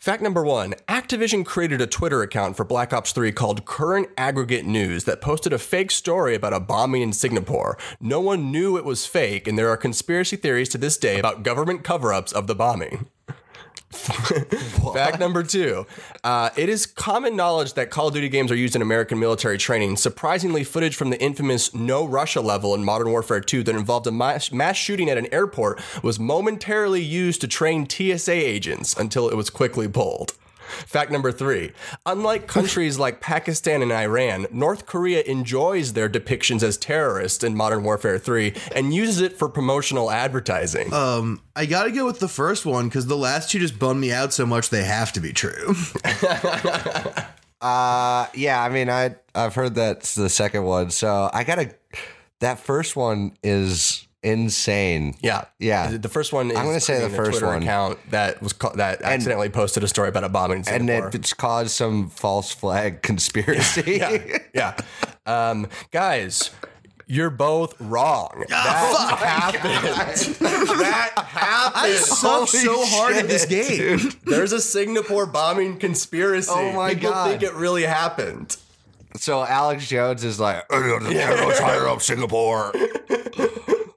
Fact 0.00 0.22
number 0.22 0.44
one 0.44 0.74
Activision 0.86 1.44
created 1.44 1.80
a 1.80 1.88
Twitter 1.88 2.22
account 2.22 2.56
for 2.56 2.64
Black 2.64 2.92
Ops 2.92 3.10
3 3.10 3.32
called 3.32 3.64
Current 3.64 4.08
Aggregate 4.16 4.64
News 4.64 5.02
that 5.04 5.20
posted 5.20 5.52
a 5.52 5.58
fake 5.58 5.90
story 5.90 6.36
about 6.36 6.52
a 6.52 6.60
bombing 6.60 7.02
in 7.02 7.12
Singapore. 7.12 7.76
No 8.00 8.20
one 8.20 8.52
knew 8.52 8.76
it 8.76 8.84
was 8.84 9.06
fake, 9.06 9.48
and 9.48 9.58
there 9.58 9.68
are 9.68 9.76
conspiracy 9.76 10.36
theories 10.36 10.68
to 10.68 10.78
this 10.78 10.96
day 10.96 11.18
about 11.18 11.42
government 11.42 11.82
cover 11.82 12.12
ups 12.12 12.30
of 12.30 12.46
the 12.46 12.54
bombing. 12.54 13.08
Fact 13.96 15.18
number 15.18 15.42
two. 15.42 15.86
Uh, 16.22 16.50
it 16.56 16.68
is 16.68 16.86
common 16.86 17.36
knowledge 17.36 17.74
that 17.74 17.90
Call 17.90 18.08
of 18.08 18.14
Duty 18.14 18.28
games 18.28 18.50
are 18.50 18.56
used 18.56 18.76
in 18.76 18.82
American 18.82 19.18
military 19.18 19.58
training. 19.58 19.96
Surprisingly, 19.96 20.64
footage 20.64 20.96
from 20.96 21.10
the 21.10 21.20
infamous 21.20 21.74
No 21.74 22.06
Russia 22.06 22.40
level 22.40 22.74
in 22.74 22.84
Modern 22.84 23.10
Warfare 23.10 23.40
2 23.40 23.62
that 23.64 23.74
involved 23.74 24.06
a 24.06 24.12
mass, 24.12 24.52
mass 24.52 24.76
shooting 24.76 25.10
at 25.10 25.18
an 25.18 25.32
airport 25.32 25.80
was 26.02 26.18
momentarily 26.18 27.02
used 27.02 27.40
to 27.40 27.48
train 27.48 27.88
TSA 27.88 28.32
agents 28.32 28.94
until 28.96 29.28
it 29.28 29.36
was 29.36 29.50
quickly 29.50 29.88
pulled. 29.88 30.34
Fact 30.66 31.10
number 31.10 31.32
three. 31.32 31.72
Unlike 32.04 32.46
countries 32.46 32.98
like 32.98 33.20
Pakistan 33.20 33.82
and 33.82 33.92
Iran, 33.92 34.46
North 34.50 34.86
Korea 34.86 35.22
enjoys 35.22 35.92
their 35.92 36.08
depictions 36.08 36.62
as 36.62 36.76
terrorists 36.76 37.42
in 37.44 37.56
Modern 37.56 37.82
Warfare 37.82 38.18
3 38.18 38.54
and 38.74 38.94
uses 38.94 39.20
it 39.20 39.38
for 39.38 39.48
promotional 39.48 40.10
advertising. 40.10 40.92
Um, 40.92 41.40
I 41.54 41.66
gotta 41.66 41.90
go 41.90 42.04
with 42.04 42.20
the 42.20 42.28
first 42.28 42.66
one 42.66 42.88
because 42.88 43.06
the 43.06 43.16
last 43.16 43.50
two 43.50 43.58
just 43.58 43.78
bummed 43.78 44.00
me 44.00 44.12
out 44.12 44.32
so 44.32 44.46
much 44.46 44.70
they 44.70 44.84
have 44.84 45.12
to 45.12 45.20
be 45.20 45.32
true. 45.32 45.74
Uh, 47.60 48.26
yeah. 48.34 48.62
I 48.62 48.68
mean, 48.68 48.90
I 48.90 49.16
I've 49.34 49.54
heard 49.54 49.74
that's 49.74 50.14
the 50.14 50.28
second 50.28 50.64
one. 50.64 50.90
So 50.90 51.30
I 51.32 51.44
gotta. 51.44 51.74
That 52.40 52.60
first 52.60 52.96
one 52.96 53.34
is 53.42 54.06
insane. 54.26 55.14
Yeah, 55.22 55.44
Yeah. 55.58 55.90
The- 55.92 55.98
The 55.98 56.08
first 56.08 56.32
one. 56.32 56.50
Is 56.50 56.56
I'm 56.56 56.66
gonna 56.66 56.80
say 56.80 57.00
the 57.00 57.08
first 57.08 57.30
Twitter 57.38 57.46
one. 57.46 57.62
account 57.62 57.98
that 58.10 58.42
was 58.42 58.52
ca- 58.52 58.72
that 58.74 59.00
accidentally 59.02 59.48
posted 59.48 59.84
a 59.84 59.88
story 59.88 60.08
about 60.08 60.24
a 60.24 60.28
bombing 60.28 60.64
in 60.66 60.68
and 60.68 60.90
it, 60.90 61.14
it's 61.14 61.32
caused 61.32 61.70
some 61.70 62.10
false 62.10 62.50
flag 62.52 63.02
conspiracy. 63.08 63.98
yeah, 63.98 64.38
yeah. 64.54 64.76
Um, 65.26 65.68
guys, 65.92 66.50
You're 67.08 67.30
both 67.30 67.74
wrong. 67.80 68.44
that 68.48 69.16
happened. 69.20 70.34
that 70.40 71.12
happened. 71.16 71.72
I 71.76 71.92
suck 71.94 72.48
so 72.48 72.84
hard 72.84 73.14
at 73.16 73.28
this 73.28 73.44
game. 73.46 74.00
There's 74.24 74.50
a 74.52 74.60
Singapore 74.60 75.26
bombing 75.26 75.78
conspiracy. 75.78 76.50
Oh 76.52 76.72
my 76.72 76.94
People 76.94 77.10
God. 77.10 77.28
think 77.30 77.42
it 77.44 77.54
really 77.54 77.84
happened. 77.84 78.56
So 79.18 79.44
Alex 79.44 79.86
Jones 79.88 80.24
is 80.24 80.38
like, 80.40 80.64
"Oh, 80.68 81.52
fire 81.58 81.88
up 81.88 82.02
Singapore. 82.02 82.72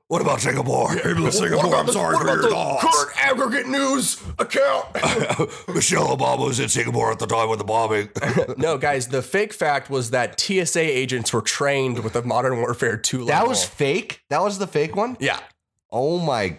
What 0.10 0.24
about 0.24 0.42
Singapore? 0.42 0.96
People 0.96 1.28
in 1.28 1.32
Singapore, 1.32 1.76
I'm 1.76 1.88
sorry 1.90 2.18
for 2.18 2.26
your 2.26 2.50
loss. 2.50 2.84
Oh, 2.84 3.04
current 3.06 3.28
aggregate 3.30 3.68
news 3.68 4.20
account? 4.40 4.88
Michelle 5.68 6.18
Obama 6.18 6.48
was 6.48 6.60
in 6.60 6.68
Singapore 6.68 7.12
at 7.12 7.20
the 7.20 7.28
time 7.28 7.48
of 7.52 7.60
the 7.60 7.64
bombing. 7.64 8.10
no, 8.58 8.80
guys, 8.80 9.10
the 9.10 9.22
fake 9.22 9.54
fact 9.54 9.88
was 9.92 10.10
that 10.10 10.40
TSA 10.40 10.80
agents 10.82 11.32
were 11.32 11.44
trained 11.44 12.00
with 12.04 12.14
the 12.14 12.24
Modern 12.24 12.58
Warfare 12.58 12.98
2 12.98 13.26
that 13.26 13.34
level. 13.34 13.50
was 13.50 13.64
fake. 13.64 14.24
That 14.30 14.42
was 14.42 14.58
the 14.58 14.66
fake 14.66 14.96
one. 14.96 15.16
yeah. 15.20 15.40
Oh 15.92 16.18
my, 16.18 16.58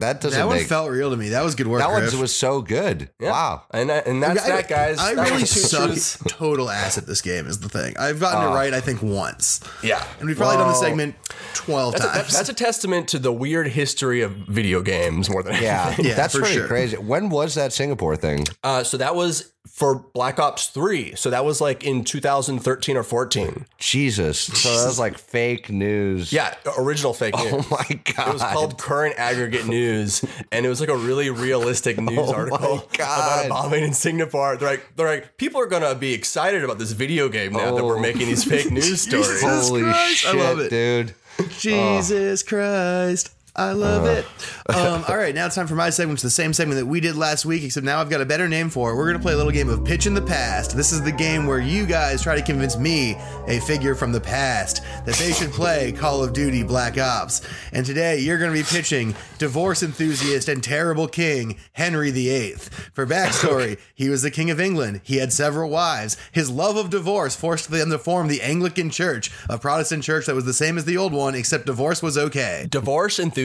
that 0.00 0.20
doesn't 0.20 0.38
That 0.38 0.46
one 0.46 0.56
make. 0.56 0.66
felt 0.66 0.90
real 0.90 1.10
to 1.10 1.16
me. 1.16 1.30
That 1.30 1.44
was 1.44 1.54
good 1.54 1.66
work. 1.66 1.80
that 1.80 1.90
one 1.90 2.02
was 2.20 2.34
so 2.34 2.60
good. 2.60 3.10
Yeah. 3.20 3.30
Wow. 3.30 3.62
And 3.70 3.90
and 3.90 4.22
that's 4.22 4.44
I, 4.44 4.48
that, 4.48 4.68
guys. 4.68 4.98
I 4.98 5.12
really 5.12 5.40
was 5.42 5.50
two 5.52 5.94
suck 5.96 6.28
total 6.28 6.68
ass 6.70 6.98
at 6.98 7.06
this 7.06 7.20
game. 7.22 7.46
Is 7.46 7.60
the 7.60 7.68
thing. 7.68 7.96
I've 7.98 8.18
gotten 8.20 8.50
it 8.50 8.54
right. 8.54 8.74
I 8.74 8.80
think 8.80 9.02
once, 9.02 9.60
Yeah. 9.82 10.04
and 10.18 10.28
we've 10.28 10.36
probably 10.36 10.56
done 10.56 10.68
the 10.68 10.74
segment 10.74 11.14
twelve 11.54 11.92
That's 11.94 12.04
a, 12.04 12.08
times. 12.08 12.32
that's 12.32 12.48
a 12.48 12.54
testament 12.54 13.08
to 13.08 13.18
the 13.18 13.32
weird 13.32 13.68
history 13.68 14.22
of 14.22 14.32
video 14.32 14.82
games 14.82 15.30
more 15.30 15.42
than 15.42 15.54
Yeah, 15.62 15.86
anything. 15.86 16.04
Yeah, 16.10 16.14
that's 16.14 16.34
for 16.34 16.40
pretty 16.40 16.54
sure. 16.56 16.66
crazy. 16.66 16.96
When 16.96 17.28
was 17.28 17.54
that 17.54 17.72
Singapore 17.72 18.16
thing? 18.16 18.46
Uh, 18.64 18.82
so 18.82 18.96
that 18.96 19.14
was 19.14 19.52
for 19.68 19.96
Black 20.14 20.38
Ops 20.38 20.68
3. 20.68 21.14
So 21.16 21.30
that 21.30 21.44
was 21.44 21.60
like 21.60 21.84
in 21.84 22.02
2013 22.04 22.96
or 22.96 23.02
14. 23.02 23.66
Jesus. 23.78 24.38
So 24.40 24.68
that 24.76 24.86
was 24.86 24.98
like 24.98 25.18
fake 25.18 25.70
news. 25.70 26.32
Yeah, 26.32 26.54
original 26.78 27.12
fake 27.12 27.34
oh 27.36 27.44
news. 27.44 27.52
Oh 27.54 27.66
my 27.70 28.00
god. 28.14 28.28
It 28.28 28.32
was 28.32 28.42
called 28.42 28.78
Current 28.78 29.14
Aggregate 29.18 29.66
News, 29.66 30.24
and 30.50 30.64
it 30.64 30.68
was 30.68 30.80
like 30.80 30.88
a 30.88 30.96
really 30.96 31.30
realistic 31.30 31.98
oh 31.98 32.02
news 32.02 32.18
Oh 32.18 32.32
my 32.32 32.38
article 32.38 32.88
about 32.94 33.46
a 33.46 33.48
bombing 33.48 33.84
in 33.84 33.92
Singapore. 33.94 34.56
They're 34.56 34.70
like, 34.70 34.86
they're 34.96 35.06
like, 35.08 35.36
people 35.36 35.60
are 35.60 35.66
gonna 35.66 35.94
be 35.94 36.14
excited 36.14 36.64
about 36.64 36.78
this 36.78 36.92
video 36.92 37.28
game 37.28 37.52
now 37.52 37.74
that 37.74 37.84
we're 37.84 37.98
Oh. 37.98 38.00
making 38.00 38.26
these 38.28 38.44
fake 38.44 38.70
news 38.70 39.02
stories. 39.08 39.28
Jesus 39.28 39.68
Holy 39.68 39.82
Christ, 39.82 40.26
I 40.26 40.32
love 40.32 40.58
it. 40.60 40.70
dude. 40.70 41.14
Jesus 41.58 42.42
Christ. 42.42 43.30
I 43.56 43.72
love 43.72 44.06
it. 44.06 44.24
Um, 44.68 45.04
all 45.08 45.16
right, 45.16 45.34
now 45.34 45.46
it's 45.46 45.56
time 45.56 45.66
for 45.66 45.74
my 45.74 45.90
segment. 45.90 46.16
It's 46.16 46.22
the 46.22 46.30
same 46.30 46.52
segment 46.52 46.78
that 46.78 46.86
we 46.86 47.00
did 47.00 47.16
last 47.16 47.44
week, 47.44 47.64
except 47.64 47.84
now 47.84 48.00
I've 48.00 48.08
got 48.08 48.20
a 48.20 48.24
better 48.24 48.48
name 48.48 48.70
for 48.70 48.92
it. 48.92 48.96
We're 48.96 49.06
going 49.06 49.18
to 49.18 49.22
play 49.22 49.32
a 49.32 49.36
little 49.36 49.50
game 49.50 49.68
of 49.68 49.84
Pitch 49.84 50.06
in 50.06 50.14
the 50.14 50.22
Past. 50.22 50.76
This 50.76 50.92
is 50.92 51.02
the 51.02 51.10
game 51.10 51.46
where 51.46 51.58
you 51.58 51.84
guys 51.84 52.22
try 52.22 52.36
to 52.36 52.42
convince 52.42 52.76
me, 52.76 53.16
a 53.48 53.58
figure 53.60 53.96
from 53.96 54.12
the 54.12 54.20
past, 54.20 54.82
that 55.04 55.16
they 55.16 55.32
should 55.32 55.50
play 55.50 55.90
Call 55.90 56.22
of 56.22 56.32
Duty 56.32 56.62
Black 56.62 56.96
Ops. 56.96 57.42
And 57.72 57.84
today 57.84 58.20
you're 58.20 58.38
going 58.38 58.52
to 58.52 58.58
be 58.58 58.64
pitching 58.64 59.16
divorce 59.38 59.82
enthusiast 59.82 60.48
and 60.48 60.62
terrible 60.62 61.08
king 61.08 61.58
Henry 61.72 62.12
VIII. 62.12 62.52
For 62.92 63.06
backstory, 63.06 63.78
he 63.94 64.08
was 64.08 64.22
the 64.22 64.30
King 64.30 64.50
of 64.50 64.60
England. 64.60 65.00
He 65.02 65.16
had 65.16 65.32
several 65.32 65.70
wives. 65.70 66.16
His 66.30 66.50
love 66.50 66.76
of 66.76 66.90
divorce 66.90 67.34
forced 67.34 67.68
them 67.70 67.90
to 67.90 67.98
form 67.98 68.28
the 68.28 68.42
Anglican 68.42 68.90
Church, 68.90 69.32
a 69.48 69.58
Protestant 69.58 70.04
church 70.04 70.26
that 70.26 70.36
was 70.36 70.44
the 70.44 70.54
same 70.54 70.78
as 70.78 70.84
the 70.84 70.96
old 70.96 71.12
one, 71.12 71.34
except 71.34 71.66
divorce 71.66 72.00
was 72.02 72.16
okay. 72.16 72.66
Divorce 72.70 73.18
enthusiast 73.18 73.39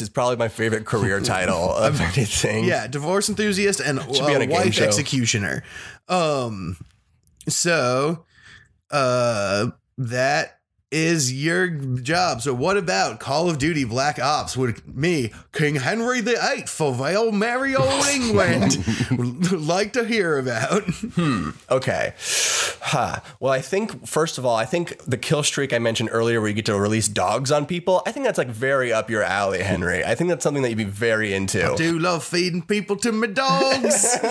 is 0.00 0.08
probably 0.08 0.36
my 0.36 0.48
favorite 0.48 0.86
career 0.86 1.20
title 1.22 1.74
of 1.74 2.00
anything. 2.00 2.64
Yeah, 2.64 2.86
divorce 2.86 3.28
enthusiast 3.28 3.80
and 3.80 3.98
uh, 3.98 4.04
wife 4.48 4.80
executioner. 4.80 5.62
Um, 6.08 6.76
so, 7.48 8.24
uh, 8.90 9.70
that 9.98 10.59
is 10.90 11.32
your 11.32 11.68
job. 11.68 12.42
So, 12.42 12.52
what 12.54 12.76
about 12.76 13.20
Call 13.20 13.48
of 13.48 13.58
Duty 13.58 13.84
Black 13.84 14.18
Ops? 14.18 14.56
Would 14.56 14.96
me, 14.96 15.32
King 15.52 15.76
Henry 15.76 16.20
VIII 16.20 16.62
for 16.66 16.92
Vale 16.92 17.30
Mario 17.32 17.82
England, 18.12 19.52
like 19.52 19.92
to 19.94 20.04
hear 20.04 20.38
about? 20.38 20.82
Hmm. 20.84 21.50
Okay. 21.70 22.14
Huh. 22.82 23.20
Well, 23.38 23.52
I 23.52 23.60
think 23.60 24.06
first 24.06 24.38
of 24.38 24.44
all, 24.46 24.56
I 24.56 24.64
think 24.64 24.98
the 25.04 25.16
kill 25.18 25.42
streak 25.42 25.72
I 25.72 25.78
mentioned 25.78 26.08
earlier, 26.12 26.40
where 26.40 26.48
you 26.48 26.54
get 26.54 26.66
to 26.66 26.78
release 26.80 27.08
dogs 27.08 27.52
on 27.52 27.66
people, 27.66 28.02
I 28.06 28.12
think 28.12 28.24
that's 28.26 28.38
like 28.38 28.48
very 28.48 28.92
up 28.92 29.10
your 29.10 29.22
alley, 29.22 29.62
Henry. 29.62 30.04
I 30.04 30.14
think 30.14 30.28
that's 30.30 30.42
something 30.42 30.62
that 30.62 30.70
you'd 30.70 30.78
be 30.78 30.84
very 30.84 31.34
into. 31.34 31.72
I 31.72 31.76
do 31.76 31.98
love 31.98 32.24
feeding 32.24 32.62
people 32.62 32.96
to 32.96 33.12
my 33.12 33.26
dogs. 33.28 34.18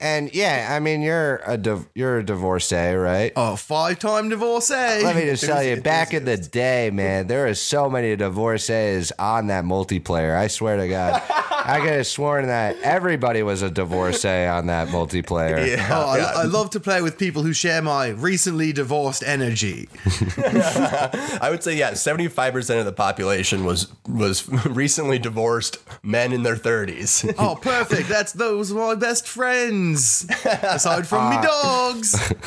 And 0.00 0.34
yeah, 0.34 0.68
I 0.72 0.80
mean, 0.80 1.00
you're 1.00 1.40
a 1.46 1.56
div- 1.56 1.88
you're 1.94 2.18
a 2.18 2.24
divorcee, 2.24 2.92
right? 2.94 3.32
a 3.36 3.56
five-time 3.56 4.30
divorcee. 4.30 4.74
Let 4.74 5.14
me 5.14 5.22
just 5.26 5.44
tell 5.44 5.62
you, 5.62 5.76
back 5.82 6.14
in 6.14 6.24
the 6.24 6.36
day, 6.36 6.90
man, 6.90 7.26
there 7.26 7.46
are 7.46 7.54
so 7.54 7.90
many 7.90 8.14
divorcees 8.16 9.12
on 9.18 9.48
that 9.48 9.64
multiplayer. 9.64 10.36
I 10.36 10.46
swear 10.48 10.76
to 10.76 10.88
God, 10.88 11.22
I 11.28 11.80
could 11.80 11.92
have 11.92 12.06
sworn 12.06 12.46
that 12.46 12.76
everybody 12.82 13.42
was 13.42 13.62
a 13.62 13.70
divorcee 13.70 14.46
on 14.46 14.66
that 14.66 14.88
multiplayer. 14.88 15.78
Oh, 15.90 16.08
I, 16.08 16.42
I 16.42 16.44
love 16.44 16.70
to 16.70 16.80
play 16.80 17.02
with 17.02 17.18
people 17.18 17.42
who 17.42 17.52
share 17.52 17.82
my 17.82 18.08
recently 18.08 18.72
divorced 18.72 19.22
energy. 19.24 19.88
I 20.38 21.48
would 21.50 21.62
say, 21.62 21.76
yeah, 21.76 21.94
seventy-five 21.94 22.52
percent 22.52 22.80
of 22.80 22.86
the 22.86 22.92
population 22.92 23.64
was 23.64 23.92
was 24.08 24.48
recently 24.66 25.18
divorced 25.18 25.78
men 26.02 26.32
in 26.32 26.42
their 26.42 26.56
thirties. 26.56 27.24
Oh, 27.38 27.56
perfect. 27.60 28.08
That's 28.08 28.32
those 28.32 28.72
are 28.72 28.74
my 28.74 28.94
best 28.94 29.26
friends. 29.28 30.26
Aside 30.44 31.06
from 31.06 31.30
me 31.30 31.42
dogs. 31.42 32.32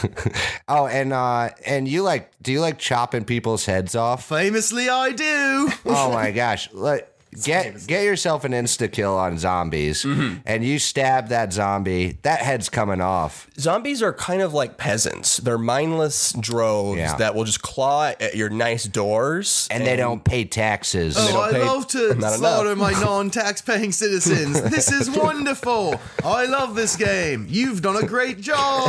Oh, 0.67 0.87
and 0.87 1.13
uh, 1.13 1.49
and 1.65 1.87
you 1.87 2.01
like, 2.01 2.31
do 2.41 2.51
you 2.51 2.59
like 2.59 2.79
chopping 2.79 3.23
people's 3.25 3.65
heads 3.65 3.95
off? 3.95 4.25
Famously, 4.25 4.89
I 4.89 5.11
do. 5.11 5.69
Oh 5.85 6.11
my 6.13 6.31
gosh! 6.31 6.71
Like, 6.73 7.09
get 7.43 7.87
get 7.87 8.03
yourself 8.03 8.43
an 8.43 8.51
insta 8.51 8.91
kill 8.91 9.15
on 9.17 9.37
zombies, 9.37 10.03
mm-hmm. 10.03 10.39
and 10.45 10.63
you 10.63 10.79
stab 10.79 11.27
that 11.29 11.53
zombie. 11.53 12.17
That 12.23 12.39
head's 12.39 12.69
coming 12.69 13.01
off. 13.01 13.47
Zombies 13.59 14.01
are 14.01 14.13
kind 14.13 14.41
of 14.41 14.53
like 14.53 14.77
peasants. 14.77 15.37
They're 15.37 15.57
mindless 15.57 16.33
droves 16.33 16.97
Yeah. 16.99 17.15
that 17.17 17.35
will 17.35 17.43
just 17.43 17.61
claw 17.61 18.13
at 18.19 18.35
your 18.35 18.49
nice 18.49 18.85
doors, 18.85 19.67
and 19.71 19.85
they 19.85 19.95
don't 19.95 20.23
pay 20.23 20.45
taxes. 20.45 21.15
Oh, 21.17 21.41
I 21.41 21.51
pay- 21.51 21.63
love 21.63 21.87
to 21.89 22.15
not 22.19 22.33
slaughter 22.33 22.75
my 22.75 22.91
non-tax 23.01 23.61
paying 23.61 23.91
citizens. 23.91 24.61
This 24.61 24.91
is 24.91 25.09
wonderful. 25.17 25.99
I 26.23 26.45
love 26.45 26.75
this 26.75 26.95
game. 26.95 27.47
You've 27.49 27.81
done 27.81 27.97
a 27.97 28.05
great 28.07 28.41
job. 28.41 28.85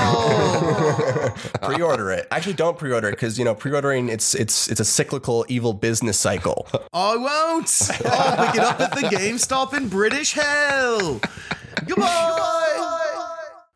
pre-order 1.62 2.11
it. 2.11 2.26
Actually, 2.30 2.55
don't 2.55 2.78
pre-order 2.78 3.09
it 3.09 3.12
because 3.12 3.38
you 3.38 3.44
know 3.44 3.55
pre-ordering 3.55 4.09
it's 4.09 4.34
it's 4.34 4.68
it's 4.68 4.80
a 4.80 4.84
cyclical 4.84 5.44
evil 5.49 5.72
business 5.72 6.18
cycle. 6.18 6.66
I 6.92 7.16
won't. 7.16 7.90
I'll 8.05 8.36
pick 8.37 8.55
it 8.57 8.61
up 8.61 8.80
at 8.80 8.93
the 8.93 9.03
GameStop 9.03 9.74
in 9.74 9.89
British 9.89 10.32
hell. 10.32 11.20
Goodbye. 11.87 12.97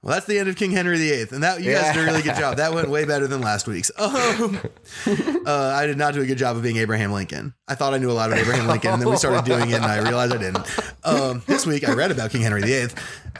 Well, 0.03 0.15
that's 0.15 0.25
the 0.25 0.39
end 0.39 0.49
of 0.49 0.57
King 0.57 0.71
Henry 0.71 0.97
VIII, 0.97 1.27
and 1.33 1.43
that 1.43 1.61
you 1.63 1.75
guys 1.75 1.95
did 1.95 2.03
a 2.03 2.07
really 2.07 2.23
good 2.23 2.37
job. 2.37 2.57
That 2.57 2.73
went 2.73 2.89
way 2.89 3.05
better 3.05 3.27
than 3.27 3.43
last 3.43 3.67
week's. 3.69 3.91
Um, 3.99 4.59
uh, 5.47 5.75
I 5.77 5.85
did 5.87 5.99
not 5.99 6.15
do 6.15 6.23
a 6.23 6.27
good 6.27 6.39
job 6.39 6.57
of 6.57 6.63
being 6.63 6.79
Abraham 6.79 7.13
Lincoln. 7.13 7.53
I 7.69 7.75
thought 7.75 7.93
I 7.93 7.99
knew 7.99 8.11
a 8.11 8.13
lot 8.13 8.31
about 8.31 8.41
Abraham 8.41 8.67
Lincoln, 8.67 8.93
and 8.95 9.03
then 9.03 9.11
we 9.11 9.17
started 9.19 9.45
doing 9.45 9.69
it, 9.69 9.75
and 9.75 9.85
I 9.85 9.99
realized 9.99 10.33
I 10.33 10.39
didn't. 10.39 10.67
Um, 11.05 11.43
this 11.47 11.67
week, 11.67 11.87
I 11.87 11.93
read 11.93 12.11
about 12.11 12.31
King 12.31 12.41
Henry 12.41 12.63
VIII. 12.63 12.89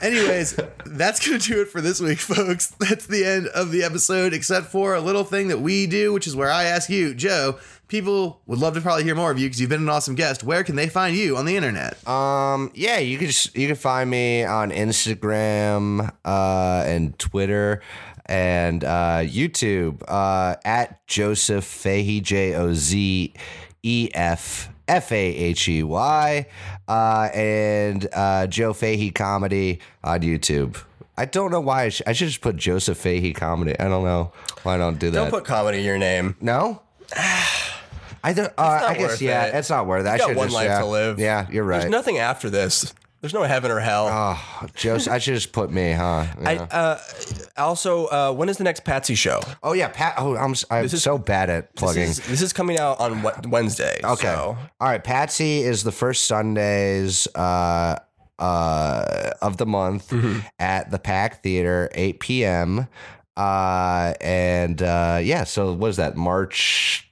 Anyways, 0.03 0.59
that's 0.85 1.25
going 1.25 1.39
to 1.39 1.47
do 1.47 1.61
it 1.61 1.67
for 1.69 1.81
this 1.81 1.99
week, 1.99 2.19
folks. 2.19 2.67
That's 2.79 3.07
the 3.07 3.25
end 3.25 3.47
of 3.47 3.71
the 3.71 3.81
episode, 3.81 4.33
except 4.33 4.67
for 4.67 4.93
a 4.93 5.01
little 5.01 5.23
thing 5.23 5.47
that 5.47 5.61
we 5.61 5.87
do, 5.87 6.13
which 6.13 6.27
is 6.27 6.35
where 6.35 6.51
I 6.51 6.65
ask 6.65 6.91
you, 6.91 7.15
Joe. 7.15 7.57
People 7.91 8.39
would 8.45 8.57
love 8.57 8.75
to 8.75 8.79
probably 8.79 9.03
hear 9.03 9.15
more 9.15 9.31
of 9.31 9.37
you 9.37 9.47
because 9.47 9.59
you've 9.59 9.69
been 9.69 9.81
an 9.81 9.89
awesome 9.89 10.15
guest. 10.15 10.45
Where 10.45 10.63
can 10.63 10.77
they 10.77 10.87
find 10.87 11.13
you 11.13 11.35
on 11.35 11.43
the 11.43 11.57
internet? 11.57 12.07
Um, 12.07 12.71
yeah, 12.73 12.99
you 12.99 13.17
can 13.17 13.27
just, 13.27 13.53
you 13.53 13.67
can 13.67 13.75
find 13.75 14.09
me 14.09 14.45
on 14.45 14.71
Instagram 14.71 16.09
uh, 16.23 16.83
and 16.87 17.19
Twitter 17.19 17.81
and 18.27 18.85
uh, 18.85 19.23
YouTube 19.23 20.03
uh, 20.07 20.55
at 20.63 21.05
Jozef 21.05 21.63
Fahey 21.63 22.21
J 22.21 22.55
O 22.55 22.73
Z 22.73 23.33
E 23.83 24.09
F 24.13 24.69
F 24.87 25.11
A 25.11 25.35
H 25.35 25.67
E 25.67 25.83
Y 25.83 26.45
uh, 26.87 27.29
and 27.33 28.07
uh, 28.13 28.47
Joe 28.47 28.71
Fahey 28.71 29.11
comedy 29.11 29.81
on 30.01 30.21
YouTube. 30.21 30.81
I 31.17 31.25
don't 31.25 31.51
know 31.51 31.59
why 31.59 31.83
I, 31.83 31.89
sh- 31.89 32.03
I 32.07 32.13
should 32.13 32.29
just 32.29 32.39
put 32.39 32.55
Joseph 32.55 32.97
Fahey 32.97 33.33
comedy. 33.33 33.77
I 33.77 33.89
don't 33.89 34.05
know 34.05 34.31
why 34.63 34.75
I 34.75 34.77
don't 34.77 34.97
do 34.97 35.11
that. 35.11 35.23
Don't 35.23 35.29
put 35.29 35.43
comedy 35.43 35.79
in 35.79 35.83
your 35.83 35.97
name. 35.97 36.37
no. 36.39 36.83
I 38.23 38.33
don't. 38.33 38.53
Uh, 38.57 38.85
I 38.89 38.95
guess 38.97 39.21
yeah, 39.21 39.45
it. 39.45 39.55
it's 39.55 39.69
not 39.69 39.87
worth 39.87 40.05
it. 40.05 40.09
I 40.09 40.17
got 40.17 40.27
should 40.29 40.37
one 40.37 40.47
just, 40.47 40.55
life 40.55 40.65
yeah. 40.67 40.79
to 40.79 40.85
live. 40.85 41.19
Yeah, 41.19 41.47
you're 41.51 41.63
right. 41.63 41.79
There's 41.81 41.91
nothing 41.91 42.17
after 42.19 42.49
this. 42.49 42.93
There's 43.21 43.35
no 43.35 43.43
heaven 43.43 43.69
or 43.69 43.79
hell. 43.79 44.07
Oh, 44.09 44.67
Joseph, 44.73 45.13
I 45.13 45.19
should 45.19 45.35
just 45.35 45.51
put 45.51 45.69
me, 45.69 45.91
huh? 45.91 46.25
I, 46.43 46.57
uh, 46.57 46.99
also, 47.55 48.07
uh, 48.07 48.33
when 48.33 48.49
is 48.49 48.57
the 48.57 48.63
next 48.63 48.83
Patsy 48.83 49.13
show? 49.13 49.39
oh 49.61 49.73
yeah, 49.73 49.89
Pat. 49.89 50.15
Oh, 50.17 50.35
I'm 50.35 50.55
I'm 50.71 50.85
is- 50.85 51.03
so 51.03 51.19
bad 51.19 51.49
at 51.51 51.75
plugging. 51.75 52.07
This 52.07 52.17
is, 52.19 52.27
this 52.27 52.41
is 52.41 52.51
coming 52.53 52.79
out 52.79 52.99
on 52.99 53.21
Wed- 53.21 53.45
Wednesday. 53.45 53.99
okay, 54.03 54.23
so- 54.23 54.57
all 54.79 54.87
right. 54.89 55.03
Patsy 55.03 55.59
is 55.61 55.83
the 55.83 55.91
first 55.91 56.25
Sundays 56.25 57.27
uh, 57.35 57.97
uh, 58.39 59.31
of 59.41 59.57
the 59.57 59.65
month 59.67 60.09
Mm-hmm. 60.09 60.39
at 60.59 60.89
the 60.89 60.97
Pack 60.99 61.43
Theater, 61.43 61.89
8 61.93 62.19
p.m. 62.19 62.87
Uh, 63.37 64.13
and 64.19 64.81
uh, 64.81 65.19
yeah, 65.21 65.43
so 65.43 65.73
what 65.73 65.89
is 65.91 65.97
that? 65.97 66.17
March 66.17 67.07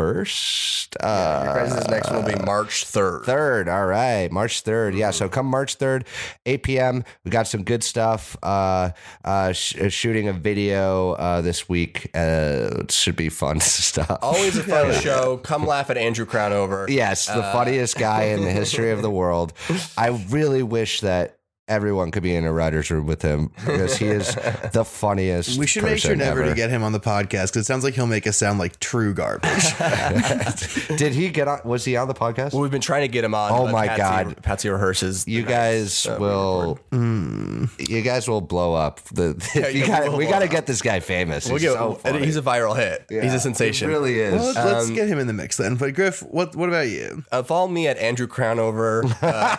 first. 0.00 0.96
Uh, 1.00 1.52
Prizes 1.52 1.88
next 1.88 2.10
one 2.10 2.24
will 2.24 2.32
be 2.32 2.42
March 2.44 2.84
3rd. 2.86 3.24
Third, 3.24 3.68
all 3.68 3.86
right, 3.86 4.30
March 4.32 4.62
third. 4.62 4.94
Yeah, 4.94 5.10
so 5.10 5.28
come 5.28 5.46
March 5.46 5.74
third, 5.76 6.06
eight 6.46 6.62
p.m. 6.62 7.04
We 7.24 7.30
got 7.30 7.46
some 7.46 7.64
good 7.64 7.84
stuff. 7.84 8.36
Uh, 8.42 8.90
uh, 9.24 9.52
sh- 9.52 9.76
uh, 9.76 9.88
shooting 9.88 10.28
a 10.28 10.32
video 10.32 11.12
uh, 11.12 11.40
this 11.42 11.68
week. 11.68 12.10
Uh, 12.14 12.80
it 12.80 12.90
should 12.92 13.16
be 13.16 13.28
fun 13.28 13.60
stuff. 13.60 14.18
Always 14.22 14.56
a 14.56 14.62
fun 14.62 14.92
show. 15.00 15.36
Come 15.38 15.66
laugh 15.66 15.90
at 15.90 15.96
Andrew 15.98 16.26
Crownover. 16.26 16.88
Yes, 16.88 17.26
the 17.26 17.42
funniest 17.52 17.96
guy 17.98 18.24
in 18.24 18.42
the 18.42 18.50
history 18.50 18.90
of 18.90 19.02
the 19.02 19.10
world. 19.20 19.52
I 19.98 20.08
really 20.30 20.62
wish 20.62 21.00
that 21.02 21.36
everyone 21.70 22.10
could 22.10 22.22
be 22.22 22.34
in 22.34 22.44
a 22.44 22.52
writer's 22.52 22.90
room 22.90 23.06
with 23.06 23.22
him 23.22 23.50
because 23.64 23.96
he 23.96 24.06
is 24.06 24.34
the 24.72 24.84
funniest. 24.84 25.58
We 25.58 25.66
should 25.66 25.84
make 25.84 25.98
sure 25.98 26.14
never 26.16 26.42
ever. 26.42 26.50
to 26.50 26.54
get 26.56 26.68
him 26.70 26.82
on 26.82 26.92
the 26.92 27.00
podcast 27.00 27.48
because 27.48 27.56
it 27.56 27.64
sounds 27.64 27.84
like 27.84 27.94
he'll 27.94 28.06
make 28.06 28.26
us 28.26 28.36
sound 28.36 28.58
like 28.58 28.78
true 28.80 29.14
garbage. 29.14 29.76
Did 30.98 31.12
he 31.14 31.30
get 31.30 31.48
on? 31.48 31.60
Was 31.64 31.84
he 31.84 31.96
on 31.96 32.08
the 32.08 32.14
podcast? 32.14 32.52
Well, 32.52 32.62
we've 32.62 32.70
been 32.70 32.80
trying 32.80 33.02
to 33.02 33.08
get 33.08 33.24
him 33.24 33.34
on. 33.34 33.52
Oh 33.52 33.64
but 33.64 33.72
my 33.72 33.86
Patsy, 33.88 34.02
God. 34.34 34.42
Patsy 34.42 34.68
rehearses. 34.68 35.26
you 35.26 35.42
guys 35.44 36.06
uh, 36.06 36.16
we 36.18 36.26
will. 36.26 36.78
record. 36.92 37.70
You 37.88 38.02
guys 38.02 38.28
will 38.28 38.40
blow 38.40 38.74
up. 38.74 39.00
The, 39.12 39.36
you 39.72 39.80
yeah, 39.80 39.86
got, 39.86 40.08
we'll 40.08 40.16
we 40.18 40.26
got 40.26 40.40
to 40.40 40.48
get 40.48 40.66
this 40.66 40.82
guy 40.82 41.00
famous. 41.00 41.46
We'll 41.46 41.54
He's 41.54 41.62
get, 41.68 41.74
so 41.74 41.94
funny. 41.94 42.24
he's 42.24 42.36
a 42.36 42.42
viral 42.42 42.76
hit. 42.76 43.06
He's 43.08 43.32
a 43.32 43.40
sensation. 43.40 43.88
He 43.88 43.94
really 43.94 44.18
is. 44.18 44.34
well, 44.34 44.44
let's, 44.46 44.56
let's 44.58 44.88
Um, 44.88 44.94
get 44.94 45.08
him 45.08 45.18
in 45.18 45.26
the 45.26 45.32
mix 45.32 45.56
then. 45.56 45.76
But 45.76 45.94
Griff, 45.94 46.20
what 46.22 46.56
what 46.56 46.68
about 46.68 46.88
you? 46.88 47.24
Uh, 47.30 47.42
follow 47.42 47.68
me 47.68 47.86
at 47.86 47.96
Andrew 47.98 48.26
Crownover. 48.26 49.04
Uh, 49.22 49.56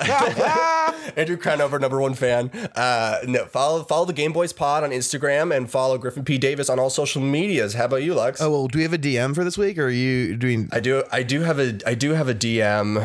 Andrew 1.15 1.37
Crownover, 1.37 1.79
number 1.79 1.99
one 1.99 2.13
fan. 2.13 2.49
Uh, 2.75 3.19
no, 3.27 3.45
follow 3.45 3.83
follow 3.83 4.05
the 4.05 4.13
Game 4.13 4.33
Boys 4.33 4.53
Pod 4.53 4.83
on 4.83 4.91
Instagram 4.91 5.55
and 5.55 5.69
follow 5.69 5.97
Griffin 5.97 6.23
P 6.23 6.37
Davis 6.37 6.69
on 6.69 6.79
all 6.79 6.89
social 6.89 7.21
medias. 7.21 7.73
How 7.73 7.85
about 7.85 8.03
you, 8.03 8.13
Lux? 8.13 8.41
Oh 8.41 8.49
well, 8.49 8.67
do 8.67 8.79
we 8.79 8.83
have 8.83 8.93
a 8.93 8.97
DM 8.97 9.35
for 9.35 9.43
this 9.43 9.57
week, 9.57 9.77
or 9.77 9.85
are 9.85 9.89
you 9.89 10.35
doing? 10.35 10.69
I 10.71 10.79
do. 10.79 11.03
I 11.11 11.23
do 11.23 11.41
have 11.41 11.59
a. 11.59 11.79
I 11.85 11.93
do 11.93 12.11
have 12.11 12.29
a 12.29 12.35
DM. 12.35 12.97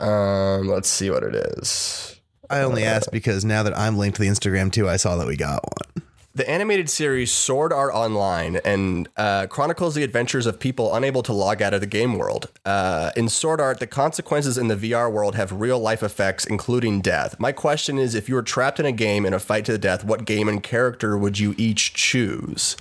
Um, 0.00 0.68
let's 0.68 0.88
see 0.88 1.10
what 1.10 1.22
it 1.22 1.34
is. 1.34 2.20
I 2.48 2.62
only 2.62 2.82
asked 2.82 3.12
because 3.12 3.44
now 3.44 3.62
that 3.62 3.78
I'm 3.78 3.96
linked 3.96 4.16
to 4.16 4.22
the 4.22 4.28
Instagram 4.28 4.72
too, 4.72 4.88
I 4.88 4.96
saw 4.96 5.16
that 5.16 5.26
we 5.26 5.36
got 5.36 5.62
one. 5.62 6.04
The 6.32 6.48
animated 6.48 6.88
series 6.88 7.32
Sword 7.32 7.72
Art 7.72 7.92
Online 7.92 8.60
and 8.64 9.08
uh, 9.16 9.48
chronicles 9.48 9.96
the 9.96 10.04
adventures 10.04 10.46
of 10.46 10.60
people 10.60 10.94
unable 10.94 11.24
to 11.24 11.32
log 11.32 11.60
out 11.60 11.74
of 11.74 11.80
the 11.80 11.88
game 11.88 12.16
world. 12.16 12.50
Uh, 12.64 13.10
in 13.16 13.28
Sword 13.28 13.60
Art, 13.60 13.80
the 13.80 13.88
consequences 13.88 14.56
in 14.56 14.68
the 14.68 14.76
VR 14.76 15.10
world 15.10 15.34
have 15.34 15.50
real 15.50 15.80
life 15.80 16.04
effects, 16.04 16.44
including 16.44 17.00
death. 17.00 17.34
My 17.40 17.50
question 17.50 17.98
is 17.98 18.14
if 18.14 18.28
you 18.28 18.36
were 18.36 18.44
trapped 18.44 18.78
in 18.78 18.86
a 18.86 18.92
game 18.92 19.26
in 19.26 19.34
a 19.34 19.40
fight 19.40 19.64
to 19.64 19.72
the 19.72 19.78
death, 19.78 20.04
what 20.04 20.24
game 20.24 20.48
and 20.48 20.62
character 20.62 21.18
would 21.18 21.40
you 21.40 21.52
each 21.58 21.94
choose? 21.94 22.76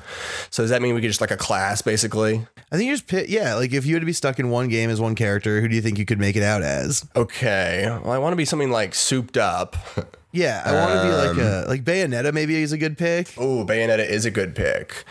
So, 0.52 0.62
does 0.62 0.70
that 0.70 0.84
mean 0.84 0.94
we 0.94 1.02
could 1.02 1.08
just 1.08 1.22
like 1.22 1.32
a 1.32 1.38
class, 1.38 1.82
basically? 1.82 2.46
I 2.72 2.78
think 2.78 2.88
you 2.88 2.94
just 2.94 3.08
pick. 3.08 3.30
Yeah, 3.30 3.56
like 3.56 3.74
if 3.74 3.84
you 3.84 3.96
had 3.96 4.02
to 4.02 4.06
be 4.06 4.14
stuck 4.14 4.38
in 4.38 4.52
one 4.52 4.68
game 4.68 4.92
as 4.92 5.02
one 5.02 5.16
character, 5.16 5.60
who 5.60 5.68
do 5.68 5.76
you 5.76 5.82
think 5.82 5.98
you 5.98 6.06
could 6.06 6.20
make 6.20 6.36
it 6.36 6.44
out 6.44 6.62
as? 6.62 7.04
Okay. 7.16 7.86
Well, 7.88 8.12
I 8.12 8.20
want 8.20 8.34
to 8.34 8.38
be 8.38 8.46
something 8.46 8.70
like 8.70 8.94
souped 8.94 9.38
up. 9.38 9.76
Yeah, 10.32 10.62
I 10.66 10.74
want 10.74 10.94
to 10.94 11.04
be 11.04 11.12
like 11.28 11.38
a 11.38 11.66
like 11.68 11.84
Bayonetta. 11.84 12.34
Maybe 12.34 12.62
is 12.62 12.72
a 12.72 12.78
good 12.78 12.98
pick. 12.98 13.34
Oh, 13.38 13.66
Bayonetta 13.66 14.08
is 14.08 14.26
a 14.26 14.32
good 14.32 14.56
pick. 14.56 15.04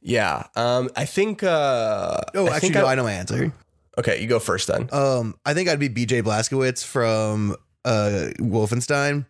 Yeah. 0.00 0.46
Um, 0.56 0.88
I 0.96 1.04
think. 1.04 1.42
Uh, 1.42 2.18
Oh, 2.34 2.46
I 2.46 2.56
actually, 2.56 2.60
think 2.60 2.74
no, 2.76 2.86
I- 2.86 2.92
I 2.92 2.94
know 2.94 3.04
my 3.04 3.12
answer. 3.12 3.52
Okay, 3.98 4.20
you 4.22 4.26
go 4.26 4.38
first 4.38 4.68
then. 4.68 4.88
Um, 4.90 5.34
I 5.44 5.52
think 5.52 5.68
I'd 5.68 5.78
be 5.78 5.90
BJ 5.90 6.22
Blazkowicz 6.22 6.84
from 6.84 7.54
uh 7.84 8.30
Wolfenstein 8.38 9.26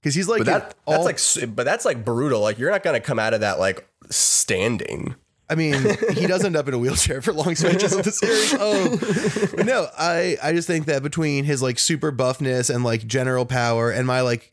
because 0.00 0.14
he's 0.14 0.28
like 0.28 0.40
But 0.40 0.46
that 0.46 0.62
that's 0.86 0.98
all- 0.98 1.04
like 1.04 1.56
but 1.56 1.64
that's 1.64 1.84
like 1.86 2.04
brutal. 2.04 2.40
Like 2.42 2.58
you're 2.58 2.70
not 2.70 2.82
gonna 2.82 3.00
come 3.00 3.18
out 3.18 3.32
of 3.34 3.40
that 3.40 3.58
like 3.58 3.88
standing. 4.10 5.14
I 5.48 5.56
mean, 5.56 5.74
he 6.14 6.26
does 6.26 6.42
end 6.42 6.56
up 6.56 6.68
in 6.68 6.74
a 6.74 6.78
wheelchair 6.78 7.20
for 7.20 7.32
long 7.34 7.54
stretches 7.54 7.92
of 7.92 8.02
the 8.04 8.12
series. 8.12 8.54
Um, 9.60 9.66
no, 9.66 9.86
I 9.98 10.36
I 10.42 10.52
just 10.52 10.66
think 10.66 10.86
that 10.86 11.02
between 11.02 11.44
his 11.44 11.60
like 11.62 11.78
super 11.78 12.10
buffness 12.12 12.74
and 12.74 12.82
like 12.82 13.06
general 13.06 13.44
power 13.44 13.90
and 13.90 14.06
my 14.06 14.22
like, 14.22 14.52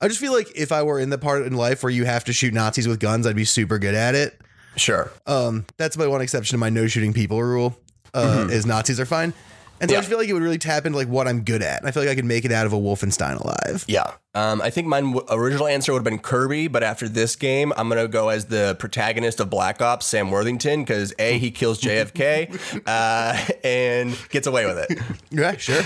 I 0.00 0.08
just 0.08 0.20
feel 0.20 0.32
like 0.32 0.50
if 0.54 0.72
I 0.72 0.82
were 0.82 0.98
in 0.98 1.10
the 1.10 1.18
part 1.18 1.46
in 1.46 1.54
life 1.54 1.82
where 1.82 1.90
you 1.90 2.04
have 2.04 2.24
to 2.24 2.32
shoot 2.32 2.52
Nazis 2.52 2.86
with 2.86 3.00
guns, 3.00 3.26
I'd 3.26 3.36
be 3.36 3.44
super 3.44 3.78
good 3.78 3.94
at 3.94 4.14
it. 4.14 4.38
Sure. 4.76 5.10
Um, 5.26 5.64
that's 5.78 5.96
my 5.96 6.06
one 6.06 6.20
exception 6.20 6.54
to 6.54 6.58
my 6.58 6.68
no 6.68 6.86
shooting 6.86 7.12
people 7.14 7.42
rule. 7.42 7.78
Uh, 8.14 8.48
is 8.50 8.64
Nazis 8.64 8.98
are 8.98 9.04
fine, 9.04 9.34
and 9.80 9.90
so 9.90 9.94
Yeah. 9.94 9.98
I 9.98 10.00
just 10.00 10.08
feel 10.08 10.18
like 10.18 10.28
it 10.28 10.32
would 10.32 10.42
really 10.42 10.58
tap 10.58 10.86
into 10.86 10.98
like 10.98 11.08
what 11.08 11.26
I'm 11.28 11.42
good 11.42 11.62
at. 11.62 11.84
I 11.84 11.90
feel 11.90 12.02
like 12.02 12.10
I 12.10 12.14
could 12.14 12.24
make 12.24 12.44
it 12.44 12.52
out 12.52 12.66
of 12.66 12.72
a 12.72 12.76
Wolfenstein 12.76 13.40
alive. 13.40 13.84
Yeah. 13.88 14.12
Um, 14.34 14.60
I 14.60 14.68
think 14.68 14.86
my 14.86 15.00
w- 15.00 15.24
original 15.30 15.66
answer 15.66 15.92
would 15.92 16.00
have 16.00 16.04
been 16.04 16.18
Kirby, 16.18 16.68
but 16.68 16.82
after 16.82 17.08
this 17.08 17.36
game, 17.36 17.72
I'm 17.76 17.88
gonna 17.88 18.06
go 18.06 18.28
as 18.28 18.44
the 18.46 18.76
protagonist 18.78 19.40
of 19.40 19.48
Black 19.48 19.80
Ops, 19.80 20.04
Sam 20.04 20.30
Worthington, 20.30 20.80
because 20.82 21.14
a 21.18 21.38
he 21.38 21.50
kills 21.50 21.80
JFK 21.80 22.82
uh, 22.86 23.46
and 23.64 24.14
gets 24.28 24.46
away 24.46 24.66
with 24.66 24.78
it. 24.90 24.98
Yeah, 25.30 25.56
sure. 25.56 25.82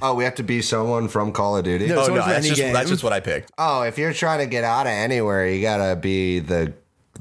Oh, 0.00 0.14
we 0.14 0.22
have 0.24 0.36
to 0.36 0.44
be 0.44 0.62
someone 0.62 1.08
from 1.08 1.32
Call 1.32 1.56
of 1.56 1.64
Duty. 1.64 1.88
No. 1.88 2.02
Oh 2.04 2.06
no, 2.06 2.14
that's 2.26 2.46
just 2.46 2.60
that's 2.60 2.90
just 2.90 3.02
what 3.02 3.12
I 3.12 3.18
picked. 3.20 3.50
Oh, 3.58 3.82
if 3.82 3.98
you're 3.98 4.12
trying 4.12 4.38
to 4.38 4.46
get 4.46 4.62
out 4.62 4.86
of 4.86 4.92
anywhere, 4.92 5.48
you 5.48 5.60
gotta 5.60 5.96
be 5.96 6.38
the 6.38 6.72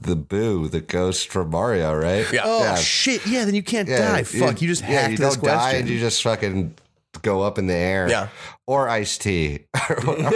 the 0.01 0.15
boo, 0.15 0.67
the 0.67 0.81
ghost 0.81 1.29
from 1.29 1.49
Mario, 1.51 1.93
right? 1.95 2.25
Yeah. 2.31 2.41
Oh 2.43 2.63
Yeah. 2.63 2.75
shit! 2.75 3.25
Yeah, 3.27 3.45
then 3.45 3.55
you 3.55 3.63
can't 3.63 3.87
Yeah, 3.87 4.11
die. 4.11 4.23
Fuck! 4.23 4.61
You 4.61 4.67
just 4.67 4.81
yeah, 4.83 4.87
hacked 5.01 5.11
you 5.11 5.17
this 5.17 5.35
don't 5.35 5.45
die 5.45 5.73
and 5.73 5.87
you 5.89 5.99
just 5.99 6.21
fucking 6.23 6.75
go 7.21 7.41
up 7.41 7.57
in 7.57 7.67
the 7.67 7.73
air. 7.73 8.09
Yeah. 8.09 8.29
Or 8.67 8.87
ice 8.87 9.17
tea. 9.17 9.65
or, 9.89 9.97
or 10.19 10.27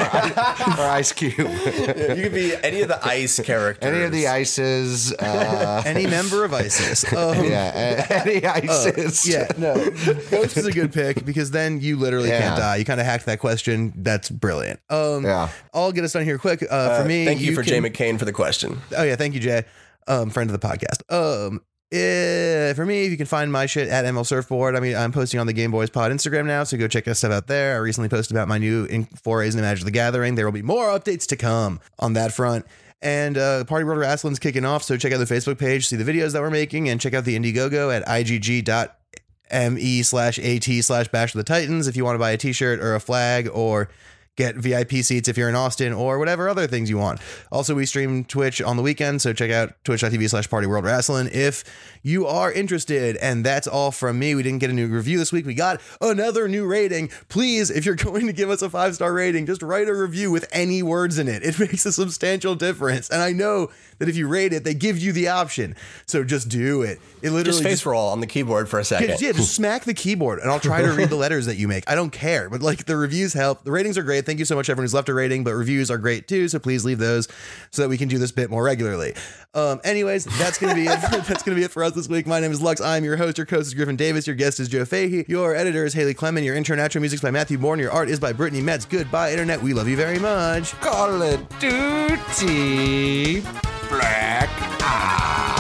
ice 0.82 1.12
cube. 1.12 1.34
You 1.38 2.24
could 2.24 2.34
be 2.34 2.56
any 2.64 2.82
of 2.82 2.88
the 2.88 3.00
ice 3.06 3.40
characters. 3.40 3.88
Any 3.94 4.04
of 4.04 4.12
the 4.12 4.28
ices. 4.28 5.14
Uh, 5.14 5.84
Any 5.86 6.08
member 6.08 6.44
of 6.44 6.54
ISIS. 6.54 7.04
Um, 7.14 7.44
yeah. 7.44 8.06
a- 8.10 8.22
Any 8.28 8.46
ices. 8.46 9.28
Yeah, 9.28 9.48
no. 9.58 9.76
Ghost 10.32 10.58
is 10.58 10.66
a 10.66 10.72
good 10.72 10.92
pick 10.94 11.24
because 11.26 11.52
then 11.52 11.80
you 11.80 11.98
literally 11.98 12.30
can't 12.30 12.58
die. 12.58 12.78
You 12.78 12.86
kind 12.86 13.00
of 13.00 13.06
hacked 13.06 13.26
that 13.28 13.40
question. 13.40 13.94
That's 13.98 14.30
brilliant. 14.30 14.80
Um, 14.90 15.24
Yeah. 15.26 15.50
I'll 15.74 15.92
get 15.92 16.04
us 16.04 16.14
done 16.14 16.24
here 16.24 16.38
quick. 16.40 16.64
Uh, 16.70 17.02
for 17.02 17.08
me, 17.08 17.26
Thank 17.26 17.42
you, 17.42 17.54
for 17.56 17.62
Jay 17.64 17.80
McCain 17.80 18.18
for 18.18 18.26
the 18.26 18.34
question. 18.34 18.82
Oh 18.98 19.04
yeah, 19.04 19.16
thank 19.16 19.34
you, 19.36 19.40
Jay, 19.40 19.64
um, 20.08 20.30
friend 20.32 20.50
of 20.50 20.60
the 20.60 20.68
podcast. 20.68 21.02
Um, 21.14 21.62
eh, 21.94 22.74
for 22.74 22.86
me, 22.86 23.06
if 23.06 23.12
you 23.12 23.18
can 23.18 23.26
find 23.26 23.52
my 23.52 23.66
shit 23.66 23.88
at 23.88 24.06
ML 24.06 24.26
Surfboard. 24.26 24.76
I 24.76 24.80
mean, 24.80 24.96
I'm 24.96 25.12
posting 25.12 25.40
on 25.40 25.48
the 25.48 25.54
Game 25.54 25.72
Boys 25.72 25.90
Pod 25.90 26.12
Instagram 26.12 26.46
now, 26.46 26.64
so 26.64 26.78
go 26.78 26.88
check 26.88 27.06
that 27.06 27.16
stuff 27.16 27.32
out 27.32 27.48
there. 27.48 27.76
I 27.76 27.78
recently 27.78 28.10
posted 28.10 28.36
about 28.36 28.48
my 28.48 28.58
new 28.58 28.86
in- 28.86 29.06
forays 29.06 29.56
into 29.56 29.64
Magic 29.64 29.86
the 29.86 29.92
Gathering. 29.92 30.36
There 30.36 30.46
will 30.46 30.52
be 30.52 30.62
more 30.62 30.88
updates 30.88 31.28
to 31.28 31.36
come 31.36 31.80
on 32.00 32.14
that 32.14 32.34
front. 32.34 32.66
And 33.02 33.38
uh, 33.38 33.66
Party 33.66 33.84
World 33.84 34.00
Wrestling's 34.00 34.40
kicking 34.40 34.66
off, 34.66 34.84
so 34.84 34.96
check 34.96 35.12
out 35.12 35.18
the 35.18 35.26
Facebook 35.26 35.60
page, 35.60 35.88
see 35.88 35.98
the 35.98 36.10
videos 36.10 36.32
that 36.34 36.42
we're 36.42 36.50
making, 36.50 36.88
and 36.90 37.02
check 37.02 37.14
out 37.14 37.26
the 37.26 37.38
Indiegogo 37.38 37.94
at 37.96 38.06
igg.me 38.06 40.04
slash 40.04 40.40
at 40.40 40.64
slash 40.64 41.08
bash 41.10 41.36
of 41.36 41.38
the 41.38 41.44
titans 41.44 41.88
if 41.88 41.98
you 41.98 42.06
want 42.06 42.16
to 42.16 42.20
buy 42.20 42.32
a 42.32 42.38
t-shirt 42.38 42.80
or 42.80 42.96
a 42.96 43.00
flag 43.00 43.50
or 43.54 43.90
get 44.36 44.56
VIP 44.56 44.92
seats 44.92 45.28
if 45.28 45.38
you're 45.38 45.50
in 45.50 45.56
Austin 45.56 45.94
or 45.94 46.20
whatever 46.20 46.50
other 46.50 46.68
things 46.68 46.90
you 46.90 46.98
want. 46.98 47.20
Also, 47.52 47.76
we 47.76 47.86
stream 47.86 48.26
Twitch 48.26 48.62
on 48.62 48.78
the 48.78 48.84
weekend, 48.84 49.22
so 49.22 49.34
check 49.34 49.52
out 49.52 49.74
twitch.tv 49.84 50.30
slash 50.30 50.50
party 50.50 50.68
world 50.68 50.86
wrestling 50.86 51.30
if 51.32 51.64
you 52.04 52.28
are 52.28 52.52
interested. 52.52 53.16
And 53.18 53.44
that's 53.46 53.66
all 53.68 53.92
from 53.92 54.20
me. 54.20 54.36
We 54.36 54.44
didn't 54.44 54.60
get 54.60 54.70
a 54.70 54.74
new 54.74 54.88
review 54.88 55.18
this 55.18 55.32
week. 55.32 55.46
We 55.46 55.54
got 55.56 55.82
another 56.02 56.48
new 56.48 56.66
rating. 56.68 57.10
Please, 57.30 57.70
if 57.72 57.86
you're 57.86 57.96
going 58.04 58.28
to 58.28 58.34
give 58.34 58.50
us 58.50 58.62
a 58.62 58.70
five 58.70 58.94
star 58.96 59.14
rating, 59.14 59.46
just 59.46 59.62
write 59.64 59.88
a 59.88 59.96
review 59.96 60.30
with 60.32 60.48
any 60.52 60.84
words 60.84 61.18
in 61.18 61.28
it. 61.28 61.44
It 61.44 61.58
makes 61.64 61.86
a 61.86 61.92
substantial 61.92 62.56
difference. 62.56 63.10
And 63.10 63.22
I 63.22 63.32
know 63.32 63.72
that 64.00 64.10
if 64.10 64.16
you 64.16 64.28
rate 64.28 64.54
it, 64.54 64.64
they 64.64 64.74
give 64.74 65.00
you 65.00 65.12
the 65.14 65.30
option. 65.30 65.76
So 66.06 66.24
just 66.24 66.50
do 66.50 66.82
it. 66.82 67.00
It 67.22 67.32
literally 67.32 67.44
Just 67.60 67.64
face 67.64 67.86
roll 67.86 68.10
on 68.10 68.20
the 68.20 68.28
keyboard 68.28 68.68
for 68.68 68.80
a 68.80 68.84
second. 68.84 69.10
yeah, 69.10 69.16
yeah, 69.20 69.32
just 69.32 69.56
smack 69.56 69.86
the 69.86 69.94
keyboard 69.94 70.40
and 70.40 70.52
I'll 70.52 70.60
try 70.60 70.82
to 70.82 70.92
read 70.92 71.10
the 71.10 71.16
letters 71.16 71.46
that 71.46 71.56
you 71.56 71.68
make. 71.70 71.90
I 71.90 71.96
don't 71.96 72.10
care, 72.12 72.50
but 72.50 72.62
like 72.62 72.86
the 72.86 72.98
reviews 72.98 73.32
help. 73.34 73.64
The 73.64 73.72
ratings 73.72 73.98
are 73.98 74.04
great. 74.04 74.26
Thank 74.26 74.40
you 74.40 74.46
so 74.46 74.56
much, 74.56 74.70
everyone 74.70 74.84
who's 74.84 74.94
left 74.94 75.08
a 75.08 75.14
rating, 75.14 75.44
but 75.46 75.54
reviews 75.54 75.90
are 75.90 75.98
great 75.98 76.28
too. 76.28 76.50
So 76.50 76.60
please 76.60 76.84
leave 76.84 76.98
those 77.00 77.30
so 77.72 77.82
that 77.82 77.88
we 77.90 77.98
can 77.98 78.10
do 78.10 78.18
this 78.18 78.34
bit 78.34 78.50
more 78.50 78.64
regularly. 78.64 79.14
Um, 79.54 79.80
anyways, 79.86 80.26
that's 80.26 80.58
gonna 80.58 80.76
be 80.76 80.86
it. 80.88 81.00
that's 81.28 81.44
gonna 81.44 81.56
be 81.56 81.64
it 81.64 81.72
for 81.72 81.84
us 81.84 81.93
this 81.94 82.10
week. 82.10 82.26
My 82.26 82.40
name 82.40 82.52
is 82.52 82.62
Lux. 82.62 82.82
I'm 82.82 83.04
your 83.04 83.18
host. 83.18 83.38
Your 83.38 83.48
host 83.50 83.68
is 83.68 83.74
Griffin 83.74 83.96
Davis. 83.96 84.26
Your 84.28 84.36
guest 84.36 84.60
is 84.60 84.68
Joe 84.68 84.86
Fahey. 84.86 85.26
Your 85.28 85.56
editor 85.56 85.86
is 85.86 85.94
Haley 85.94 86.14
Clement. 86.14 86.46
Your 86.46 86.56
outro 86.56 87.00
music 87.00 87.18
is 87.18 87.22
by 87.22 87.32
Matthew 87.32 87.58
Bourne. 87.58 87.80
Your 87.80 87.92
art 87.92 88.10
is 88.10 88.20
by 88.20 88.34
Brittany 88.34 88.62
Metz. 88.62 88.86
Goodbye, 88.86 89.32
internet. 89.32 89.62
We 89.62 89.74
love 89.74 89.88
you 89.88 89.96
very 89.96 90.20
much. 90.20 90.72
Call 90.82 91.22
of 91.22 91.48
Duty. 91.60 93.42
Blah. 93.90 95.53